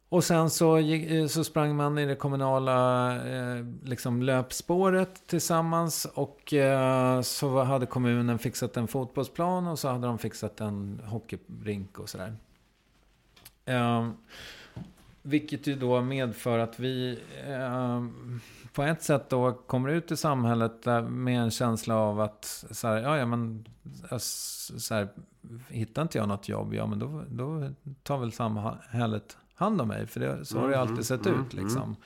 Och 0.09 0.25
sen 0.25 0.51
så, 0.51 0.79
eh, 0.79 1.27
så 1.27 1.45
sprang 1.45 1.77
man 1.77 1.99
i 1.99 2.07
det 2.07 2.15
kommunala 2.15 3.11
eh, 3.27 3.65
liksom 3.85 4.23
löpspåret 4.23 5.27
tillsammans. 5.27 6.05
Och 6.15 6.55
eh, 6.55 7.21
så 7.21 7.63
hade 7.63 7.87
kommunen 7.87 8.39
fixat 8.39 8.77
en 8.77 8.89
fotbollsplan 8.89 9.67
och 9.67 9.79
så 9.79 9.89
hade 9.89 10.07
de 10.07 10.19
fixat 10.19 10.61
en 10.61 11.01
hockeyrink 11.05 11.99
och 11.99 12.09
sådär. 12.09 12.37
Eh, 13.65 14.09
vilket 15.23 15.67
ju 15.67 15.75
då 15.75 16.01
medför 16.01 16.59
att 16.59 16.79
vi 16.81 17.19
eh, 17.49 18.05
på 18.73 18.83
ett 18.83 19.03
sätt 19.03 19.31
då 19.31 19.53
kommer 19.53 19.89
ut 19.89 20.11
i 20.11 20.17
samhället 20.17 20.87
med 21.09 21.41
en 21.41 21.51
känsla 21.51 21.97
av 21.97 22.21
att 22.21 22.65
så 22.71 22.89
här, 22.89 22.97
ja, 22.97 23.19
ja 23.19 23.27
men 23.27 23.69
alltså, 24.09 24.79
så 24.79 24.95
här, 24.95 25.09
hittar 25.69 26.03
inte 26.03 26.19
jag 26.19 26.29
något 26.29 26.49
jobb, 26.49 26.75
ja 26.75 26.87
men 26.87 26.99
då, 26.99 27.25
då 27.29 27.71
tar 28.03 28.19
väl 28.19 28.33
samhället 28.33 29.37
hand 29.57 29.81
om 29.81 29.89
mig. 29.89 30.07
För 30.07 30.21
det, 30.21 30.45
så 30.45 30.59
har 30.59 30.69
det 30.69 30.79
alltid 30.79 30.93
mm, 30.93 31.05
sett 31.05 31.27
mm, 31.27 31.41
ut. 31.41 31.55
Liksom. 31.55 31.97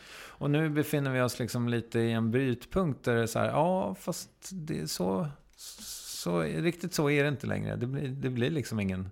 Och 0.40 0.51
nu 0.51 0.68
befinner 0.68 1.10
vi 1.10 1.20
oss 1.20 1.39
liksom 1.39 1.68
lite 1.68 1.98
i 1.98 2.12
en 2.12 2.31
brytpunkt 2.31 3.05
där 3.05 3.14
det 3.14 3.22
är 3.22 3.27
så 3.27 3.39
här, 3.39 3.47
ja 3.47 3.94
fast 3.94 4.51
det 4.52 4.81
är 4.81 4.86
så, 4.86 5.28
så, 5.56 6.40
riktigt 6.40 6.94
så 6.94 7.10
är 7.10 7.22
det 7.22 7.28
inte 7.28 7.47
längre. 7.47 7.77
Det 7.77 7.86
blir, 7.86 8.09
det 8.09 8.31
blir 8.31 8.51
liksom 8.51 8.81
ingen, 8.81 9.02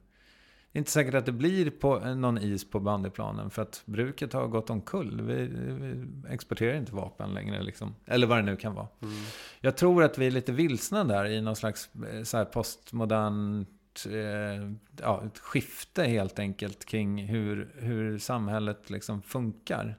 det 0.73 0.77
är 0.77 0.79
inte 0.79 0.91
säkert 0.91 1.15
att 1.15 1.27
det 1.27 1.33
blir 1.33 1.71
på, 1.71 1.99
någon 1.99 2.39
is 2.39 2.71
på 2.71 2.81
bandyplanen. 2.81 3.51
För 3.51 3.63
att 3.63 3.83
bruket 3.85 4.33
har 4.33 4.47
gått 4.47 4.71
omkull. 4.71 5.21
Vi, 5.21 5.47
vi 5.47 6.05
exporterar 6.29 6.75
inte 6.75 6.95
vapen 6.95 7.35
längre. 7.35 7.63
Liksom. 7.63 7.95
Eller 8.07 8.27
vad 8.27 8.39
det 8.39 8.43
nu 8.43 8.57
kan 8.57 8.75
vara. 8.75 8.89
Mm. 9.03 9.15
Jag 9.61 9.77
tror 9.77 10.05
att 10.05 10.19
vi 10.19 10.27
är 10.27 10.31
lite 10.31 10.53
vilsna 10.53 11.05
där 11.05 11.25
i 11.25 11.41
någon 11.41 11.57
slags 11.57 11.91
eh, 12.13 12.23
så 12.23 12.37
här 12.37 12.45
postmodern 12.45 13.67
Eh, 14.07 14.73
ja, 15.01 15.23
ett 15.27 15.39
skifte 15.39 16.05
helt 16.05 16.39
enkelt 16.39 16.85
kring 16.85 17.27
hur, 17.27 17.73
hur 17.79 18.19
samhället 18.19 18.91
liksom 18.91 19.23
funkar. 19.23 19.99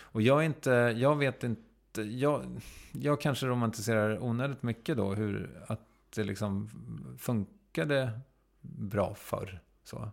Och 0.00 0.22
jag, 0.22 0.40
är 0.40 0.46
inte, 0.46 0.70
jag 0.96 1.16
vet 1.16 1.44
inte 1.44 2.02
jag, 2.02 2.60
jag 2.92 3.20
kanske 3.20 3.46
romantiserar 3.46 4.22
onödigt 4.22 4.62
mycket 4.62 4.96
då 4.96 5.14
hur 5.14 5.64
att 5.66 5.80
det 6.14 6.24
liksom 6.24 6.70
funkade 7.18 8.20
bra 8.60 9.14
förr. 9.14 9.60
Så. 9.84 10.10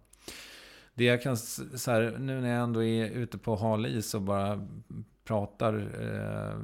Det 0.93 1.03
jag 1.03 1.21
kan, 1.21 1.37
så 1.37 1.91
här, 1.91 2.15
nu 2.19 2.41
när 2.41 2.49
jag 2.49 2.63
ändå 2.63 2.83
är 2.83 3.09
ute 3.09 3.37
på 3.37 3.55
hal 3.55 3.85
is 3.85 4.13
och 4.13 4.21
bara 4.21 4.67
pratar 5.23 5.73
eh, 6.01 6.59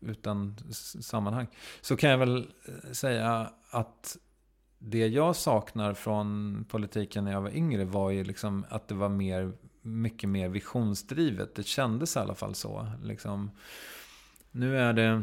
utan 0.00 0.56
sammanhang. 1.00 1.46
Så 1.80 1.96
kan 1.96 2.10
jag 2.10 2.18
väl 2.18 2.52
eh, 2.64 2.92
säga 2.92 3.50
att 3.70 4.16
det 4.78 5.06
jag 5.06 5.36
saknar 5.36 5.94
från 5.94 6.64
politiken 6.68 7.24
när 7.24 7.32
jag 7.32 7.40
var 7.40 7.56
yngre 7.56 7.84
var 7.84 8.10
ju 8.10 8.24
liksom 8.24 8.64
att 8.68 8.88
det 8.88 8.94
var 8.94 9.08
mer, 9.08 9.52
mycket 9.82 10.28
mer 10.28 10.48
visionsdrivet. 10.48 11.54
Det 11.54 11.66
kändes 11.66 12.16
i 12.16 12.18
alla 12.18 12.34
fall 12.34 12.54
så. 12.54 12.86
Liksom, 13.02 13.50
nu 14.50 14.78
är 14.78 14.92
det 14.92 15.22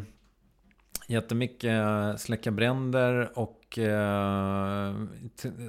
jättemycket 1.07 1.81
släcka 2.17 2.51
bränder 2.51 3.39
och 3.39 3.79
eh, 3.79 4.95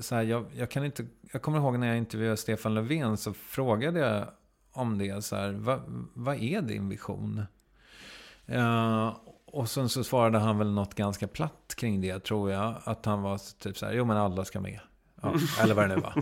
så 0.00 0.14
här, 0.14 0.22
jag, 0.22 0.46
jag, 0.54 0.70
kan 0.70 0.84
inte, 0.84 1.06
jag 1.32 1.42
kommer 1.42 1.58
ihåg 1.58 1.78
när 1.78 1.86
jag 1.86 1.96
intervjuade 1.96 2.36
Stefan 2.36 2.74
Löfven 2.74 3.16
så 3.16 3.32
frågade 3.32 4.00
jag 4.00 4.26
om 4.72 4.98
det. 4.98 5.24
Så 5.24 5.36
här, 5.36 5.52
vad, 5.52 5.80
vad 6.14 6.36
är 6.36 6.62
din 6.62 6.88
vision? 6.88 7.42
Uh, 8.52 9.16
och 9.56 9.68
sen 9.68 9.88
så 9.88 10.04
svarade 10.04 10.38
han 10.38 10.58
väl 10.58 10.70
något 10.70 10.94
ganska 10.94 11.28
platt 11.28 11.74
kring 11.76 12.00
det, 12.00 12.18
tror 12.18 12.50
jag. 12.50 12.74
Att 12.84 13.06
han 13.06 13.22
var 13.22 13.40
typ 13.58 13.78
så 13.78 13.86
här, 13.86 13.92
jo 13.92 14.04
men 14.04 14.16
alla 14.16 14.44
ska 14.44 14.60
med. 14.60 14.80
Ja, 15.22 15.34
eller 15.62 15.74
vad 15.74 15.88
det 15.88 15.94
nu 15.94 16.00
var. 16.00 16.16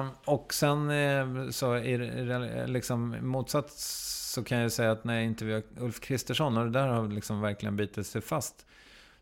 Uh, 0.00 0.10
och 0.24 0.54
sen 0.54 0.90
uh, 0.90 1.50
så 1.50 1.72
är 1.72 1.98
det 1.98 2.66
liksom 2.66 3.16
motsatt 3.20 3.70
så 3.70 4.44
kan 4.44 4.58
jag 4.58 4.72
säga 4.72 4.92
att 4.92 5.04
när 5.04 5.14
jag 5.14 5.24
intervjuade 5.24 5.64
Ulf 5.76 6.00
Kristersson, 6.00 6.56
och 6.56 6.64
det 6.64 6.70
där 6.70 6.88
har 6.88 7.08
liksom 7.08 7.40
verkligen 7.40 7.76
bitit 7.76 8.06
sig 8.06 8.20
fast. 8.20 8.66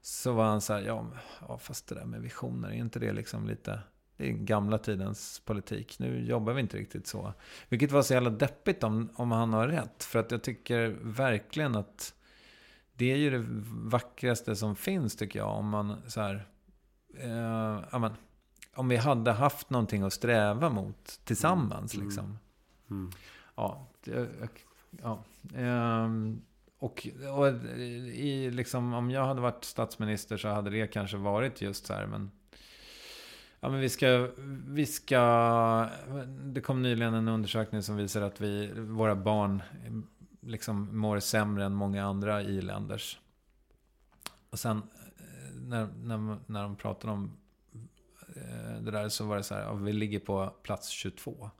Så 0.03 0.33
var 0.33 0.45
han 0.45 0.61
så 0.61 0.73
här, 0.73 0.81
ja, 0.81 1.07
ja 1.49 1.59
fast 1.59 1.89
det 1.89 1.95
där 1.95 2.05
med 2.05 2.21
visioner, 2.21 2.69
är 2.69 2.73
inte 2.73 2.99
det 2.99 3.13
liksom 3.13 3.47
lite 3.47 3.81
det 4.17 4.29
är 4.29 4.33
gamla 4.33 4.79
tidens 4.79 5.43
politik. 5.45 5.99
Nu 5.99 6.25
jobbar 6.25 6.53
vi 6.53 6.61
inte 6.61 6.77
riktigt 6.77 7.07
så. 7.07 7.33
Vilket 7.69 7.93
var 7.93 8.03
så 8.03 8.15
jävla 8.15 8.31
deppigt 8.31 8.85
om, 8.85 9.09
om 9.15 9.33
han 9.33 9.53
har 9.53 9.69
rätt. 9.69 10.05
För 10.05 10.19
att 10.19 10.31
jag 10.31 10.43
tycker 10.43 10.97
verkligen 11.03 11.77
att 11.77 12.15
det 13.03 13.13
är 13.13 13.17
ju 13.17 13.31
det 13.31 13.45
vackraste 13.91 14.57
som 14.57 14.77
finns 14.77 15.17
tycker 15.17 15.39
jag. 15.39 15.49
Om 15.49 15.69
man 15.69 15.97
så 16.07 16.21
här, 16.21 16.47
eh, 17.19 17.95
amen, 17.95 18.13
om 18.75 18.89
vi 18.89 18.97
hade 18.97 19.33
haft 19.33 19.71
någonting 19.71 20.03
att 20.03 20.13
sträva 20.13 20.71
mot 20.71 21.21
tillsammans 21.25 21.95
mm. 21.95 22.07
liksom. 22.07 22.39
Mm. 22.91 23.11
Ja, 23.55 23.87
det, 24.05 24.29
ja. 25.03 25.25
Eh, 25.55 26.09
och, 26.79 27.09
och 27.39 27.49
i, 27.79 28.51
liksom, 28.51 28.93
om 28.95 29.11
jag 29.11 29.27
hade 29.27 29.41
varit 29.41 29.65
statsminister 29.65 30.37
så 30.37 30.49
hade 30.49 30.71
det 30.71 30.87
kanske 30.87 31.17
varit 31.17 31.63
just 31.63 31.87
så 31.87 31.93
här, 31.93 32.07
men 32.07 32.31
Ja, 33.61 33.69
men 33.69 33.81
vi 33.81 33.89
ska, 33.89 34.29
vi 34.67 34.87
ska... 34.87 35.89
Det 36.43 36.61
kom 36.61 36.83
nyligen 36.83 37.15
en 37.15 37.29
undersökning 37.29 37.83
som 37.83 37.97
visar 37.97 38.23
att 38.23 38.41
vi, 38.41 38.71
våra 38.77 39.15
barn 39.15 39.63
liksom 40.43 40.99
mår 40.99 41.21
sämre 41.21 41.65
än 41.65 41.75
många 41.75 42.05
andra 42.05 42.43
i-länders. 42.43 43.21
Och 44.51 44.59
sen 44.59 44.83
eh, 45.19 45.55
när, 45.55 45.87
när, 45.87 46.39
när 46.47 46.63
de 46.63 46.77
pratade 46.77 47.13
om 47.13 47.37
eh, 48.37 48.83
det 48.83 48.91
där 48.91 49.09
så 49.09 49.27
var 49.27 49.37
det 49.37 49.43
så 49.43 49.55
här, 49.55 49.63
ja, 49.63 49.75
vi 49.75 49.93
ligger 49.93 50.19
på 50.19 50.47
plats 50.63 50.89
22. 50.89 51.51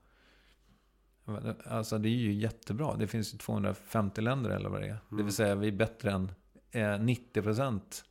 Alltså 1.65 1.99
det 1.99 2.09
är 2.09 2.11
ju 2.11 2.33
jättebra. 2.33 2.97
Det 2.97 3.07
finns 3.07 3.35
ju 3.35 3.39
250 3.39 4.21
länder 4.21 4.51
eller 4.51 4.69
vad 4.69 4.81
det 4.81 4.87
är. 4.87 4.91
Mm. 4.91 5.03
Det 5.09 5.17
vill 5.17 5.21
mm. 5.21 5.33
säga 5.33 5.55
vi 5.55 5.69
är 5.69 5.73
bättre 5.73 6.11
än 6.11 6.33
eh, 6.71 6.81
90% 6.81 8.05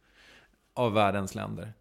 av 0.74 0.94
världens 0.94 1.36
länder. 1.36 1.74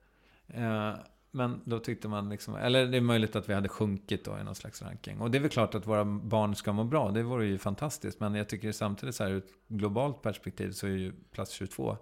Eh, 0.47 0.95
men 1.31 1.61
då 1.65 1.79
tyckte 1.79 2.09
man 2.09 2.29
liksom, 2.29 2.55
eller 2.55 2.87
det 2.87 2.97
är 2.97 3.01
möjligt 3.01 3.37
att 3.37 3.49
vi 3.49 3.55
hade 3.55 3.69
sjunkit 3.69 4.25
då 4.25 4.39
i 4.39 4.45
någon 4.45 4.55
slags 4.55 4.83
ranking. 4.83 5.21
Och 5.21 5.31
det 5.31 5.39
är 5.39 5.41
väl 5.41 5.51
klart 5.51 5.75
att 5.75 5.87
våra 5.87 6.05
barn 6.05 6.55
ska 6.55 6.73
må 6.73 6.85
bra, 6.85 7.11
det 7.11 7.23
vore 7.23 7.47
ju 7.47 7.59
fantastiskt. 7.59 8.21
Men 8.21 8.35
jag 8.35 8.49
tycker 8.49 8.73
samtidigt 8.73 9.15
så 9.15 9.25
här 9.25 9.31
ur 9.31 9.39
ett 9.39 9.53
globalt 9.69 10.23
perspektiv 10.23 10.71
så 10.71 10.87
är 10.87 10.91
ju 10.91 11.13
plats 11.33 11.53
22 11.53 11.97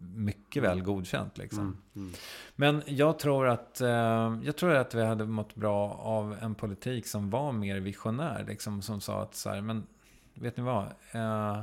mycket 0.00 0.62
väl 0.62 0.82
godkänt 0.82 1.38
liksom. 1.38 1.60
Mm, 1.60 1.78
mm. 1.94 2.12
Men 2.56 2.82
jag 2.86 3.18
tror 3.18 3.48
att, 3.48 3.80
eh, 3.80 4.38
jag 4.42 4.56
tror 4.56 4.74
att 4.74 4.94
vi 4.94 5.04
hade 5.04 5.26
mått 5.26 5.54
bra 5.54 5.92
av 5.92 6.36
en 6.40 6.54
politik 6.54 7.06
som 7.06 7.30
var 7.30 7.52
mer 7.52 7.80
visionär. 7.80 8.44
Liksom, 8.48 8.82
som 8.82 9.00
sa 9.00 9.22
att 9.22 9.34
så 9.34 9.50
här, 9.50 9.60
men 9.60 9.86
vet 10.34 10.56
ni 10.56 10.62
vad? 10.62 10.84
Eh, 11.12 11.62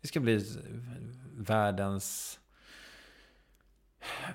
vi 0.00 0.08
ska 0.08 0.20
bli 0.20 0.44
världens 1.36 2.38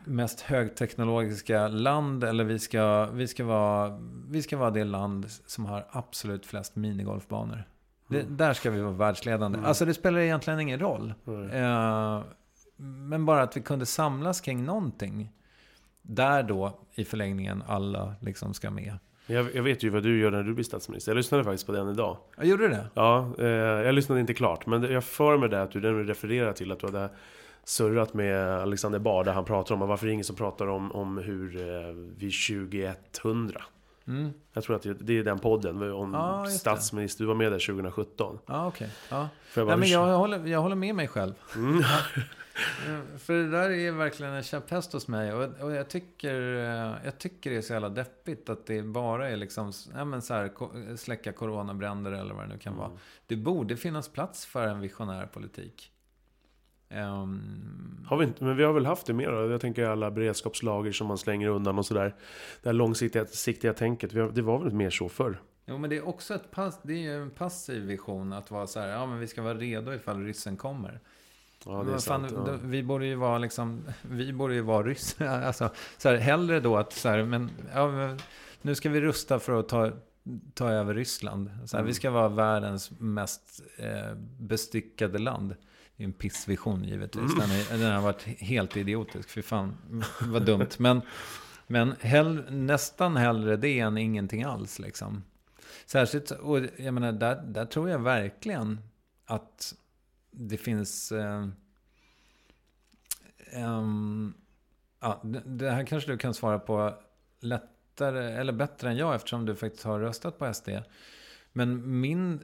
mest 0.06 0.41
högteknologiska 0.41 1.68
land 1.68 2.23
eller 2.23 2.44
vi 2.44 2.60
ska, 2.60 3.06
vi, 3.06 3.27
ska 3.27 3.45
vara, 3.45 3.99
vi 4.30 4.41
ska 4.41 4.57
vara 4.57 4.72
det 4.72 4.84
land 4.84 5.26
som 5.30 5.65
har 5.65 5.85
absolut 5.89 6.45
flest 6.45 6.76
minigolfbanor. 6.76 7.64
Det, 8.07 8.22
mm. 8.22 8.38
där 8.38 8.53
ska 8.53 8.72
vi 8.72 8.81
vara 8.81 8.94
världsledande. 8.94 9.57
Mm. 9.57 9.68
Alltså 9.68 9.85
det 9.85 9.94
spelar 9.94 10.19
egentligen 10.19 10.60
ingen 10.60 10.80
roll. 10.80 11.14
Mm. 11.27 11.49
Eh, 11.49 12.23
men 12.77 13.26
bara 13.26 13.41
att 13.41 13.57
vi 13.57 13.61
kunde 13.61 13.85
samlas 13.85 14.41
kring 14.41 14.65
någonting. 14.65 15.31
Där 16.02 16.44
då 16.44 16.80
i 16.95 17.06
förlängningen 17.06 17.64
alla 17.68 18.15
liksom 18.22 18.53
ska 18.53 18.72
med. 18.72 18.98
Jag, 19.27 19.56
jag, 19.56 19.64
vet 19.64 19.84
ju 19.84 19.89
vad 19.89 20.03
du 20.03 20.19
gör 20.19 20.31
när 20.31 20.44
du 20.44 20.53
blir 20.53 20.64
statsminister. 20.64 21.11
Jag 21.11 21.18
lyssnade 21.18 21.44
faktiskt 21.44 21.65
på 21.65 21.72
den 21.72 21.89
idag. 21.89 22.18
Jag 22.38 22.45
gjorde 22.45 22.68
det? 22.68 22.88
Ja, 22.94 23.34
eh, 23.39 23.45
jag 23.48 23.95
lyssnade 23.95 24.22
inte 24.22 24.34
klart. 24.34 24.65
Men 24.65 24.84
jag 24.84 25.03
för 25.03 25.38
mig 25.38 25.49
det 25.49 25.61
att 25.61 25.72
du 25.72 26.03
refererar 26.03 26.53
till 26.53 26.72
att 26.72 26.80
du 26.80 26.85
hade 26.85 27.10
surrat 27.68 28.14
med 28.14 28.61
Alexander 28.61 28.99
Bard 28.99 29.26
där 29.26 29.34
han 29.34 29.45
pratar 29.45 29.76
om 29.76 29.88
varför 29.88 30.06
det 30.06 30.11
är 30.11 30.14
ingen 30.14 30.26
som 30.26 30.35
pratar 30.35 30.68
om, 30.68 30.91
om 30.91 31.18
hur 31.18 31.61
eh, 31.61 31.94
vi 32.18 32.31
2100 32.31 33.64
Mm. 34.07 34.34
Jag 34.53 34.64
tror 34.64 34.76
att 34.76 34.85
det 34.99 35.18
är 35.18 35.23
den 35.23 35.39
podden 35.39 35.91
om 35.91 36.15
ah, 36.15 36.45
statsminister. 36.45 37.23
Du 37.23 37.27
var 37.27 37.35
med 37.35 37.52
där 37.52 37.60
2017. 37.60 38.39
Ah, 38.45 38.68
okay. 38.68 38.88
Ah. 39.10 39.27
Jag, 39.53 39.68
Nej, 39.68 39.77
men 39.77 39.89
jag, 39.89 40.18
håller, 40.18 40.48
jag 40.48 40.61
håller 40.61 40.76
med 40.76 40.95
mig 40.95 41.07
själv. 41.07 41.34
Mm. 41.56 41.84
För 43.18 43.34
det 43.34 43.49
där 43.52 43.69
är 43.69 43.91
verkligen 43.91 44.34
en 44.34 44.44
käpphäst 44.44 44.94
hos 44.94 45.07
mig. 45.07 45.34
Och, 45.34 45.61
och, 45.61 45.72
jag, 45.72 45.89
tycker, 45.89 46.41
eh, 46.56 46.95
jag 47.06 47.18
tycker 47.18 47.49
det 47.49 47.57
är 47.57 47.61
så 47.61 47.73
jävla 47.73 47.89
deppigt 47.89 48.49
att 48.49 48.65
det 48.65 48.81
bara 48.81 49.30
är 49.30 49.38
liksom, 49.38 49.73
ja, 49.95 50.06
men 50.06 50.22
så 50.22 50.34
här, 50.34 50.95
släcka 50.95 51.31
coronabränder 51.31 52.11
eller 52.11 52.34
vad 52.34 52.44
det 52.44 52.53
nu 52.53 52.60
kan 52.60 52.73
mm. 52.73 52.80
vara. 52.80 52.99
Det 53.27 53.35
borde 53.35 53.77
finnas 53.77 54.10
plats 54.10 54.45
för 54.45 54.68
en 54.68 54.80
visionär 54.80 55.26
politik. 55.26 55.91
Um... 56.89 58.03
Har 58.07 58.18
vi 58.18 58.26
inte, 58.26 58.43
men 58.43 58.57
vi 58.57 58.64
har 58.64 58.73
väl 58.73 58.85
haft 58.85 59.05
det 59.05 59.14
mer 59.14 59.31
då? 59.31 59.51
Jag 59.51 59.61
tänker 59.61 59.85
alla 59.85 60.11
beredskapslager 60.11 60.91
som 60.91 61.07
man 61.07 61.18
slänger 61.18 61.47
undan 61.47 61.77
och 61.80 61.85
sådär. 61.85 62.15
Det 62.61 62.69
här 62.69 62.73
långsiktiga 62.73 63.73
tänket, 63.73 64.35
det 64.35 64.41
var 64.41 64.59
väl 64.59 64.73
mer 64.73 64.89
så 64.89 65.09
förr? 65.09 65.41
Jo, 65.65 65.77
men 65.77 65.89
det 65.89 65.97
är 65.97 66.07
också 66.07 66.35
ett 66.35 66.51
pass, 66.51 66.80
det 66.84 67.07
är 67.07 67.18
en 67.18 67.30
passiv 67.30 67.84
vision 67.84 68.34
att 68.34 68.51
vara 68.51 68.68
så 68.68 68.80
här, 68.80 68.88
ja 68.88 69.05
men 69.05 69.19
vi 69.19 69.27
ska 69.27 69.41
vara 69.41 69.53
redo 69.53 69.93
ifall 69.93 70.23
ryssen 70.23 70.57
kommer. 70.57 70.99
Ja, 71.65 71.84
det 71.84 71.93
är 71.93 71.97
sant, 71.97 72.31
fan, 72.31 72.43
ja. 72.47 72.57
vi 72.64 72.84
borde 72.84 73.05
ju 73.05 73.15
vara 73.15 73.38
liksom, 73.38 73.84
vi 74.01 74.34
borde 74.34 74.53
ju 74.53 74.61
vara 74.61 74.88
ryssar. 74.88 75.26
Alltså, 75.47 75.69
så 75.97 76.09
här, 76.09 76.15
hellre 76.15 76.59
då 76.59 76.77
att 76.77 76.93
så 76.93 77.09
här, 77.09 77.23
men, 77.23 77.51
ja, 77.73 78.15
nu 78.61 78.76
ska 78.76 78.89
vi 78.89 79.01
rusta 79.01 79.39
för 79.39 79.59
att 79.59 79.69
ta, 79.69 79.91
ta 80.53 80.69
över 80.69 80.93
Ryssland. 80.93 81.49
Så 81.65 81.77
här, 81.77 81.81
mm. 81.81 81.88
Vi 81.88 81.93
ska 81.93 82.11
vara 82.11 82.30
världens 82.30 82.91
mest 82.99 83.61
eh, 83.77 84.15
bestyckade 84.39 85.18
land. 85.18 85.55
Det 85.98 86.03
är 86.03 86.06
en 86.06 86.14
pissvision 86.14 86.84
givetvis. 86.84 87.34
Mm. 87.34 87.40
Den, 87.40 87.52
är, 87.52 87.78
den 87.78 87.94
har 87.94 88.02
varit 88.02 88.22
helt 88.24 88.78
idiotisk. 88.78 89.30
Fy 89.30 89.41
fan, 89.41 89.78
vad 90.22 90.45
dumt. 90.45 90.69
Men, 90.78 91.02
men 91.68 91.95
hell, 91.99 92.44
nästan 92.52 93.18
hellre 93.18 93.57
det 93.57 93.80
än 93.80 93.98
ingenting 93.98 94.44
alls. 94.44 94.80
Liksom. 94.80 95.24
Särskilt, 95.86 96.32
och 96.32 96.60
jag 96.78 96.94
menar, 96.94 97.11
där, 97.11 97.41
där 97.41 97.65
tror 97.65 97.90
jag 97.90 97.99
verkligen 97.99 98.80
att 99.26 99.76
det 100.32 100.57
finns... 100.57 101.11
Eh, 101.11 101.48
um, 103.56 104.34
ja, 104.99 105.22
det 105.45 105.72
här 105.72 105.86
kanske 105.86 106.11
du 106.11 106.18
kan 106.18 106.34
svara 106.34 106.60
på 106.60 106.94
lättare, 107.40 108.34
eller 108.34 108.53
bättre 108.53 108.90
än 108.90 108.98
jag 108.98 109.15
eftersom 109.15 109.45
du 109.45 109.56
faktiskt 109.56 109.84
har 109.84 109.99
röstat 109.99 110.40
på 110.40 110.53
SD. 110.53 110.69
Men 111.53 111.99
min 111.99 112.44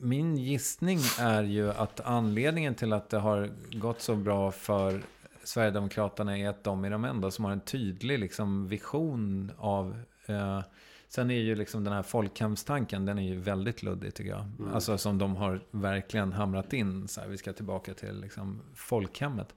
min 0.00 0.36
gissning 0.36 0.98
är 1.18 1.42
ju 1.42 1.70
att 1.70 2.00
anledningen 2.00 2.74
till 2.74 2.92
att 2.92 3.08
det 3.08 3.18
har 3.18 3.50
gått 3.72 4.00
så 4.00 4.14
bra 4.16 4.50
för 4.50 5.02
Sverigedemokraterna 5.44 6.38
är 6.38 6.48
att 6.48 6.64
de 6.64 6.84
är 6.84 6.90
de 6.90 7.04
enda 7.04 7.30
som 7.30 7.44
har 7.44 7.52
en 7.52 7.60
tydlig 7.60 8.18
liksom, 8.18 8.68
vision 8.68 9.52
av... 9.58 10.02
Eh, 10.26 10.62
sen 11.08 11.30
är 11.30 11.40
ju 11.40 11.54
liksom 11.54 11.84
den 11.84 11.92
här 11.92 12.02
folkhemstanken, 12.02 13.04
den 13.04 13.18
är 13.18 13.22
ju 13.22 13.40
väldigt 13.40 13.82
luddig 13.82 14.14
tycker 14.14 14.30
jag. 14.30 14.48
Mm. 14.58 14.74
Alltså 14.74 14.98
som 14.98 15.18
de 15.18 15.36
har 15.36 15.60
verkligen 15.70 16.32
hamrat 16.32 16.72
in. 16.72 17.08
Så 17.08 17.20
här, 17.20 17.28
vi 17.28 17.38
ska 17.38 17.52
tillbaka 17.52 17.94
till 17.94 18.20
liksom, 18.20 18.62
folkhemmet. 18.74 19.54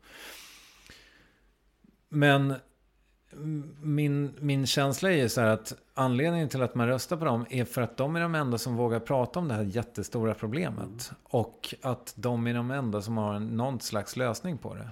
Men 2.10 2.56
min, 3.82 4.34
min 4.40 4.68
känsla 4.68 5.12
är 5.12 5.18
ju 5.18 5.30
så 5.30 5.42
här 5.42 5.48
att 5.48 5.74
anledningen 5.94 6.50
till 6.50 6.62
att 6.62 6.76
man 6.76 6.88
röstar 6.88 7.18
på 7.18 7.26
dem 7.26 7.46
är 7.50 7.66
för 7.66 7.82
att 7.82 7.98
de 7.98 8.16
är 8.16 8.22
de 8.22 8.36
enda 8.36 8.58
som 8.58 8.76
vågar 8.76 9.00
prata 9.00 9.40
om 9.40 9.48
det 9.48 9.54
här 9.54 9.64
jättestora 9.64 10.34
problemet. 10.34 10.80
Mm. 10.80 11.16
Och 11.24 11.76
att 11.82 12.14
de 12.16 12.48
är 12.48 12.54
de 12.54 12.72
enda 12.72 13.02
som 13.02 13.18
har 13.18 13.40
någon 13.40 13.80
slags 13.80 14.18
lösning 14.18 14.58
på 14.58 14.76
det. 14.76 14.90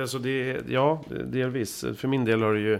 Alltså 0.00 0.18
det, 0.18 0.60
ja, 0.68 1.04
delvis. 1.24 1.84
För 1.96 2.08
min 2.08 2.24
del 2.24 2.42
har 2.42 2.54
det 2.54 2.60
ju 2.60 2.78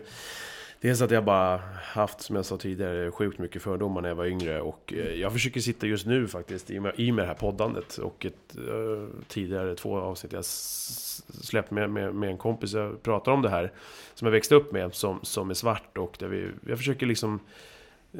Dels 0.80 1.02
att 1.02 1.10
jag 1.10 1.24
bara 1.24 1.60
haft, 1.82 2.20
som 2.20 2.36
jag 2.36 2.44
sa 2.44 2.56
tidigare, 2.56 3.10
sjukt 3.10 3.38
mycket 3.38 3.62
fördomar 3.62 4.00
när 4.00 4.08
jag 4.08 4.16
var 4.16 4.26
yngre. 4.26 4.60
Och 4.60 4.92
eh, 4.96 5.14
jag 5.14 5.32
försöker 5.32 5.60
sitta 5.60 5.86
just 5.86 6.06
nu 6.06 6.28
faktiskt, 6.28 6.70
i 6.70 6.78
och 6.78 6.82
med, 6.82 6.92
i 6.96 7.12
med 7.12 7.24
det 7.24 7.28
här 7.28 7.34
poddandet. 7.34 7.98
Och 7.98 8.26
ett, 8.26 8.56
uh, 8.68 9.08
tidigare 9.28 9.74
två 9.74 9.98
avsnitt 9.98 10.32
jag 10.32 10.44
släppt 10.44 11.70
med, 11.70 11.90
med, 11.90 12.14
med, 12.14 12.30
en 12.30 12.38
kompis. 12.38 12.72
Jag 12.72 13.02
pratar 13.02 13.32
om 13.32 13.42
det 13.42 13.48
här, 13.48 13.72
som 14.14 14.26
jag 14.26 14.32
växte 14.32 14.54
upp 14.54 14.72
med, 14.72 14.94
som, 14.94 15.20
som 15.22 15.50
är 15.50 15.54
svart. 15.54 15.98
Och 15.98 16.16
där 16.18 16.28
vi, 16.28 16.48
jag 16.66 16.78
försöker 16.78 17.06
liksom, 17.06 17.40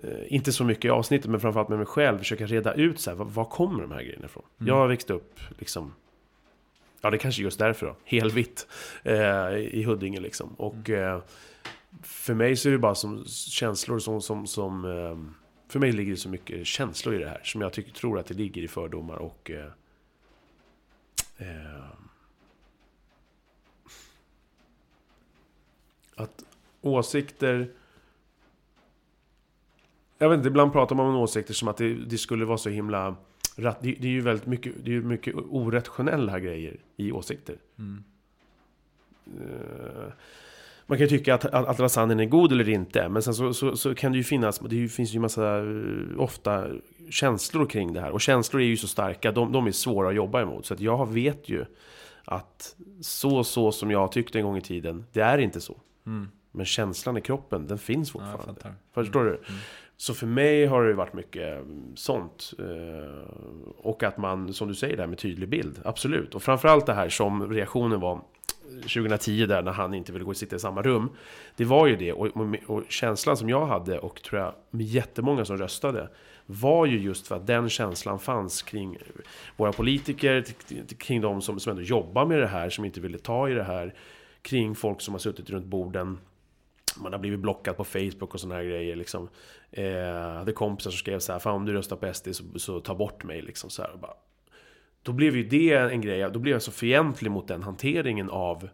uh, 0.05 0.11
inte 0.29 0.53
så 0.53 0.65
mycket 0.65 0.85
i 0.85 0.91
avsnittet, 0.91 1.31
men 1.31 1.41
framförallt 1.41 1.69
med 1.69 1.79
mig 1.79 1.87
själv, 1.87 2.19
försöka 2.19 2.47
reda 2.47 2.75
ut 2.75 3.01
så 3.01 3.11
här, 3.11 3.17
var, 3.17 3.27
var 3.27 3.45
kommer 3.45 3.83
de 3.83 3.93
här 3.93 4.03
grejerna 4.03 4.25
ifrån? 4.25 4.45
Mm. 4.59 4.69
Jag 4.69 4.75
har 4.75 4.87
växt 4.87 5.11
upp 5.11 5.41
liksom 5.59 5.93
Ja, 7.03 7.11
det 7.11 7.17
är 7.17 7.19
kanske 7.19 7.43
just 7.43 7.59
därför 7.59 7.87
då. 7.87 7.97
Helvitt. 8.05 8.67
Eh, 9.03 9.57
I 9.57 9.83
Huddinge 9.87 10.21
liksom. 10.21 10.55
Och 10.57 10.89
mm. 10.91 11.15
eh, 11.15 11.21
för 12.03 12.35
mig 12.35 12.57
så 12.57 12.69
är 12.69 12.73
det 12.73 12.79
bara 12.79 12.95
som 12.95 13.25
känslor 13.27 13.99
som... 13.99 14.23
som, 14.23 14.47
som 14.47 14.85
eh, 14.85 15.41
för 15.69 15.79
mig 15.79 15.93
ligger 15.93 16.11
det 16.11 16.19
så 16.19 16.29
mycket 16.29 16.67
känslor 16.67 17.15
i 17.15 17.19
det 17.19 17.29
här. 17.29 17.41
Som 17.45 17.61
jag 17.61 17.73
tycker, 17.73 17.93
tror 17.93 18.19
att 18.19 18.27
det 18.27 18.35
ligger 18.35 18.63
i 18.63 18.69
fördomar 18.69 19.17
och... 19.17 19.51
Eh, 19.51 19.73
eh, 21.39 21.91
att 26.15 26.45
åsikter... 26.81 27.71
Jag 30.19 30.29
vet 30.29 30.37
inte, 30.37 30.49
ibland 30.49 30.73
pratar 30.73 30.97
man 30.97 31.07
om 31.07 31.17
åsikter 31.17 31.55
som 31.55 31.69
att 31.69 31.77
det, 31.77 31.95
det 31.95 32.19
skulle 32.19 32.45
vara 32.45 32.59
så 32.59 32.69
himla... 32.69 33.17
Det, 33.57 33.77
det 33.81 34.05
är 34.05 34.07
ju 34.07 34.21
väldigt 34.21 34.47
mycket, 34.47 34.75
det 34.85 34.97
är 34.97 35.01
mycket 35.01 35.35
orationella 35.35 36.41
grejer 36.41 36.81
i 36.97 37.13
åsikter. 37.13 37.57
Mm. 37.79 38.05
Uh, 39.41 40.13
man 40.91 40.99
kan 40.99 41.07
ju 41.07 41.19
tycka 41.19 41.35
att, 41.35 41.45
att, 41.45 41.67
att 41.67 41.79
lasagnen 41.79 42.21
är 42.21 42.25
god 42.25 42.53
eller 42.53 42.69
inte. 42.69 43.09
Men 43.09 43.23
sen 43.23 43.35
så, 43.35 43.55
så, 43.55 43.77
så 43.77 43.95
kan 43.95 44.13
det 44.13 44.19
ju 44.19 44.25
finnas, 44.25 44.59
det 44.59 44.89
finns 44.89 45.15
ju 45.15 45.19
massa, 45.19 45.59
eh, 45.59 45.65
ofta 46.19 46.67
känslor 47.11 47.67
kring 47.67 47.93
det 47.93 48.01
här. 48.01 48.11
Och 48.11 48.21
känslor 48.21 48.63
är 48.63 48.67
ju 48.67 48.77
så 48.77 48.89
starka, 48.89 49.33
de, 49.33 49.53
de 49.53 49.67
är 49.67 49.73
svåra 49.73 50.09
att 50.09 50.15
jobba 50.15 50.43
emot. 50.43 50.67
Så 50.67 50.75
att 50.75 50.81
jag 50.81 51.13
vet 51.13 51.49
ju 51.49 51.65
att 52.25 52.77
så, 53.01 53.45
så 53.45 53.73
som 53.73 53.91
jag 53.91 54.13
tyckte 54.13 54.39
en 54.39 54.45
gång 54.45 54.57
i 54.57 54.61
tiden, 54.61 55.05
det 55.13 55.21
är 55.21 55.39
inte 55.39 55.61
så. 55.61 55.77
Mm. 56.07 56.29
Men 56.53 56.67
känslan 56.67 57.17
i 57.17 57.21
kroppen, 57.21 57.67
den 57.67 57.79
finns 57.79 58.13
fortfarande. 58.13 58.61
Ja, 58.65 58.71
Förstår 58.95 59.21
mm. 59.21 59.33
du? 59.33 59.39
Mm. 59.39 59.61
Så 59.97 60.15
för 60.15 60.27
mig 60.27 60.67
har 60.67 60.85
det 60.85 60.95
varit 60.95 61.15
mycket 61.15 61.59
mm, 61.59 61.97
sånt. 61.97 62.53
Eh, 62.59 63.33
och 63.77 64.03
att 64.03 64.17
man, 64.17 64.53
som 64.53 64.69
du 64.69 64.75
säger 64.75 64.97
där 64.97 65.07
med 65.07 65.19
tydlig 65.19 65.49
bild, 65.49 65.81
absolut. 65.85 66.35
Och 66.35 66.43
framförallt 66.43 66.87
det 66.87 66.95
här 66.95 67.09
som 67.09 67.53
reaktionen 67.53 68.01
var 68.01 68.21
2010 68.83 69.47
där 69.47 69.63
när 69.63 69.73
han 69.73 69.95
inte 69.95 70.13
ville 70.13 70.25
gå 70.25 70.31
och 70.31 70.37
sitta 70.37 70.57
i 70.57 70.59
samma 70.59 70.83
rum. 70.83 71.11
Det 71.57 71.65
var 71.65 71.87
ju 71.87 71.97
det, 71.97 72.13
och, 72.13 72.27
och, 72.27 72.57
och, 72.67 72.83
känslan 72.89 73.37
som 73.37 73.49
jag 73.49 73.67
hade 73.67 73.99
och 73.99 74.23
tror 74.23 74.41
jag 74.41 74.55
med 74.71 74.87
jättemånga 74.87 75.45
som 75.45 75.59
röstade 75.59 76.09
var 76.47 76.87
ju 76.87 76.99
just 76.99 77.27
för 77.27 77.37
att 77.37 77.47
den 77.47 77.69
känslan 77.69 78.19
fanns 78.19 78.63
kring 78.63 78.99
våra 79.57 79.73
politiker, 79.73 80.45
kring 80.99 81.21
de 81.21 81.43
som, 81.43 81.61
som 81.61 81.71
ändå 81.71 81.83
jobbar 81.83 82.27
med 82.27 82.39
det 82.39 82.47
här, 82.47 82.71
som 82.71 82.85
inte 82.85 83.01
ville 83.01 83.19
ta 83.19 83.49
i 83.49 83.55
det 83.55 83.65
här, 83.65 83.95
kring 84.43 84.75
folk 84.75 85.01
som 85.01 85.15
har 85.15 85.19
suttit 85.19 85.51
runt 85.51 85.67
borden 85.67 86.19
man 86.97 87.13
har 87.13 87.21
blivit 87.21 87.41
blockad 87.41 87.77
på 87.77 87.85
Facebook 87.85 88.35
och 88.35 88.41
såna 88.41 88.55
här 88.55 88.65
grejer 88.65 88.97
liksom. 88.97 89.29
Eh, 89.71 89.85
jag 89.85 90.35
hade 90.35 90.53
kompisar 90.53 90.91
som 90.91 90.99
skrev 90.99 91.19
så 91.19 91.33
här, 91.33 91.39
Fan 91.39 91.55
om 91.55 91.67
du 91.67 91.73
röstar 91.73 91.97
på 91.97 92.15
SD 92.15 92.29
så, 92.33 92.59
så 92.59 92.81
ta 92.81 92.95
bort 92.95 93.25
mig 93.25 93.43
liksom 93.43 93.71
så 93.71 93.83
här, 93.83 93.97
bara, 94.01 94.15
då 95.03 95.13
blev 95.13 95.37
ju 95.37 95.43
det 95.49 95.73
en 95.75 96.01
grej, 96.01 96.31
då 96.33 96.39
blev 96.39 96.53
jag 96.53 96.63
så 96.63 96.73
fientlig 96.73 97.31
mot 97.31 97.49
den 97.49 97.63
hanteringen 97.63 98.31
av 98.31 98.69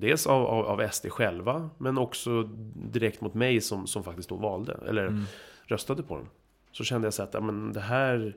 Dels 0.00 0.26
av, 0.26 0.46
av, 0.46 0.80
av 0.80 0.88
SD 0.88 1.06
själva, 1.08 1.70
men 1.78 1.98
också 1.98 2.42
direkt 2.74 3.20
mot 3.20 3.34
mig 3.34 3.60
som, 3.60 3.86
som 3.86 4.04
faktiskt 4.04 4.28
då 4.28 4.36
valde, 4.36 4.78
eller 4.88 5.06
mm. 5.06 5.24
röstade 5.66 6.02
på 6.02 6.16
dem. 6.16 6.28
Så 6.72 6.84
kände 6.84 7.06
jag 7.06 7.14
så 7.14 7.22
att, 7.22 7.44
men 7.44 7.72
det 7.72 7.80
här... 7.80 8.36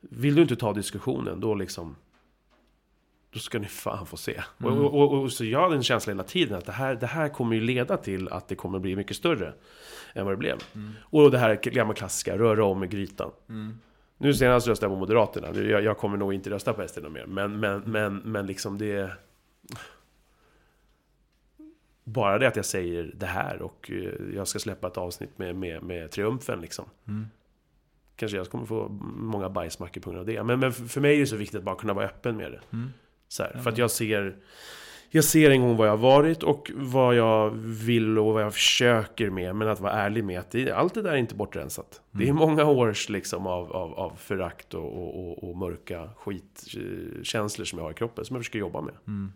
Vill 0.00 0.34
du 0.34 0.42
inte 0.42 0.56
ta 0.56 0.72
diskussionen, 0.72 1.40
då 1.40 1.54
liksom... 1.54 1.96
Då 3.30 3.38
ska 3.38 3.58
ni 3.58 3.66
fan 3.66 4.06
få 4.06 4.16
se. 4.16 4.42
Mm. 4.60 4.78
Och, 4.78 4.94
och, 4.94 5.22
och, 5.22 5.32
så 5.32 5.44
jag 5.44 5.62
hade 5.62 5.76
en 5.76 5.82
känsla 5.82 6.10
hela 6.10 6.24
tiden 6.24 6.58
att 6.58 6.66
det 6.66 6.72
här, 6.72 6.94
det 6.94 7.06
här 7.06 7.28
kommer 7.28 7.54
ju 7.54 7.60
leda 7.60 7.96
till 7.96 8.28
att 8.28 8.48
det 8.48 8.54
kommer 8.54 8.78
bli 8.78 8.96
mycket 8.96 9.16
större 9.16 9.52
än 10.14 10.24
vad 10.24 10.32
det 10.32 10.38
blev. 10.38 10.58
Mm. 10.74 10.92
Och 11.02 11.30
det 11.30 11.38
här 11.38 11.54
gamla 11.54 11.94
klassiska, 11.94 12.38
röra 12.38 12.64
om 12.64 12.84
i 12.84 12.86
grytan. 12.86 13.30
Nu 14.22 14.34
senast 14.34 14.68
röstade 14.68 14.92
jag 14.92 14.96
på 14.96 15.00
Moderaterna. 15.00 15.70
Jag, 15.70 15.82
jag 15.82 15.98
kommer 15.98 16.16
nog 16.16 16.34
inte 16.34 16.50
rösta 16.50 16.72
på 16.72 16.88
SD 16.88 16.98
mer. 17.10 17.26
Men, 17.26 17.60
men, 17.60 17.80
men, 17.80 18.16
men 18.16 18.46
liksom 18.46 18.78
det... 18.78 19.12
Bara 22.04 22.38
det 22.38 22.48
att 22.48 22.56
jag 22.56 22.64
säger 22.64 23.12
det 23.14 23.26
här 23.26 23.62
och 23.62 23.90
eh, 23.90 24.34
jag 24.34 24.48
ska 24.48 24.58
släppa 24.58 24.86
ett 24.86 24.96
avsnitt 24.96 25.38
med, 25.38 25.56
med, 25.56 25.82
med 25.82 26.10
triumfen 26.10 26.60
liksom. 26.60 26.84
Mm. 27.08 27.26
Kanske 28.16 28.36
jag 28.36 28.50
kommer 28.50 28.66
få 28.66 28.88
många 29.16 29.48
bajsmackor 29.48 30.00
på 30.00 30.10
grund 30.10 30.20
av 30.20 30.26
det. 30.26 30.42
Men, 30.42 30.60
men 30.60 30.72
för 30.72 31.00
mig 31.00 31.16
är 31.16 31.20
det 31.20 31.26
så 31.26 31.36
viktigt 31.36 31.58
att 31.58 31.64
bara 31.64 31.76
kunna 31.76 31.92
vara 31.92 32.04
öppen 32.04 32.36
med 32.36 32.52
det. 32.52 32.60
Mm. 32.72 32.90
Så 33.28 33.42
här, 33.42 33.60
för 33.62 33.70
att 33.70 33.78
jag 33.78 33.90
ser 33.90 34.36
jag 35.14 35.24
ser 35.24 35.50
en 35.50 35.60
gång 35.60 35.76
vad 35.76 35.88
jag 35.88 35.96
varit 35.96 36.42
och 36.42 36.70
vad 36.74 37.14
jag 37.14 37.50
vill 37.60 38.18
och 38.18 38.34
vad 38.34 38.42
jag 38.42 38.52
försöker 38.54 39.30
med. 39.30 39.56
Men 39.56 39.68
att 39.68 39.80
vara 39.80 39.92
ärlig 39.92 40.24
med 40.24 40.38
att 40.40 40.50
det, 40.50 40.70
allt 40.70 40.94
det 40.94 41.02
där 41.02 41.12
är 41.12 41.16
inte 41.16 41.34
bortrensat. 41.34 42.00
Mm. 42.14 42.18
Det 42.18 42.24
är 42.24 42.30
mm. 42.30 42.48
många 42.48 42.64
års 42.64 43.08
liksom 43.08 43.46
av, 43.46 43.72
av, 43.72 43.94
av 43.94 44.16
förakt 44.16 44.74
och, 44.74 44.94
och, 44.94 45.50
och, 45.50 45.56
mörka 45.56 46.10
skitkänslor 46.16 47.64
som 47.64 47.78
jag 47.78 47.86
har 47.86 47.90
i 47.90 47.94
kroppen. 47.94 48.24
Som 48.24 48.36
jag 48.36 48.40
försöker 48.40 48.58
jobba 48.58 48.80
med. 48.80 48.94
Mm. 49.06 49.32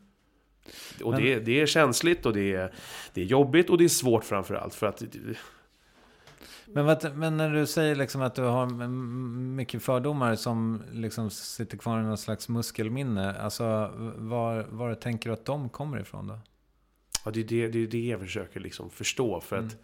Och 1.03 1.11
men... 1.11 1.23
det, 1.23 1.39
det 1.39 1.61
är 1.61 1.67
känsligt 1.67 2.27
och 2.27 2.33
det 2.33 2.55
är, 2.55 2.73
det 3.15 3.21
är 3.21 3.25
jobbigt 3.25 3.71
och 3.71 3.79
det 3.79 3.85
är 3.85 3.89
svårt 3.89 4.25
framförallt. 4.25 4.75
För 4.75 4.87
att 4.87 5.03
men, 6.77 6.87
vad, 6.87 7.17
men 7.17 7.37
när 7.37 7.51
du 7.51 7.67
säger 7.67 7.95
liksom 7.95 8.23
att 8.23 8.35
du 8.35 8.43
har 8.43 8.89
mycket 9.57 9.83
fördomar 9.83 10.35
som 10.35 10.83
liksom 10.93 11.31
sitter 11.31 11.79
kvar 11.79 12.01
i 12.01 12.03
någon 12.03 12.19
slags 12.19 12.49
muskelminne. 12.49 13.35
Alltså, 13.35 13.93
var, 14.17 14.63
var 14.63 14.95
tänker 14.95 15.31
du 15.31 15.35
att 15.35 15.45
de 15.45 15.69
kommer 15.69 16.01
ifrån 16.01 16.27
då? 16.27 16.39
Ja, 17.25 17.31
det 17.31 17.41
är 17.41 17.45
det, 17.45 17.69
det, 17.69 17.79
är 17.79 17.87
det 17.87 18.07
jag 18.07 18.21
försöker 18.21 18.61
liksom 18.61 18.91
förstå. 18.91 19.41
För 19.41 19.57
mm. 19.57 19.69
att... 19.69 19.77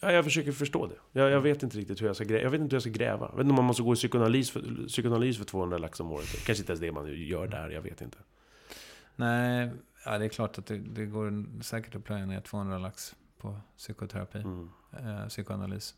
Ja, 0.00 0.12
jag 0.12 0.24
försöker 0.24 0.52
förstå 0.52 0.86
det. 0.86 1.20
Jag, 1.20 1.30
jag, 1.30 1.40
vet 1.40 1.62
inte 1.62 1.78
riktigt 1.78 2.02
hur 2.02 2.06
jag 2.06 2.16
ska 2.16 2.24
gräva. 2.24 2.42
Jag 2.42 2.50
vet 2.50 2.60
inte 2.60 2.74
hur 2.74 2.76
jag 2.76 2.82
ska 2.82 2.90
gräva. 2.90 3.26
Jag 3.26 3.36
vet 3.36 3.40
inte 3.40 3.50
om 3.50 3.56
man 3.56 3.64
måste 3.64 3.82
gå 3.82 3.92
i 3.92 3.96
psykoanalys 3.96 4.50
för, 4.50 4.86
psykoanalys 4.88 5.38
för 5.38 5.44
200 5.44 5.78
lax 5.78 6.00
om 6.00 6.12
året. 6.12 6.44
Kanske 6.46 6.62
inte 6.62 6.72
ens 6.72 6.80
det 6.80 6.92
man 6.92 7.26
gör 7.26 7.46
där, 7.46 7.70
jag 7.70 7.82
vet 7.82 8.00
inte. 8.00 8.18
Nej, 9.16 9.70
Ja, 10.04 10.18
det 10.18 10.24
är 10.24 10.28
klart 10.28 10.58
att 10.58 10.66
det, 10.66 10.78
det 10.78 11.06
går 11.06 11.62
säkert 11.62 11.94
att 11.94 12.04
plöja 12.04 12.26
ner 12.26 12.40
200 12.40 12.78
lax 12.78 13.14
på 13.38 13.60
psykoterapi, 13.76 14.38
mm. 14.38 14.70
eh, 14.92 15.28
psykoanalys. 15.28 15.94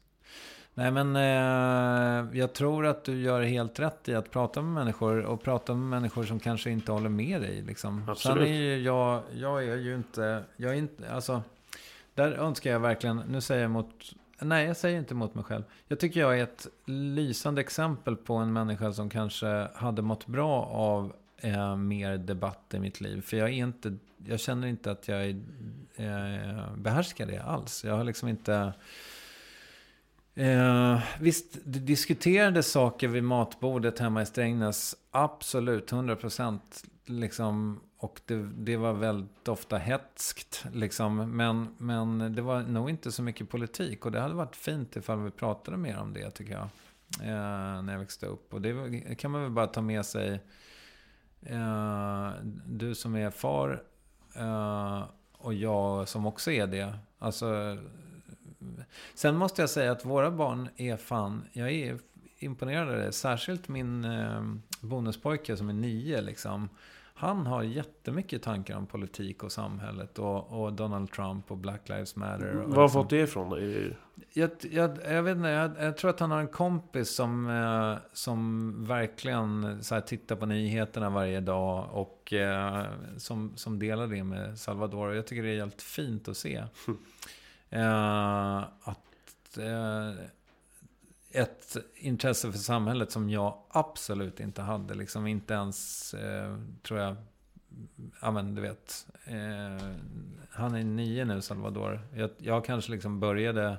Nej, 0.74 0.90
men 0.90 1.16
eh, 1.16 2.38
jag 2.38 2.52
tror 2.52 2.86
att 2.86 3.04
du 3.04 3.20
gör 3.20 3.42
helt 3.42 3.80
rätt 3.80 4.08
i 4.08 4.14
att 4.14 4.30
prata 4.30 4.62
med 4.62 4.72
människor 4.72 5.22
och 5.22 5.42
prata 5.42 5.74
med 5.74 6.00
människor 6.00 6.24
som 6.24 6.40
kanske 6.40 6.70
inte 6.70 6.92
håller 6.92 7.08
med 7.08 7.40
dig. 7.40 7.62
Liksom. 7.62 8.08
Absolut. 8.08 8.38
Sen 8.38 8.46
är 8.46 8.56
ju 8.56 8.82
jag, 8.82 9.22
jag 9.34 9.64
är 9.64 9.76
ju 9.76 9.94
inte, 9.94 10.44
jag 10.56 10.72
är 10.72 10.76
inte, 10.76 11.12
alltså, 11.12 11.42
där 12.14 12.32
önskar 12.32 12.70
jag 12.70 12.80
verkligen, 12.80 13.22
nu 13.28 13.40
säger 13.40 13.62
jag 13.62 13.70
mot, 13.70 14.12
nej 14.40 14.66
jag 14.66 14.76
säger 14.76 14.98
inte 14.98 15.14
mot 15.14 15.34
mig 15.34 15.44
själv. 15.44 15.62
Jag 15.88 16.00
tycker 16.00 16.20
jag 16.20 16.38
är 16.38 16.42
ett 16.42 16.66
lysande 16.86 17.60
exempel 17.60 18.16
på 18.16 18.34
en 18.34 18.52
människa 18.52 18.92
som 18.92 19.10
kanske 19.10 19.68
hade 19.74 20.02
mått 20.02 20.26
bra 20.26 20.64
av 20.64 21.12
eh, 21.38 21.76
mer 21.76 22.18
debatt 22.18 22.74
i 22.74 22.78
mitt 22.78 23.00
liv. 23.00 23.20
För 23.20 23.36
jag, 23.36 23.48
är 23.48 23.52
inte, 23.52 23.96
jag 24.26 24.40
känner 24.40 24.68
inte 24.68 24.90
att 24.90 25.08
jag 25.08 25.24
är, 25.24 25.40
eh, 25.96 26.76
behärskar 26.76 27.26
det 27.26 27.38
alls. 27.38 27.84
Jag 27.84 27.96
har 27.96 28.04
liksom 28.04 28.28
inte... 28.28 28.72
Eh, 30.34 31.00
visst, 31.20 31.58
det 31.64 31.78
diskuterades 31.78 32.72
saker 32.72 33.08
vid 33.08 33.24
matbordet 33.24 33.98
hemma 33.98 34.22
i 34.22 34.26
Strängnäs. 34.26 34.96
Absolut, 35.10 35.92
100 35.92 36.16
procent. 36.16 36.84
Liksom, 37.04 37.80
och 37.98 38.20
det, 38.26 38.50
det, 38.56 38.76
var 38.76 38.92
väldigt 38.92 39.48
ofta 39.48 39.78
hetskt. 39.78 40.64
Liksom. 40.72 41.36
Men, 41.36 41.68
men 41.78 42.34
det 42.34 42.42
var 42.42 42.62
nog 42.62 42.90
inte 42.90 43.12
så 43.12 43.22
mycket 43.22 43.50
politik. 43.50 44.06
Och 44.06 44.12
det 44.12 44.20
hade 44.20 44.34
varit 44.34 44.56
fint 44.56 44.96
ifall 44.96 45.20
vi 45.20 45.30
pratade 45.30 45.76
mer 45.76 45.98
om 45.98 46.12
det, 46.12 46.30
tycker 46.30 46.52
jag. 46.52 46.68
Eh, 47.20 47.82
när 47.82 47.92
jag 47.92 48.00
växte 48.00 48.26
upp. 48.26 48.54
Och 48.54 48.60
det 48.62 49.14
kan 49.18 49.30
man 49.30 49.42
väl 49.42 49.50
bara 49.50 49.66
ta 49.66 49.80
med 49.80 50.06
sig 50.06 50.40
Eh, 51.42 52.30
du 52.66 52.94
som 52.94 53.16
är 53.16 53.30
far 53.30 53.82
uh, 54.40 55.04
och 55.32 55.54
jag 55.54 56.08
som 56.08 56.26
också 56.26 56.50
är 56.50 56.66
det. 56.66 56.98
Alltså, 57.18 57.78
sen 59.14 59.36
måste 59.36 59.62
jag 59.62 59.70
säga 59.70 59.92
att 59.92 60.04
våra 60.04 60.30
barn 60.30 60.68
är 60.76 60.96
fan... 60.96 61.44
Jag 61.52 61.70
är 61.70 61.98
imponerad 62.38 62.88
av 62.88 62.96
det. 62.96 63.12
Särskilt 63.12 63.68
min 63.68 64.04
uh, 64.04 64.54
bonuspojke 64.80 65.56
som 65.56 65.68
är 65.68 65.72
nio. 65.72 66.20
Liksom 66.20 66.68
han 67.18 67.46
har 67.46 67.62
jättemycket 67.62 68.42
tankar 68.42 68.76
om 68.76 68.86
politik 68.86 69.42
och 69.42 69.52
samhället 69.52 70.18
och, 70.18 70.62
och 70.62 70.72
Donald 70.72 71.12
Trump 71.12 71.50
och 71.50 71.56
Black 71.56 71.88
Lives 71.88 72.16
Matter. 72.16 72.54
Var 72.54 72.62
har 72.62 72.66
liksom- 72.66 72.88
fått 72.88 73.10
det 73.10 73.20
ifrån 73.20 73.50
då? 73.50 73.58
Jag, 74.32 74.50
jag, 74.70 74.98
jag 75.08 75.22
vet 75.22 75.36
inte, 75.36 75.48
jag, 75.48 75.70
jag 75.80 75.96
tror 75.96 76.10
att 76.10 76.20
han 76.20 76.30
har 76.30 76.40
en 76.40 76.48
kompis 76.48 77.14
som, 77.14 77.50
eh, 77.50 77.96
som 78.12 78.74
verkligen 78.84 79.78
så 79.82 79.94
här, 79.94 80.02
tittar 80.02 80.36
på 80.36 80.46
nyheterna 80.46 81.10
varje 81.10 81.40
dag 81.40 81.88
och 81.92 82.32
eh, 82.32 82.84
som, 83.16 83.56
som 83.56 83.78
delar 83.78 84.06
det 84.06 84.24
med 84.24 84.58
Salvador. 84.58 85.08
Och 85.08 85.16
jag 85.16 85.26
tycker 85.26 85.42
det 85.42 85.50
är 85.50 85.58
helt 85.58 85.82
fint 85.82 86.28
att 86.28 86.36
se. 86.36 86.64
Eh, 87.70 88.58
att 88.58 89.58
eh, 89.58 90.10
ett 91.30 91.76
intresse 91.94 92.52
för 92.52 92.58
samhället 92.58 93.10
som 93.10 93.30
jag 93.30 93.58
absolut 93.68 94.40
inte 94.40 94.62
hade. 94.62 94.94
Liksom 94.94 95.26
inte 95.26 95.54
ens, 95.54 96.14
eh, 96.14 96.58
tror 96.82 97.00
jag, 97.00 97.16
ja 98.20 98.30
men 98.30 98.54
du 98.54 98.62
vet. 98.62 99.06
Eh, 99.24 99.88
han 100.50 100.74
är 100.74 100.84
nio 100.84 101.24
nu, 101.24 101.42
Salvador. 101.42 102.00
Jag, 102.14 102.30
jag 102.38 102.64
kanske 102.64 102.92
liksom 102.92 103.20
började 103.20 103.78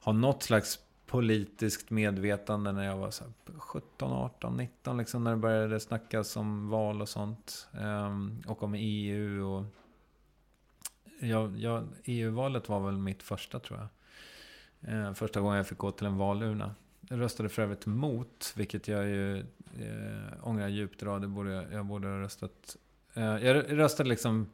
ha 0.00 0.12
något 0.12 0.42
slags 0.42 0.78
politiskt 1.06 1.90
medvetande 1.90 2.72
när 2.72 2.84
jag 2.84 2.96
var 2.96 3.10
så 3.10 3.24
här 3.24 3.32
17, 3.58 4.12
18, 4.12 4.56
19. 4.56 4.96
Liksom 4.96 5.24
när 5.24 5.30
det 5.30 5.36
började 5.36 5.80
snackas 5.80 6.36
om 6.36 6.68
val 6.68 7.02
och 7.02 7.08
sånt. 7.08 7.68
Ehm, 7.72 8.42
och 8.46 8.62
om 8.62 8.74
EU. 8.74 9.44
och 9.44 9.64
jag, 11.20 11.56
jag, 11.56 11.88
EU-valet 12.04 12.68
var 12.68 12.80
väl 12.80 12.98
mitt 12.98 13.22
första 13.22 13.60
tror 13.60 13.78
jag. 13.78 13.88
Eh, 14.82 15.12
första 15.12 15.40
gången 15.40 15.56
jag 15.56 15.66
fick 15.66 15.78
gå 15.78 15.90
till 15.90 16.06
en 16.06 16.16
valurna. 16.16 16.74
Jag 17.08 17.20
röstade 17.20 17.48
för 17.48 17.62
övrigt 17.62 17.86
mot, 17.86 18.52
vilket 18.56 18.88
jag 18.88 19.06
ju 19.06 19.38
eh, 19.38 19.44
ångrar 20.42 20.68
djupt 20.68 21.02
idag. 21.02 21.20
Det 21.20 21.28
borde, 21.28 21.66
jag 21.72 21.86
borde 21.86 22.08
ha 22.08 22.18
röstat... 22.20 22.76
Eh, 23.14 23.24
jag 23.24 23.78
röstade 23.78 24.08
liksom 24.08 24.50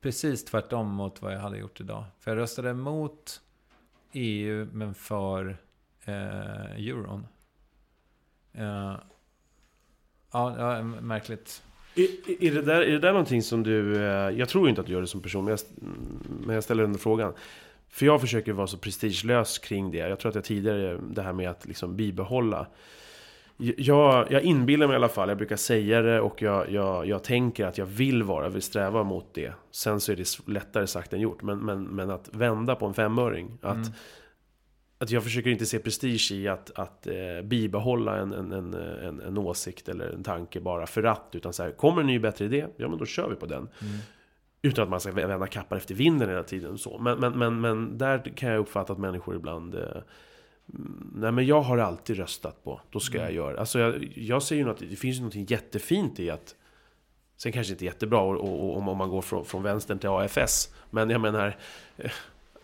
precis 0.00 0.44
tvärtom 0.44 0.88
mot 0.88 1.22
vad 1.22 1.34
jag 1.34 1.40
hade 1.40 1.58
gjort 1.58 1.80
idag. 1.80 2.04
För 2.20 2.30
jag 2.30 2.38
röstade 2.38 2.70
emot 2.70 3.40
EU, 4.12 4.68
men 4.72 4.94
för 4.94 5.56
eh, 6.04 6.76
euron. 6.76 7.26
Eh, 8.52 8.94
ja, 10.32 10.56
ja, 10.58 10.82
märkligt. 10.82 11.62
Är, 11.94 12.42
är, 12.44 12.54
det 12.54 12.62
där, 12.62 12.80
är 12.82 12.90
det 12.92 12.98
där 12.98 13.12
någonting 13.12 13.42
som 13.42 13.62
du... 13.62 13.96
eh, 13.96 14.30
Jag 14.38 14.48
tror 14.48 14.68
inte 14.68 14.80
att 14.80 14.86
du 14.86 14.92
gör 14.92 15.00
det 15.00 15.06
som 15.06 15.22
person, 15.22 15.44
men 15.44 15.50
jag, 15.50 15.60
men 16.46 16.54
jag 16.54 16.64
ställer 16.64 16.82
den 16.82 16.98
frågan. 16.98 17.34
För 17.92 18.06
jag 18.06 18.20
försöker 18.20 18.52
vara 18.52 18.66
så 18.66 18.76
prestigelös 18.78 19.58
kring 19.58 19.90
det. 19.90 19.98
Jag 19.98 20.18
tror 20.18 20.28
att 20.28 20.34
jag 20.34 20.44
tidigare, 20.44 20.98
det 21.10 21.22
här 21.22 21.32
med 21.32 21.50
att 21.50 21.66
liksom 21.66 21.96
bibehålla. 21.96 22.66
Jag, 23.56 24.32
jag 24.32 24.42
inbillar 24.42 24.86
mig 24.86 24.94
i 24.94 24.96
alla 24.96 25.08
fall, 25.08 25.28
jag 25.28 25.38
brukar 25.38 25.56
säga 25.56 26.02
det 26.02 26.20
och 26.20 26.42
jag, 26.42 26.70
jag, 26.70 27.06
jag 27.06 27.24
tänker 27.24 27.66
att 27.66 27.78
jag 27.78 27.86
vill 27.86 28.22
vara, 28.22 28.44
jag 28.44 28.50
vill 28.50 28.62
sträva 28.62 29.02
mot 29.02 29.34
det. 29.34 29.52
Sen 29.70 30.00
så 30.00 30.12
är 30.12 30.16
det 30.16 30.48
lättare 30.48 30.86
sagt 30.86 31.12
än 31.12 31.20
gjort. 31.20 31.42
Men, 31.42 31.58
men, 31.58 31.84
men 31.84 32.10
att 32.10 32.28
vända 32.32 32.74
på 32.74 32.86
en 32.86 32.94
femöring. 32.94 33.58
Att, 33.62 33.76
Mm. 33.76 33.88
att 34.98 35.10
jag 35.10 35.22
försöker 35.22 35.50
inte 35.50 35.66
se 35.66 35.78
prestige 35.78 36.32
i 36.32 36.48
att, 36.48 36.70
att 36.74 37.06
eh, 37.06 37.42
bibehålla 37.44 38.16
en, 38.16 38.32
en, 38.32 38.52
en, 38.52 38.74
en, 38.74 39.20
en 39.20 39.38
åsikt 39.38 39.88
eller 39.88 40.08
en 40.12 40.22
tanke 40.22 40.60
bara 40.60 40.86
för 40.86 41.02
att. 41.02 41.28
Utan 41.32 41.52
så 41.52 41.62
här, 41.62 41.70
kommer 41.70 42.00
en 42.00 42.06
ny 42.06 42.18
bättre 42.18 42.44
idé, 42.44 42.66
ja 42.76 42.88
men 42.88 42.98
då 42.98 43.06
kör 43.06 43.28
vi 43.28 43.36
på 43.36 43.46
den. 43.46 43.58
Mm. 43.58 43.98
Utan 44.62 44.82
att 44.82 44.90
man 44.90 45.00
ska 45.00 45.12
vända 45.12 45.46
kappan 45.46 45.78
efter 45.78 45.94
vinden 45.94 46.28
hela 46.28 46.42
tiden. 46.42 46.78
Så. 46.78 46.98
Men, 46.98 47.20
men, 47.20 47.38
men, 47.38 47.60
men 47.60 47.98
där 47.98 48.32
kan 48.36 48.50
jag 48.50 48.58
uppfatta 48.58 48.92
att 48.92 48.98
människor 48.98 49.36
ibland... 49.36 49.74
Eh, 49.74 49.80
mm, 50.74 51.12
nej 51.14 51.32
men 51.32 51.46
jag 51.46 51.60
har 51.60 51.78
alltid 51.78 52.16
röstat 52.16 52.64
på, 52.64 52.80
då 52.90 53.00
ska 53.00 53.18
jag 53.18 53.24
Mm. 53.24 53.36
göra. 53.36 53.60
Alltså 53.60 53.78
jag, 53.78 54.12
jag 54.16 54.42
ser 54.42 54.56
ju 54.56 54.64
något, 54.64 54.78
det 54.78 54.96
finns 54.96 55.18
ju 55.18 55.22
något 55.22 55.50
jättefint 55.50 56.20
i 56.20 56.30
att... 56.30 56.54
Sen 57.36 57.52
kanske 57.52 57.72
inte 57.72 57.84
jättebra 57.84 58.20
och, 58.20 58.40
och, 58.40 58.70
och, 58.70 58.88
om 58.88 58.96
man 58.98 59.08
går 59.08 59.22
från, 59.22 59.44
från 59.44 59.62
vänstern 59.62 59.98
till 59.98 60.08
AFS. 60.08 60.74
Men 60.90 61.10
jag 61.10 61.20
menar... 61.20 61.56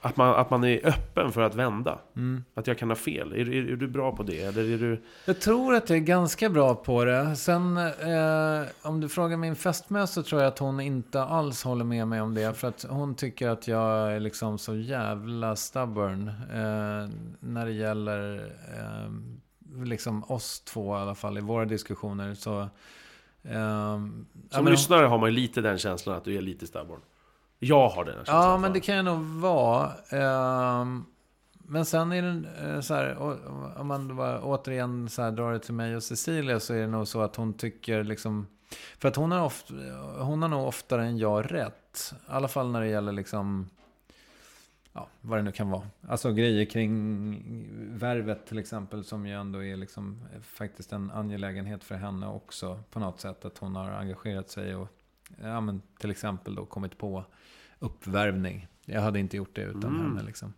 Att 0.00 0.16
man, 0.16 0.34
att 0.34 0.50
man 0.50 0.64
är 0.64 0.86
öppen 0.86 1.32
för 1.32 1.40
att 1.40 1.54
vända. 1.54 1.98
Mm. 2.16 2.44
Att 2.54 2.66
jag 2.66 2.78
kan 2.78 2.88
ha 2.88 2.96
fel. 2.96 3.32
Är, 3.32 3.36
är, 3.36 3.72
är 3.72 3.76
du 3.76 3.88
bra 3.88 4.16
på 4.16 4.22
det? 4.22 4.42
Eller 4.42 4.74
är 4.74 4.78
du... 4.78 5.02
Jag 5.24 5.40
tror 5.40 5.74
att 5.74 5.90
jag 5.90 5.96
är 5.96 6.02
ganska 6.02 6.50
bra 6.50 6.74
på 6.74 7.04
det. 7.04 7.36
Sen 7.36 7.76
eh, 7.76 8.66
om 8.82 9.00
du 9.00 9.08
frågar 9.08 9.36
min 9.36 9.56
fästmö 9.56 10.06
så 10.06 10.22
tror 10.22 10.40
jag 10.40 10.48
att 10.48 10.58
hon 10.58 10.80
inte 10.80 11.22
alls 11.22 11.62
håller 11.62 11.84
med 11.84 12.08
mig 12.08 12.20
om 12.20 12.34
det. 12.34 12.54
För 12.54 12.68
att 12.68 12.86
hon 12.88 13.14
tycker 13.14 13.48
att 13.48 13.68
jag 13.68 14.12
är 14.12 14.20
liksom 14.20 14.58
så 14.58 14.74
jävla 14.74 15.56
stubborn. 15.56 16.28
Eh, 16.28 17.10
när 17.40 17.66
det 17.66 17.72
gäller 17.72 18.36
eh, 18.78 19.10
liksom 19.84 20.24
oss 20.24 20.60
två 20.60 20.96
i 20.96 21.00
alla 21.00 21.14
fall 21.14 21.38
i 21.38 21.40
våra 21.40 21.64
diskussioner. 21.64 22.34
Så, 22.34 22.60
eh, 23.42 23.58
ja, 23.58 24.00
Som 24.50 24.66
lyssnare 24.66 25.06
har 25.06 25.18
man 25.18 25.30
ju 25.30 25.36
lite 25.36 25.60
den 25.60 25.78
känslan 25.78 26.16
att 26.16 26.24
du 26.24 26.36
är 26.36 26.40
lite 26.40 26.66
stubborn. 26.66 27.00
Jag 27.58 27.88
har 27.88 28.04
den 28.04 28.14
känslan. 28.14 28.36
Ja, 28.36 28.58
men 28.58 28.72
det 28.72 28.80
kan 28.80 28.96
jag 28.96 29.04
nog 29.04 29.24
vara. 29.24 29.92
Ehm, 30.10 31.04
men 31.52 31.84
sen 31.84 32.12
är 32.12 32.22
det 32.22 32.48
eh, 32.68 32.80
så 32.80 32.94
här, 32.94 33.18
om 33.80 33.86
man 33.86 34.16
bara 34.16 34.42
återigen 34.42 35.08
så 35.08 35.22
här 35.22 35.30
drar 35.30 35.52
det 35.52 35.58
till 35.58 35.74
mig 35.74 35.96
och 35.96 36.02
Cecilia 36.02 36.60
så 36.60 36.74
är 36.74 36.80
det 36.80 36.86
nog 36.86 37.08
så 37.08 37.20
att 37.20 37.36
hon 37.36 37.54
tycker 37.54 38.04
liksom... 38.04 38.46
För 38.98 39.08
att 39.08 39.16
hon 39.16 39.32
har, 39.32 39.44
ofta, 39.44 39.74
hon 40.18 40.42
har 40.42 40.48
nog 40.48 40.66
oftare 40.66 41.04
än 41.04 41.18
jag 41.18 41.52
rätt. 41.52 42.14
I 42.14 42.14
alla 42.26 42.48
fall 42.48 42.70
när 42.70 42.80
det 42.80 42.88
gäller 42.88 43.12
liksom... 43.12 43.70
Ja, 44.92 45.08
vad 45.20 45.38
det 45.38 45.42
nu 45.42 45.52
kan 45.52 45.70
vara. 45.70 45.86
Alltså 46.08 46.32
grejer 46.32 46.64
kring 46.64 47.44
värvet 47.98 48.46
till 48.46 48.58
exempel 48.58 49.04
som 49.04 49.26
ju 49.26 49.34
ändå 49.34 49.64
är 49.64 49.76
liksom 49.76 50.28
eh, 50.34 50.40
faktiskt 50.40 50.92
en 50.92 51.10
angelägenhet 51.10 51.84
för 51.84 51.94
henne 51.94 52.28
också 52.28 52.82
på 52.90 53.00
något 53.00 53.20
sätt. 53.20 53.44
Att 53.44 53.58
hon 53.58 53.76
har 53.76 53.90
engagerat 53.90 54.50
sig 54.50 54.74
och 54.74 54.88
ja, 55.42 55.60
men 55.60 55.82
till 55.98 56.10
exempel 56.10 56.54
då 56.54 56.66
kommit 56.66 56.98
på 56.98 57.24
uppvärvning. 57.78 58.66
Jag 58.84 59.00
hade 59.02 59.18
inte 59.18 59.36
gjort 59.36 59.54
det 59.56 59.62
utan 59.62 59.84
Mm. 59.84 60.00
henne 60.02 60.22
liksom. 60.22 60.54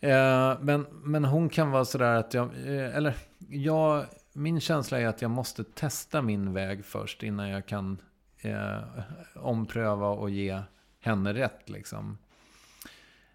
Eh, 0.00 0.56
men, 0.60 0.86
men 0.90 1.24
hon 1.24 1.48
kan 1.48 1.70
vara 1.70 1.84
sådär 1.84 2.14
att 2.14 2.34
jag, 2.34 2.46
eh, 2.46 2.96
eller 2.96 3.14
jag, 3.48 4.04
min 4.32 4.60
känsla 4.60 5.00
är 5.00 5.06
att 5.06 5.22
jag 5.22 5.30
måste 5.30 5.64
testa 5.64 6.22
min 6.22 6.52
väg 6.52 6.84
först 6.84 7.22
innan 7.22 7.48
jag 7.48 7.66
kan 7.66 7.98
eh, 8.38 8.78
ompröva 9.34 10.08
och 10.08 10.30
ge 10.30 10.60
henne 11.00 11.34
rätt 11.34 11.68
liksom. 11.70 12.18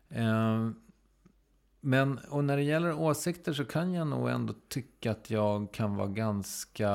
Eh, 0.10 0.69
men, 1.81 2.19
och 2.30 2.44
när 2.44 2.57
det 2.57 2.64
gäller 2.64 2.94
åsikter 2.94 3.53
så 3.53 3.65
kan 3.65 3.94
jag 3.94 4.07
nog 4.07 4.30
ändå 4.30 4.53
tycka 4.68 5.11
att 5.11 5.30
jag 5.30 5.73
kan 5.73 5.95
vara 5.95 6.07
ganska... 6.07 6.89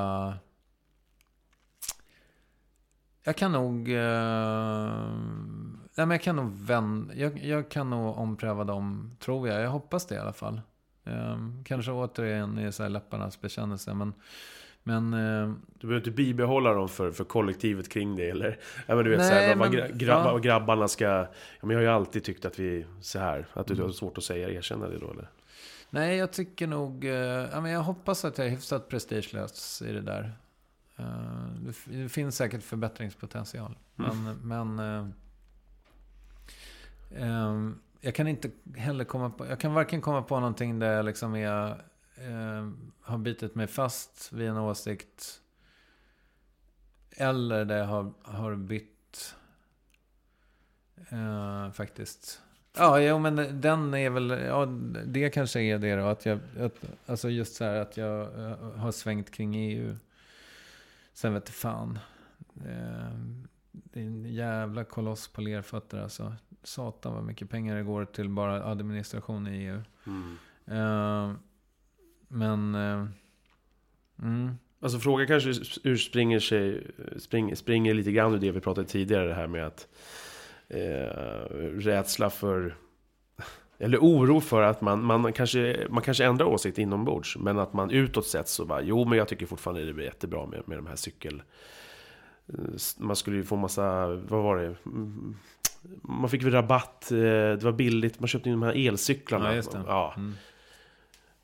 Jag 3.24 3.36
kan 3.36 3.52
nog... 3.52 3.88
Nej 5.96 6.06
men 6.06 6.10
jag 6.10 6.22
kan 6.22 6.36
nog 6.36 6.50
vända... 6.52 7.14
Jag, 7.14 7.44
jag 7.44 7.68
kan 7.68 7.90
nog 7.90 8.18
ompröva 8.18 8.64
dem, 8.64 9.16
tror 9.20 9.48
jag. 9.48 9.62
Jag 9.62 9.70
hoppas 9.70 10.06
det 10.06 10.14
i 10.14 10.18
alla 10.18 10.32
fall. 10.32 10.60
Eh, 11.04 11.36
kanske 11.64 11.92
återigen 11.92 12.58
är 12.58 12.70
så 12.70 12.82
här 12.82 12.90
läpparnas 12.90 13.40
bekännelse, 13.40 13.94
men... 13.94 14.14
Men... 14.84 15.14
Eh, 15.14 15.52
Du 15.80 15.86
behöver 15.86 15.96
inte 16.00 16.10
bibehålla 16.10 16.72
dem 16.72 16.88
för, 16.88 17.10
för 17.12 17.24
kollektivet 17.24 17.88
kring 17.88 18.16
det 18.16 18.30
eller? 18.30 18.58
Ja, 18.86 18.94
men 18.94 19.04
du 19.04 19.10
vet 19.10 19.18
Nej, 19.18 19.28
så 19.28 19.34
här, 19.34 19.56
men- 19.56 19.70
gra, 19.72 19.88
grabba, 19.88 20.30
ja. 20.30 20.38
grabbarna 20.38 20.88
ska... 20.88 21.04
Ja, 21.04 21.26
men 21.60 21.70
jag 21.70 21.76
har 21.78 21.82
ju 21.82 21.88
alltid 21.88 22.24
tyckt 22.24 22.44
att 22.44 22.58
vi... 22.58 22.86
Så 23.00 23.18
här, 23.18 23.46
att 23.52 23.66
du 23.66 23.74
Mm. 23.74 23.84
har 23.86 23.92
svårt 23.92 24.18
att 24.18 24.24
säga, 24.24 24.48
erkänna 24.50 24.88
det 24.88 24.98
då 24.98 25.10
eller? 25.10 25.28
nej, 25.90 26.16
jag 26.16 26.32
tycker 26.32 26.66
nog... 26.66 27.04
Eh, 27.04 27.12
ja, 27.52 27.60
men 27.60 27.70
jag 27.70 27.80
hoppas 27.82 28.24
att 28.24 28.38
jag 28.38 28.46
är 28.46 28.50
hyfsat 28.50 28.88
prestigelös 28.88 29.82
i 29.82 29.92
det 29.92 30.00
där. 30.00 30.32
Eh, 30.96 31.04
det, 31.60 32.02
det 32.02 32.08
finns 32.08 32.36
säkert 32.36 32.62
förbättringspotential. 32.62 33.78
Mm. 33.98 34.24
Men... 34.24 34.76
men 34.76 34.96
eh, 34.98 35.08
Ehm, 37.16 37.78
jag 38.00 38.14
kan 38.14 38.28
inte 38.28 38.50
heller 38.76 39.04
komma 39.04 39.30
på... 39.30 39.46
Jag 39.46 39.60
kan 39.60 39.74
varken 39.74 40.00
komma 40.00 40.22
på 40.22 40.40
någonting 40.40 40.78
där 40.78 40.92
jag 40.92 41.04
liksom 41.04 41.34
är... 41.34 41.84
Ehm, 42.16 42.92
har 43.00 43.18
bitit 43.18 43.54
mig 43.54 43.66
fast 43.66 44.32
vid 44.32 44.48
en 44.48 44.56
åsikt. 44.56 45.40
Eller 47.10 47.64
där 47.64 47.78
jag 47.78 47.86
har, 47.86 48.12
har 48.22 48.56
bytt... 48.56 49.34
Eh, 51.10 51.70
faktiskt. 51.72 52.42
Ja, 52.76 53.00
jo, 53.00 53.18
men 53.18 53.60
den 53.60 53.94
är 53.94 54.10
väl... 54.10 54.30
Ja, 54.30 54.66
det 55.06 55.30
kanske 55.30 55.60
är 55.60 55.78
det 55.78 55.96
då. 55.96 56.04
Att 56.04 56.26
jag, 56.26 56.40
att, 56.60 56.84
alltså 57.06 57.30
just 57.30 57.54
så 57.54 57.64
här 57.64 57.76
att 57.76 57.96
jag 57.96 58.40
eh, 58.40 58.76
har 58.76 58.92
svängt 58.92 59.30
kring 59.30 59.56
EU. 59.56 59.96
Sen 61.12 61.34
vet 61.34 61.48
fan. 61.48 61.98
Ehm, 62.66 63.48
det 63.72 64.00
är 64.00 64.04
en 64.04 64.24
jävla 64.24 64.84
koloss 64.84 65.28
på 65.28 65.40
lerfötter 65.40 65.98
alltså. 65.98 66.34
Satan 66.62 67.14
vad 67.14 67.24
mycket 67.24 67.50
pengar 67.50 67.76
det 67.76 67.82
går 67.82 68.04
till 68.04 68.28
bara 68.28 68.64
administration 68.64 69.46
i 69.46 69.64
EU. 69.64 69.82
Mm. 70.06 70.38
Eh, 70.66 71.36
men... 72.28 72.74
Eh, 72.74 73.06
mm, 74.22 74.54
Alltså 74.80 74.98
frågan 74.98 75.26
kanske 75.26 75.52
urspringer 75.84 76.40
sig, 76.40 76.86
spring, 77.16 77.56
springer 77.56 77.94
lite 77.94 78.12
grann 78.12 78.34
ur 78.34 78.38
det 78.38 78.50
vi 78.50 78.60
pratade 78.60 78.86
tidigare, 78.88 79.28
det 79.28 79.34
här 79.34 79.46
med 79.46 79.66
att 79.66 79.88
eh, 80.68 81.56
rädsla 81.78 82.30
för 82.30 82.76
eller 83.78 83.98
oro 83.98 84.40
för 84.40 84.62
att 84.62 84.80
man, 84.80 85.04
man, 85.04 85.32
kanske, 85.32 85.86
man 85.90 86.02
kanske 86.02 86.24
ändrar 86.24 86.46
åsikt 86.46 86.78
inombords 86.78 87.36
Men 87.36 87.58
att 87.58 87.72
man 87.72 87.90
utåt 87.90 88.26
sett 88.26 88.48
så 88.48 88.64
bara 88.64 88.82
Jo 88.82 89.04
men 89.04 89.18
jag 89.18 89.28
tycker 89.28 89.46
fortfarande 89.46 89.84
det 89.84 89.92
blir 89.92 90.04
jättebra 90.04 90.46
med, 90.46 90.62
med 90.66 90.78
de 90.78 90.86
här 90.86 90.96
cykel 90.96 91.42
man 92.98 93.16
skulle 93.16 93.36
ju 93.36 93.44
få 93.44 93.56
massa, 93.56 94.06
vad 94.06 94.42
var 94.42 94.56
det? 94.56 94.76
Man 96.02 96.30
fick 96.30 96.42
väl 96.42 96.52
rabatt, 96.52 97.12
eh, 97.12 97.18
det 97.18 97.62
var 97.64 97.72
billigt, 97.72 98.20
man 98.20 98.28
köpte 98.28 98.48
in 98.48 98.60
de 98.60 98.62
här 98.66 98.88
elcyklarna. 98.88 99.54
Ja. 99.56 99.62
Ja, 99.86 100.14
Mm. 100.16 100.34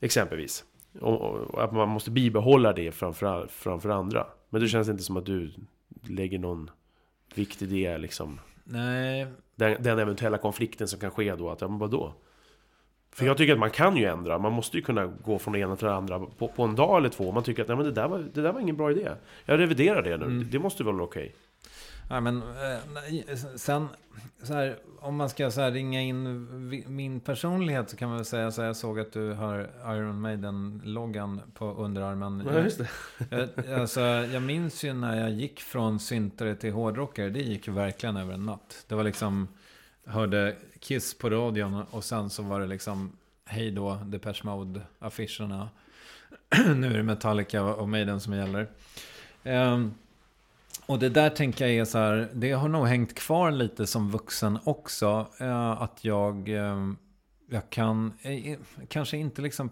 exempelvis. 0.00 0.64
Och, 1.00 1.20
och, 1.20 1.64
att 1.64 1.72
man 1.72 1.88
måste 1.88 2.10
bibehålla 2.10 2.72
det 2.72 2.92
framför, 2.92 3.46
framför 3.50 3.88
andra. 3.88 4.26
Men 4.50 4.60
det 4.60 4.68
känns 4.68 4.88
inte 4.88 5.02
som 5.02 5.16
att 5.16 5.26
du 5.26 5.50
lägger 6.08 6.38
någon 6.38 6.70
vikt 7.34 7.62
i 7.62 7.66
det 7.66 7.98
liksom. 7.98 8.40
Nej, 8.64 9.26
Den, 9.54 9.82
den 9.82 9.98
eventuella 9.98 10.38
konflikten 10.38 10.88
som 10.88 11.00
kan 11.00 11.10
ske 11.10 11.34
då, 11.34 11.50
att 11.50 11.60
ja, 11.60 11.68
men 11.68 11.78
vadå? 11.78 12.12
För 13.12 13.26
jag 13.26 13.36
tycker 13.36 13.52
att 13.52 13.58
man 13.58 13.70
kan 13.70 13.96
ju 13.96 14.04
ändra, 14.04 14.38
man 14.38 14.52
måste 14.52 14.76
ju 14.76 14.82
kunna 14.82 15.06
gå 15.06 15.38
från 15.38 15.52
det 15.52 15.58
ena 15.58 15.76
till 15.76 15.86
det 15.86 15.94
andra 15.94 16.18
på, 16.18 16.48
på 16.48 16.62
en 16.62 16.74
dag 16.74 16.96
eller 16.98 17.08
två. 17.08 17.32
Man 17.32 17.42
tycker 17.42 17.62
att 17.62 17.68
nej, 17.68 17.76
men 17.76 17.86
det, 17.86 17.92
där 17.92 18.08
var, 18.08 18.18
det 18.34 18.42
där 18.42 18.52
var 18.52 18.60
ingen 18.60 18.76
bra 18.76 18.90
idé. 18.90 19.08
Jag 19.44 19.58
reviderar 19.60 20.02
det 20.02 20.16
nu, 20.16 20.24
Mm. 20.24 20.38
det, 20.38 20.44
det 20.44 20.58
måste 20.58 20.84
vara 20.84 21.02
okej? 21.02 21.34
Ja, 22.10 22.20
men 22.20 22.42
eh, 22.42 23.36
sen, 23.56 23.88
så 24.42 24.54
här, 24.54 24.78
om 25.00 25.16
man 25.16 25.28
ska 25.28 25.50
så 25.50 25.70
ringa 25.70 26.00
in 26.00 26.48
min 26.86 27.20
personlighet 27.20 27.90
så 27.90 27.96
kan 27.96 28.08
man 28.08 28.18
väl 28.18 28.24
säga 28.24 28.50
så 28.50 28.60
här, 28.60 28.66
jag 28.66 28.76
såg 28.76 29.00
att 29.00 29.12
du 29.12 29.32
har 29.32 29.70
Iron 29.86 30.20
Maiden-loggan 30.20 31.40
på 31.54 31.74
underarmen. 31.74 32.48
Ja, 32.52 32.60
just 32.60 32.78
det. 32.78 32.88
Jag, 33.30 33.80
alltså, 33.80 34.00
jag 34.00 34.42
minns 34.42 34.84
ju 34.84 34.92
när 34.92 35.20
jag 35.20 35.30
gick 35.30 35.60
från 35.60 36.00
syntare 36.00 36.54
till 36.54 36.72
hårdrockare, 36.72 37.30
det 37.30 37.40
gick 37.40 37.66
ju 37.66 37.72
verkligen 37.72 38.16
över 38.16 38.34
en 38.34 38.46
natt. 38.46 38.84
Det 38.88 38.94
var 38.94 39.04
liksom, 39.04 39.48
hörde 40.04 40.56
Kiss 40.80 41.18
på 41.18 41.30
radion 41.30 41.82
och 41.90 42.04
sen 42.04 42.30
så 42.30 42.42
var 42.42 42.60
det 42.60 42.66
liksom, 42.66 43.12
hej 43.44 43.70
då, 43.70 43.94
Depeche 44.04 44.44
Mode-affischerna. 44.44 45.68
nu 46.76 46.86
är 46.86 46.96
det 46.96 47.02
Metallica 47.02 47.62
och 47.64 47.88
Maiden 47.88 48.20
som 48.20 48.32
gäller. 48.32 48.68
Ehm, 49.42 49.94
och 50.88 50.98
det 50.98 51.08
där 51.08 51.30
tänker 51.30 51.66
jag 51.66 51.76
är 51.76 51.84
så 51.84 51.98
här, 51.98 52.30
det 52.34 52.52
har 52.52 52.68
nog 52.68 52.86
hängt 52.86 53.14
kvar 53.14 53.50
lite 53.50 53.86
som 53.86 54.10
vuxen 54.10 54.58
också. 54.64 55.26
Eh, 55.40 55.82
att 55.82 56.04
jag, 56.04 56.48
eh, 56.48 56.92
jag 57.50 57.70
kan, 57.70 58.12
eh, 58.22 58.58
kanske 58.88 59.16
inte 59.16 59.42
liksom, 59.42 59.70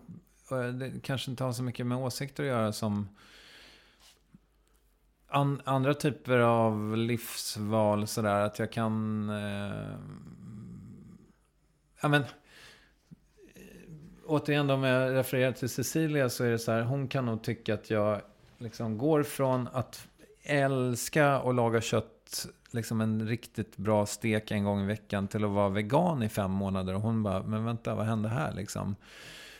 det 0.78 0.92
kanske 1.02 1.30
inte 1.30 1.44
har 1.44 1.52
så 1.52 1.62
mycket 1.62 1.86
med 1.86 1.98
åsikter 1.98 2.42
att 2.42 2.48
göra 2.48 2.72
som 2.72 3.08
an, 5.28 5.62
andra 5.64 5.94
typer 5.94 6.38
av 6.38 6.96
livsval 6.96 8.06
sådär. 8.06 8.40
Att 8.40 8.58
jag 8.58 8.72
kan, 8.72 9.28
eh, 9.30 9.96
ja 12.02 12.08
men, 12.08 12.22
återigen 14.26 14.66
då 14.66 14.74
om 14.74 14.82
jag 14.82 15.14
refererar 15.14 15.52
till 15.52 15.68
Cecilia 15.68 16.28
så 16.28 16.44
är 16.44 16.50
det 16.50 16.58
så 16.58 16.72
här, 16.72 16.82
hon 16.82 17.08
kan 17.08 17.26
nog 17.26 17.42
tycka 17.42 17.74
att 17.74 17.90
jag 17.90 18.20
liksom 18.58 18.98
går 18.98 19.22
från 19.22 19.68
att 19.72 20.08
älska 20.46 21.36
att 21.36 21.54
laga 21.54 21.80
kött, 21.80 22.46
liksom 22.70 23.00
en 23.00 23.28
riktigt 23.28 23.76
bra 23.76 24.06
stek 24.06 24.50
en 24.50 24.64
gång 24.64 24.82
i 24.82 24.86
veckan 24.86 25.28
till 25.28 25.44
att 25.44 25.50
vara 25.50 25.68
vegan 25.68 26.22
i 26.22 26.28
fem 26.28 26.50
månader. 26.50 26.94
Och 26.94 27.00
hon 27.00 27.22
bara, 27.22 27.42
men 27.42 27.64
vänta, 27.64 27.94
vad 27.94 28.06
hände 28.06 28.28
här 28.28 28.52
liksom? 28.52 28.96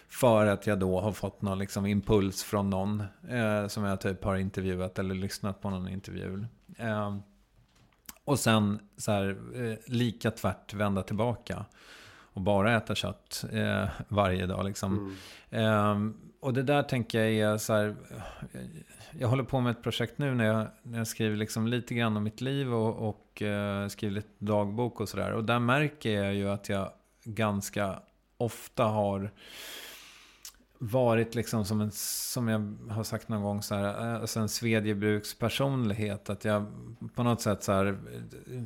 För 0.09 0.47
att 0.47 0.67
jag 0.67 0.79
då 0.79 1.01
har 1.01 1.13
fått 1.13 1.43
någon 1.43 1.59
liksom 1.59 1.87
impuls 1.87 2.45
från 2.45 2.71
någon 2.71 3.03
eh, 3.29 3.67
som 3.67 3.85
jag 3.85 4.01
typ 4.01 4.25
har 4.25 4.37
intervjuat 4.37 4.99
eller 4.99 5.15
lyssnat 5.15 5.61
på 5.61 5.71
någon 5.71 5.89
intervju. 5.89 6.45
Eh, 6.77 7.17
och 8.25 8.39
sen 8.39 8.79
så 8.97 9.13
här, 9.13 9.37
eh, 9.55 9.93
lika 9.93 10.31
tvärt 10.31 10.75
vända 10.75 11.03
tillbaka. 11.03 11.65
Och 12.37 12.41
bara 12.41 12.77
äta 12.77 12.95
kött 12.95 13.45
eh, 13.53 13.89
varje 14.09 14.47
dag 14.47 14.65
liksom. 14.65 15.17
Mm. 15.51 15.65
Ehm, 15.65 16.15
och 16.41 16.55
det 16.55 16.63
där 16.63 16.83
tänker 16.83 17.25
jag 17.25 17.55
är 17.55 17.59
så 17.59 17.73
här. 17.73 17.95
Jag 19.19 19.29
håller 19.29 19.45
på 19.45 19.61
med 19.61 19.71
ett 19.71 19.83
projekt 19.83 20.19
nu 20.19 20.35
när 20.35 20.45
jag, 20.45 20.67
när 20.83 20.99
jag 20.99 21.07
skriver 21.07 21.37
liksom 21.37 21.67
lite 21.67 21.95
grann 21.95 22.17
om 22.17 22.23
mitt 22.23 22.41
liv 22.41 22.75
och, 22.75 23.09
och 23.09 23.43
eh, 23.43 23.89
skriver 23.89 24.15
lite 24.15 24.29
dagbok 24.39 25.01
och 25.01 25.09
sådär. 25.09 25.33
Och 25.33 25.45
där 25.45 25.59
märker 25.59 26.23
jag 26.23 26.35
ju 26.35 26.49
att 26.49 26.69
jag 26.69 26.91
ganska 27.25 28.01
ofta 28.37 28.85
har 28.85 29.31
varit 30.79 31.35
liksom 31.35 31.65
som 31.65 31.81
en, 31.81 31.91
som 31.93 32.49
jag 32.49 32.77
har 32.91 33.05
sagt 33.05 33.29
någon 33.29 33.43
gång 33.43 33.63
så 33.63 33.75
här, 33.75 34.15
eh, 34.15 34.21
alltså 34.21 34.41
en 34.41 34.49
svedjebrukspersonlighet. 34.49 36.31
Att 36.31 36.45
jag 36.45 36.67
på 37.15 37.23
något 37.23 37.41
sätt 37.41 37.63
så 37.63 37.73
här, 37.73 37.87
eh, 37.87 38.63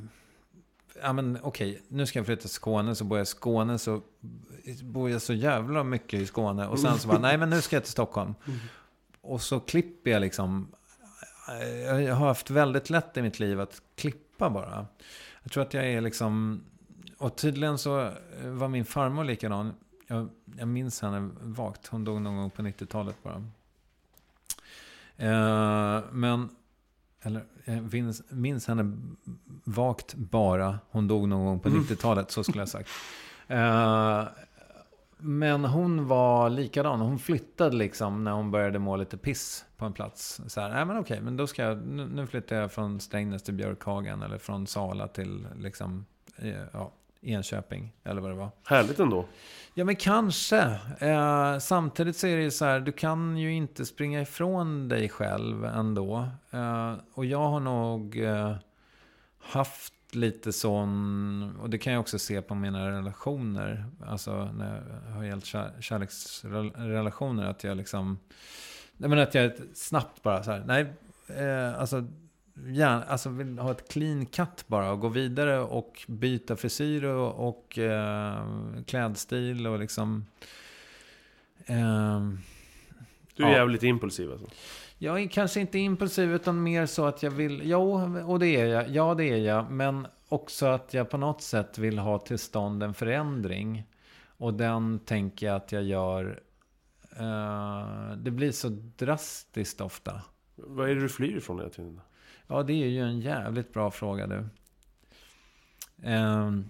ja 1.03 1.13
men 1.13 1.39
okej, 1.43 1.83
nu 1.89 2.07
ska 2.07 2.19
jag 2.19 2.27
flytta 2.27 2.41
till 2.41 2.51
Skåne, 2.51 2.95
så 2.95 3.05
bor 3.05 3.19
jag 3.19 3.23
i 3.23 3.27
Skåne, 3.27 3.79
så 3.79 4.01
bor 4.83 5.11
jag 5.11 5.23
så 5.23 5.33
jävla 5.33 5.85
mycket 5.85 6.21
i 6.21 6.27
Skåne. 6.27 6.67
Och 6.67 6.79
sen 6.79 6.99
så 6.99 7.09
bara, 7.09 7.19
nej 7.19 7.39
men 7.39 7.51
nu 7.51 7.61
ska 7.61 7.77
jag 7.77 7.83
till 7.83 7.93
Stockholm. 7.93 8.35
Mm. 8.47 8.59
Och 9.23 9.43
så 9.43 9.61
klipper 9.61 10.11
jag 10.11 10.21
liksom, 10.21 10.69
eh, 11.49 12.01
jag 12.01 12.15
har 12.15 12.27
haft 12.27 12.51
väldigt 12.51 12.91
lätt 12.91 13.17
i 13.17 13.23
mitt 13.23 13.39
liv 13.39 13.61
att 13.61 13.83
klippa 13.95 14.51
bara. 14.51 14.87
Jag 15.43 15.53
tror 15.53 15.63
att 15.63 15.75
jag 15.75 15.87
är 15.87 16.01
liksom, 16.01 16.63
och 17.19 17.37
tydligen 17.37 17.79
så 17.79 18.01
eh, 18.01 18.15
var 18.45 18.69
min 18.69 18.85
farmor 18.85 19.25
likadan. 19.25 19.73
Jag, 20.07 20.29
jag 20.59 20.69
minns 20.69 21.03
henne 21.03 21.31
vagt, 21.41 21.87
hon 21.87 22.05
dog 22.05 22.23
någon 22.23 22.37
gång 22.37 22.51
på 22.51 22.63
90-talet 22.63 23.17
bara. 23.23 23.45
Eh, 25.17 26.03
men, 26.13 26.49
eller 27.23 27.45
jag 27.65 27.93
minns, 27.93 28.23
minns 28.29 28.67
henne 28.67 28.97
vagt 29.65 30.15
bara. 30.15 30.79
Hon 30.91 31.09
dog 31.09 31.29
någon 31.29 31.47
gång 31.47 31.61
på 31.61 31.69
90-talet, 31.69 32.31
så 32.31 32.45
skulle 32.45 32.63
jag 32.63 32.69
sagt. 32.69 32.91
Eh, 33.51 34.25
men 35.21 35.65
hon 35.65 36.07
var 36.07 36.51
likadan. 36.51 37.01
Hon 37.01 37.19
flyttade 37.19 37.77
liksom 37.77 38.25
när 38.25 38.33
hon 38.33 38.51
började 38.51 38.79
må 38.79 38.97
lite 38.97 39.17
piss 39.17 39.65
på 39.77 39.85
en 39.85 39.93
plats. 39.93 40.41
Så 40.47 40.61
här, 40.61 40.71
nej 40.71 40.85
men 40.85 40.99
okej, 40.99 41.21
men 41.21 41.37
då 41.37 41.47
ska 41.47 41.63
jag, 41.63 41.87
nu, 41.87 42.09
nu 42.09 42.27
flyttar 42.27 42.57
jag 42.57 42.73
från 42.73 43.01
Strängnäs 43.01 43.43
till 43.43 43.55
Björkhagen. 43.55 44.23
Eller 44.23 44.39
från 44.39 44.67
Sala 44.67 45.09
till 45.09 45.47
liksom, 45.59 46.07
eh, 46.37 46.63
ja, 46.73 46.93
Enköping. 47.23 47.93
Eller 48.05 48.21
vad 48.21 48.31
det 48.31 48.37
var. 48.37 48.51
Härligt 48.65 49.01
ändå. 49.01 49.25
Ja, 49.75 49.85
men 49.85 49.97
kanske. 49.97 50.79
Eh, 50.99 51.59
samtidigt 51.59 52.17
så 52.17 52.27
är 52.27 52.37
det 52.37 52.43
ju 52.43 52.51
så 52.51 52.65
här, 52.65 52.81
du 52.81 52.93
kan 52.93 53.37
ju 53.37 53.53
inte 53.53 53.87
springa 53.87 54.21
ifrån 54.21 54.89
dig 54.89 55.09
själv 55.09 55.65
ändå. 55.65 56.29
Eh, 56.51 56.95
och 57.15 57.25
jag 57.25 57.49
har 57.49 57.61
nog 57.61 58.19
eh, 58.19 58.55
haft 59.39 59.95
lite 60.15 60.53
sån, 60.53 61.57
och 61.61 61.71
det 61.71 61.79
kan 61.79 61.93
jag 61.93 62.01
också 62.01 62.19
se 62.19 62.43
på 62.43 62.55
mina 62.55 62.91
relationer, 62.91 63.85
alltså 64.07 64.45
när 64.53 65.01
jag 65.09 65.15
har 65.15 65.25
gällt 65.25 65.45
kär, 65.45 65.73
kärleksrelationer, 65.81 67.45
att 67.45 67.65
jag 67.65 67.77
liksom, 67.77 68.19
nej 68.97 69.11
men 69.11 69.19
att 69.19 69.35
jag 69.35 69.53
snabbt 69.75 70.23
bara 70.23 70.43
så 70.43 70.51
här, 70.51 70.65
nej, 70.67 70.87
eh, 71.29 71.81
alltså 71.81 72.07
gärna, 72.67 73.03
alltså 73.05 73.29
vill 73.29 73.59
ha 73.59 73.71
ett 73.71 73.89
clean 73.93 74.27
cut 74.27 74.65
bara 74.67 74.93
och 74.93 75.01
gå 75.01 75.09
vidare 75.09 75.61
och 75.61 76.05
byta 76.09 76.57
frisyr 76.57 77.05
och, 77.05 77.49
och 77.49 77.79
eh, 77.79 78.45
klädstil 78.87 79.67
och 79.67 79.79
liksom... 79.79 80.27
ehm, 81.67 82.39
Du 83.37 83.45
är 83.45 83.49
Ja. 83.51 83.57
jävligt 83.57 83.83
impulsiv 83.83 84.31
alltså. 84.33 84.47
Jag 85.03 85.23
är 85.23 85.29
kanske 85.29 85.61
inte 85.61 85.79
impulsiv 85.79 86.35
utan 86.35 86.63
mer 86.63 86.87
så 86.87 87.07
att 87.07 87.23
jag 87.23 87.31
vill, 87.31 87.61
jo, 87.65 87.93
och 88.27 88.39
det 88.39 88.47
är 88.47 88.67
jag, 88.67 88.89
ja 88.89 89.15
det 89.15 89.25
är 89.25 89.37
jag, 89.37 89.71
men 89.71 90.07
också 90.29 90.67
att 90.67 90.95
jag 90.95 91.11
på 91.11 91.17
något 91.17 91.43
sätt 91.43 91.79
vill 91.79 91.99
ha 91.99 92.19
till 92.19 92.39
stånd 92.39 92.83
en 92.83 92.95
förändring. 92.95 93.85
Och 94.27 94.55
den 94.55 94.99
tänker 94.99 95.47
jag 95.47 95.57
att 95.57 95.73
jag 95.73 95.83
gör, 95.83 96.43
eh, 97.17 98.17
det 98.17 98.31
blir 98.31 98.53
så 98.53 98.69
drastiskt 98.97 99.81
ofta. 99.81 100.23
Vad 100.57 100.91
är 100.91 100.95
det 100.95 101.01
du 101.01 101.09
flyr 101.09 101.37
ifrån 101.37 101.59
hela 101.59 101.71
tiden? 101.71 102.01
Ja, 102.47 102.63
det 102.63 102.73
är 102.73 102.89
ju 102.89 103.01
en 103.01 103.21
jävligt 103.21 103.73
bra 103.73 103.91
fråga 103.91 104.27
du. 104.27 104.49
Ehm. 106.03 106.69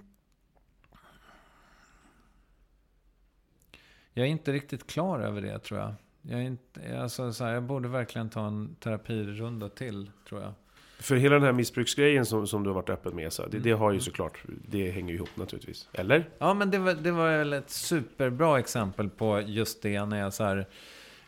jag 4.13 4.27
är 4.27 4.31
inte 4.31 4.53
riktigt 4.53 4.87
klar 4.87 5.21
över 5.21 5.43
det 5.43 5.59
tror 5.59 5.81
jag. 5.81 5.95
Jag, 6.23 6.41
är 6.41 6.45
inte, 6.45 7.01
alltså, 7.03 7.33
så 7.33 7.45
här, 7.45 7.55
jag 7.55 7.63
borde 7.63 7.89
verkligen 7.89 8.31
ta 8.31 8.47
en 8.47 8.75
terapirunda 8.81 9.69
till, 9.69 10.11
tror 10.29 10.41
jag. 10.43 10.53
För 10.99 11.17
hela 11.17 11.35
den 11.35 11.45
här 11.45 11.53
missbruksgrejen 11.53 12.27
som, 12.27 12.47
som 12.47 12.63
du 12.63 12.69
har 12.71 12.75
varit 12.75 12.91
öppen 12.91 13.17
med, 13.17 13.33
så, 13.33 13.47
det, 13.47 13.59
det 13.59 13.71
Mm. 13.71 13.81
har 13.81 13.93
ju 13.93 14.01
såklart, 14.01 14.45
det 14.69 14.91
hänger 14.91 15.09
ju 15.11 15.15
ihop 15.17 15.37
naturligtvis. 15.37 15.89
Eller? 15.93 16.29
Ja, 16.39 16.55
men 16.55 16.71
det 16.71 16.79
var, 16.79 16.95
det 16.95 17.11
var 17.11 17.39
väl 17.39 17.53
ett 17.53 17.71
superbra 17.71 18.59
exempel 18.59 19.09
på 19.11 19.41
just 19.41 19.83
det 19.83 20.05
när 20.07 20.19
jag 20.21 20.33
så 20.35 20.45
här, 20.45 20.67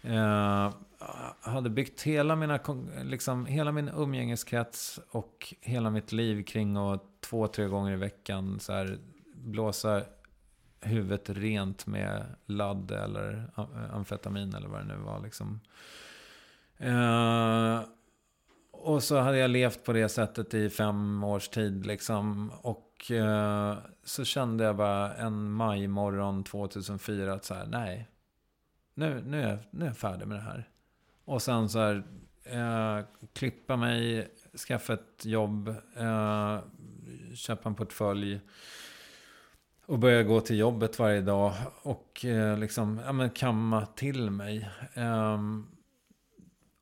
eh, 0.03 0.73
hade 1.41 1.71
byggt 1.71 2.03
hela, 2.03 2.37
mina, 2.37 2.59
liksom, 3.05 3.47
hela 3.47 3.73
min 3.73 3.89
umgängeskrets 3.89 5.01
och 5.11 5.55
hela 5.61 5.91
mitt 5.91 6.13
liv 6.13 6.43
kring 6.45 6.77
att 6.77 7.03
två, 7.21 7.47
tre 7.47 7.67
gånger 7.67 7.93
i 7.93 7.97
veckan 7.97 8.61
så 8.61 8.73
här, 8.73 8.99
blåsa 9.35 10.03
huvudet 10.83 11.31
rent 11.31 11.87
med 11.87 12.25
ladd 12.47 12.91
eller 12.91 13.51
amfetamin 13.93 14.55
eller 14.55 14.69
vad 14.69 14.81
det 14.81 14.85
nu 14.85 14.97
var. 14.97 15.21
Liksom. 15.21 15.61
Eh, 16.77 17.81
och 18.71 19.03
så 19.03 19.19
hade 19.19 19.39
jag 19.39 19.51
levt 19.51 19.85
på 19.85 19.93
det 19.93 20.09
sättet 20.09 20.55
i 20.55 20.71
fem 20.71 21.25
års 21.25 21.49
tid. 21.49 21.87
Liksom. 21.87 22.51
Och 22.63 23.11
eh, 23.11 23.77
så 24.05 24.25
kände 24.25 24.65
jag 24.65 24.77
bara 24.77 25.15
en 25.15 25.53
majmorgon 25.53 26.45
2004 26.45 27.33
att 27.33 27.45
så 27.45 27.55
här, 27.55 27.67
nej. 27.67 28.09
Nu, 28.95 29.23
nu, 29.27 29.43
är 29.43 29.49
jag, 29.49 29.59
nu 29.71 29.85
är 29.85 29.89
jag 29.89 29.97
färdig 29.97 30.29
med 30.29 30.37
det 30.37 30.43
här. 30.43 30.69
Och 31.25 31.43
sen 31.43 31.69
så 31.69 31.79
här, 31.79 32.05
eh, 32.45 33.05
klippa 33.33 33.77
mig, 33.77 34.29
skaffa 34.69 34.93
ett 34.93 35.25
jobb, 35.25 35.69
eh, 35.97 36.61
köpa 37.35 37.69
en 37.69 37.75
portfölj 37.75 38.41
och 39.87 39.99
börja 39.99 40.23
gå 40.23 40.41
till 40.41 40.59
jobbet 40.59 40.99
varje 40.99 41.21
dag 41.21 41.55
och 41.83 42.25
eh, 42.25 42.59
liksom, 42.59 43.01
ja, 43.05 43.13
men 43.13 43.31
kamma 43.31 43.87
till 43.87 44.31
mig. 44.31 44.71
Um, 44.95 45.69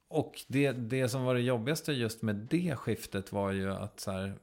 och 0.08 0.40
det, 0.48 0.72
det 0.72 1.08
som 1.08 1.24
var 1.24 1.34
det 1.34 1.40
jobbigaste 1.40 1.92
just 1.92 2.22
med 2.22 2.36
det 2.36 2.76
skiftet 2.76 3.32
var 3.32 3.52
ju 3.52 3.72
att 3.72 4.00
så 4.00 4.10
här, 4.10 4.34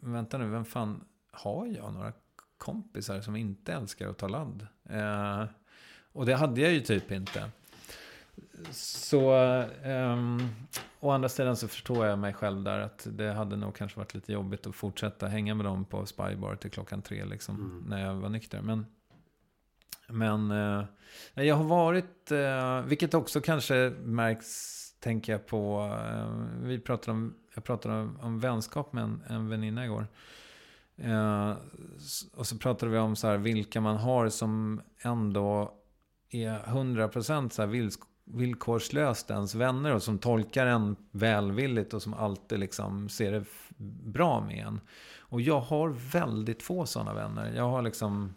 vänta 0.00 0.38
nu, 0.38 0.48
vem 0.48 0.64
fan 0.64 1.04
har 1.30 1.66
jag 1.66 1.92
några 1.94 2.12
kompisar 2.58 3.20
som 3.20 3.36
inte 3.36 3.72
älskar 3.72 4.08
att 4.08 4.18
ta 4.18 4.28
ladd? 4.28 4.66
Uh, 4.90 4.98
eh, 4.98 5.44
och 6.12 6.26
det 6.26 6.34
hade 6.34 6.60
jag 6.60 6.72
ju 6.72 6.80
typ 6.80 7.10
inte. 7.10 7.50
Så, 8.70 9.34
um, 9.84 10.48
å 11.00 11.10
andra 11.10 11.28
sidan 11.28 11.56
så 11.56 11.68
förstår 11.68 12.06
jag 12.06 12.18
mig 12.18 12.32
själv 12.32 12.62
där 12.62 12.78
att 12.80 13.06
det 13.10 13.32
hade 13.32 13.56
nog 13.56 13.76
kanske 13.76 13.98
varit 13.98 14.14
lite 14.14 14.32
jobbigt 14.32 14.66
att 14.66 14.74
fortsätta 14.74 15.26
hänga 15.26 15.54
med 15.54 15.66
dem 15.66 15.84
på 15.84 16.06
Spybar 16.06 16.56
till 16.56 16.70
klockan 16.70 17.02
tre 17.02 17.24
liksom, 17.24 17.54
mm. 17.54 17.84
när 17.88 18.06
jag 18.06 18.14
var 18.14 18.28
nykter. 18.28 18.62
Men, 18.62 18.86
men 20.08 20.50
uh, 20.50 20.84
jag 21.34 21.54
har 21.54 21.64
varit, 21.64 22.32
uh, 22.32 22.80
vilket 22.80 23.14
också 23.14 23.40
kanske 23.40 23.92
märks, 24.02 24.76
tänker 25.00 25.32
jag 25.32 25.46
på, 25.46 25.82
uh, 25.82 26.62
vi 26.62 26.78
pratade 26.78 27.10
om, 27.10 27.34
jag 27.54 27.64
pratade 27.64 27.94
om, 27.94 28.18
om 28.20 28.40
vänskap 28.40 28.92
med 28.92 29.04
en, 29.04 29.22
en 29.28 29.48
väninna 29.48 29.84
igår. 29.84 30.06
och 32.34 32.46
så 32.46 32.58
pratade 32.58 32.92
vi 32.92 32.98
om 32.98 33.16
så 33.16 33.26
här, 33.26 33.36
vilka 33.36 33.80
man 33.80 33.96
har 33.96 34.28
som 34.28 34.82
ändå 35.02 35.74
är 36.30 36.58
100% 36.58 37.48
så 37.48 37.62
här 37.62 37.66
villkorslöst 38.34 39.30
ens 39.30 39.54
vänner 39.54 39.94
och 39.94 40.02
som 40.02 40.18
tolkar 40.18 40.66
en 40.66 40.96
välvilligt 41.10 41.94
och 41.94 42.02
som 42.02 42.14
alltid 42.14 42.58
liksom 42.58 43.08
ser 43.08 43.32
det 43.32 43.44
bra 44.04 44.40
med 44.40 44.66
en. 44.66 44.80
Och 45.18 45.40
jag 45.40 45.60
har 45.60 45.88
väldigt 46.12 46.62
få 46.62 46.86
sådana 46.86 47.14
vänner. 47.14 47.52
Jag 47.56 47.68
har 47.68 47.82
liksom, 47.82 48.34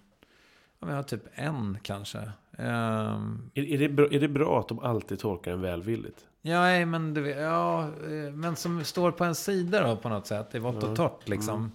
jag 0.79 0.87
har 0.87 1.03
typ 1.03 1.23
en 1.33 1.77
kanske. 1.81 2.17
Um, 2.57 3.51
är, 3.53 3.63
är, 3.63 3.77
det 3.77 3.89
bra, 3.89 4.07
är 4.11 4.19
det 4.19 4.27
bra 4.27 4.59
att 4.59 4.67
de 4.67 4.79
alltid 4.79 5.19
tolkar 5.19 5.51
en 5.51 5.61
välvilligt? 5.61 6.25
Ja, 6.41 6.85
men, 6.85 7.13
det, 7.13 7.29
ja, 7.29 7.83
eh, 7.83 8.33
men 8.33 8.55
som 8.55 8.83
står 8.83 9.11
på 9.11 9.23
en 9.23 9.35
sida 9.35 9.87
då 9.87 9.97
på 9.97 10.09
något 10.09 10.27
sätt, 10.27 10.55
i 10.55 10.59
vått 10.59 10.83
och 10.83 10.95
torrt 10.95 11.29
liksom. 11.29 11.71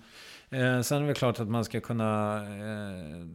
Mm. 0.51 0.77
Eh, 0.77 0.83
sen 0.83 1.03
är 1.03 1.09
det 1.09 1.15
klart 1.15 1.41
att 1.41 1.49
man 1.49 1.65
ska 1.65 1.81
kunna 1.81 2.37
eh, 2.37 3.27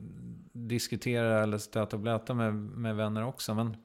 diskutera 0.53 1.43
eller 1.43 1.57
stöta 1.57 1.95
och 1.95 1.99
blöta 1.99 2.33
med, 2.33 2.53
med 2.55 2.95
vänner 2.95 3.25
också. 3.25 3.53
Men 3.53 3.77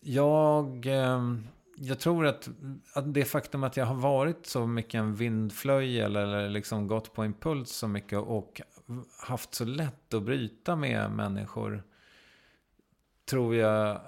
jag, 0.00 0.86
ehm, 0.86 1.46
jag 1.76 1.98
tror 1.98 2.26
att, 2.26 2.48
att 2.94 3.14
det 3.14 3.24
faktum 3.24 3.64
att 3.64 3.76
jag 3.76 3.86
har 3.86 3.94
varit 3.94 4.46
så 4.46 4.66
mycket 4.66 4.94
en 4.94 5.14
vindflöjel 5.14 6.16
eller 6.16 6.48
liksom 6.48 6.86
gått 6.86 7.14
på 7.14 7.24
impuls 7.24 7.70
så 7.70 7.88
mycket 7.88 8.18
och 8.18 8.60
haft 9.26 9.54
så 9.54 9.64
lätt 9.64 10.14
att 10.14 10.22
bryta 10.22 10.76
med 10.76 11.10
människor. 11.10 11.82
Tror 13.24 13.56
jag 13.56 14.00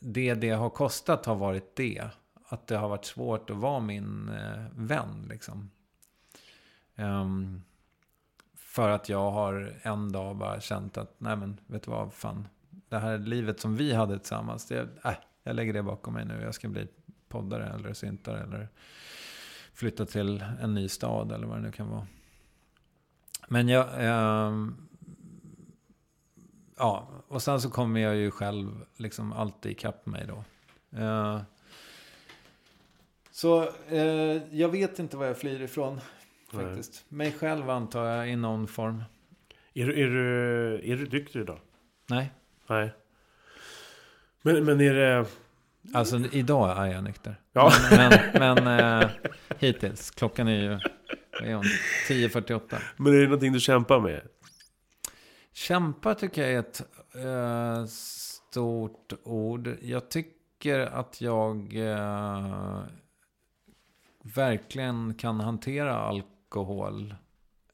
det 0.00 0.34
det 0.34 0.50
har 0.50 0.70
kostat 0.70 1.26
har 1.26 1.34
varit 1.34 1.76
det. 1.76 2.04
Att 2.48 2.66
det 2.66 2.76
har 2.76 2.88
varit 2.88 3.04
svårt 3.04 3.50
att 3.50 3.56
vara 3.56 3.80
min 3.80 4.28
eh, 4.28 4.64
vän 4.76 5.26
liksom. 5.30 5.70
Um, 6.96 7.62
för 8.54 8.90
att 8.90 9.08
jag 9.08 9.30
har 9.30 9.74
en 9.82 10.12
dag 10.12 10.36
bara 10.36 10.60
känt 10.60 10.96
att, 10.96 11.14
nej 11.18 11.36
men 11.36 11.60
vet 11.66 11.82
du 11.82 11.90
vad, 11.90 12.14
fan 12.14 12.48
det 12.94 13.00
här 13.00 13.18
livet 13.18 13.60
som 13.60 13.76
vi 13.76 13.92
hade 13.92 14.18
tillsammans. 14.18 14.66
Det, 14.66 14.88
äh, 15.04 15.12
jag 15.42 15.56
lägger 15.56 15.72
det 15.72 15.82
bakom 15.82 16.14
mig 16.14 16.24
nu. 16.24 16.42
Jag 16.42 16.54
ska 16.54 16.68
bli 16.68 16.88
poddare 17.28 17.66
eller 17.66 17.92
syntare 17.92 18.42
eller 18.42 18.68
flytta 19.72 20.06
till 20.06 20.44
en 20.60 20.74
ny 20.74 20.88
stad 20.88 21.32
eller 21.32 21.46
vad 21.46 21.56
det 21.58 21.62
nu 21.62 21.72
kan 21.72 21.90
vara. 21.90 22.06
Men 23.48 23.68
jag... 23.68 24.04
Eh, 24.04 24.68
ja, 26.76 27.08
och 27.28 27.42
sen 27.42 27.60
så 27.60 27.70
kommer 27.70 28.00
jag 28.00 28.16
ju 28.16 28.30
själv 28.30 28.84
liksom 28.96 29.32
alltid 29.32 29.72
ikapp 29.72 30.06
mig 30.06 30.26
då. 30.26 30.44
Eh, 30.98 31.40
så 33.30 33.68
eh, 33.88 34.56
jag 34.58 34.68
vet 34.68 34.98
inte 34.98 35.16
vad 35.16 35.28
jag 35.28 35.38
flyr 35.38 35.62
ifrån. 35.62 36.00
Faktiskt. 36.52 37.04
Nej. 37.08 37.18
Mig 37.18 37.32
själv 37.32 37.70
antar 37.70 38.04
jag 38.04 38.30
i 38.30 38.36
någon 38.36 38.66
form. 38.66 39.04
Är, 39.74 39.88
är, 39.90 40.10
du, 40.10 40.74
är 40.92 40.96
du 40.96 41.08
nykter 41.08 41.40
idag? 41.40 41.58
Nej. 42.06 42.30
Nej. 42.66 42.92
Men, 44.42 44.64
men 44.64 44.80
är 44.80 44.94
det... 44.94 45.26
Alltså 45.94 46.16
idag 46.32 46.78
är 46.78 46.92
jag 46.92 47.04
nykter. 47.04 47.40
Ja. 47.52 47.72
Men, 47.90 48.12
men, 48.32 48.64
men 48.64 49.00
eh, 49.02 49.10
hittills. 49.58 50.10
Klockan 50.10 50.48
är 50.48 50.62
ju 50.62 50.78
10.48. 52.08 52.78
Men 52.96 53.14
är 53.14 53.18
det 53.18 53.24
någonting 53.24 53.52
du 53.52 53.60
kämpar 53.60 54.00
med? 54.00 54.28
Kämpa 55.52 56.14
tycker 56.14 56.42
jag 56.42 56.52
är 56.52 56.58
ett 56.58 56.82
eh, 57.14 57.86
stort 57.86 59.12
ord. 59.22 59.76
Jag 59.82 60.10
tycker 60.10 60.80
att 60.80 61.20
jag 61.20 61.76
eh, 61.76 62.82
verkligen 64.22 65.14
kan 65.14 65.40
hantera 65.40 65.96
alkohol. 65.96 67.14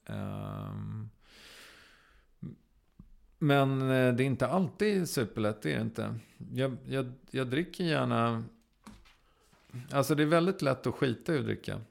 Um, 0.07 1.09
men 3.43 3.81
eh, 3.81 4.13
det 4.13 4.23
är 4.23 4.25
inte 4.25 4.47
alltid 4.47 5.09
superlätt, 5.09 5.61
det 5.61 5.73
är 5.73 5.75
det 5.75 5.81
inte. 5.81 6.15
Jag, 6.53 6.77
jag, 6.87 7.11
jag 7.31 7.47
dricker 7.47 7.83
gärna... 7.83 8.43
Alltså 9.91 10.15
det 10.15 10.23
är 10.23 10.27
väldigt 10.27 10.61
lätt 10.61 10.87
att 10.87 10.95
skita 10.95 11.35
i 11.35 11.39
att 11.39 11.45
dricka. 11.45 11.81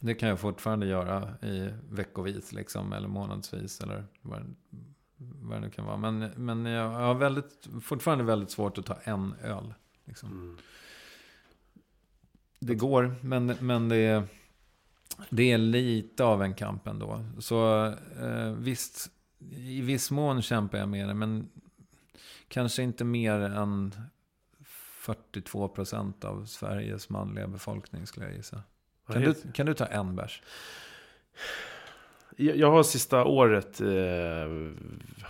Det 0.00 0.14
kan 0.14 0.28
jag 0.28 0.40
fortfarande 0.40 0.86
göra 0.86 1.34
i 1.42 1.70
veckovis 1.90 2.52
liksom, 2.52 2.92
eller 2.92 3.08
månadsvis 3.08 3.80
eller 3.80 4.04
vad, 4.22 4.54
vad 5.16 5.56
det 5.56 5.60
nu 5.60 5.70
kan 5.70 5.84
vara. 5.84 5.96
Men, 5.96 6.30
men 6.36 6.66
jag 6.66 6.88
har 6.88 7.14
väldigt, 7.14 7.68
fortfarande 7.82 8.24
väldigt 8.24 8.50
svårt 8.50 8.78
att 8.78 8.86
ta 8.86 8.94
en 8.94 9.34
öl. 9.42 9.74
Liksom. 10.04 10.32
Mm. 10.32 10.56
Det 12.60 12.74
går, 12.74 13.14
men, 13.20 13.46
men 13.46 13.88
det, 13.88 13.96
är, 13.96 14.22
det 15.30 15.52
är 15.52 15.58
lite 15.58 16.24
av 16.24 16.42
en 16.42 16.54
kamp 16.54 16.86
ändå. 16.86 17.24
Så 17.38 17.86
eh, 18.20 18.52
visst, 18.52 19.10
i 19.50 19.80
viss 19.80 20.10
mån 20.10 20.42
kämpar 20.42 20.78
jag 20.78 20.88
med 20.88 21.08
det, 21.08 21.14
men 21.14 21.48
kanske 22.48 22.82
inte 22.82 23.04
mer 23.04 23.40
än 23.40 23.94
42 24.62 25.68
procent 25.68 26.24
av 26.24 26.44
Sveriges 26.44 27.08
manliga 27.08 27.46
befolkning 27.46 28.06
skulle 28.06 28.26
jag 28.26 28.36
gissa. 28.36 28.62
Kan, 29.12 29.22
du, 29.22 29.34
kan 29.54 29.66
du 29.66 29.74
ta 29.74 29.86
en 29.86 30.16
bärs? 30.16 30.42
Jag, 32.36 32.70
har 32.70 32.82
sista 32.82 33.24
året 33.24 33.80
eh, 33.80 34.70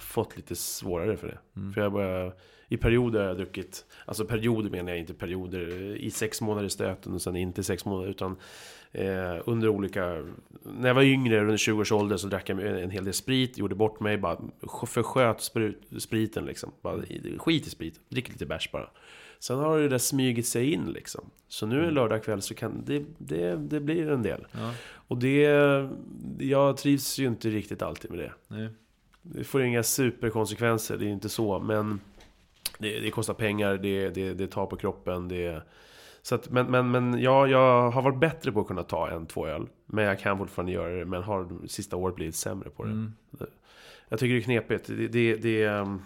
fått 0.01 0.37
lite 0.37 0.57
svårare 0.57 1.17
för 1.17 1.27
det. 1.27 1.39
Mm. 1.57 1.73
För 1.73 1.81
jag 1.81 1.93
börjar, 1.93 2.35
I 2.69 2.77
perioder 2.77 3.21
har 3.21 3.27
jag 3.27 3.37
druckit, 3.37 3.87
alltså 4.07 4.25
perioder 4.25 4.71
menar 4.71 4.91
jag 4.91 4.99
inte 4.99 5.15
perioder 5.15 5.97
i 5.97 6.11
sex 6.11 6.41
månader 6.41 6.67
i 6.67 6.71
stöten 6.71 7.15
och 7.15 7.23
sen 7.23 7.37
inte 7.37 7.61
i 7.61 7.65
sex 7.65 7.85
månader. 7.85 8.11
Utan 8.11 8.37
eh, 8.93 9.37
under 9.45 9.69
olika... 9.69 10.25
När 10.63 10.89
jag 10.89 10.95
var 10.95 11.03
yngre, 11.03 11.41
under 11.41 11.57
20 11.57 11.81
års 11.81 11.93
ålder, 11.93 12.17
så 12.17 12.29
drack 12.29 12.49
jag 12.49 12.61
en 12.61 12.91
hel 12.91 13.05
del 13.05 13.15
sprit, 13.15 13.59
gjorde 13.59 13.75
bort 13.75 14.01
mig, 14.01 14.19
bara 14.19 14.39
försköt 14.87 15.41
sprut, 15.41 15.83
spriten 15.99 16.45
liksom. 16.45 16.73
Bara, 16.83 17.03
skit 17.39 17.67
i 17.67 17.71
sprit, 17.71 18.01
drick 18.09 18.29
lite 18.29 18.47
bärs 18.47 18.73
bara. 18.73 18.91
Sen 19.39 19.59
har 19.59 19.79
det 19.79 19.89
där 19.89 19.99
smugit 19.99 20.47
sig 20.47 20.73
in 20.73 20.93
liksom. 20.93 21.31
Så 21.49 21.67
nu 21.67 21.77
en 21.77 21.83
mm. 21.83 21.95
lördag 21.95 22.25
kväll 22.25 22.43
så 22.43 22.55
kan 22.55 22.85
det, 22.87 23.05
det, 23.19 23.57
det 23.57 23.81
blir 23.81 24.11
en 24.11 24.23
del. 24.23 24.47
Ja. 24.53 24.73
Och 24.91 25.19
det... 25.19 25.89
Jag 26.39 26.77
trivs 26.77 27.19
ju 27.19 27.27
inte 27.27 27.51
riktigt 27.51 27.83
alltid 27.83 28.11
med 28.11 28.21
det. 28.21 28.33
Nej. 28.49 28.69
Det 29.23 29.45
får 29.45 29.63
inga 29.63 29.83
superkonsekvenser, 29.83 30.97
det 30.97 31.05
är 31.05 31.09
inte 31.09 31.29
så. 31.29 31.59
Men 31.59 32.01
det, 32.79 33.01
det 33.01 33.11
kostar 33.11 33.35
pengar, 33.35 33.77
det, 33.77 34.09
det, 34.09 34.35
det 34.35 34.47
tar 34.47 34.67
på 34.67 34.77
kroppen, 34.77 35.29
det... 35.29 35.63
Så 36.29 36.35
att, 36.35 36.51
men 36.51 36.67
men, 36.67 36.91
men 36.91 37.21
ja, 37.21 37.47
jag 37.47 37.91
har 37.91 38.03
varit 38.03 38.21
bättre 38.21 38.53
på 38.53 38.61
att 38.61 38.67
kunna 38.67 38.83
ta 38.83 39.11
en, 39.11 39.27
två 39.27 39.47
öl. 39.47 39.69
Men 39.87 40.05
jag 40.05 40.19
kan 40.19 40.39
fortfarande 40.39 40.73
göra 40.73 40.99
det. 40.99 41.05
Men 41.05 41.23
har 41.23 41.67
sista 41.67 41.97
året 41.97 42.17
blivit 42.17 42.37
sämre 42.37 42.71
på 42.71 42.85
det. 42.85 42.91
Mm. 42.91 43.13
Jag 44.09 44.19
tycker 44.19 44.35
det 44.35 44.41
är 44.41 44.43
knepigt. 44.43 44.87
Det, 44.87 45.09
det, 45.09 45.37
det, 45.37 45.67
um... 45.67 46.03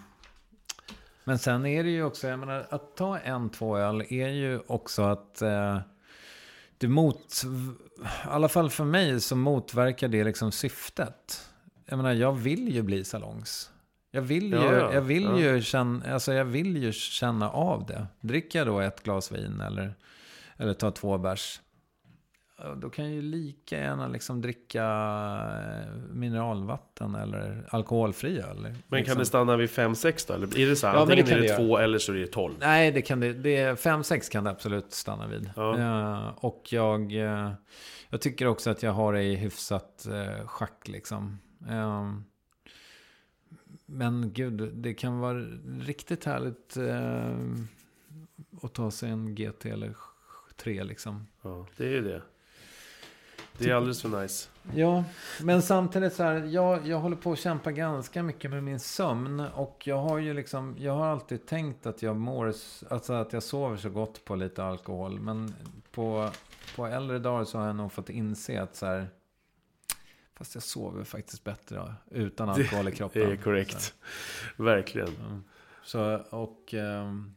Men 1.23 1.39
sen 1.39 1.65
är 1.65 1.83
det 1.83 1.89
ju 1.89 2.03
också, 2.03 2.27
jag 2.27 2.39
menar, 2.39 2.65
att 2.69 2.95
ta 2.95 3.19
en, 3.19 3.49
två 3.49 3.77
öl 3.77 4.01
är 4.09 4.27
ju 4.27 4.59
också 4.67 5.01
att... 5.03 5.41
Eh, 5.41 5.79
det 6.77 6.87
mot... 6.87 7.43
I 7.45 8.27
alla 8.27 8.49
fall 8.49 8.69
för 8.69 8.85
mig 8.85 9.21
så 9.21 9.35
motverkar 9.35 10.07
det 10.07 10.23
liksom 10.23 10.51
syftet. 10.51 11.49
Jag 11.85 11.97
menar, 11.97 12.13
jag 12.13 12.33
vill 12.33 12.75
ju 12.75 12.81
bli 12.81 13.03
salongs. 13.03 13.71
Jag 14.15 14.21
vill 14.21 14.51
ju, 14.51 14.55
ja, 14.55 14.73
ja. 14.73 14.93
Jag 14.93 15.01
vill 15.01 15.23
ja. 15.23 15.39
ju 15.39 15.61
känna, 15.61 16.13
alltså 16.13 16.33
jag 16.33 16.45
vill 16.45 16.83
ju 16.83 16.91
känna 16.91 17.49
av 17.49 17.85
det. 17.85 18.07
Dricker 18.19 18.59
jag 18.59 18.67
då 18.67 18.79
ett 18.79 19.03
glas 19.03 19.31
vin 19.31 19.61
eller, 19.61 19.95
eller 20.57 20.73
tar 20.73 20.91
två 20.91 21.17
bärs. 21.17 21.59
Då 22.75 22.89
kan 22.89 23.05
jag 23.05 23.13
ju 23.13 23.21
lika 23.21 23.77
gärna 23.77 24.07
liksom 24.07 24.41
dricka 24.41 24.83
eh, 24.83 25.93
mineralvatten 26.11 27.15
eller 27.15 27.67
alkoholfri 27.69 28.39
öl. 28.39 28.57
Men 28.61 28.73
liksom. 28.89 29.03
kan 29.03 29.17
det 29.17 29.25
stanna 29.25 29.57
vid 29.57 29.69
5-6 29.69 30.27
då? 30.27 30.33
Eller 30.33 30.59
är 30.59 30.67
det 30.67 30.75
så 30.75 30.87
här, 30.87 30.93
Ja, 30.93 30.97
det 30.97 31.03
antingen 31.03 31.25
kan 31.25 31.33
är 31.33 31.41
det 31.41 31.47
det 31.47 31.47
göra. 31.47 31.57
två 31.57 31.77
eller 31.77 31.97
så 31.97 32.13
är 32.13 32.17
det 32.17 32.27
12? 32.27 32.53
Nej, 32.59 32.91
det 32.91 33.01
kan 33.01 33.19
det. 33.19 33.33
det 33.33 33.57
är 33.57 33.75
5-6 33.75 34.31
kan 34.31 34.43
det 34.43 34.49
absolut 34.49 34.93
stanna 34.93 35.27
vid. 35.27 35.51
Ja. 35.55 35.77
Eh, 35.77 36.27
och 36.35 36.63
jag, 36.69 37.13
eh, 37.13 37.51
jag 38.09 38.21
tycker 38.21 38.47
också 38.47 38.69
att 38.69 38.83
jag 38.83 38.91
har 38.91 39.13
det 39.13 39.23
i 39.23 39.35
hyfsat 39.35 40.07
uh, 40.09 40.47
schack 40.47 40.87
liksom. 40.87 41.39
Eh, 41.69 42.11
men 43.93 44.31
gud, 44.33 44.73
det 44.73 44.93
kan 44.93 45.19
vara 45.19 45.39
riktigt 45.79 46.25
härligt 46.25 46.77
eh, 46.77 47.37
att 48.61 48.73
ta 48.73 48.91
sig 48.91 49.09
en 49.09 49.35
GT 49.35 49.65
eller 49.65 49.95
3 50.55 50.83
liksom. 50.83 51.27
Ja, 51.41 51.67
det 51.77 51.85
är 51.85 51.91
ju 51.91 52.01
det. 52.01 52.21
Det 53.57 53.69
är 53.69 53.73
alldeles 53.73 54.01
för 54.01 54.21
nice. 54.21 54.49
Ja, 54.73 55.03
men 55.41 55.61
samtidigt 55.61 56.13
så 56.13 56.23
här, 56.23 56.35
jag, 56.35 56.87
jag 56.87 56.99
håller 56.99 57.15
på 57.15 57.31
att 57.31 57.39
kämpa 57.39 57.71
ganska 57.71 58.23
mycket 58.23 58.51
med 58.51 58.63
min 58.63 58.79
sömn. 58.79 59.39
Och 59.39 59.83
jag 59.85 59.97
har 59.97 60.17
ju 60.17 60.33
liksom, 60.33 60.75
jag 60.79 60.93
har 60.93 61.05
alltid 61.05 61.45
tänkt 61.45 61.85
att 61.85 62.01
jag 62.01 62.15
mår, 62.15 62.53
alltså 62.89 63.13
att 63.13 63.33
jag 63.33 63.43
sover 63.43 63.77
så 63.77 63.89
gott 63.89 64.25
på 64.25 64.35
lite 64.35 64.63
alkohol. 64.63 65.19
Men 65.19 65.53
på, 65.91 66.29
på 66.75 66.85
äldre 66.85 67.19
dagar 67.19 67.43
så 67.43 67.57
har 67.57 67.67
jag 67.67 67.75
nog 67.75 67.91
fått 67.91 68.09
inse 68.09 68.61
att 68.61 68.75
så 68.75 68.85
här, 68.85 69.07
fast 70.43 70.55
jag 70.55 70.63
sover 70.63 71.03
faktiskt 71.03 71.43
bättre 71.43 71.93
utan 72.11 72.49
alkohol 72.49 72.87
i 72.87 72.91
kroppen. 72.91 73.21
Det 73.21 73.33
är 73.33 73.37
korrekt. 73.37 73.95
Verkligen. 74.57 75.43
Så, 75.83 76.23
så 76.29 76.37
och, 76.37 76.73
ehm, 76.73 77.35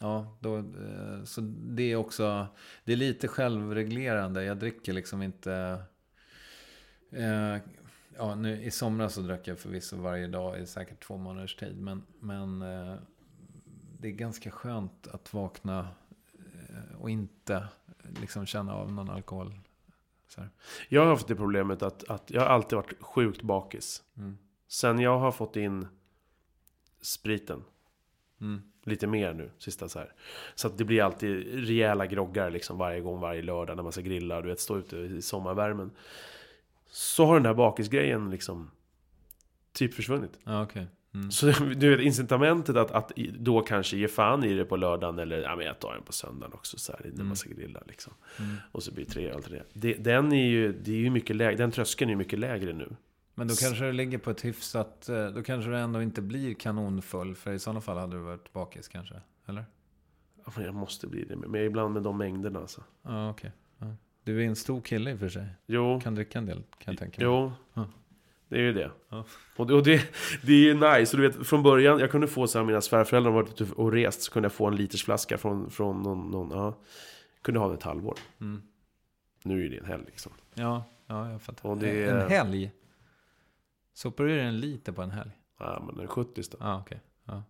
ja, 0.00 0.36
då, 0.40 0.58
eh, 0.58 1.24
så 1.24 1.40
det 1.50 1.82
är 1.82 1.96
också, 1.96 2.46
det 2.84 2.92
är 2.92 2.96
lite 2.96 3.28
självreglerande. 3.28 4.44
Jag 4.44 4.58
dricker 4.58 4.92
liksom 4.92 5.22
inte, 5.22 5.82
eh, 7.10 7.56
ja 8.16 8.34
nu 8.34 8.62
i 8.62 8.70
somras 8.70 9.14
så 9.14 9.20
drack 9.20 9.48
jag 9.48 9.58
förvisso 9.58 9.96
varje 9.96 10.26
dag 10.26 10.60
i 10.60 10.66
säkert 10.66 11.04
två 11.04 11.16
månaders 11.16 11.56
tid. 11.56 11.80
Men, 11.80 12.02
men 12.20 12.62
eh, 12.62 12.96
det 13.98 14.08
är 14.08 14.12
ganska 14.12 14.50
skönt 14.50 15.06
att 15.06 15.34
vakna 15.34 15.88
och 16.98 17.10
inte 17.10 17.68
liksom 18.20 18.46
känna 18.46 18.74
av 18.74 18.92
någon 18.92 19.10
alkohol. 19.10 19.54
Här. 20.40 20.50
Jag 20.88 21.00
har 21.00 21.08
haft 21.08 21.28
det 21.28 21.36
problemet 21.36 21.82
att, 21.82 22.10
att 22.10 22.30
jag 22.30 22.40
har 22.40 22.48
alltid 22.48 22.76
varit 22.76 23.02
sjukt 23.02 23.42
bakis. 23.42 24.02
Mm. 24.16 24.38
Sen 24.68 24.98
jag 24.98 25.18
har 25.18 25.32
fått 25.32 25.56
in 25.56 25.86
spriten. 27.00 27.64
Mm. 28.40 28.62
Lite 28.84 29.06
mer 29.06 29.34
nu, 29.34 29.50
sista 29.58 29.88
så 29.88 29.98
här. 29.98 30.12
Så 30.54 30.66
att 30.66 30.78
det 30.78 30.84
blir 30.84 31.02
alltid 31.02 31.46
rejäla 31.66 32.06
groggar 32.06 32.50
liksom 32.50 32.78
varje 32.78 33.00
gång, 33.00 33.20
varje 33.20 33.42
lördag 33.42 33.76
när 33.76 33.82
man 33.82 33.92
ska 33.92 34.00
grilla. 34.00 34.40
Du 34.40 34.48
vet, 34.48 34.60
stå 34.60 34.78
ute 34.78 34.96
i 34.96 35.22
sommarvärmen. 35.22 35.90
Så 36.86 37.26
har 37.26 37.34
den 37.34 37.42
där 37.42 37.54
bakisgrejen 37.54 38.30
liksom 38.30 38.70
typ 39.72 39.94
försvunnit. 39.94 40.38
Ja, 40.44 40.62
okej. 40.62 40.86
Mm. 41.14 41.30
Så 41.30 41.46
du 41.76 41.96
vet, 41.96 42.00
incitamentet 42.06 42.76
att, 42.76 42.90
att 42.90 43.12
då 43.38 43.60
kanske 43.60 43.96
ge 43.96 44.08
fan 44.08 44.44
i 44.44 44.54
det 44.54 44.64
på 44.64 44.76
lördagen 44.76 45.18
eller 45.18 45.42
ja, 45.42 45.56
men 45.56 45.66
jag 45.66 45.78
tar 45.78 45.92
den 45.94 46.02
på 46.02 46.12
söndagen 46.12 46.52
också 46.54 46.78
så 46.78 46.92
här, 46.92 47.00
när 47.04 47.10
Mm. 47.14 47.26
man 47.26 47.36
ska 47.36 47.50
grilla 47.50 47.82
liksom. 47.86 48.12
Mm. 48.38 48.56
Och 48.72 48.82
så 48.82 48.92
blir 48.92 49.04
det 49.04 49.10
tre 49.10 49.28
öl 49.30 49.42
till 49.42 49.60
det. 49.72 49.94
Den 49.94 50.32
är 50.32 50.46
ju, 50.46 50.72
det 50.72 50.90
är 50.92 50.96
ju 50.96 51.10
mycket 51.10 51.36
lägre, 51.36 51.56
den 51.56 51.70
tröskeln 51.70 52.08
är 52.08 52.12
ju 52.12 52.18
mycket 52.18 52.38
lägre 52.38 52.72
nu. 52.72 52.96
Men 53.34 53.48
då 53.48 53.54
kanske 53.54 53.84
det 53.84 53.92
ligger 53.92 54.18
på 54.18 54.30
ett 54.30 54.44
hyfsat... 54.44 55.08
eh, 55.08 55.26
Då 55.26 55.42
kanske 55.42 55.70
det 55.70 55.78
ändå 55.78 56.02
inte 56.02 56.22
blir 56.22 56.54
kanonfull. 56.54 57.34
För 57.34 57.52
i 57.52 57.58
sådana 57.58 57.80
fall 57.80 57.98
hade 57.98 58.16
du 58.16 58.22
varit 58.22 58.52
bakis 58.52 58.88
kanske. 58.88 59.14
Eller? 59.46 59.64
Ja, 60.44 60.52
men 60.56 60.64
jag 60.64 60.74
måste 60.74 61.06
bli 61.06 61.24
det, 61.24 61.36
men 61.36 61.54
ibland 61.60 61.94
med 61.94 62.02
de 62.02 62.18
mängderna 62.18 62.58
alltså. 62.58 62.82
Ja, 63.02 63.30
okej. 63.30 63.52
Ja. 63.78 63.86
Du 64.24 64.42
är 64.42 64.46
en 64.46 64.56
stor 64.56 64.80
kille 64.80 65.10
i 65.10 65.14
och 65.14 65.18
för 65.18 65.28
sig. 65.28 65.46
Jo, 65.66 66.00
Kan 66.00 66.14
dricka 66.14 66.38
en 66.38 66.46
del, 66.46 66.62
kan 66.78 66.92
jag 66.94 66.98
tänka 66.98 67.20
mig. 67.20 67.24
jo. 67.26 67.52
Ja. 67.74 67.86
Det 68.52 68.58
är 68.58 68.62
ju 68.62 68.72
det. 68.72 68.90
Ja. 69.08 69.24
Och, 69.56 69.66
det, 69.66 69.74
och 69.74 69.82
det, 69.82 70.02
det 70.42 70.52
är 70.52 70.56
ju 70.56 70.74
nice. 70.74 71.16
Och 71.16 71.22
du 71.22 71.28
vet, 71.28 71.46
från 71.46 71.62
början, 71.62 71.98
jag 71.98 72.10
kunde 72.10 72.26
få 72.26 72.46
så 72.46 72.58
här, 72.58 72.66
mina 72.66 72.80
svärföräldrar 72.80 73.32
har 73.32 73.42
varit 73.42 73.60
ute 73.60 73.72
och 73.74 73.92
rest, 73.92 74.22
så 74.22 74.32
kunde 74.32 74.44
jag 74.46 74.52
få 74.52 74.66
en 74.66 74.76
liters 74.76 75.04
flaska 75.04 75.38
från, 75.38 75.70
från 75.70 76.02
någon, 76.02 76.30
någon 76.30 76.50
ja. 76.50 76.74
Kunde 77.42 77.60
ha 77.60 77.66
den 77.68 77.76
ett 77.76 77.82
halvår. 77.82 78.18
Mm. 78.40 78.62
Nu 79.42 79.66
är 79.66 79.70
det 79.70 79.76
en 79.76 79.84
helg 79.84 80.02
liksom. 80.06 80.32
Ja, 80.54 80.84
ja, 81.06 81.30
jag 81.30 81.42
fattar. 81.42 81.68
Och 81.68 81.76
det 81.78 82.04
är- 82.04 82.16
En 82.18 82.30
helg? 82.30 82.72
Sopar 83.94 84.24
du 84.24 84.40
en 84.40 84.60
liter 84.60 84.92
på 84.92 85.02
en 85.02 85.10
helg? 85.10 85.30
Ja, 85.58 85.82
men 85.86 86.00
en 86.00 86.08
70 86.08 86.42
då. 86.50 86.56
Ja, 86.60 86.80
okej. 86.80 87.00
Ja. 87.24 87.42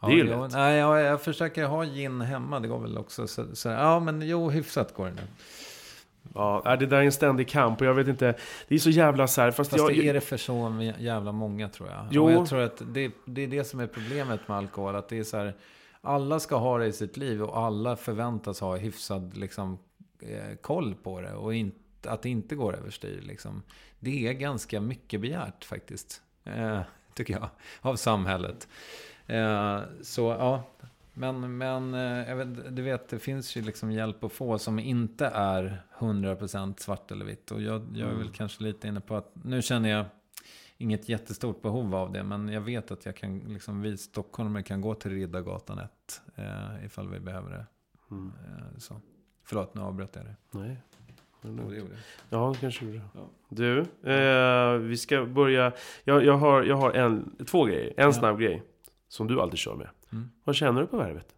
Det 0.00 0.06
är 0.06 0.16
ju 0.16 0.24
lätt. 0.24 0.52
Nej, 0.52 0.78
jag, 0.78 1.00
jag 1.00 1.22
försöker 1.22 1.64
ha 1.66 1.84
gin 1.84 2.20
hemma. 2.20 2.60
Det 2.60 2.68
går 2.68 2.78
väl 2.80 2.98
också. 2.98 3.26
Så, 3.26 3.56
så, 3.56 3.68
ja, 3.68 4.00
men 4.00 4.28
jo, 4.28 4.50
hyfsat 4.50 4.94
går 4.94 5.06
det 5.06 5.12
nu. 5.12 5.22
Ja, 6.34 6.62
nej, 6.64 6.78
det 6.78 6.86
där 6.86 6.96
är 6.96 7.02
en 7.02 7.12
ständig 7.12 7.48
kamp 7.48 7.80
och 7.80 7.86
jag 7.86 7.94
vet 7.94 8.08
inte. 8.08 8.34
Det 8.68 8.74
är 8.74 8.78
så 8.78 8.90
jävla 8.90 9.26
så 9.26 9.40
här, 9.40 9.50
fast, 9.50 9.70
Fast 9.70 9.82
jag... 9.82 9.96
det 9.96 10.08
är 10.08 10.14
det 10.14 10.20
för 10.20 10.36
så 10.36 10.92
jävla 10.98 11.32
många 11.32 11.68
tror 11.68 11.88
jag. 11.88 12.06
Jo. 12.10 12.24
Och 12.24 12.32
jag 12.32 12.46
tror 12.46 12.60
att 12.60 12.82
det, 12.94 13.12
det 13.24 13.42
är 13.42 13.48
det 13.48 13.64
som 13.64 13.80
är 13.80 13.86
problemet 13.86 14.48
med 14.48 14.56
alkohol. 14.56 14.94
Att 14.94 15.08
det 15.08 15.18
är 15.18 15.24
så 15.24 15.36
här, 15.36 15.54
alla 16.00 16.40
ska 16.40 16.56
ha 16.56 16.78
det 16.78 16.86
i 16.86 16.92
sitt 16.92 17.16
liv 17.16 17.42
och 17.42 17.58
alla 17.58 17.96
förväntas 17.96 18.60
ha 18.60 18.76
hyfsad 18.76 19.36
liksom, 19.36 19.78
eh, 20.22 20.56
koll 20.60 20.94
på 20.94 21.20
det. 21.20 21.32
Och 21.32 21.54
inte, 21.54 22.10
att 22.10 22.22
det 22.22 22.28
inte 22.28 22.54
går 22.54 22.76
överstyr. 22.76 23.20
Liksom. 23.22 23.62
Det 24.00 24.28
är 24.28 24.32
ganska 24.32 24.80
mycket 24.80 25.20
begärt 25.20 25.64
faktiskt. 25.64 26.22
Eh, 26.44 26.80
tycker 27.14 27.34
jag. 27.34 27.48
Av 27.80 27.96
samhället. 27.96 28.68
Eh, 29.26 29.80
så 30.02 30.22
ja. 30.22 30.62
Men, 31.18 31.58
men 31.58 31.94
eh, 31.94 32.28
jag 32.28 32.36
vet, 32.36 32.76
du 32.76 32.82
vet, 32.82 33.08
det 33.08 33.18
finns 33.18 33.56
ju 33.56 33.62
liksom 33.62 33.92
hjälp 33.92 34.24
att 34.24 34.32
få 34.32 34.58
som 34.58 34.78
inte 34.78 35.26
är 35.26 35.82
100% 35.98 36.80
svart 36.80 37.10
eller 37.10 37.24
vitt. 37.24 37.50
Och 37.50 37.62
jag, 37.62 37.82
jag 37.94 38.08
är 38.08 38.12
väl 38.12 38.20
Mm. 38.20 38.32
kanske 38.32 38.62
lite 38.64 38.88
inne 38.88 39.00
på 39.00 39.16
att 39.16 39.30
nu 39.44 39.62
känner 39.62 39.88
jag 39.88 40.04
inget 40.76 41.08
jättestort 41.08 41.62
behov 41.62 41.94
av 41.94 42.12
det. 42.12 42.22
Men 42.22 42.48
jag 42.48 42.60
vet 42.60 42.90
att 42.90 43.06
jag 43.06 43.16
kan, 43.16 43.38
liksom, 43.38 43.82
vi 43.82 43.96
stockholmare 43.96 44.62
kan 44.62 44.80
gå 44.80 44.94
till 44.94 45.10
Riddargatan 45.10 45.78
1 45.78 46.22
eh, 46.36 46.84
ifall 46.86 47.08
vi 47.08 47.20
behöver 47.20 47.50
det. 47.50 47.66
Mm. 48.10 48.32
Eh, 48.46 48.78
så. 48.78 49.00
Förlåt, 49.44 49.74
nu 49.74 49.80
avbröt 49.80 50.16
jag 50.16 50.24
det. 50.24 50.36
Nej. 50.50 50.76
Jo, 51.42 51.70
det 51.70 51.76
gjorde. 51.76 51.96
Ja, 52.30 52.54
kanske 52.60 52.84
du. 52.84 53.00
Ja. 53.14 53.28
Du, 53.48 53.78
eh, 54.12 54.72
vi 54.72 54.96
ska 54.96 55.24
börja. 55.26 55.72
Jag, 56.04 56.24
jag, 56.24 56.36
har, 56.36 56.62
jag 56.62 56.76
har 56.76 56.92
en, 56.92 57.36
två 57.46 57.64
grejer. 57.64 57.88
En 57.96 58.04
Ja. 58.06 58.12
snabb 58.12 58.38
grej. 58.40 58.62
Som 59.08 59.26
du 59.26 59.40
alltid 59.40 59.58
kör 59.58 59.74
med. 59.76 59.88
Mm. 60.12 60.30
Vad 60.44 60.54
känner 60.54 60.80
du 60.80 60.86
på 60.86 60.96
värvet? 60.96 61.34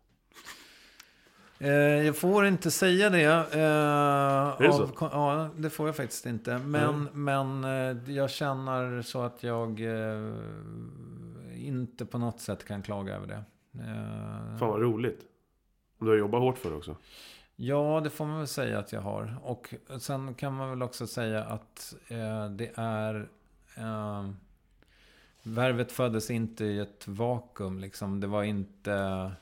Eh, 1.58 1.70
jag 2.06 2.16
får 2.16 2.46
inte 2.46 2.70
säga 2.70 3.10
det. 3.10 3.24
Eh, 3.24 4.58
det 4.58 4.72
så? 4.72 4.88
Ja, 5.00 5.48
det 5.56 5.70
får 5.70 5.86
jag 5.88 5.96
faktiskt 5.96 6.26
inte. 6.26 6.58
Men, 6.58 7.08
men 7.12 7.64
eh, 7.64 8.12
jag 8.14 8.30
känner 8.30 9.02
så 9.02 9.22
att 9.22 9.42
jag 9.42 9.80
eh, 9.80 10.34
inte 11.54 12.06
på 12.06 12.18
något 12.18 12.40
sätt 12.40 12.64
kan 12.64 12.82
klaga 12.82 13.14
över 13.16 13.26
det. 13.26 13.44
Eh, 13.80 14.58
Fan 14.58 14.68
vad 14.68 14.80
roligt. 14.80 15.20
Du 15.98 16.08
har 16.08 16.16
jobbat 16.16 16.40
hårt 16.40 16.58
för 16.58 16.70
det 16.70 16.76
också. 16.76 16.96
Ja, 17.56 18.00
det 18.04 18.10
får 18.10 18.24
man 18.26 18.38
väl 18.38 18.46
säga 18.46 18.78
att 18.78 18.92
jag 18.92 19.00
har. 19.00 19.36
Och 19.42 19.74
sen 19.98 20.34
kan 20.34 20.54
man 20.54 20.70
väl 20.70 20.82
också 20.82 21.06
säga 21.06 21.44
att 21.44 21.94
eh, 22.08 22.50
det 22.50 22.70
är... 22.74 23.28
Värvet 25.42 25.92
föddes 25.92 26.30
inte 26.30 26.64
i 26.64 26.78
ett 26.78 27.08
vakuum. 27.08 27.78
Liksom. 27.78 28.20
Det 28.20 28.26
var 28.26 28.42
inte... 28.42 29.32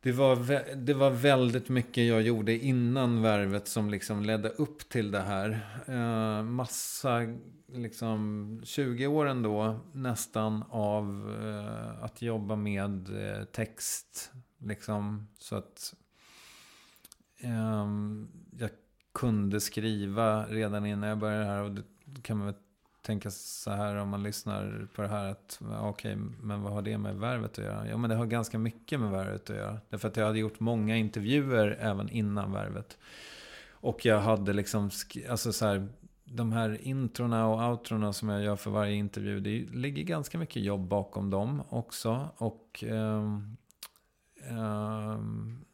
Det 0.00 0.12
var, 0.12 0.36
vä- 0.36 0.74
det 0.74 0.94
var 0.94 1.10
väldigt 1.10 1.68
mycket 1.68 2.06
jag 2.06 2.22
gjorde 2.22 2.58
innan 2.58 3.22
värvet 3.22 3.68
som 3.68 3.90
liksom 3.90 4.22
ledde 4.22 4.48
upp 4.48 4.88
till 4.88 5.10
det 5.10 5.20
här. 5.20 5.60
Eh, 5.86 6.42
massa, 6.42 7.20
liksom 7.66 8.60
20 8.64 9.06
år 9.06 9.26
ändå 9.26 9.80
nästan 9.92 10.64
av 10.70 11.34
eh, 11.42 12.04
att 12.04 12.22
jobba 12.22 12.56
med 12.56 13.08
eh, 13.38 13.44
text. 13.44 14.32
Liksom, 14.58 15.28
så 15.38 15.56
att 15.56 15.94
ehm, 17.40 18.28
jag 18.58 18.70
kunde 19.12 19.60
skriva 19.60 20.46
redan 20.46 20.86
innan 20.86 21.08
jag 21.08 21.18
började 21.18 21.44
här. 21.44 21.62
Och 21.62 21.70
det 21.70 21.82
kan 22.22 22.36
man 22.36 22.46
väl 22.46 22.54
tänka 23.08 23.30
så 23.30 23.70
här 23.70 23.96
om 23.96 24.08
man 24.08 24.22
lyssnar 24.22 24.88
på 24.94 25.02
det 25.02 25.08
här. 25.08 25.24
att 25.24 25.60
okej, 25.60 25.78
Okej, 25.80 26.16
men 26.42 26.62
vad 26.62 26.72
har 26.72 26.82
det 26.82 26.98
med 26.98 27.16
värvet 27.16 27.58
att 27.58 27.64
göra? 27.64 27.88
Ja, 27.88 27.96
men 27.96 28.10
det 28.10 28.16
har 28.16 28.26
ganska 28.26 28.58
mycket 28.58 29.00
med 29.00 29.10
värvet 29.10 29.50
att 29.50 29.56
göra. 29.56 29.78
Därför 29.90 30.08
att 30.08 30.16
jag 30.16 30.26
hade 30.26 30.38
gjort 30.38 30.60
många 30.60 30.96
intervjuer 30.96 31.76
även 31.80 32.08
innan 32.08 32.52
värvet. 32.52 32.98
Och 33.70 34.06
jag 34.06 34.20
hade 34.20 34.52
liksom, 34.52 34.90
alltså 35.28 35.52
så 35.52 35.66
här, 35.66 35.88
de 36.24 36.52
här 36.52 36.78
introna 36.82 37.46
och 37.46 37.70
outrona 37.70 38.12
som 38.12 38.28
jag 38.28 38.42
gör 38.42 38.56
för 38.56 38.70
varje 38.70 38.94
intervju. 38.94 39.40
Det 39.40 39.76
ligger 39.76 40.02
ganska 40.02 40.38
mycket 40.38 40.62
jobb 40.62 40.88
bakom 40.88 41.30
dem 41.30 41.62
också. 41.68 42.28
Och, 42.36 42.84
ehm, 42.86 43.56
ehm, 44.50 45.64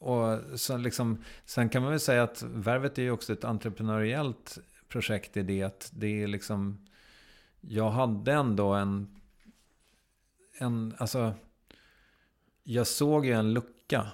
och 0.00 0.60
så 0.60 0.76
liksom, 0.76 1.22
sen 1.44 1.68
kan 1.68 1.82
man 1.82 1.90
väl 1.90 2.00
säga 2.00 2.22
att 2.22 2.42
värvet 2.42 2.98
är 2.98 3.02
ju 3.02 3.10
också 3.10 3.32
ett 3.32 3.44
entreprenöriellt 3.44 4.58
projekt 4.88 5.36
i 5.36 5.42
det 5.42 5.62
att 5.62 5.90
det 5.94 6.22
är 6.22 6.26
liksom, 6.26 6.86
jag 7.60 7.90
hade 7.90 8.32
ändå 8.32 8.74
en, 8.74 9.20
en, 10.58 10.94
alltså, 10.98 11.34
jag 12.64 12.86
såg 12.86 13.26
ju 13.26 13.32
en 13.32 13.52
lucka. 13.54 14.12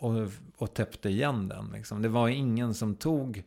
och, 0.00 0.12
och 0.56 0.74
täppte 0.74 1.08
igen 1.08 1.48
den. 1.48 1.70
Liksom. 1.72 2.02
Det 2.02 2.08
var 2.08 2.28
ingen 2.28 2.74
som 2.74 2.94
tog 2.94 3.42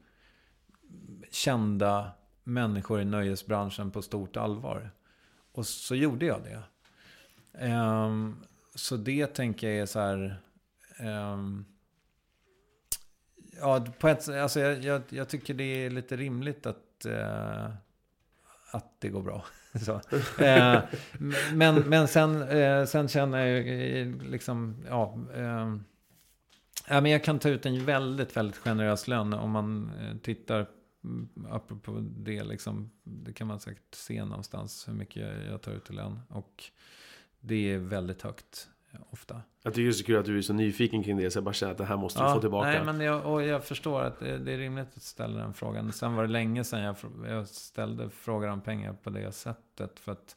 kända 1.31 2.11
människor 2.43 3.01
i 3.01 3.05
nöjesbranschen 3.05 3.91
på 3.91 4.01
stort 4.01 4.37
allvar. 4.37 4.91
Och 5.51 5.65
så 5.65 5.95
gjorde 5.95 6.25
jag 6.25 6.41
det. 6.43 6.63
Um, 7.67 8.43
så 8.75 8.97
det 8.97 9.27
tänker 9.27 9.67
jag 9.67 9.77
är 9.77 9.85
så 9.85 9.99
här... 9.99 10.37
Um, 10.99 11.65
ja, 13.63 13.85
på 13.99 14.07
ett, 14.07 14.29
alltså 14.29 14.59
jag, 14.59 14.83
jag, 14.83 15.01
jag, 15.09 15.29
tycker 15.29 15.53
det 15.53 15.85
är 15.85 15.89
lite 15.89 16.15
rimligt 16.15 16.65
att, 16.65 17.05
eh, 17.05 17.65
att 18.71 18.95
det 18.99 19.09
går 19.09 19.21
bra. 19.21 19.45
så. 19.85 20.01
Eh, 20.43 20.79
men, 21.53 21.75
men 21.75 22.07
sen, 22.07 22.41
eh, 22.41 22.85
sen 22.85 23.07
känner 23.07 23.45
jag 23.45 23.67
eh, 23.67 24.07
liksom, 24.07 24.85
ja... 24.89 25.17
Eh, 25.35 25.75
ja 26.87 27.01
men 27.01 27.11
jag 27.11 27.23
kan 27.23 27.39
ta 27.39 27.49
ut 27.49 27.65
en 27.65 27.85
väldigt, 27.85 28.37
väldigt 28.37 28.57
generös 28.57 29.07
lön 29.07 29.33
om 29.33 29.51
man 29.51 29.91
tittar 30.23 30.67
mm, 31.03 31.29
apropå 31.49 31.99
det, 32.01 32.43
liksom, 32.43 32.91
det 33.03 33.33
kan 33.33 33.47
man 33.47 33.59
säkert 33.59 33.95
se 33.95 34.25
någonstans 34.25 34.87
hur 34.87 34.93
mycket 34.93 35.47
jag 35.49 35.61
tar 35.61 35.71
ut 35.71 35.89
i 35.89 35.93
lön. 35.93 36.19
Och 36.29 36.63
det 37.39 37.73
är 37.73 37.77
väldigt 37.77 38.21
högt 38.21 38.69
ofta. 39.09 39.41
Jag 39.63 39.73
tycker 39.73 39.83
det 39.83 39.89
är 39.89 39.93
så 39.93 40.03
kul 40.03 40.19
att 40.19 40.25
du 40.25 40.37
är 40.37 40.41
så 40.41 40.53
nyfiken 40.53 41.03
kring 41.03 41.17
det, 41.17 41.31
så 41.31 41.37
jag 41.37 41.43
bara 41.43 41.53
känner 41.53 41.71
att 41.71 41.77
det 41.77 41.85
här 41.85 41.97
måste 41.97 42.19
ja, 42.19 42.33
få 42.33 42.41
tillbaka. 42.41 42.69
Nej, 42.69 42.83
men 42.83 43.01
jag, 43.01 43.25
och 43.25 43.43
jag 43.43 43.63
förstår 43.63 44.01
att 44.01 44.19
det, 44.19 44.37
det, 44.37 44.51
är 44.51 44.57
rimligt 44.57 44.87
att 44.95 45.03
ställa 45.03 45.39
den 45.39 45.53
frågan. 45.53 45.91
Sen 45.91 46.15
var 46.15 46.23
det 46.23 46.29
länge 46.29 46.63
sedan 46.63 46.81
jag, 46.81 46.95
jag 47.27 47.47
ställde 47.47 48.09
frågor 48.09 48.47
om 48.47 48.61
pengar 48.61 48.93
på 49.03 49.09
det 49.09 49.31
sättet. 49.31 49.99
För 49.99 50.11
att 50.11 50.35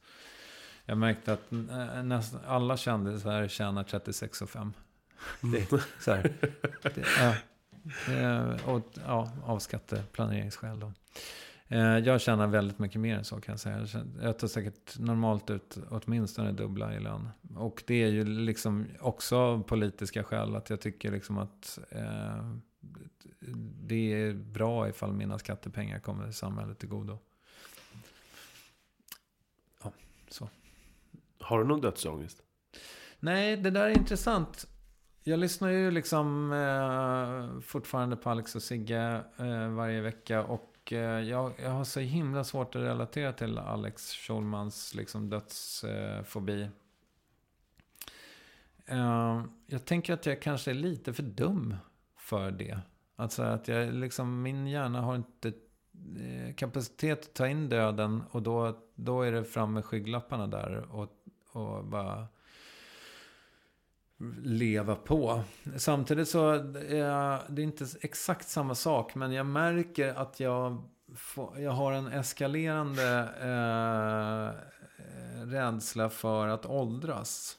jag 0.84 0.98
märkte 0.98 1.32
att 1.32 1.50
nästan 2.04 2.40
alla 2.46 2.76
kändisar 2.76 3.48
tjänar 3.48 3.82
36 3.82 4.42
och 4.42 4.50
5. 4.50 4.72
Det, 5.40 5.70
så 6.00 6.12
här, 6.12 6.32
det, 6.82 7.04
ja. 7.20 7.34
Eh, 8.12 8.68
och, 8.68 8.82
ja, 9.06 9.32
av 9.44 9.58
skatteplaneringsskäl 9.58 10.80
då. 10.80 10.92
Eh, 11.68 11.98
jag 11.98 12.20
tjänar 12.20 12.46
väldigt 12.46 12.78
mycket 12.78 13.00
mer 13.00 13.16
än 13.16 13.24
så 13.24 13.40
kan 13.40 13.52
jag 13.52 13.60
säga. 13.60 14.04
Jag 14.22 14.38
tar 14.38 14.48
säkert 14.48 14.98
normalt 14.98 15.50
ut 15.50 15.78
åtminstone 15.90 16.52
dubbla 16.52 16.94
i 16.94 17.00
lön. 17.00 17.28
Och 17.56 17.82
det 17.86 18.02
är 18.02 18.08
ju 18.08 18.24
liksom 18.24 18.86
också 19.00 19.36
av 19.36 19.62
politiska 19.62 20.24
skäl 20.24 20.56
att 20.56 20.70
jag 20.70 20.80
tycker 20.80 21.12
liksom 21.12 21.38
att 21.38 21.78
eh, 21.90 22.50
det 23.80 24.12
är 24.12 24.32
bra 24.32 24.88
ifall 24.88 25.12
mina 25.12 25.38
skattepengar 25.38 25.98
kommer 25.98 26.30
samhället 26.30 26.78
till 26.78 26.88
godo. 26.88 27.18
Ja, 29.82 29.92
så. 30.28 30.48
Har 31.40 31.58
du 31.58 31.64
någon 31.64 31.80
dödsångest? 31.80 32.42
Nej, 33.20 33.56
det 33.56 33.70
där 33.70 33.84
är 33.84 33.98
intressant. 33.98 34.66
Jag 35.22 35.38
lyssnar 35.38 35.68
ju 35.68 35.90
liksom 35.90 36.52
eh, 36.52 37.60
fortfarande 37.60 38.16
på 38.16 38.30
Alex 38.30 38.56
och 38.56 38.62
Sigge 38.62 39.24
eh, 39.36 39.68
varje 39.68 40.00
vecka. 40.00 40.44
Och 40.44 40.75
Eh, 40.92 41.00
jag, 41.00 41.52
jag, 41.58 41.70
har 41.70 41.84
så 41.84 42.00
himla 42.00 42.44
svårt 42.44 42.74
att 42.74 42.82
relatera 42.82 43.32
till 43.32 43.58
Alex 43.58 44.12
Schulmans 44.12 44.94
liksom, 44.94 45.30
dödsfobi. 45.30 46.68
Ehm, 48.86 49.50
jag 49.66 49.84
tänker 49.84 50.12
att 50.14 50.26
jag 50.26 50.42
kanske 50.42 50.70
är 50.70 50.74
lite 50.74 51.12
för 51.12 51.22
dum 51.22 51.76
för 52.16 52.50
det. 52.50 52.80
Alltså 53.16 53.42
att 53.42 53.68
jag 53.68 53.94
liksom, 53.94 54.42
min 54.42 54.66
hjärna 54.66 55.00
har 55.00 55.16
inte 55.16 55.52
eh, 56.18 56.54
kapacitet 56.54 57.20
att 57.20 57.34
ta 57.34 57.48
in 57.48 57.68
döden. 57.68 58.22
Och 58.30 58.42
då, 58.42 58.78
då 58.94 59.22
är 59.22 59.32
det 59.32 59.44
fram 59.44 59.72
med 59.72 59.84
skygglapparna 59.84 60.46
där. 60.46 60.94
Och, 60.94 61.08
och 61.52 61.84
bara 61.84 62.26
leva 64.42 64.94
på. 64.94 65.42
Samtidigt 65.76 66.28
så 66.28 66.50
är 66.88 67.50
det 67.52 67.62
inte 67.62 67.86
exakt 68.00 68.48
samma 68.48 68.74
sak. 68.74 69.14
Men 69.14 69.32
jag 69.32 69.46
märker 69.46 70.14
att 70.14 70.40
jag, 70.40 70.82
får, 71.14 71.58
jag 71.58 71.70
har 71.70 71.92
en 71.92 72.06
eskalerande 72.06 73.28
eh, 73.40 74.50
rädsla 75.46 76.10
för 76.10 76.48
att 76.48 76.66
åldras. 76.66 77.56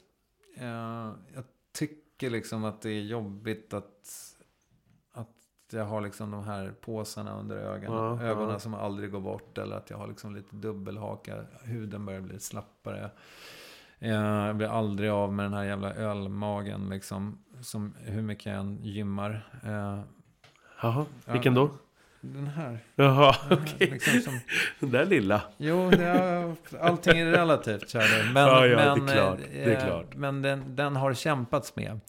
Eh, 0.57 1.13
jag 1.33 1.43
tycker 1.71 2.29
liksom 2.29 2.65
att 2.65 2.81
det 2.81 2.91
är 2.91 3.01
jobbigt 3.01 3.73
att, 3.73 4.35
att 5.11 5.35
jag 5.71 5.85
har 5.85 6.01
liksom 6.01 6.31
de 6.31 6.43
här 6.43 6.73
påsarna 6.81 7.39
under 7.39 7.57
ögonen, 7.57 7.97
ja, 7.97 8.21
ögonen 8.21 8.49
ja. 8.49 8.59
som 8.59 8.73
aldrig 8.73 9.11
går 9.11 9.21
bort. 9.21 9.57
Eller 9.57 9.75
att 9.75 9.89
jag 9.89 9.97
har 9.97 10.07
liksom 10.07 10.35
lite 10.35 10.55
dubbelhaka. 10.55 11.45
Huden 11.63 12.05
börjar 12.05 12.21
bli 12.21 12.39
slappare. 12.39 13.11
Jag 13.99 14.55
blir 14.55 14.67
aldrig 14.67 15.09
av 15.09 15.33
med 15.33 15.45
den 15.45 15.53
här 15.53 15.63
jävla 15.63 15.93
ölmagen 15.93 16.89
liksom. 16.89 17.37
Som 17.61 17.93
hur 18.05 18.21
mycket 18.21 18.45
jag 18.45 18.55
än 18.55 18.83
gymmar. 18.83 19.49
Eh, 19.63 19.99
Jaha, 20.81 21.05
vilken 21.25 21.53
då? 21.53 21.69
Den 22.21 22.47
här. 22.47 22.79
Jaha, 22.95 23.35
okej. 23.51 23.73
Okay. 23.75 23.89
Liksom 23.89 24.19
som... 24.19 24.39
Den 24.79 24.91
där 24.91 25.05
lilla. 25.05 25.41
Jo, 25.57 25.91
är, 25.91 26.55
allting 26.81 27.19
är 27.19 27.25
relativt, 27.25 27.89
kärlek. 27.89 28.33
Men, 28.33 28.47
ja, 28.47 28.65
ja, 28.65 28.77
men, 28.77 29.05
det 29.05 29.11
är 29.11 29.15
klart. 29.15 29.39
Det 29.53 29.63
är 29.63 29.77
eh, 29.77 29.85
klart. 29.85 30.15
men 30.15 30.41
den, 30.41 30.75
den 30.75 30.95
har 30.95 31.13
kämpats 31.13 31.75
med. 31.75 31.99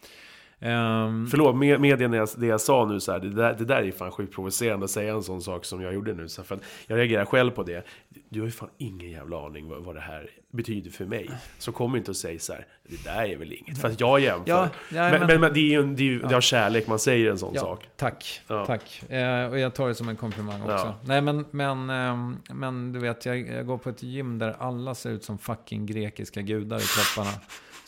Um, 0.61 1.27
Förlåt, 1.27 1.57
med, 1.57 1.81
med 1.81 1.99
det, 1.99 2.17
jag, 2.17 2.29
det 2.37 2.47
jag 2.47 2.61
sa 2.61 2.85
nu 2.85 3.01
så 3.01 3.13
här, 3.13 3.19
det 3.19 3.29
där, 3.29 3.55
det 3.59 3.65
där 3.65 3.83
är 3.83 3.93
fan 3.93 4.11
sjukt 4.11 4.35
provocerande 4.35 4.85
att 4.85 4.91
säga 4.91 5.15
en 5.15 5.23
sån 5.23 5.43
sak 5.43 5.65
som 5.65 5.83
jag 5.83 5.95
gjorde 5.95 6.15
nu. 6.15 6.29
Så 6.29 6.43
för 6.43 6.59
jag 6.87 6.99
reagerar 6.99 7.25
själv 7.25 7.51
på 7.51 7.63
det. 7.63 7.87
Du 8.29 8.41
har 8.41 8.47
ju 8.47 8.53
fan 8.53 8.69
ingen 8.79 9.11
jävla 9.11 9.47
aning 9.47 9.69
vad, 9.69 9.83
vad 9.83 9.95
det 9.95 10.01
här 10.01 10.31
betyder 10.53 10.91
för 10.91 11.05
mig. 11.05 11.31
Så 11.59 11.73
kom 11.73 11.97
inte 11.97 12.11
och 12.11 12.17
säg 12.17 12.39
så 12.39 12.53
här, 12.53 12.67
det 12.89 13.05
där 13.05 13.25
är 13.25 13.37
väl 13.37 13.53
inget. 13.53 13.81
För 13.81 13.89
att 13.89 14.01
jag 14.01 14.21
jämför. 14.21 14.51
Ja, 14.51 14.69
ja, 14.89 15.11
men, 15.11 15.27
men, 15.27 15.41
men, 15.41 15.53
det 15.53 15.61
är 15.61 15.83
ju 15.83 15.83
det 15.83 16.03
är, 16.03 16.21
ja. 16.23 16.29
det 16.29 16.35
är 16.35 16.41
kärlek 16.41 16.87
man 16.87 16.99
säger 16.99 17.31
en 17.31 17.39
sån 17.39 17.55
ja, 17.55 17.61
sak. 17.61 17.89
Tack, 17.97 18.41
tack. 18.47 19.03
Eh, 19.11 19.51
och 19.51 19.59
jag 19.59 19.75
tar 19.75 19.89
det 19.89 19.95
som 19.95 20.09
en 20.09 20.17
komplimang 20.17 20.63
också. 20.63 20.95
Nej 21.05 21.21
men, 21.21 21.45
men, 21.51 21.91
eh, 21.91 22.55
men 22.55 22.93
du 22.93 22.99
vet, 22.99 23.27
jag, 23.27 23.39
jag 23.39 23.67
går 23.67 23.79
på 23.79 23.91
ett 23.91 24.03
gym 24.03 24.39
där 24.39 24.57
alla 24.59 24.95
ser 24.95 25.11
ut 25.11 25.25
som 25.25 25.39
fucking 25.39 25.87
grekiska 25.87 26.43
gudar 26.43 26.79
i 26.79 26.83
kropparna. 26.83 27.37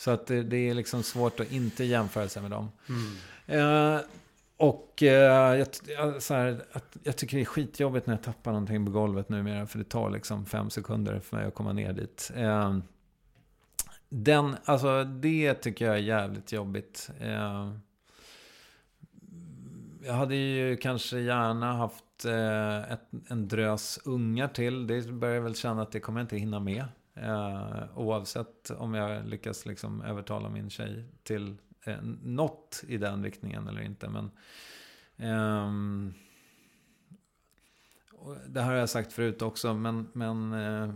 Så 0.01 0.11
att 0.11 0.27
det, 0.27 0.43
det, 0.43 0.69
är 0.69 0.73
liksom 0.73 1.03
svårt 1.03 1.39
att 1.39 1.51
inte 1.51 1.83
jämföra 1.83 2.29
sig 2.29 2.41
med 2.41 2.51
dem. 2.51 2.71
Mm. 2.89 3.95
Eh, 3.95 4.01
och 4.57 5.03
eh, 5.03 5.65
jag, 5.87 6.21
så 6.21 6.33
här, 6.33 6.63
att, 6.71 6.97
jag 7.03 7.17
tycker 7.17 7.37
det 7.37 7.43
är 7.43 7.45
skitjobbigt 7.45 8.07
när 8.07 8.13
jag 8.13 8.23
tappar 8.23 8.51
någonting 8.51 8.85
på 8.85 8.91
golvet 8.91 9.29
numera. 9.29 9.67
För 9.67 9.77
det 9.77 9.83
tar 9.83 10.09
liksom 10.09 10.45
fem 10.45 10.69
sekunder 10.69 11.19
för 11.19 11.37
mig 11.37 11.45
att 11.45 11.53
komma 11.53 11.73
ner 11.73 11.93
dit. 11.93 12.31
Eh, 12.35 12.77
den, 14.09 14.55
alltså 14.65 15.03
det 15.03 15.53
tycker 15.53 15.85
jag 15.85 15.95
är 15.95 15.99
jävligt 15.99 16.51
jobbigt. 16.51 17.09
Eh, 17.19 17.73
jag 20.03 20.13
hade 20.13 20.35
ju 20.35 20.77
kanske 20.77 21.19
gärna 21.19 21.73
haft 21.73 22.25
eh, 22.25 22.91
ett, 22.91 23.09
en 23.27 23.47
drös 23.47 23.99
ungar 24.05 24.47
till. 24.47 24.87
Det 24.87 25.11
börjar 25.11 25.35
jag 25.35 25.41
väl 25.41 25.55
känna 25.55 25.81
att 25.81 25.91
det 25.91 25.99
kommer 25.99 26.19
jag 26.19 26.23
inte 26.23 26.37
hinna 26.37 26.59
med. 26.59 26.85
Eh, 27.13 27.83
oavsett 27.95 28.71
om 28.71 28.93
jag 28.93 29.27
lyckas 29.27 29.65
liksom 29.65 30.01
övertala 30.01 30.49
min 30.49 30.69
tjej 30.69 31.05
till 31.23 31.57
eh, 31.85 32.01
något 32.23 32.83
i 32.87 32.97
den 32.97 33.23
riktningen 33.23 33.67
eller 33.67 33.81
inte. 33.81 34.09
Men 34.09 34.25
eh, 35.17 35.71
Det 38.47 38.61
här 38.61 38.71
har 38.71 38.77
jag 38.77 38.89
sagt 38.89 39.13
förut 39.13 39.41
också. 39.41 39.73
Men, 39.73 40.07
men 40.13 40.53
eh, 40.53 40.93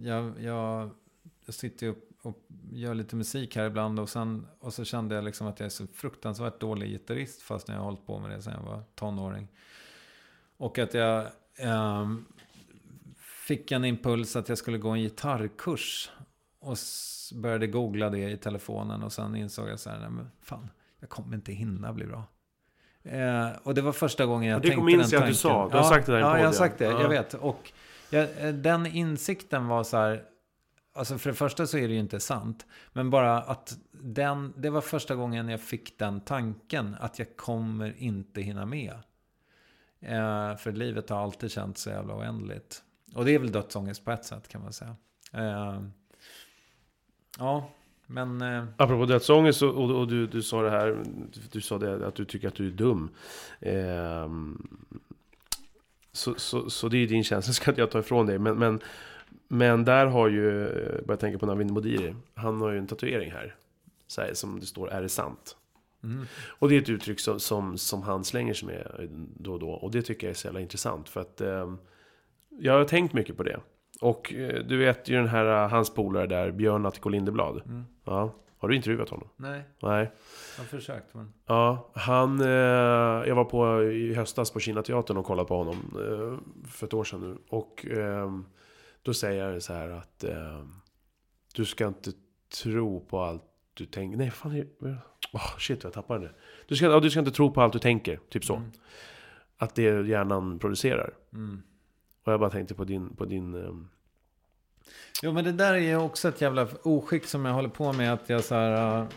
jag, 0.00 0.40
jag, 0.40 0.90
jag 1.44 1.54
sitter 1.54 1.86
ju 1.86 1.94
och 2.22 2.46
gör 2.72 2.94
lite 2.94 3.16
musik 3.16 3.56
här 3.56 3.66
ibland. 3.66 4.00
Och, 4.00 4.08
sen, 4.08 4.46
och 4.60 4.74
så 4.74 4.84
kände 4.84 5.14
jag 5.14 5.24
liksom 5.24 5.46
att 5.46 5.60
jag 5.60 5.66
är 5.66 5.70
så 5.70 5.86
fruktansvärt 5.86 6.60
dålig 6.60 6.90
gitarrist. 6.90 7.42
Fast 7.42 7.68
jag 7.68 7.76
har 7.76 7.84
hållit 7.84 8.06
på 8.06 8.18
med 8.18 8.30
det 8.30 8.42
sedan 8.42 8.52
jag 8.52 8.70
var 8.70 8.82
tonåring. 8.94 9.48
Och 10.56 10.78
att 10.78 10.94
jag... 10.94 11.26
Um, 11.64 12.26
fick 13.46 13.72
en 13.72 13.84
impuls 13.84 14.36
att 14.36 14.48
jag 14.48 14.58
skulle 14.58 14.78
gå 14.78 14.90
en 14.90 15.00
gitarrkurs. 15.00 16.10
Och 16.58 16.76
började 17.34 17.66
googla 17.66 18.10
det 18.10 18.30
i 18.30 18.36
telefonen 18.36 19.02
och 19.02 19.12
sen 19.12 19.36
insåg 19.36 19.68
jag 19.68 19.80
så 19.80 19.90
här, 19.90 19.98
nej 19.98 20.10
men 20.10 20.30
fan, 20.42 20.70
jag 21.00 21.08
kommer 21.08 21.36
inte 21.36 21.52
hinna 21.52 21.92
bli 21.92 22.06
bra. 22.06 22.24
Eh, 23.02 23.48
och 23.62 23.74
det 23.74 23.82
var 23.82 23.92
första 23.92 24.26
gången 24.26 24.50
jag 24.50 24.62
tänkte 24.62 24.76
den 24.76 24.84
tanken. 24.86 25.10
Det 25.10 25.16
jag 25.16 25.22
att 25.22 25.28
du 25.28 25.34
sa, 25.34 25.68
du 25.68 25.76
har 25.76 25.84
ja, 25.84 25.88
sagt 25.88 26.06
det 26.06 26.12
där 26.12 26.18
i 26.18 26.22
Ja, 26.22 26.38
jag 26.38 26.46
har 26.46 26.52
sagt 26.52 26.78
det, 26.78 26.84
ja. 26.84 27.02
jag 27.02 27.08
vet. 27.08 27.34
Och 27.34 27.72
jag, 28.10 28.28
eh, 28.38 28.54
den 28.54 28.86
insikten 28.86 29.66
var 29.66 29.84
så 29.84 29.96
här, 29.96 30.22
alltså 30.94 31.18
för 31.18 31.30
det 31.30 31.36
första 31.36 31.66
så 31.66 31.78
är 31.78 31.88
det 31.88 31.94
ju 31.94 32.00
inte 32.00 32.20
sant. 32.20 32.66
Men 32.92 33.10
bara 33.10 33.38
att 33.38 33.78
den, 33.92 34.52
det 34.56 34.70
var 34.70 34.80
första 34.80 35.14
gången 35.14 35.48
jag 35.48 35.60
fick 35.60 35.98
den 35.98 36.20
tanken 36.20 36.96
att 37.00 37.18
jag 37.18 37.36
kommer 37.36 37.94
inte 37.98 38.40
hinna 38.40 38.66
med. 38.66 38.94
Eh, 40.00 40.56
för 40.56 40.72
livet 40.72 41.10
har 41.10 41.22
alltid 41.22 41.50
känts 41.50 41.82
så 41.82 41.90
jävla 41.90 42.14
oändligt. 42.14 42.82
Och 43.16 43.24
det 43.24 43.34
är 43.34 43.38
väl 43.38 43.52
dödsångest 43.52 44.04
på 44.04 44.10
ett 44.10 44.24
sätt 44.24 44.48
kan 44.48 44.62
man 44.62 44.72
säga. 44.72 44.96
Uh, 45.34 45.82
ja, 47.38 47.70
men... 48.06 48.42
Uh, 48.42 48.64
Apropå 48.76 49.06
dödsångest 49.06 49.62
och, 49.62 49.74
och, 49.74 49.90
och 49.90 50.08
du, 50.08 50.26
du 50.26 50.42
sa 50.42 50.62
det 50.62 50.70
här, 50.70 51.04
du 51.52 51.60
sa 51.60 51.78
det 51.78 52.06
att 52.06 52.14
du 52.14 52.24
tycker 52.24 52.48
att 52.48 52.54
du 52.54 52.66
är 52.66 52.70
dum. 52.70 53.10
Uh, 53.66 54.28
så, 56.12 56.34
så, 56.34 56.70
så 56.70 56.88
det 56.88 56.98
är 56.98 57.06
din 57.06 57.24
känsla, 57.24 57.52
ska 57.52 57.70
inte 57.70 57.80
jag 57.80 57.90
ta 57.90 57.98
ifrån 57.98 58.26
dig. 58.26 58.38
Men, 58.38 58.58
men, 58.58 58.80
men 59.48 59.84
där 59.84 60.06
har 60.06 60.28
ju, 60.28 60.44
jag 60.96 61.06
börjar 61.06 61.18
tänka 61.18 61.38
på 61.38 61.46
Navin 61.46 61.72
Modiri. 61.72 62.14
Han 62.34 62.60
har 62.60 62.70
ju 62.70 62.78
en 62.78 62.86
tatuering 62.86 63.30
här. 63.30 63.54
Så 64.06 64.20
här, 64.20 64.34
som 64.34 64.60
det 64.60 64.66
står, 64.66 64.90
är 64.90 65.02
det 65.02 65.08
sant? 65.08 65.56
Mm. 66.02 66.26
Och 66.48 66.68
det 66.68 66.76
är 66.76 66.82
ett 66.82 66.88
uttryck 66.88 67.20
som, 67.20 67.40
som, 67.40 67.78
som 67.78 68.02
han 68.02 68.24
slänger 68.24 68.54
sig 68.54 68.68
med 68.68 69.08
då 69.38 69.52
och 69.52 69.58
då. 69.58 69.70
Och 69.70 69.90
det 69.90 70.02
tycker 70.02 70.26
jag 70.26 70.30
är 70.30 70.34
så 70.34 70.46
jävla 70.46 70.60
intressant. 70.60 71.08
För 71.08 71.20
att 71.20 71.40
eh, 71.40 71.74
jag 72.58 72.72
har 72.72 72.84
tänkt 72.84 73.14
mycket 73.14 73.36
på 73.36 73.42
det. 73.42 73.60
Och 74.00 74.34
eh, 74.34 74.64
du 74.64 74.76
vet 74.76 75.08
ju 75.08 75.16
den 75.16 75.28
här, 75.28 75.64
eh, 75.64 75.70
hans 75.70 75.94
polare 75.94 76.26
där, 76.26 76.50
Björn 76.50 76.86
Attiko 76.86 77.08
Lindeblad. 77.08 77.62
Mm. 77.66 77.84
Ja. 78.04 78.34
Har 78.58 78.68
du 78.68 78.76
intervjuat 78.76 79.08
honom? 79.08 79.28
Nej, 79.36 79.62
Nej. 79.82 80.10
jag 80.56 80.64
har 80.64 80.68
försökt. 80.68 81.14
Men... 81.14 81.32
Ja, 81.46 81.90
han... 81.94 82.40
Eh, 82.40 82.48
jag 83.28 83.34
var 83.34 83.44
på 83.44 83.82
i 83.82 84.14
höstas 84.14 84.50
på 84.50 84.60
Kinateatern 84.60 85.16
och 85.16 85.24
kollade 85.24 85.48
på 85.48 85.56
honom. 85.56 85.76
Eh, 85.76 86.68
för 86.68 86.86
ett 86.86 86.94
år 86.94 87.04
sedan 87.04 87.20
nu. 87.20 87.38
Och 87.48 87.86
eh, 87.86 88.30
då 89.02 89.14
säger 89.14 89.50
jag 89.50 89.62
så 89.62 89.72
här 89.72 89.88
att... 89.88 90.24
Eh, 90.24 90.64
du 91.54 91.64
ska 91.64 91.86
inte 91.86 92.12
tro 92.62 93.00
på 93.00 93.20
allt 93.20 93.42
du 93.74 93.86
tänker. 93.86 94.18
Nej, 94.18 94.30
fan. 94.30 94.56
Jag, 94.56 94.66
oh, 95.32 95.58
shit, 95.58 95.84
jag 95.84 95.92
tappade 95.92 96.20
det. 96.26 96.32
Du 96.66 96.76
ska, 96.76 96.86
ja, 96.86 97.00
du 97.00 97.10
ska 97.10 97.20
inte 97.20 97.32
tro 97.32 97.52
på 97.52 97.62
allt 97.62 97.72
du 97.72 97.78
tänker. 97.78 98.20
Typ 98.28 98.44
så. 98.44 98.56
Mm. 98.56 98.70
Att 99.58 99.74
det 99.74 100.08
hjärnan 100.08 100.58
producerar. 100.58 101.14
Mm. 101.32 101.62
Och 102.26 102.32
jag 102.32 102.40
bara 102.40 102.50
tänkte 102.50 102.74
på 102.74 102.84
din... 102.84 103.16
På 103.16 103.24
din 103.24 103.54
um... 103.54 103.88
Jo, 105.22 105.32
men 105.32 105.44
det 105.44 105.52
där 105.52 105.74
är 105.74 105.78
ju 105.78 105.96
också 105.96 106.28
ett 106.28 106.40
jävla 106.40 106.68
oskick 106.82 107.26
som 107.26 107.44
jag 107.44 107.52
håller 107.52 107.68
på 107.68 107.92
med. 107.92 108.12
Att 108.12 108.28
jag 108.28 108.44
så 108.44 108.54
här... 108.54 109.00
Uh... 109.00 109.08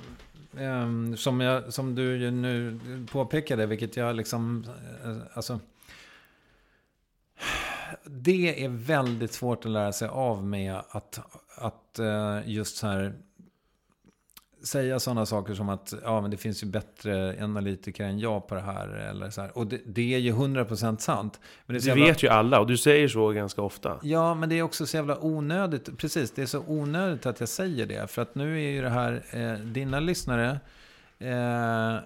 Um, 0.58 1.18
som, 1.18 1.42
jag, 1.42 1.74
som 1.74 1.96
du 1.96 2.18
ju 2.18 2.32
nu 2.32 2.80
påpekade, 3.12 3.66
vilket 3.66 3.98
jag 3.98 4.16
liksom... 4.16 4.66
Eh, 5.04 5.18
alltså... 5.34 5.60
Det 8.04 8.64
är 8.64 8.70
väldigt 8.70 9.32
svårt 9.32 9.66
att 9.66 9.72
lära 9.72 9.92
sig 9.92 10.08
av 10.08 10.46
med 10.46 10.82
att, 10.90 11.20
att 11.56 12.00
just 12.46 12.78
så 12.78 12.88
här 12.88 13.14
säga 14.64 15.00
sådana 15.00 15.26
saker 15.26 15.54
som 15.54 15.70
att 15.70 15.94
ja, 16.04 16.22
men 16.22 16.32
det 16.32 16.38
finns 16.38 16.64
ju 16.64 16.68
bättre 16.68 17.44
analytiker 17.44 18.04
än 18.04 18.20
jag 18.20 18.48
på 18.48 18.56
det 18.56 18.62
här. 18.62 18.88
Eller 18.88 19.30
så 19.30 19.42
här. 19.42 19.58
Och 19.58 19.68
det, 19.68 19.82
det 19.86 20.16
är 20.16 20.20
ju 20.20 20.34
100% 20.34 20.98
sant. 20.98 21.40
Men 21.66 21.74
det, 21.74 21.80
det 21.80 21.88
jävla- 21.88 22.06
vet 22.06 22.24
ju 22.24 22.28
alla 22.28 22.60
och 22.60 22.68
du 22.68 22.78
säger 22.78 23.08
så 23.08 23.30
ganska 23.30 23.62
ofta. 23.62 24.00
Ja, 24.04 24.34
men 24.36 24.50
det 24.50 24.56
är 24.60 24.62
också 24.64 24.86
så 24.86 24.98
jävla 24.98 25.18
onödigt. 25.24 25.98
Precis, 25.98 26.32
det 26.32 26.42
är 26.42 26.46
så 26.46 26.64
onödigt 26.68 27.26
att 27.26 27.40
jag 27.40 27.50
säger 27.50 27.86
det. 27.86 28.12
För 28.12 28.22
att 28.22 28.36
nu 28.36 28.56
är 28.66 28.70
ju 28.70 28.82
det 28.82 28.90
här, 28.90 29.24
eh, 29.32 29.54
dina 29.66 30.00
lyssnare, 30.00 30.60
eh, 31.20 31.96
eh, 31.96 32.02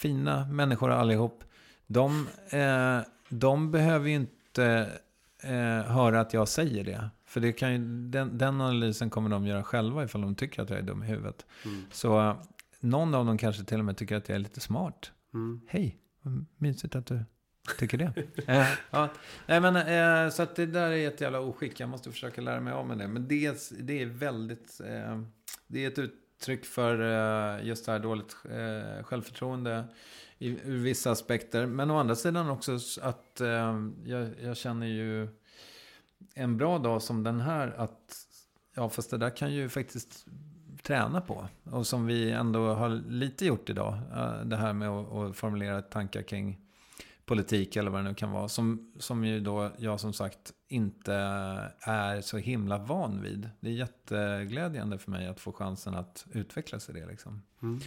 fina 0.00 0.46
människor 0.46 0.90
allihop, 0.90 1.44
de, 1.86 2.28
eh, 2.50 2.98
de 3.28 3.70
behöver 3.70 4.08
ju 4.08 4.14
inte 4.14 4.86
eh, 5.42 5.92
höra 5.92 6.20
att 6.20 6.34
jag 6.34 6.48
säger 6.48 6.84
det. 6.84 7.10
För 7.28 7.40
det 7.40 7.52
kan 7.52 7.72
ju, 7.72 7.78
den, 8.08 8.38
den 8.38 8.60
analysen 8.60 9.10
kommer 9.10 9.30
de 9.30 9.46
göra 9.46 9.64
själva 9.64 10.04
ifall 10.04 10.20
de 10.20 10.34
tycker 10.34 10.62
att 10.62 10.70
jag 10.70 10.78
är 10.78 10.82
dum 10.82 11.02
i 11.02 11.06
huvudet. 11.06 11.46
Mm. 11.64 11.84
Så 11.90 12.36
någon 12.80 13.14
av 13.14 13.26
dem 13.26 13.38
kanske 13.38 13.64
till 13.64 13.78
och 13.78 13.84
med 13.84 13.96
tycker 13.96 14.16
att 14.16 14.28
jag 14.28 14.36
är 14.36 14.40
lite 14.40 14.60
smart. 14.60 15.12
Mm. 15.34 15.60
Hej, 15.68 15.98
vad 16.22 16.44
mysigt 16.56 16.94
att 16.94 17.06
du 17.06 17.24
tycker 17.78 17.98
det. 17.98 18.12
eh, 18.46 18.68
ja. 18.90 19.08
Nej, 19.46 19.60
men, 19.60 19.76
eh, 19.76 20.30
så 20.30 20.42
att 20.42 20.56
det 20.56 20.66
där 20.66 20.90
är 20.90 21.08
ett 21.08 21.20
jävla 21.20 21.40
oskick. 21.40 21.80
Jag 21.80 21.88
måste 21.88 22.12
försöka 22.12 22.40
lära 22.40 22.60
mig 22.60 22.72
av 22.72 22.86
med 22.86 22.98
det. 22.98 23.08
Men 23.08 23.28
det, 23.28 23.70
det 23.80 24.02
är 24.02 24.06
väldigt... 24.06 24.80
Eh, 24.80 25.22
det 25.66 25.84
är 25.84 25.88
ett 25.88 25.98
uttryck 25.98 26.64
för 26.64 27.00
eh, 27.58 27.66
just 27.66 27.86
det 27.86 27.92
här 27.92 27.98
dåligt 27.98 28.36
eh, 28.44 29.04
självförtroende 29.04 29.84
i, 30.38 30.48
ur 30.48 30.78
vissa 30.78 31.10
aspekter. 31.10 31.66
Men 31.66 31.90
å 31.90 31.98
andra 31.98 32.14
sidan 32.14 32.50
också 32.50 32.78
att 33.02 33.40
eh, 33.40 33.88
jag, 34.04 34.28
jag 34.42 34.56
känner 34.56 34.86
ju 34.86 35.28
en 36.38 36.56
bra 36.56 36.78
dag 36.78 37.02
som 37.02 37.22
den 37.22 37.40
här 37.40 37.74
att 37.76 38.16
ja, 38.74 38.88
fast 38.88 39.10
det 39.10 39.18
där 39.18 39.30
kan 39.30 39.52
ju 39.52 39.68
faktiskt 39.68 40.26
träna 40.82 41.20
på. 41.20 41.48
Och 41.70 41.86
som 41.86 42.06
vi 42.06 42.30
ändå 42.30 42.74
har 42.74 42.88
lite 43.08 43.46
gjort 43.46 43.70
idag. 43.70 43.98
eh, 44.16 44.40
Det 44.44 44.56
här 44.56 44.72
med 44.72 44.88
att, 44.88 45.36
formulera 45.36 45.82
tankar 45.82 46.22
kring 46.22 46.58
politik 47.24 47.76
eller 47.76 47.90
vad 47.90 48.00
det 48.00 48.08
nu 48.08 48.14
kan 48.14 48.30
vara. 48.30 48.48
Som, 48.48 48.92
som 48.98 49.24
ju 49.24 49.40
då 49.40 49.70
jag 49.76 50.00
som 50.00 50.12
sagt 50.12 50.52
inte 50.68 51.14
är 51.80 52.20
så 52.20 52.38
himla 52.38 52.78
van 52.78 53.22
vid. 53.22 53.50
Det 53.60 53.68
är 53.68 53.72
jätteglädjande 53.72 54.98
för 54.98 55.10
mig 55.10 55.26
att 55.26 55.40
få 55.40 55.52
chansen 55.52 55.94
att 55.94 56.26
utvecklas 56.32 56.88
i 56.88 56.92
det. 56.92 57.06
Liksom. 57.06 57.42
Mm. 57.62 57.80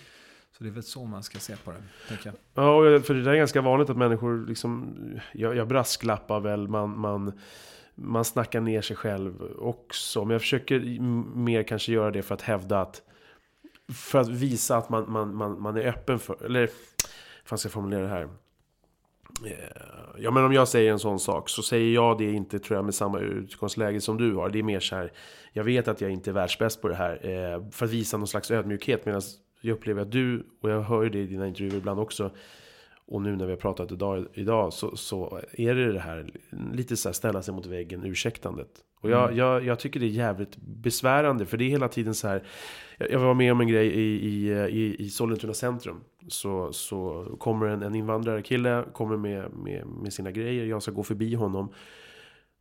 Så 0.57 0.63
det 0.63 0.69
är 0.69 0.73
väl 0.73 0.83
så 0.83 1.05
man 1.05 1.23
ska 1.23 1.39
se 1.39 1.55
på 1.55 1.71
det, 1.71 1.83
tänker 2.07 2.25
jag. 2.25 2.35
Ja, 2.65 2.99
för 2.99 3.13
det 3.13 3.23
där 3.23 3.31
är 3.31 3.37
ganska 3.37 3.61
vanligt 3.61 3.89
att 3.89 3.97
människor 3.97 4.45
liksom... 4.47 4.95
Jag, 5.33 5.55
jag 5.55 5.67
brasklappar 5.67 6.39
väl, 6.39 6.67
man, 6.67 6.99
man, 6.99 7.39
man 8.03 8.25
snackar 8.25 8.61
ner 8.61 8.81
sig 8.81 8.95
själv 8.95 9.43
också. 9.59 10.25
Men 10.25 10.31
jag 10.31 10.41
försöker 10.41 10.79
mer 11.35 11.63
kanske 11.63 11.91
göra 11.91 12.11
det 12.11 12.21
för 12.21 12.35
att 12.35 12.41
hävda 12.41 12.81
att... 12.81 13.01
För 13.93 14.19
att 14.19 14.29
visa 14.29 14.77
att 14.77 14.89
man, 14.89 15.11
man, 15.11 15.35
man, 15.35 15.61
man 15.61 15.77
är 15.77 15.87
öppen 15.87 16.19
för... 16.19 16.45
Eller... 16.45 16.59
Hur 16.59 16.69
fan 17.45 17.57
ska 17.57 17.67
jag 17.67 17.73
formulera 17.73 18.01
det 18.01 18.07
här? 18.07 18.29
Eh, 19.45 19.51
ja 20.17 20.31
men 20.31 20.45
om 20.45 20.53
jag 20.53 20.67
säger 20.67 20.91
en 20.91 20.99
sån 20.99 21.19
sak 21.19 21.49
så 21.49 21.63
säger 21.63 21.93
jag 21.93 22.17
det 22.17 22.31
inte 22.31 22.59
tror 22.59 22.77
jag 22.77 22.85
med 22.85 22.95
samma 22.95 23.19
utgångsläge 23.19 24.01
som 24.01 24.17
du 24.17 24.35
har. 24.35 24.49
Det 24.49 24.59
är 24.59 24.63
mer 24.63 24.79
så 24.79 24.95
här. 24.95 25.11
Jag 25.53 25.63
vet 25.63 25.87
att 25.87 26.01
jag 26.01 26.11
inte 26.11 26.29
är 26.29 26.33
världsbäst 26.33 26.81
på 26.81 26.87
det 26.87 26.95
här. 26.95 27.13
Eh, 27.13 27.69
för 27.71 27.85
att 27.85 27.91
visa 27.91 28.17
någon 28.17 28.27
slags 28.27 28.51
ödmjukhet. 28.51 29.05
Medan 29.05 29.21
jag 29.61 29.73
upplever 29.73 30.01
att 30.01 30.11
du, 30.11 30.45
och 30.61 30.69
jag 30.69 30.81
hör 30.81 31.03
ju 31.03 31.09
det 31.09 31.19
i 31.19 31.27
dina 31.27 31.47
intervjuer 31.47 31.77
ibland 31.77 31.99
också. 31.99 32.31
Och 33.11 33.21
nu 33.21 33.35
när 33.35 33.45
vi 33.45 33.51
har 33.51 33.57
pratat 33.57 33.91
idag, 33.91 34.25
idag 34.33 34.73
så, 34.73 34.95
så 34.97 35.39
är 35.51 35.75
det 35.75 35.93
det 35.93 35.99
här 35.99 36.31
lite 36.73 36.97
så 36.97 37.09
här 37.09 37.13
ställa 37.13 37.41
sig 37.41 37.53
mot 37.53 37.65
väggen 37.65 38.05
ursäktandet. 38.05 38.67
Och 39.01 39.09
jag, 39.09 39.23
Mm. 39.23 39.37
jag, 39.37 39.65
jag 39.65 39.79
tycker 39.79 39.99
det 39.99 40.05
är 40.05 40.07
jävligt 40.07 40.57
besvärande 40.57 41.45
för 41.45 41.57
det 41.57 41.63
är 41.63 41.69
hela 41.69 41.87
tiden 41.87 42.13
så 42.15 42.27
här. 42.27 42.43
Jag, 42.97 43.19
var 43.19 43.33
med 43.33 43.51
om 43.51 43.61
en 43.61 43.67
grej 43.67 43.87
i, 43.87 44.27
i, 44.27 44.51
i, 44.51 44.95
i 44.99 45.09
Sollentuna 45.09 45.53
centrum. 45.53 46.01
Så, 46.27 46.73
så 46.73 47.25
kommer 47.39 47.65
en, 47.65 47.83
en 47.83 47.95
invandrarkille 47.95 48.83
kommer 48.93 49.17
med, 49.17 49.53
med, 49.53 49.87
med 49.87 50.13
sina 50.13 50.31
grejer. 50.31 50.65
Jag 50.65 50.83
ska 50.83 50.91
gå 50.91 51.03
förbi 51.03 51.35
honom. 51.35 51.73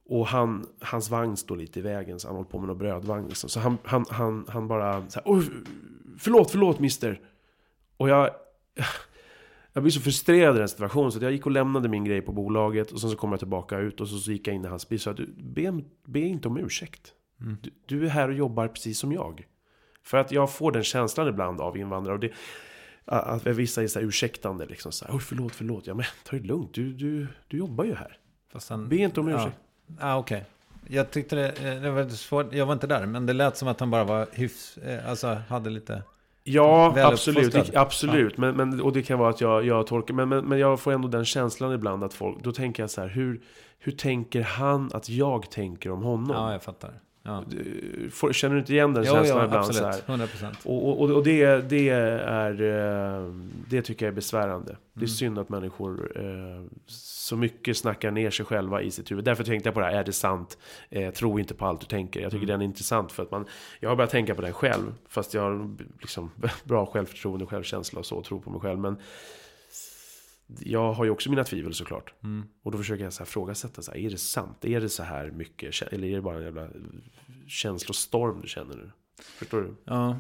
Och 0.08 0.26
han, 0.26 0.66
hans 0.80 1.10
vagn 1.10 1.36
står 1.36 1.56
lite 1.56 1.78
i 1.78 1.82
vägen 1.82 2.20
så 2.20 2.28
han 2.28 2.36
håller 2.36 2.50
på 2.50 2.58
med 2.58 2.68
någon 2.68 2.78
brödvagn. 2.78 3.28
Liksom. 3.28 3.50
Så 3.50 3.60
han, 3.60 3.78
han, 3.84 4.04
han, 4.10 4.46
han 4.48 4.68
bara 4.68 5.08
så 5.08 5.20
här, 5.24 5.42
förlåt, 6.18 6.50
förlåt 6.50 6.78
mister. 6.78 7.20
Och 7.96 8.08
jag, 8.08 8.30
jag 9.72 9.82
blir 9.82 9.92
så 9.92 10.00
frustrerad 10.00 10.56
i 10.56 10.58
den 10.58 10.68
situationen 10.68 11.12
så 11.12 11.18
att 11.18 11.22
jag 11.22 11.32
gick 11.32 11.46
och 11.46 11.52
lämnade 11.52 11.88
min 11.88 12.04
grej 12.04 12.22
på 12.22 12.32
bolaget 12.32 12.90
och 12.90 13.00
sen 13.00 13.10
så 13.10 13.16
kom 13.16 13.30
jag 13.30 13.38
tillbaka 13.38 13.78
ut 13.78 14.00
och 14.00 14.08
så, 14.08 14.18
så 14.18 14.32
gick 14.32 14.48
jag 14.48 14.54
in 14.54 14.64
i 14.64 14.68
hans 14.68 14.88
bil 14.88 14.96
och 14.96 15.00
sa 15.00 15.12
du, 15.12 15.26
be, 15.36 15.82
be 16.06 16.20
inte 16.20 16.48
om 16.48 16.56
ursäkt. 16.56 17.12
Mm. 17.40 17.56
Du, 17.62 17.70
du 17.86 18.06
är 18.06 18.10
här 18.10 18.28
och 18.28 18.34
jobbar 18.34 18.68
precis 18.68 18.98
som 18.98 19.12
jag. 19.12 19.46
För 20.02 20.18
att 20.18 20.32
jag 20.32 20.52
får 20.52 20.72
den 20.72 20.84
känslan 20.84 21.28
ibland 21.28 21.60
av 21.60 21.76
invandrare. 21.76 22.14
Och 22.14 22.20
det, 22.20 22.32
att 23.04 23.46
vissa 23.46 23.82
är 23.82 23.86
så 23.86 23.98
här 23.98 24.06
ursäktande 24.06 24.66
liksom 24.66 24.92
så 24.92 25.04
här, 25.04 25.18
förlåt, 25.18 25.54
förlåt. 25.54 25.86
Ja 25.86 25.94
men 25.94 26.04
ta 26.24 26.36
det 26.36 26.42
lugnt, 26.42 26.74
du, 26.74 26.92
du, 26.92 27.26
du 27.48 27.56
jobbar 27.56 27.84
ju 27.84 27.94
här. 27.94 28.18
Han, 28.68 28.88
Be 28.88 28.96
inte 28.96 29.20
om 29.20 29.28
ja. 29.28 29.36
ursäkt. 29.36 29.56
Ah, 30.00 30.16
okej. 30.16 30.44
Jag 30.88 31.10
tyckte 31.10 31.36
det, 31.36 31.48
eh, 31.48 31.82
det 31.82 31.90
var 31.90 32.08
svårt. 32.08 32.52
Jag 32.52 32.66
var 32.66 32.72
inte 32.72 32.86
där, 32.86 33.06
men 33.06 33.26
det 33.26 33.32
lät 33.32 33.56
som 33.56 33.68
att 33.68 33.80
han 33.80 33.90
bara 33.90 34.04
var 34.04 34.28
hyfs... 34.32 34.76
eh, 34.76 35.10
Alltså, 35.10 35.42
hade 35.48 35.70
lite... 35.70 36.02
Ja, 36.50 36.90
Väl 36.90 37.06
absolut. 37.06 37.52
Det, 37.52 37.76
absolut. 37.76 38.36
Men, 38.36 38.56
men, 38.56 38.80
och 38.80 38.92
det 38.92 39.02
kan 39.02 39.18
vara 39.18 39.30
att 39.30 39.40
jag, 39.40 39.64
jag 39.64 39.86
tolkar, 39.86 40.14
men, 40.14 40.28
men, 40.28 40.44
men 40.44 40.58
jag 40.58 40.80
får 40.80 40.92
ändå 40.92 41.08
den 41.08 41.24
känslan 41.24 41.72
ibland 41.72 42.04
att 42.04 42.14
folk, 42.14 42.42
då 42.42 42.52
tänker 42.52 42.82
jag 42.82 42.90
så 42.90 43.00
här, 43.00 43.08
hur, 43.08 43.40
hur 43.78 43.92
tänker 43.92 44.42
han 44.42 44.90
att 44.94 45.08
jag 45.08 45.50
tänker 45.50 45.90
om 45.90 46.02
honom? 46.02 46.36
Ja, 46.36 46.52
jag 46.52 46.62
fattar. 46.62 46.90
Ja. 47.22 47.44
Känner 48.32 48.54
du 48.54 48.60
inte 48.60 48.72
igen 48.72 48.94
den 48.94 49.04
känslan 49.04 49.24
jo, 49.40 49.44
ibland? 49.44 49.54
Absolut. 49.54 50.08
100 50.08 50.26
procent. 50.26 50.58
Och, 50.64 51.00
och, 51.02 51.10
och 51.10 51.24
det, 51.24 51.68
det 51.68 51.88
är, 51.88 52.62
eh, 52.62 53.32
det 53.70 53.82
tycker 53.82 54.06
jag 54.06 54.12
är 54.12 54.14
besvärande. 54.16 54.76
Det 54.92 54.98
är 54.98 55.00
Mm. 55.00 55.08
synd 55.08 55.38
att 55.38 55.48
människor 55.48 56.12
eh, 56.16 56.64
så 56.86 57.36
mycket 57.36 57.76
snackar 57.76 58.10
ner 58.10 58.30
sig 58.30 58.46
själva 58.46 58.82
i 58.82 58.90
sitt 58.90 59.10
huvud. 59.10 59.24
Därför 59.24 59.44
tänkte 59.44 59.66
jag 59.66 59.74
på 59.74 59.80
det 59.80 59.86
här, 59.86 59.92
är 59.92 60.04
det 60.04 60.12
sant? 60.12 60.58
Eh, 60.90 61.10
tro 61.12 61.38
inte 61.38 61.54
på 61.54 61.66
allt 61.66 61.80
du 61.80 61.86
tänker. 61.86 62.20
Jag 62.20 62.30
tycker 62.30 62.44
Mm. 62.44 62.52
den 62.54 62.60
är 62.60 62.64
intressant 62.64 63.12
för 63.12 63.22
att 63.22 63.30
man, 63.30 63.44
jag 63.80 63.88
har 63.88 63.96
börjat 63.96 64.10
tänka 64.10 64.34
på 64.34 64.42
den 64.42 64.52
själv. 64.52 64.94
Fast 65.08 65.34
jag 65.34 65.42
har 65.42 65.76
liksom 66.00 66.30
bra 66.64 66.86
självförtroende, 66.86 67.46
självkänsla 67.46 67.98
och 67.98 68.06
så, 68.06 68.16
och 68.16 68.24
tro 68.24 68.40
på 68.40 68.50
mig 68.50 68.60
själv. 68.60 68.78
Men 68.78 68.96
jag 70.58 70.92
har 70.92 71.04
ju 71.04 71.10
också 71.10 71.30
mina 71.30 71.44
tvivel 71.44 71.74
såklart. 71.74 72.14
Mm. 72.24 72.48
Och 72.62 72.72
då 72.72 72.78
försöker 72.78 73.04
jag 73.04 73.12
så 73.12 73.18
här 73.18 73.26
frågasätta, 73.26 73.82
så 73.82 73.90
här, 73.90 73.98
är 73.98 74.10
det 74.10 74.18
sant? 74.18 74.64
Är 74.64 74.80
det 74.80 74.88
så 74.88 75.02
här 75.02 75.30
mycket? 75.30 75.82
Eller 75.82 76.08
är 76.08 76.14
det 76.14 76.22
bara 76.22 76.36
en 76.36 76.42
jävla 76.42 76.68
känslostorm 77.46 78.40
du 78.42 78.48
känner 78.48 78.76
nu? 78.76 78.90
Förstår 79.38 79.60
du? 79.60 79.74
Ja. 79.84 80.16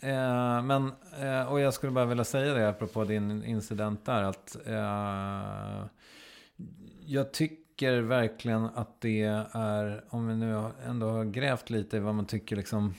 Eh, 0.00 0.62
men, 0.62 0.92
eh, 1.20 1.52
och 1.52 1.60
jag 1.60 1.74
skulle 1.74 1.92
bara 1.92 2.04
vilja 2.04 2.24
säga 2.24 2.54
det 2.54 2.68
apropå 2.68 3.04
din 3.04 3.44
incident 3.44 4.06
där. 4.06 4.22
Att 4.22 4.56
eh, 4.66 5.86
jag 7.06 7.32
tycker 7.32 7.63
tycker 7.76 8.00
verkligen 8.00 8.64
att 8.64 9.00
det 9.00 9.22
är, 9.54 10.04
om 10.08 10.28
vi 10.28 10.36
nu 10.36 10.70
ändå 10.86 11.10
har 11.10 11.24
grävt 11.24 11.70
lite 11.70 11.96
i 11.96 12.00
vad 12.00 12.14
man 12.14 12.26
tycker 12.26 12.56
liksom, 12.56 12.94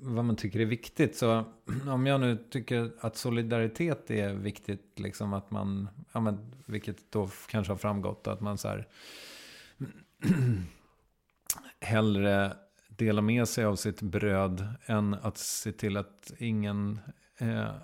vad 0.00 0.24
man 0.24 0.36
tycker 0.36 0.60
är 0.60 0.64
viktigt. 0.64 1.16
Så 1.16 1.44
om 1.88 2.06
jag 2.06 2.20
nu 2.20 2.36
tycker 2.50 2.90
att 3.00 3.16
solidaritet 3.16 4.10
är 4.10 4.34
viktigt, 4.34 4.98
liksom 4.98 5.32
att 5.32 5.50
man, 5.50 5.88
ja 6.12 6.20
men, 6.20 6.52
vilket 6.66 7.12
då 7.12 7.30
kanske 7.48 7.72
har 7.72 7.78
framgått, 7.78 8.26
att 8.26 8.40
man 8.40 8.58
så 8.58 8.68
här 8.68 8.88
hellre 11.80 12.52
dela 12.88 13.22
med 13.22 13.48
sig 13.48 13.64
av 13.64 13.76
sitt 13.76 14.02
bröd 14.02 14.68
än 14.86 15.14
att 15.14 15.38
se 15.38 15.72
till 15.72 15.96
att 15.96 16.32
ingen 16.38 17.00
eh, 17.38 17.74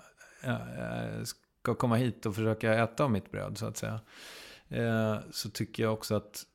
eh, 0.43 1.23
ska 1.23 1.75
komma 1.75 1.95
hit 1.95 2.25
och 2.25 2.35
försöka 2.35 2.73
äta 2.73 3.03
av 3.03 3.11
mitt 3.11 3.31
bröd 3.31 3.57
så 3.57 3.65
att 3.65 3.77
säga. 3.77 3.99
Eh, 4.71 5.17
så 5.31 5.49
tycker 5.49 5.83
jag 5.83 5.93
också 5.93 6.15
att 6.15 6.45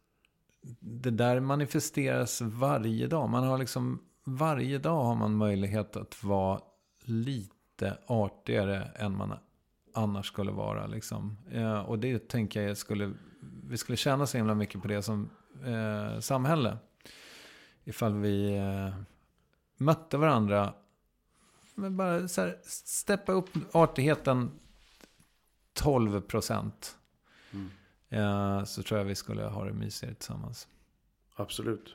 det 0.80 1.10
där 1.10 1.40
manifesteras 1.40 2.40
varje 2.40 3.06
dag. 3.06 3.28
Man 3.28 3.44
har 3.44 3.59
liksom, 3.59 4.02
varje 4.24 4.78
dag 4.78 5.05
har 5.05 5.14
man 5.14 5.36
möjlighet 5.36 5.97
att 5.97 6.24
vara 6.24 6.60
lite 7.05 7.98
artigare 8.06 8.84
än 8.94 9.16
man 9.16 9.34
annars 9.94 10.26
skulle 10.26 10.52
vara. 10.52 10.86
Liksom. 10.86 11.36
Eh, 11.51 11.78
och 11.78 11.98
det 11.98 12.28
tänker 12.28 12.62
jag 12.62 12.76
skulle, 12.76 13.12
vi 13.68 13.76
skulle 13.76 13.97
tjäna 13.97 14.26
så 14.26 14.36
himla 14.36 14.55
mycket 14.55 14.82
på 14.82 14.88
det 14.88 15.02
som 15.02 15.30
eh, 15.64 16.20
samhälle. 16.20 16.78
Ifall 17.84 18.14
vi 18.14 18.56
eh, 18.56 18.94
mötte 19.76 20.16
varandra. 20.16 20.74
Men 21.74 21.97
bara 21.97 22.28
så 22.28 22.40
här, 22.40 22.59
steppa 22.64 23.32
upp 23.32 23.48
artigheten 23.72 24.51
12 25.72 26.20
procent. 26.20 26.97
Mm. 27.52 27.70
Eh, 28.10 28.64
så 28.64 28.82
tror 28.82 28.98
jag 28.98 29.04
vi 29.04 29.14
skulle 29.14 29.42
ha 29.42 29.64
det 29.64 29.72
mysigare 29.72 30.14
tillsammans. 30.14 30.68
Absolut. 31.36 31.94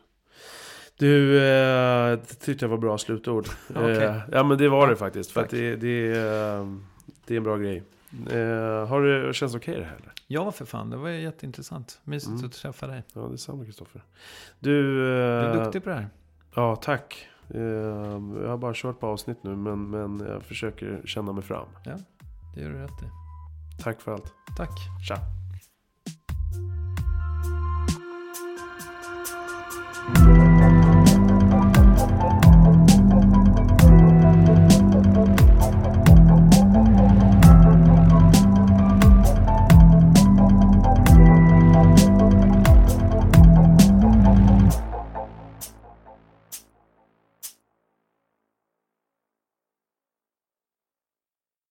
Du, 0.98 1.38
eh, 1.38 2.20
det 2.20 2.40
tyckte 2.40 2.66
jag 2.66 2.70
var 2.70 2.78
bra 2.78 2.98
slutord. 2.98 3.48
okay. 3.70 3.92
eh, 3.92 4.22
ja 4.32 4.44
men 4.44 4.58
det 4.58 4.70
var 4.70 4.88
det 4.88 4.96
faktiskt. 4.96 5.32
För 5.32 5.48
det, 5.50 5.76
det, 5.76 6.08
det 7.26 7.34
är 7.34 7.38
en 7.38 7.44
bra 7.44 7.58
grej. 7.58 7.84
Eh, 8.30 8.88
har 8.88 9.02
det 9.02 9.34
känts 9.34 9.56
okej 9.56 9.72
okay 9.72 9.84
det 9.84 9.90
här? 9.90 9.96
Eller? 9.96 10.12
Ja, 10.28 10.52
för 10.52 10.66
fan. 10.66 10.90
Det 10.90 10.98
var 10.98 11.10
jätteintressant. 11.10 12.00
Mysigt 12.04 12.30
mm. 12.30 12.46
att 12.46 12.54
träffa 12.54 12.88
dig. 12.88 13.04
Ja, 13.14 13.22
detsamma 13.22 13.66
Kristoffer. 13.66 14.04
Du, 14.60 14.96
du 14.96 15.08
är 15.08 15.64
duktig 15.64 15.84
på 15.84 15.90
det 15.90 15.96
här. 15.96 16.10
Ja, 16.56 16.76
tack. 16.76 17.28
Eh, 17.50 17.62
jag 17.62 18.50
har 18.50 18.58
bara 18.58 18.74
kört 18.76 19.00
på 19.00 19.08
avsnitt 19.08 19.44
nu, 19.44 19.56
men, 19.56 19.90
men 19.90 20.28
jag 20.28 20.44
försöker 20.44 21.02
känna 21.06 21.32
mig 21.32 21.44
fram. 21.44 21.68
Ja, 21.86 21.98
det 22.56 22.62
gör 22.62 22.70
du 22.70 22.78
rätt 22.78 23.04
i. 23.04 23.06
Tack 23.84 24.02
för 24.02 24.12
allt. 24.12 24.34
Tack. 24.58 24.72
Tja. 25.08 25.41